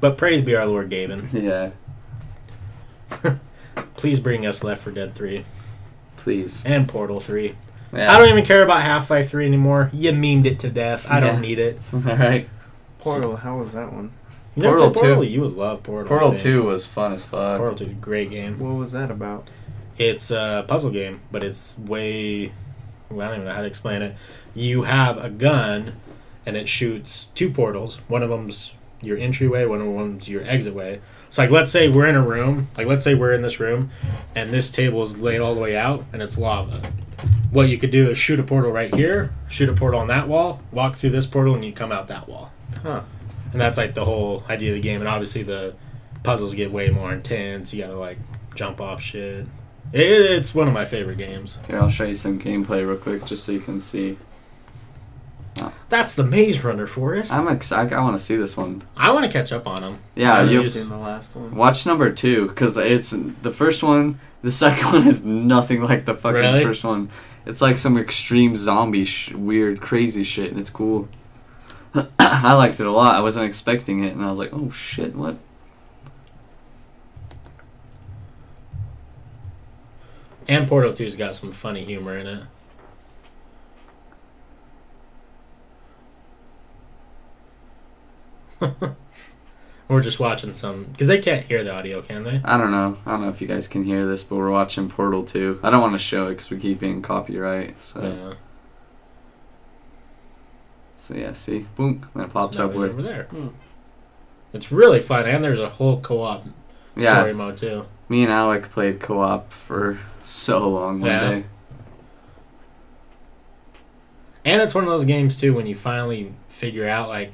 [0.00, 1.32] but praise be our Lord Gaben.
[1.32, 1.70] yeah,
[3.96, 5.44] Please bring us Left 4 Dead 3
[6.16, 6.64] please.
[6.64, 7.54] and Portal 3.
[7.92, 8.12] Yeah.
[8.12, 9.90] I don't even care about Half Life 3 anymore.
[9.92, 11.10] You memed it to death.
[11.10, 11.78] I don't need it.
[11.92, 12.48] Alright.
[12.98, 13.36] Portal.
[13.36, 14.12] How was that one?
[14.54, 15.22] You Portal Portal?
[15.22, 15.28] 2.
[15.28, 16.08] You would love Portal.
[16.08, 16.40] Portal think.
[16.42, 17.58] 2 was fun as fuck.
[17.58, 18.58] Portal 2 is a great game.
[18.58, 19.48] What was that about?
[20.02, 22.52] It's a puzzle game, but it's way.
[23.10, 24.16] I don't even know how to explain it.
[24.54, 25.94] You have a gun,
[26.44, 28.00] and it shoots two portals.
[28.08, 31.00] One of them's your entryway, one of them's your exit way.
[31.30, 32.68] So, like, let's say we're in a room.
[32.76, 33.90] Like, let's say we're in this room,
[34.34, 36.92] and this table is laid all the way out, and it's lava.
[37.50, 40.26] What you could do is shoot a portal right here, shoot a portal on that
[40.26, 42.50] wall, walk through this portal, and you come out that wall.
[42.82, 43.02] Huh.
[43.52, 45.00] And that's like the whole idea of the game.
[45.00, 45.74] And obviously, the
[46.22, 47.72] puzzles get way more intense.
[47.72, 48.18] You gotta like
[48.54, 49.46] jump off shit.
[49.92, 51.58] It, it's one of my favorite games.
[51.66, 54.16] Here, I'll show you some gameplay real quick just so you can see.
[55.90, 57.32] That's the Maze Runner, Forrest.
[57.34, 57.92] I'm excited.
[57.92, 58.82] I want to see this one.
[58.96, 59.98] I want to catch up on them.
[60.14, 61.54] Yeah, I you used- Seen the last one.
[61.54, 63.10] watch number two because it's
[63.42, 64.18] the first one.
[64.40, 66.64] The second one is nothing like the fucking Really?
[66.64, 67.10] first one.
[67.44, 71.08] It's like some extreme zombie, sh- weird, crazy shit, and it's cool.
[72.18, 73.14] I liked it a lot.
[73.14, 75.36] I wasn't expecting it, and I was like, "Oh shit, what?"
[80.48, 82.42] And Portal 2's got some funny humor in it.
[89.88, 92.40] We're just watching some because they can't hear the audio, can they?
[92.44, 92.96] I don't know.
[93.04, 95.60] I don't know if you guys can hear this, but we're watching Portal 2.
[95.62, 97.82] I don't want to show it because we keep being copyright.
[97.84, 98.34] So, Yeah.
[100.96, 103.24] so yeah, see, boom, then it pops Now up with over there.
[103.24, 103.48] Hmm.
[104.54, 106.46] It's really fun, and there's a whole co-op
[106.96, 107.84] Yeah, story mode too.
[108.12, 111.20] Me and Alec played co-op for so long one Yeah.
[111.30, 111.44] day.
[114.44, 117.32] And it's one of those games too when you finally figure out like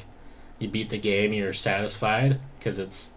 [0.61, 3.11] you beat the game, you're satisfied because it's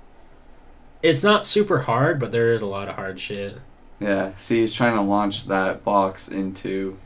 [1.03, 3.59] it's not super hard, but there is a lot of hard shit.
[3.99, 6.97] Yeah, see, he's trying to launch that box into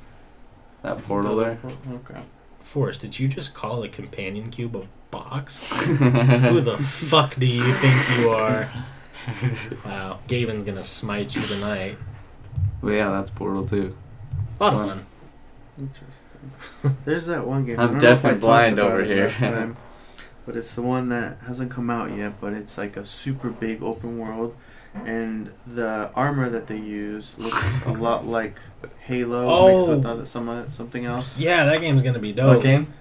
[0.84, 1.58] that portal there.
[1.92, 2.22] Okay.
[2.62, 5.82] Forrest, did you just call the companion cube a box?
[5.88, 8.70] Who the fuck do you think you are?
[9.86, 11.98] Wow, Gaben's gonna smite you tonight.
[12.82, 13.96] Well, yeah, that's Portal too.
[14.60, 14.90] A lot of Fun.
[14.90, 15.06] fun.
[15.78, 16.96] Interesting.
[17.06, 17.80] There's that one game.
[17.80, 19.24] I'm I don't know if I definitely talked blind about over it here.
[19.26, 19.78] last time,
[20.46, 22.40] but it's the one that hasn't come out yet.
[22.40, 24.56] But it's like a super big open world,
[24.94, 28.60] and the armor that they use looks a lot like
[29.02, 30.10] Halo mixed with Oh.
[30.12, 31.38] other some something else.
[31.38, 32.56] Yeah, that game's gonna be dope.
[32.58, 32.94] What game?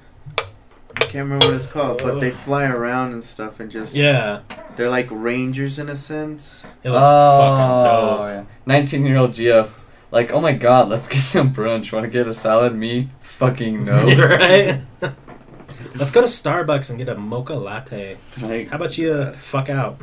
[0.97, 4.41] I can't remember what it's called, but they fly around and stuff, and just Yeah,
[4.77, 6.65] they're like rangers in a sense.
[6.83, 8.21] it looks fucking dope.
[8.21, 8.45] Oh, yeah.
[8.67, 9.71] 19 year old GF.
[10.11, 11.93] Like, oh my god, let's get some brunch.
[11.93, 12.75] Want to get a salad?
[12.75, 13.11] Me?
[13.21, 14.05] Fucking no.
[14.17, 14.81] right?
[15.97, 18.17] Let's go to Starbucks and get a mocha latte.
[18.43, 20.01] Like, How about you uh, fuck out?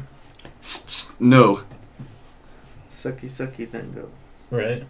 [1.19, 1.63] no.
[2.89, 4.09] Sucky sucky then go.
[4.49, 4.85] Right.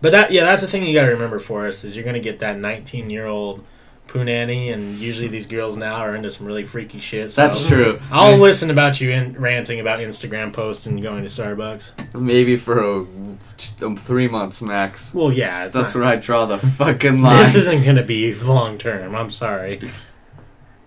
[0.00, 2.20] But that yeah, that's the thing you got to remember for us is you're gonna
[2.20, 3.64] get that 19 year old
[4.06, 7.32] punani, and usually these girls now are into some really freaky shit.
[7.32, 7.98] So That's true.
[8.10, 12.14] I'll listen about you in, ranting about Instagram posts and going to Starbucks.
[12.20, 15.12] Maybe for a, um, three months max.
[15.14, 17.44] Well, yeah, it's That's not, where I draw the fucking line.
[17.44, 19.14] This isn't gonna be long term.
[19.14, 19.80] I'm sorry.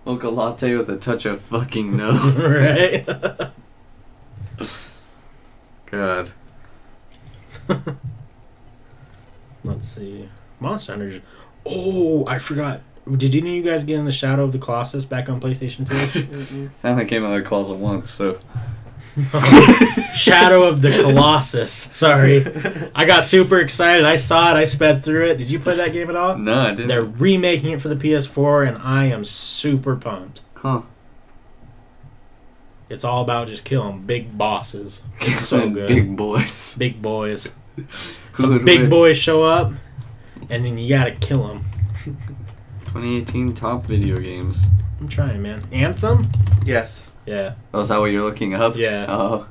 [0.04, 2.12] Mocha latte with a touch of fucking no.
[2.12, 3.06] right.
[5.86, 6.32] God.
[9.64, 10.28] Let's see.
[10.58, 11.22] Monster Hunter.
[11.66, 12.80] Oh, I forgot.
[13.16, 15.88] Did any of you guys get in the Shadow of the Colossus back on PlayStation
[15.88, 16.70] 2?
[16.84, 18.38] I only came out of the closet once, so.
[20.14, 21.72] Shadow of the Colossus.
[21.72, 22.46] Sorry.
[22.94, 24.04] I got super excited.
[24.04, 24.56] I saw it.
[24.56, 25.36] I sped through it.
[25.36, 26.38] Did you play that game at all?
[26.38, 26.88] No, I didn't.
[26.88, 30.42] They're remaking it for the PS4, and I am super pumped.
[30.54, 30.82] Huh.
[32.88, 35.00] It's all about just killing big bosses.
[35.20, 35.86] It's so good.
[35.86, 36.74] Big boys.
[36.76, 37.54] Big boys.
[37.76, 39.72] Who Some big boys show up,
[40.48, 41.64] and then you gotta kill them.
[42.92, 44.66] 2018 top video games.
[45.00, 45.62] I'm trying, man.
[45.70, 46.28] Anthem?
[46.64, 47.54] Yes, Yeah.
[47.72, 48.74] Oh, is that what you're looking up?
[48.76, 49.06] Yeah.
[49.08, 49.46] Oh.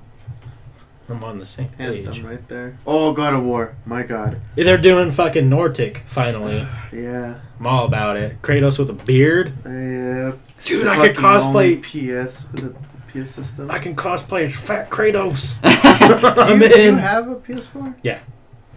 [1.08, 2.06] I'm on the same page.
[2.06, 2.78] Anthem right there.
[2.86, 3.76] Oh, God of War.
[3.86, 4.42] My God.
[4.56, 6.68] They're doing fucking Nordic finally.
[6.92, 7.40] Yeah.
[7.60, 8.42] I'm all about it.
[8.42, 9.54] Kratos with a beard.
[9.66, 10.32] Uh, yeah.
[10.66, 12.76] Dude, I could cosplay- PS with a
[13.24, 13.70] PS system.
[13.72, 15.62] I can cosplay as Fat Kratos.
[16.22, 16.98] do, I'm you, do you in.
[16.98, 17.94] have a PS4?
[18.02, 18.20] Yeah.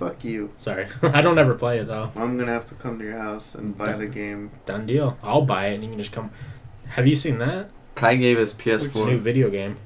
[0.08, 0.50] Fuck you.
[0.58, 2.10] Sorry, I don't ever play it though.
[2.16, 4.50] I'm gonna have to come to your house and buy the game.
[4.66, 5.16] Done deal.
[5.22, 6.30] I'll buy it and you can just come.
[6.90, 9.06] Have you seen that Kai gave his PS4.
[9.08, 9.76] New video game,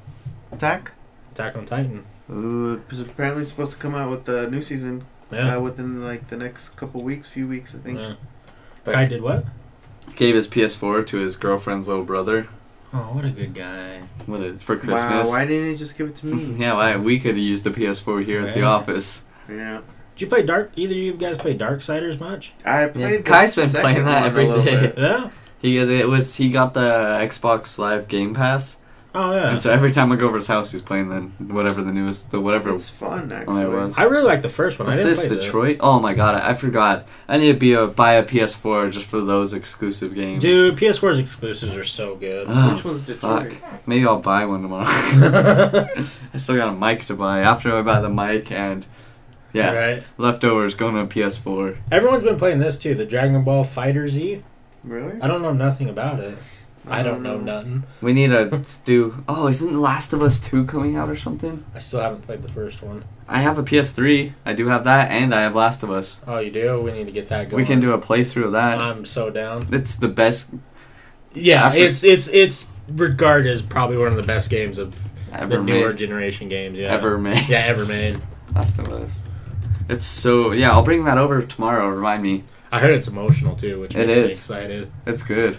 [0.53, 0.93] Attack?
[1.33, 2.05] Attack on Titan?
[2.31, 5.57] Ooh, it's apparently supposed to come out with the new season Yeah.
[5.57, 7.99] uh, within like the next couple weeks, few weeks, I think.
[7.99, 8.15] yeah.
[8.85, 9.45] But- Kai did what?
[10.15, 12.47] Gave his PS4 to his girlfriend's little brother.
[12.95, 13.99] Oh, what a good guy.
[14.27, 15.03] What it for Christmas?
[15.03, 15.29] Wow, Christmas?
[15.31, 16.57] why didn't he just give it to me?
[16.61, 19.25] yeah, why we could have used the PS4 here at the office.
[19.51, 19.81] yeah.
[20.17, 20.73] Did you play Dark?
[20.77, 22.53] Either of you guys play Darksiders much?
[22.65, 24.81] I played the Kai's been playing that one a every little day.
[24.81, 24.95] bit.
[24.99, 25.31] Yeah.
[25.59, 26.81] He it was he got the
[27.21, 28.77] Xbox Live Game Pass,
[29.15, 29.51] Oh yeah.
[29.51, 31.23] and so every time I go over to his house, he's playing the
[31.53, 32.75] whatever the newest the whatever.
[32.75, 33.63] It's fun, actually.
[33.63, 33.99] it was.
[33.99, 34.89] I really like the first one.
[34.89, 35.77] What's I didn't this play the- Detroit?
[35.81, 37.09] Oh my god, I, I forgot.
[37.27, 40.43] I need to be a buy a PS4 just for those exclusive games.
[40.43, 42.47] Dude, PS4's exclusives are so good.
[42.49, 43.45] Oh, Which one's fuck.
[43.49, 43.63] Detroit?
[43.87, 44.85] Maybe I'll buy one tomorrow.
[46.35, 47.41] I still got a mic to buy.
[47.41, 48.87] After I buy the mic and
[49.57, 50.03] yeah, Right.
[50.19, 51.77] leftovers going on PS4.
[51.91, 54.43] Everyone's been playing this too, the Dragon Ball FighterZ.
[54.85, 55.21] Really?
[55.21, 56.39] I don't know nothing about it.
[56.89, 57.83] I don't um, know nothing.
[58.01, 59.25] We need to do.
[59.29, 61.65] Oh, isn't The Last of Us 2 coming out or something?
[61.75, 63.05] I still haven't played the first one.
[63.27, 64.35] I have a PS3.
[64.45, 66.21] I do have that, and I have Last of Us.
[66.29, 66.81] Oh, you do?
[66.81, 67.61] We need to get that going.
[67.61, 68.79] We can do a playthrough of that.
[68.79, 69.67] I'm so down.
[69.73, 70.55] It's the best
[71.35, 74.95] Yeah, After- it's it's it's regarded as probably one of the best games of
[75.33, 75.99] the ever newer made.
[75.99, 76.79] generation games.
[76.79, 77.49] Yeah, Ever made.
[77.49, 78.23] Yeah, ever made.
[78.55, 79.25] Last of Us.
[79.89, 80.73] It's so yeah.
[80.73, 81.89] I'll bring that over tomorrow.
[81.89, 82.45] Remind me.
[82.73, 84.93] I heard it's emotional too, which It makes me excited.
[85.07, 85.59] It's good.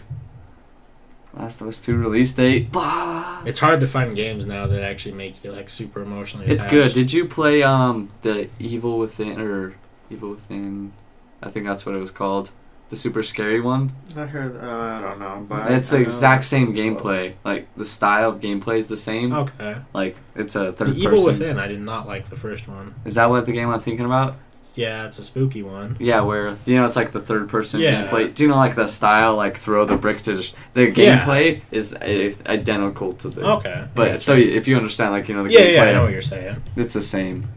[1.34, 2.72] Last of Us 2 release date.
[2.72, 3.44] Bah!
[3.46, 6.48] It's hard to find games now that actually make you like super emotionally.
[6.48, 6.72] It's attached.
[6.72, 6.94] good.
[6.94, 9.76] Did you play um the Evil Within or
[10.10, 10.94] Evil Within?
[11.42, 12.52] I think that's what it was called.
[12.90, 13.92] The super scary one.
[14.16, 14.56] I heard.
[14.56, 17.34] Uh, I don't know, but It's I the know exact same gameplay.
[17.44, 19.34] Like the style of gameplay is the same.
[19.34, 19.76] Okay.
[19.94, 21.26] Like it's a The third Evil person.
[21.26, 22.96] Within, I did not like the first one.
[23.06, 24.38] Is that what the game I'm thinking about?
[24.76, 25.98] Yeah, it's a spooky one.
[26.00, 28.08] Yeah, where you know it's like the third person Yeah.
[28.08, 28.32] gameplay.
[28.34, 31.20] Do you know like the style, like throw the brick to just, the Yeah.
[31.26, 33.42] gameplay is uh, identical to the.
[33.58, 33.86] Okay.
[33.96, 36.04] But Yeah, so if you understand, like you know the yeah, gameplay, yeah, I know
[36.04, 36.62] what you're saying.
[36.76, 37.48] it's the same.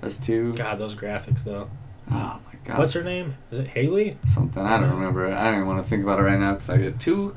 [0.00, 0.52] That's two.
[0.54, 1.68] God, those graphics though.
[2.10, 2.78] Oh my god.
[2.78, 3.34] What's her name?
[3.50, 4.16] Is it Haley?
[4.26, 4.62] something?
[4.62, 5.26] I don't remember.
[5.32, 7.34] I don't even want to think about it right now because I get too.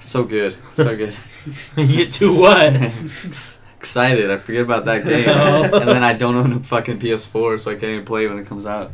[0.00, 1.14] So good, so good.
[1.76, 2.74] you get to what?
[3.78, 5.62] Excited, I forget about that game, Oh.
[5.64, 8.46] and then I don't own a fucking PS4, so I can't even play when it
[8.46, 8.92] comes out.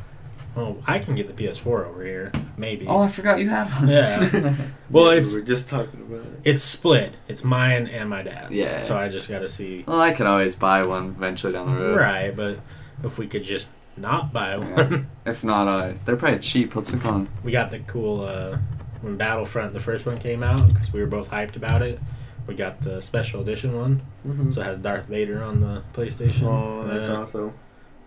[0.56, 2.86] Oh, I can get the PS4 over here, maybe.
[2.86, 3.88] Oh, I forgot you have one.
[3.88, 4.54] Yeah.
[4.90, 6.40] Well, it's we were just talking about it.
[6.44, 7.12] it's split.
[7.28, 8.50] It's mine and my dad's.
[8.52, 8.80] Yeah.
[8.80, 9.84] So I just got to see.
[9.86, 11.96] well, I can always buy one eventually down the road.
[12.00, 12.58] Right, but
[13.04, 13.68] if we could just
[14.00, 14.74] not buy Yeah.
[14.74, 16.74] one, If not, uh, they're probably cheap.
[16.76, 17.28] Let's look on.
[17.44, 18.58] we got the cool uh,
[19.02, 22.00] when Battlefront the first one came out because we were both hyped about it.
[22.46, 24.54] We got the special edition one, Mhm.
[24.54, 26.44] so it has Darth Vader on the PlayStation.
[26.44, 27.16] Oh, that's Yeah.
[27.16, 27.52] awesome.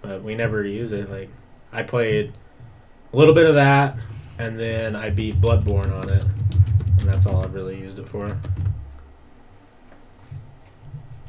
[0.01, 1.11] but we never use it.
[1.11, 1.29] Like
[1.71, 2.33] I played
[3.13, 3.97] a little bit of that,
[4.39, 6.23] and then I beat Bloodborne on it,
[6.99, 8.35] and that's all I've really used it for.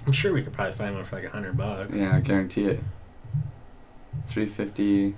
[0.07, 1.97] I'm sure we could probably find one for like a hundred bucks.
[1.97, 2.81] Yeah, I guarantee it.
[4.27, 5.15] 350,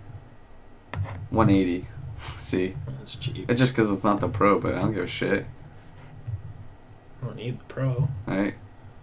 [1.30, 1.86] 180.
[2.18, 3.50] See, It's cheap.
[3.50, 5.46] it's just because it's not the pro, but I don't give a shit,
[7.22, 8.08] I don't need the pro.
[8.26, 8.54] right?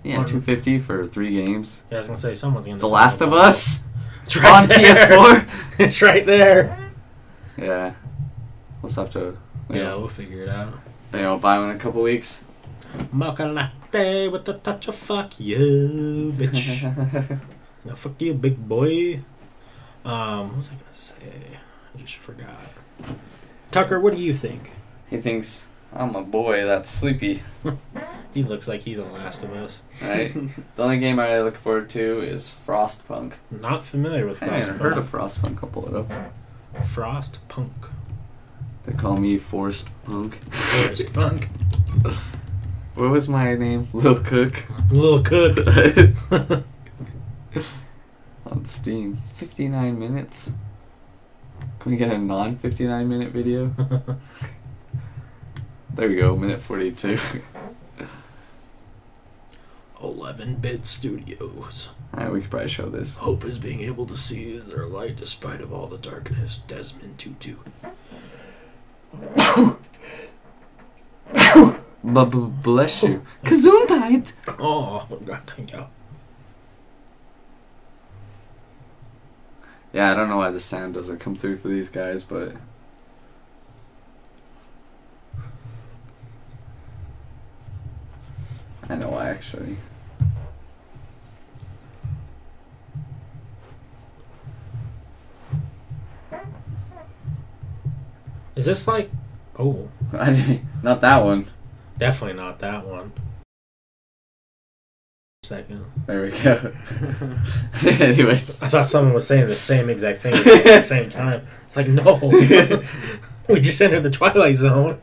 [0.03, 1.83] Yeah, On- 250 for three games.
[1.91, 2.79] Yeah, I was gonna say someone's gonna.
[2.79, 3.87] The Last of Us
[4.25, 4.79] It's right on there.
[4.79, 5.49] PS4.
[5.79, 6.89] it's right there.
[7.57, 7.93] Yeah,
[8.81, 9.37] we'll have to.
[9.69, 10.73] Yeah, know, we'll figure it out.
[11.13, 12.43] you know, buy one in a couple weeks.
[13.11, 17.39] Mocha latte with a touch of fuck you, bitch.
[17.85, 19.21] Now fuck you, big boy.
[20.05, 21.57] Um, what was I gonna say?
[21.95, 22.59] I just forgot.
[23.71, 24.71] Tucker, what do you think?
[25.09, 27.41] he thinks I'm a boy that's sleepy,
[28.33, 29.81] He looks like he's on Last of Us.
[30.01, 30.33] right?
[30.75, 33.33] the only game I look forward to is Frostpunk.
[33.51, 35.61] Not familiar with I haven't heard of Frostpunk.
[35.61, 36.33] I'll pull it up.
[36.85, 37.89] Frostpunk.
[38.83, 40.39] They call me Forced Punk.
[40.49, 41.49] Frostpunk.
[42.95, 43.87] What was my name?
[43.93, 44.65] Lil Cook.
[44.91, 45.55] Little cook.
[48.51, 49.15] On Steam.
[49.15, 50.51] 59 minutes.
[51.79, 53.73] Can we get a non 59 minute video?
[55.93, 57.19] There we go, minute 42.
[59.99, 61.89] 11-bit studios.
[62.13, 63.17] Alright, we could probably show this.
[63.17, 66.59] Hope is being able to see their light despite of all the darkness.
[66.59, 67.57] Desmond Tutu.
[72.03, 73.21] Bless you.
[73.43, 74.31] Gesundheit!
[74.59, 75.85] Oh, God, thank you.
[79.93, 82.53] Yeah, I don't know why the sound doesn't come through for these guys, but.
[88.89, 89.77] I know why, actually.
[98.55, 99.09] Is this like?
[99.57, 99.89] Oh,
[100.83, 101.45] not that one.
[101.97, 103.11] definitely not that one.
[105.51, 105.83] Second.
[106.05, 106.71] There we go.
[107.85, 108.61] Anyways.
[108.61, 111.45] I thought someone was saying the same exact thing at the same time.
[111.67, 112.19] It's like no,
[113.49, 115.01] we just entered the Twilight Zone.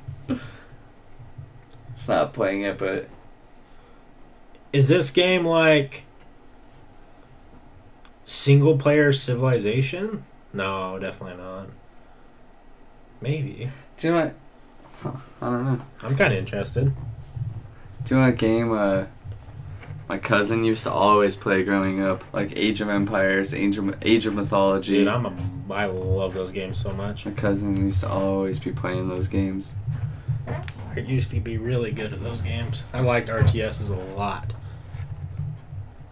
[1.91, 3.11] It's not playing it, but
[4.73, 6.05] Is this game like
[8.25, 10.25] single player Civilization?
[10.55, 11.67] No, definitely not.
[13.21, 13.69] Maybe.
[13.99, 14.35] do you know what?
[15.03, 15.13] Huh,
[15.43, 15.81] I don't know.
[16.03, 16.95] I'm kind of interested.
[18.05, 19.05] Do you know what game uh,
[20.09, 22.25] my cousin used to always play growing up?
[22.33, 24.99] Like Age of Empires, Age of, Age of Mythology.
[24.99, 25.33] Dude, I'm a.
[25.71, 27.27] I love those games so much.
[27.27, 29.75] my cousin used to always be playing those games.
[30.47, 32.85] I used to be really good at those games.
[32.95, 34.55] I liked RTSs a lot.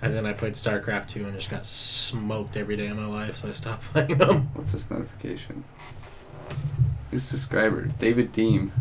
[0.02, 3.36] And then I played StarCraft 2 and just got smoked every day of my life,
[3.39, 4.50] so I stopped playing them.
[4.52, 5.65] What's this notification?
[7.10, 7.86] Who's subscriber?
[7.99, 8.73] David Deem.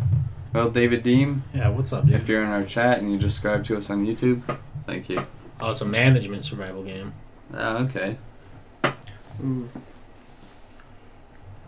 [0.52, 2.14] Well, David Deem, Yeah, what's up, dude?
[2.14, 4.42] if you're in our chat and you just subscribe to us on YouTube,
[4.86, 5.26] thank you.
[5.60, 7.12] Oh, it's a management survival game.
[7.54, 8.18] Oh, okay.
[9.42, 9.68] Ooh.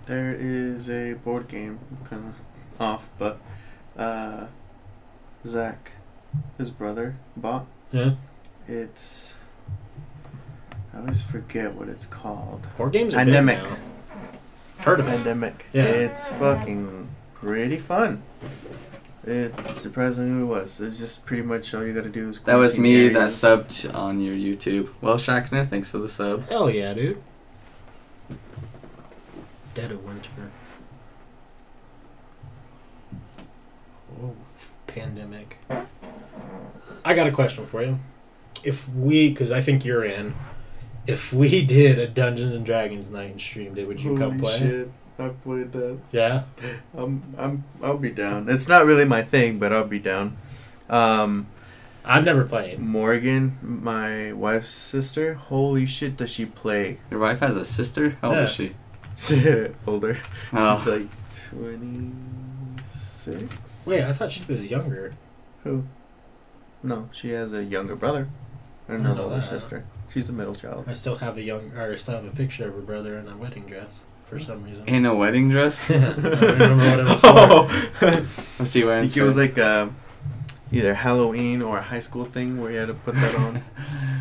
[0.07, 3.39] There is a board game, kind of off, but
[3.97, 4.47] uh,
[5.47, 5.93] Zach,
[6.57, 7.67] his brother, bought.
[7.93, 8.13] Yeah.
[8.67, 9.35] It's.
[10.95, 12.67] I always forget what it's called.
[12.77, 13.63] Board games are Pandemic.
[13.63, 13.77] big now.
[14.79, 15.11] I've heard of it.
[15.11, 15.67] Pandemic.
[15.73, 15.85] Yeah.
[15.85, 18.23] It's fucking pretty fun.
[19.25, 20.81] It surprisingly was.
[20.81, 22.41] It's just pretty much all you got to do is.
[22.41, 23.41] That was me areas.
[23.41, 24.91] that subbed on your YouTube.
[25.01, 26.49] Well, Shackner, thanks for the sub.
[26.49, 27.21] Hell yeah, dude.
[29.75, 30.51] Dead of winter.
[34.23, 34.35] Oh,
[34.87, 35.59] pandemic.
[37.05, 37.99] I got a question for you.
[38.65, 40.35] If we, because I think you're in,
[41.07, 44.39] if we did a Dungeons and Dragons night and streamed it, would you Holy come
[44.39, 44.59] play?
[44.59, 44.91] Shit.
[45.19, 45.99] I've played that.
[46.13, 46.45] Yeah.
[46.97, 48.49] I'm I'm I'll be down.
[48.49, 50.37] It's not really my thing, but I'll be down.
[50.89, 51.49] Um
[52.05, 52.79] I've never played.
[52.79, 56.99] Morgan, my wife's sister, holy shit does she play?
[57.11, 58.17] Your wife has a sister?
[58.23, 58.75] How old is she?
[59.87, 60.15] Older.
[60.15, 60.23] She's
[60.55, 61.09] Oh, like
[61.51, 62.13] twenty
[62.87, 63.87] six.
[63.87, 65.15] Wait, I thought she was younger.
[65.65, 65.85] Who?
[66.83, 68.29] No, she has a younger brother.
[68.87, 69.47] And I an older that.
[69.47, 69.85] sister.
[70.15, 70.85] She's the middle child.
[70.87, 73.29] I still have a young, or I still have a picture of her brother in
[73.29, 74.87] a wedding dress for some reason.
[74.87, 75.91] in a wedding dress?
[75.91, 76.23] I don't
[76.79, 77.29] what it was for.
[77.29, 77.91] oh.
[78.59, 79.89] Let's see where I think it was like uh,
[80.71, 83.63] either Halloween or a high school thing where you had to put that on.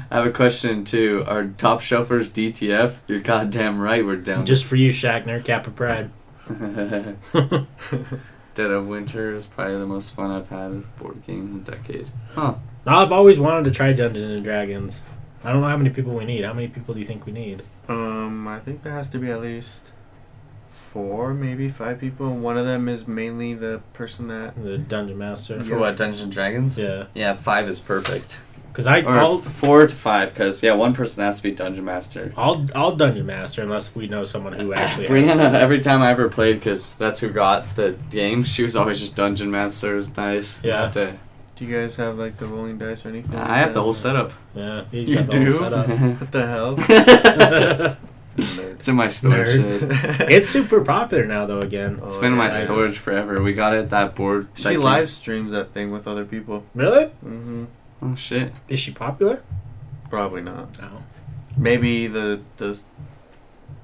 [0.10, 1.24] I have a question too.
[1.27, 3.00] Are top shelfers DTF?
[3.08, 4.06] You're goddamn right.
[4.06, 4.45] We're down.
[4.45, 6.10] Just for you, Shackner, Cap of Pride.
[8.56, 11.77] Dead of Winter is probably the most fun I've had with board game in a
[11.77, 12.10] decade.
[12.34, 12.56] Huh.
[12.88, 15.02] I've always wanted to try Dungeons and Dragons.
[15.44, 16.44] I don't know how many people we need.
[16.44, 17.61] How many people do you think we need?
[17.88, 19.92] Um, I think there has to be at least
[20.93, 24.61] four, maybe five people, and one of them is mainly the person that.
[24.61, 25.59] The Dungeon Master.
[25.64, 26.77] For what, Dungeons and Dragons?
[26.77, 28.40] Yeah, Yeah, five is perfect.
[28.72, 31.85] because I Or I'll, four to five, because, yeah, one person has to be Dungeon
[31.85, 32.32] Master.
[32.38, 35.07] I'll I'll Dungeon Master unless we know someone who actually.
[35.07, 38.99] Brianna, every time I ever played, because that's who got the game, she was always
[38.99, 39.93] just Dungeon Master.
[39.93, 40.64] It was nice.
[40.64, 40.90] Yeah.
[40.91, 41.17] To,
[41.56, 43.40] Do you guys have like the rolling dice or anything?
[43.40, 43.74] like I have that?
[43.74, 44.32] the whole setup.
[44.56, 45.51] Yeah, you, You got the whole do?
[45.53, 45.88] setup.
[46.22, 47.98] What the hell?
[48.38, 49.82] it's in my storage shed.
[50.32, 51.59] it's super popular now, though.
[51.59, 52.64] Again, It's Oh, been in my yeah.
[52.66, 53.41] storage forever.
[53.41, 54.48] We got it that board.
[54.56, 56.64] that She game- live streams that thing with other people.
[56.75, 57.06] really?
[57.25, 57.66] Mm-hmm.
[58.01, 58.53] Oh, shit.
[58.67, 59.41] Is she popular?
[60.09, 60.80] Probably not.
[60.80, 61.03] No.
[61.57, 62.77] Maybe the the,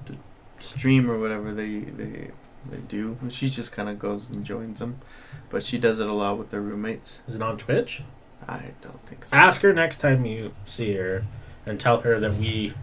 [0.05, 0.15] the
[0.59, 2.29] stream or whatever they they
[2.69, 3.17] they do.
[3.29, 4.99] She just kind of goes and joins them,
[5.49, 7.19] but she does it a lot with her roommates.
[7.27, 8.03] Is it on Twitch?
[8.47, 9.35] I don't think so.
[9.35, 11.25] Ask her next time you see her,
[11.65, 12.73] and tell her that we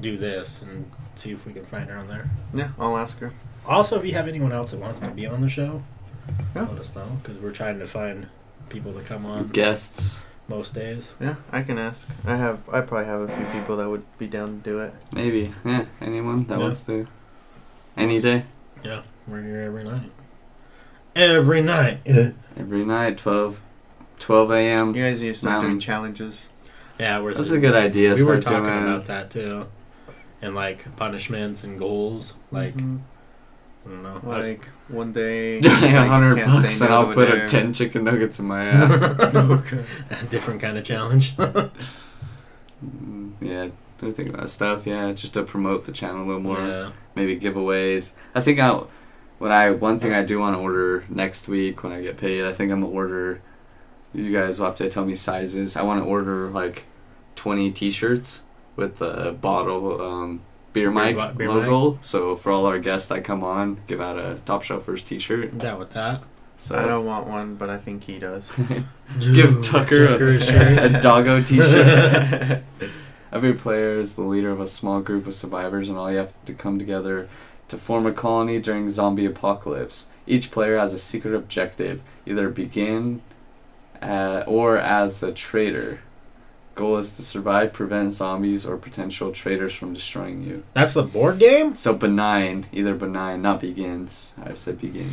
[0.00, 2.30] do this, and see if we can find her on there.
[2.54, 3.32] Yeah, I'll ask her.
[3.66, 5.82] Also, if you have anyone else that wants to be on the show,
[6.54, 6.62] Yeah.
[6.70, 8.26] let us know because we're trying to find
[8.68, 10.24] people to come on Guests.
[10.48, 11.10] most days.
[11.20, 12.06] Yeah, I can ask.
[12.26, 12.60] I have.
[12.72, 14.92] I probably have a few people that would be down to do it.
[15.12, 15.52] Maybe.
[15.64, 16.64] Yeah, anyone that Yeah.
[16.64, 17.06] wants to.
[17.96, 18.44] Any day.
[18.84, 20.10] Yeah, we're here every night.
[21.14, 22.00] Every night.
[22.58, 23.60] Every night, 12,
[24.18, 24.94] 12 a.m.
[24.94, 26.48] You guys need to start doing challenges.
[26.98, 27.34] yeah, we're.
[27.34, 28.14] That's a good idea.
[28.14, 29.66] We were talking doing- about that too,
[30.46, 32.34] and like punishments and goals.
[32.50, 33.00] Like Mhm.
[33.84, 34.20] I don't know.
[34.32, 35.60] I was- like one day.
[35.66, 38.64] Donate a like, hundred can't bucks and I'll put a ten chicken nuggets in my
[38.66, 39.02] ass.
[39.02, 39.84] okay.
[40.10, 41.36] a different kind of challenge.
[42.84, 43.68] Mm, yeah,
[44.02, 44.86] I think about stuff.
[44.86, 46.58] Yeah, just to promote the channel a little more.
[46.58, 46.92] yeah.
[47.14, 48.12] Maybe giveaways.
[48.34, 48.82] I think I,
[49.38, 52.44] when I one thing I do want to order next week when I get paid.
[52.44, 53.40] I think I'm gonna order.
[54.12, 55.76] You guys will have to tell me sizes.
[55.76, 56.84] I want to order like
[57.34, 58.42] twenty T-shirts
[58.76, 61.98] with the bottle um, beer Beer mic bo- beer logo.
[62.00, 65.52] So for all our guests that come on, give out a Top Shelfers T-shirt.
[65.52, 66.22] I'm down with that.
[66.58, 68.50] So I don't want one, but I think he does.
[69.20, 70.78] give Tucker, Tucker a a, shirt.
[70.94, 72.62] a doggo T-shirt.
[73.32, 76.32] Every player is the leader of a small group of survivors, and all you have
[76.46, 77.28] to come together
[77.68, 80.06] to form a colony during zombie apocalypse.
[80.26, 83.22] Each player has a secret objective: either begin
[84.00, 86.00] uh, or as a traitor.
[86.76, 90.62] Goal is to survive, prevent zombies or potential traitors from destroying you.
[90.74, 91.74] That's the board game.
[91.74, 94.34] So benign, either benign, not begins.
[94.44, 95.08] I said begin.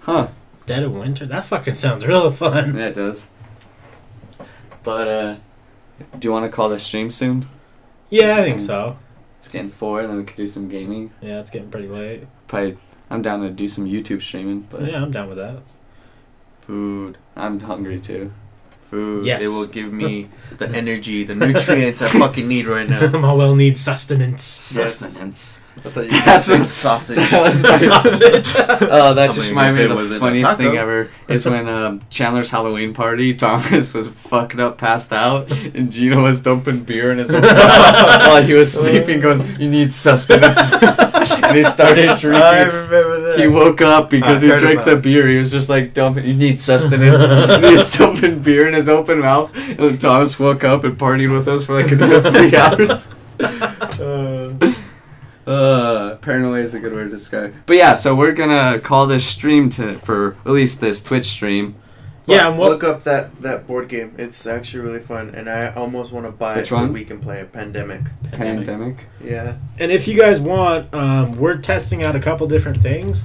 [0.00, 0.28] Huh?
[0.66, 1.24] Dead of Winter.
[1.24, 2.76] That fucking sounds real fun.
[2.76, 3.28] Yeah, it does.
[4.82, 5.36] But uh,
[6.18, 7.46] do you want to call this stream soon?
[8.10, 8.98] Yeah, I think so.
[9.38, 11.12] It's getting four, and then we could do some gaming.
[11.22, 12.26] Yeah, it's getting pretty late.
[12.46, 12.76] Probably,
[13.08, 15.62] I'm down to do some YouTube streaming, but yeah, I'm down with that.
[16.60, 17.16] Food.
[17.36, 18.32] I'm hungry too.
[18.90, 19.26] Food.
[19.26, 19.42] Yes.
[19.44, 23.06] It will give me the energy, the nutrients I fucking need right now.
[23.18, 24.42] My well needs sustenance.
[24.44, 25.60] Sustenance.
[25.84, 27.18] I thought you That's were a- sausage.
[27.30, 28.52] That was my Sausage.
[28.90, 31.08] Oh, that just reminded me of the funniest thing ever.
[31.28, 36.40] Is when um, Chandler's Halloween party, Thomas was fucked up, passed out, and Gino was
[36.40, 40.58] dumping beer in his own mouth while he was sleeping, going, "You need sustenance,"
[41.42, 42.42] and he started drinking.
[42.42, 43.38] I remember that.
[43.38, 45.26] He woke up because I he drank the beer.
[45.28, 46.24] He was just like dumping.
[46.26, 47.30] You need sustenance.
[47.30, 49.54] and he was dumping beer in his open mouth.
[49.70, 53.08] And then Thomas woke up and partied with us for like another three hours.
[53.40, 54.72] Uh,
[55.46, 57.54] Uh, paranoia is a good word to describe.
[57.64, 61.74] But yeah, so we're gonna call this stream to for at least this Twitch stream.
[62.28, 64.14] Yeah, but and what- look up that that board game.
[64.18, 66.92] It's actually really fun, and I almost want to buy Which it so one?
[66.92, 68.02] we can play a pandemic.
[68.32, 69.06] Pandemic.
[69.24, 69.54] Yeah.
[69.78, 73.24] And if you guys want, um, we're testing out a couple different things.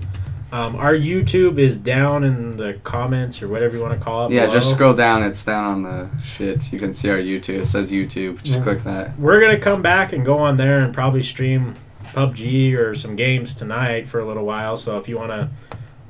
[0.51, 4.33] Um, our YouTube is down in the comments or whatever you want to call it.
[4.33, 4.53] Yeah, below.
[4.53, 5.23] just scroll down.
[5.23, 6.71] It's down on the shit.
[6.71, 7.59] You can see our YouTube.
[7.61, 8.43] It says YouTube.
[8.43, 8.63] Just Yeah.
[8.63, 9.19] click that.
[9.19, 11.73] We're gonna come back and go on there and probably stream
[12.13, 14.77] PUBG or some games tonight for a little while.
[14.77, 15.49] So if you want to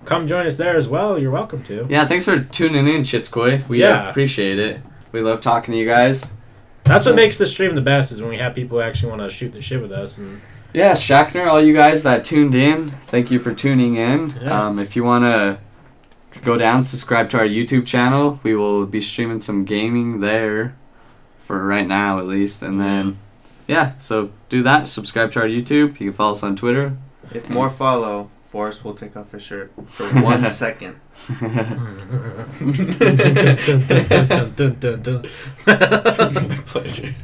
[0.06, 1.86] come join us there as well, you're welcome to.
[1.90, 3.68] Yeah, thanks for tuning in, Chitskoi.
[3.68, 4.08] We Yeah.
[4.08, 4.82] uh, appreciate it.
[5.12, 6.34] We love talking to you guys.
[6.84, 9.10] That's So- what makes the stream the best is when we have people who actually
[9.10, 10.18] want to shoot the shit with us.
[10.18, 10.42] And
[10.74, 14.34] Yeah, Shackner, all you guys that tuned in, thank you for tuning in.
[14.42, 14.66] Yeah.
[14.68, 15.60] Um, if you want to
[16.44, 18.40] go down, subscribe to our YouTube channel.
[18.44, 20.74] We will be streaming some gaming there
[21.40, 22.64] for right now, at least.
[22.64, 23.18] And then,
[23.68, 24.90] yeah, so do that.
[24.90, 26.00] Subscribe to our YouTube.
[26.00, 26.94] You can follow us on Twitter.
[27.32, 30.94] If more follow, Forrest will take off his shirt for one second.
[36.68, 37.16] Pleasure.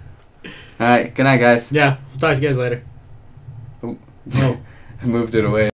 [0.80, 1.72] all right, good night, guys.
[1.72, 2.83] yeah, we'll talk to you guys later.
[3.83, 3.99] Oh.
[4.33, 4.58] I
[5.06, 5.69] moved it away.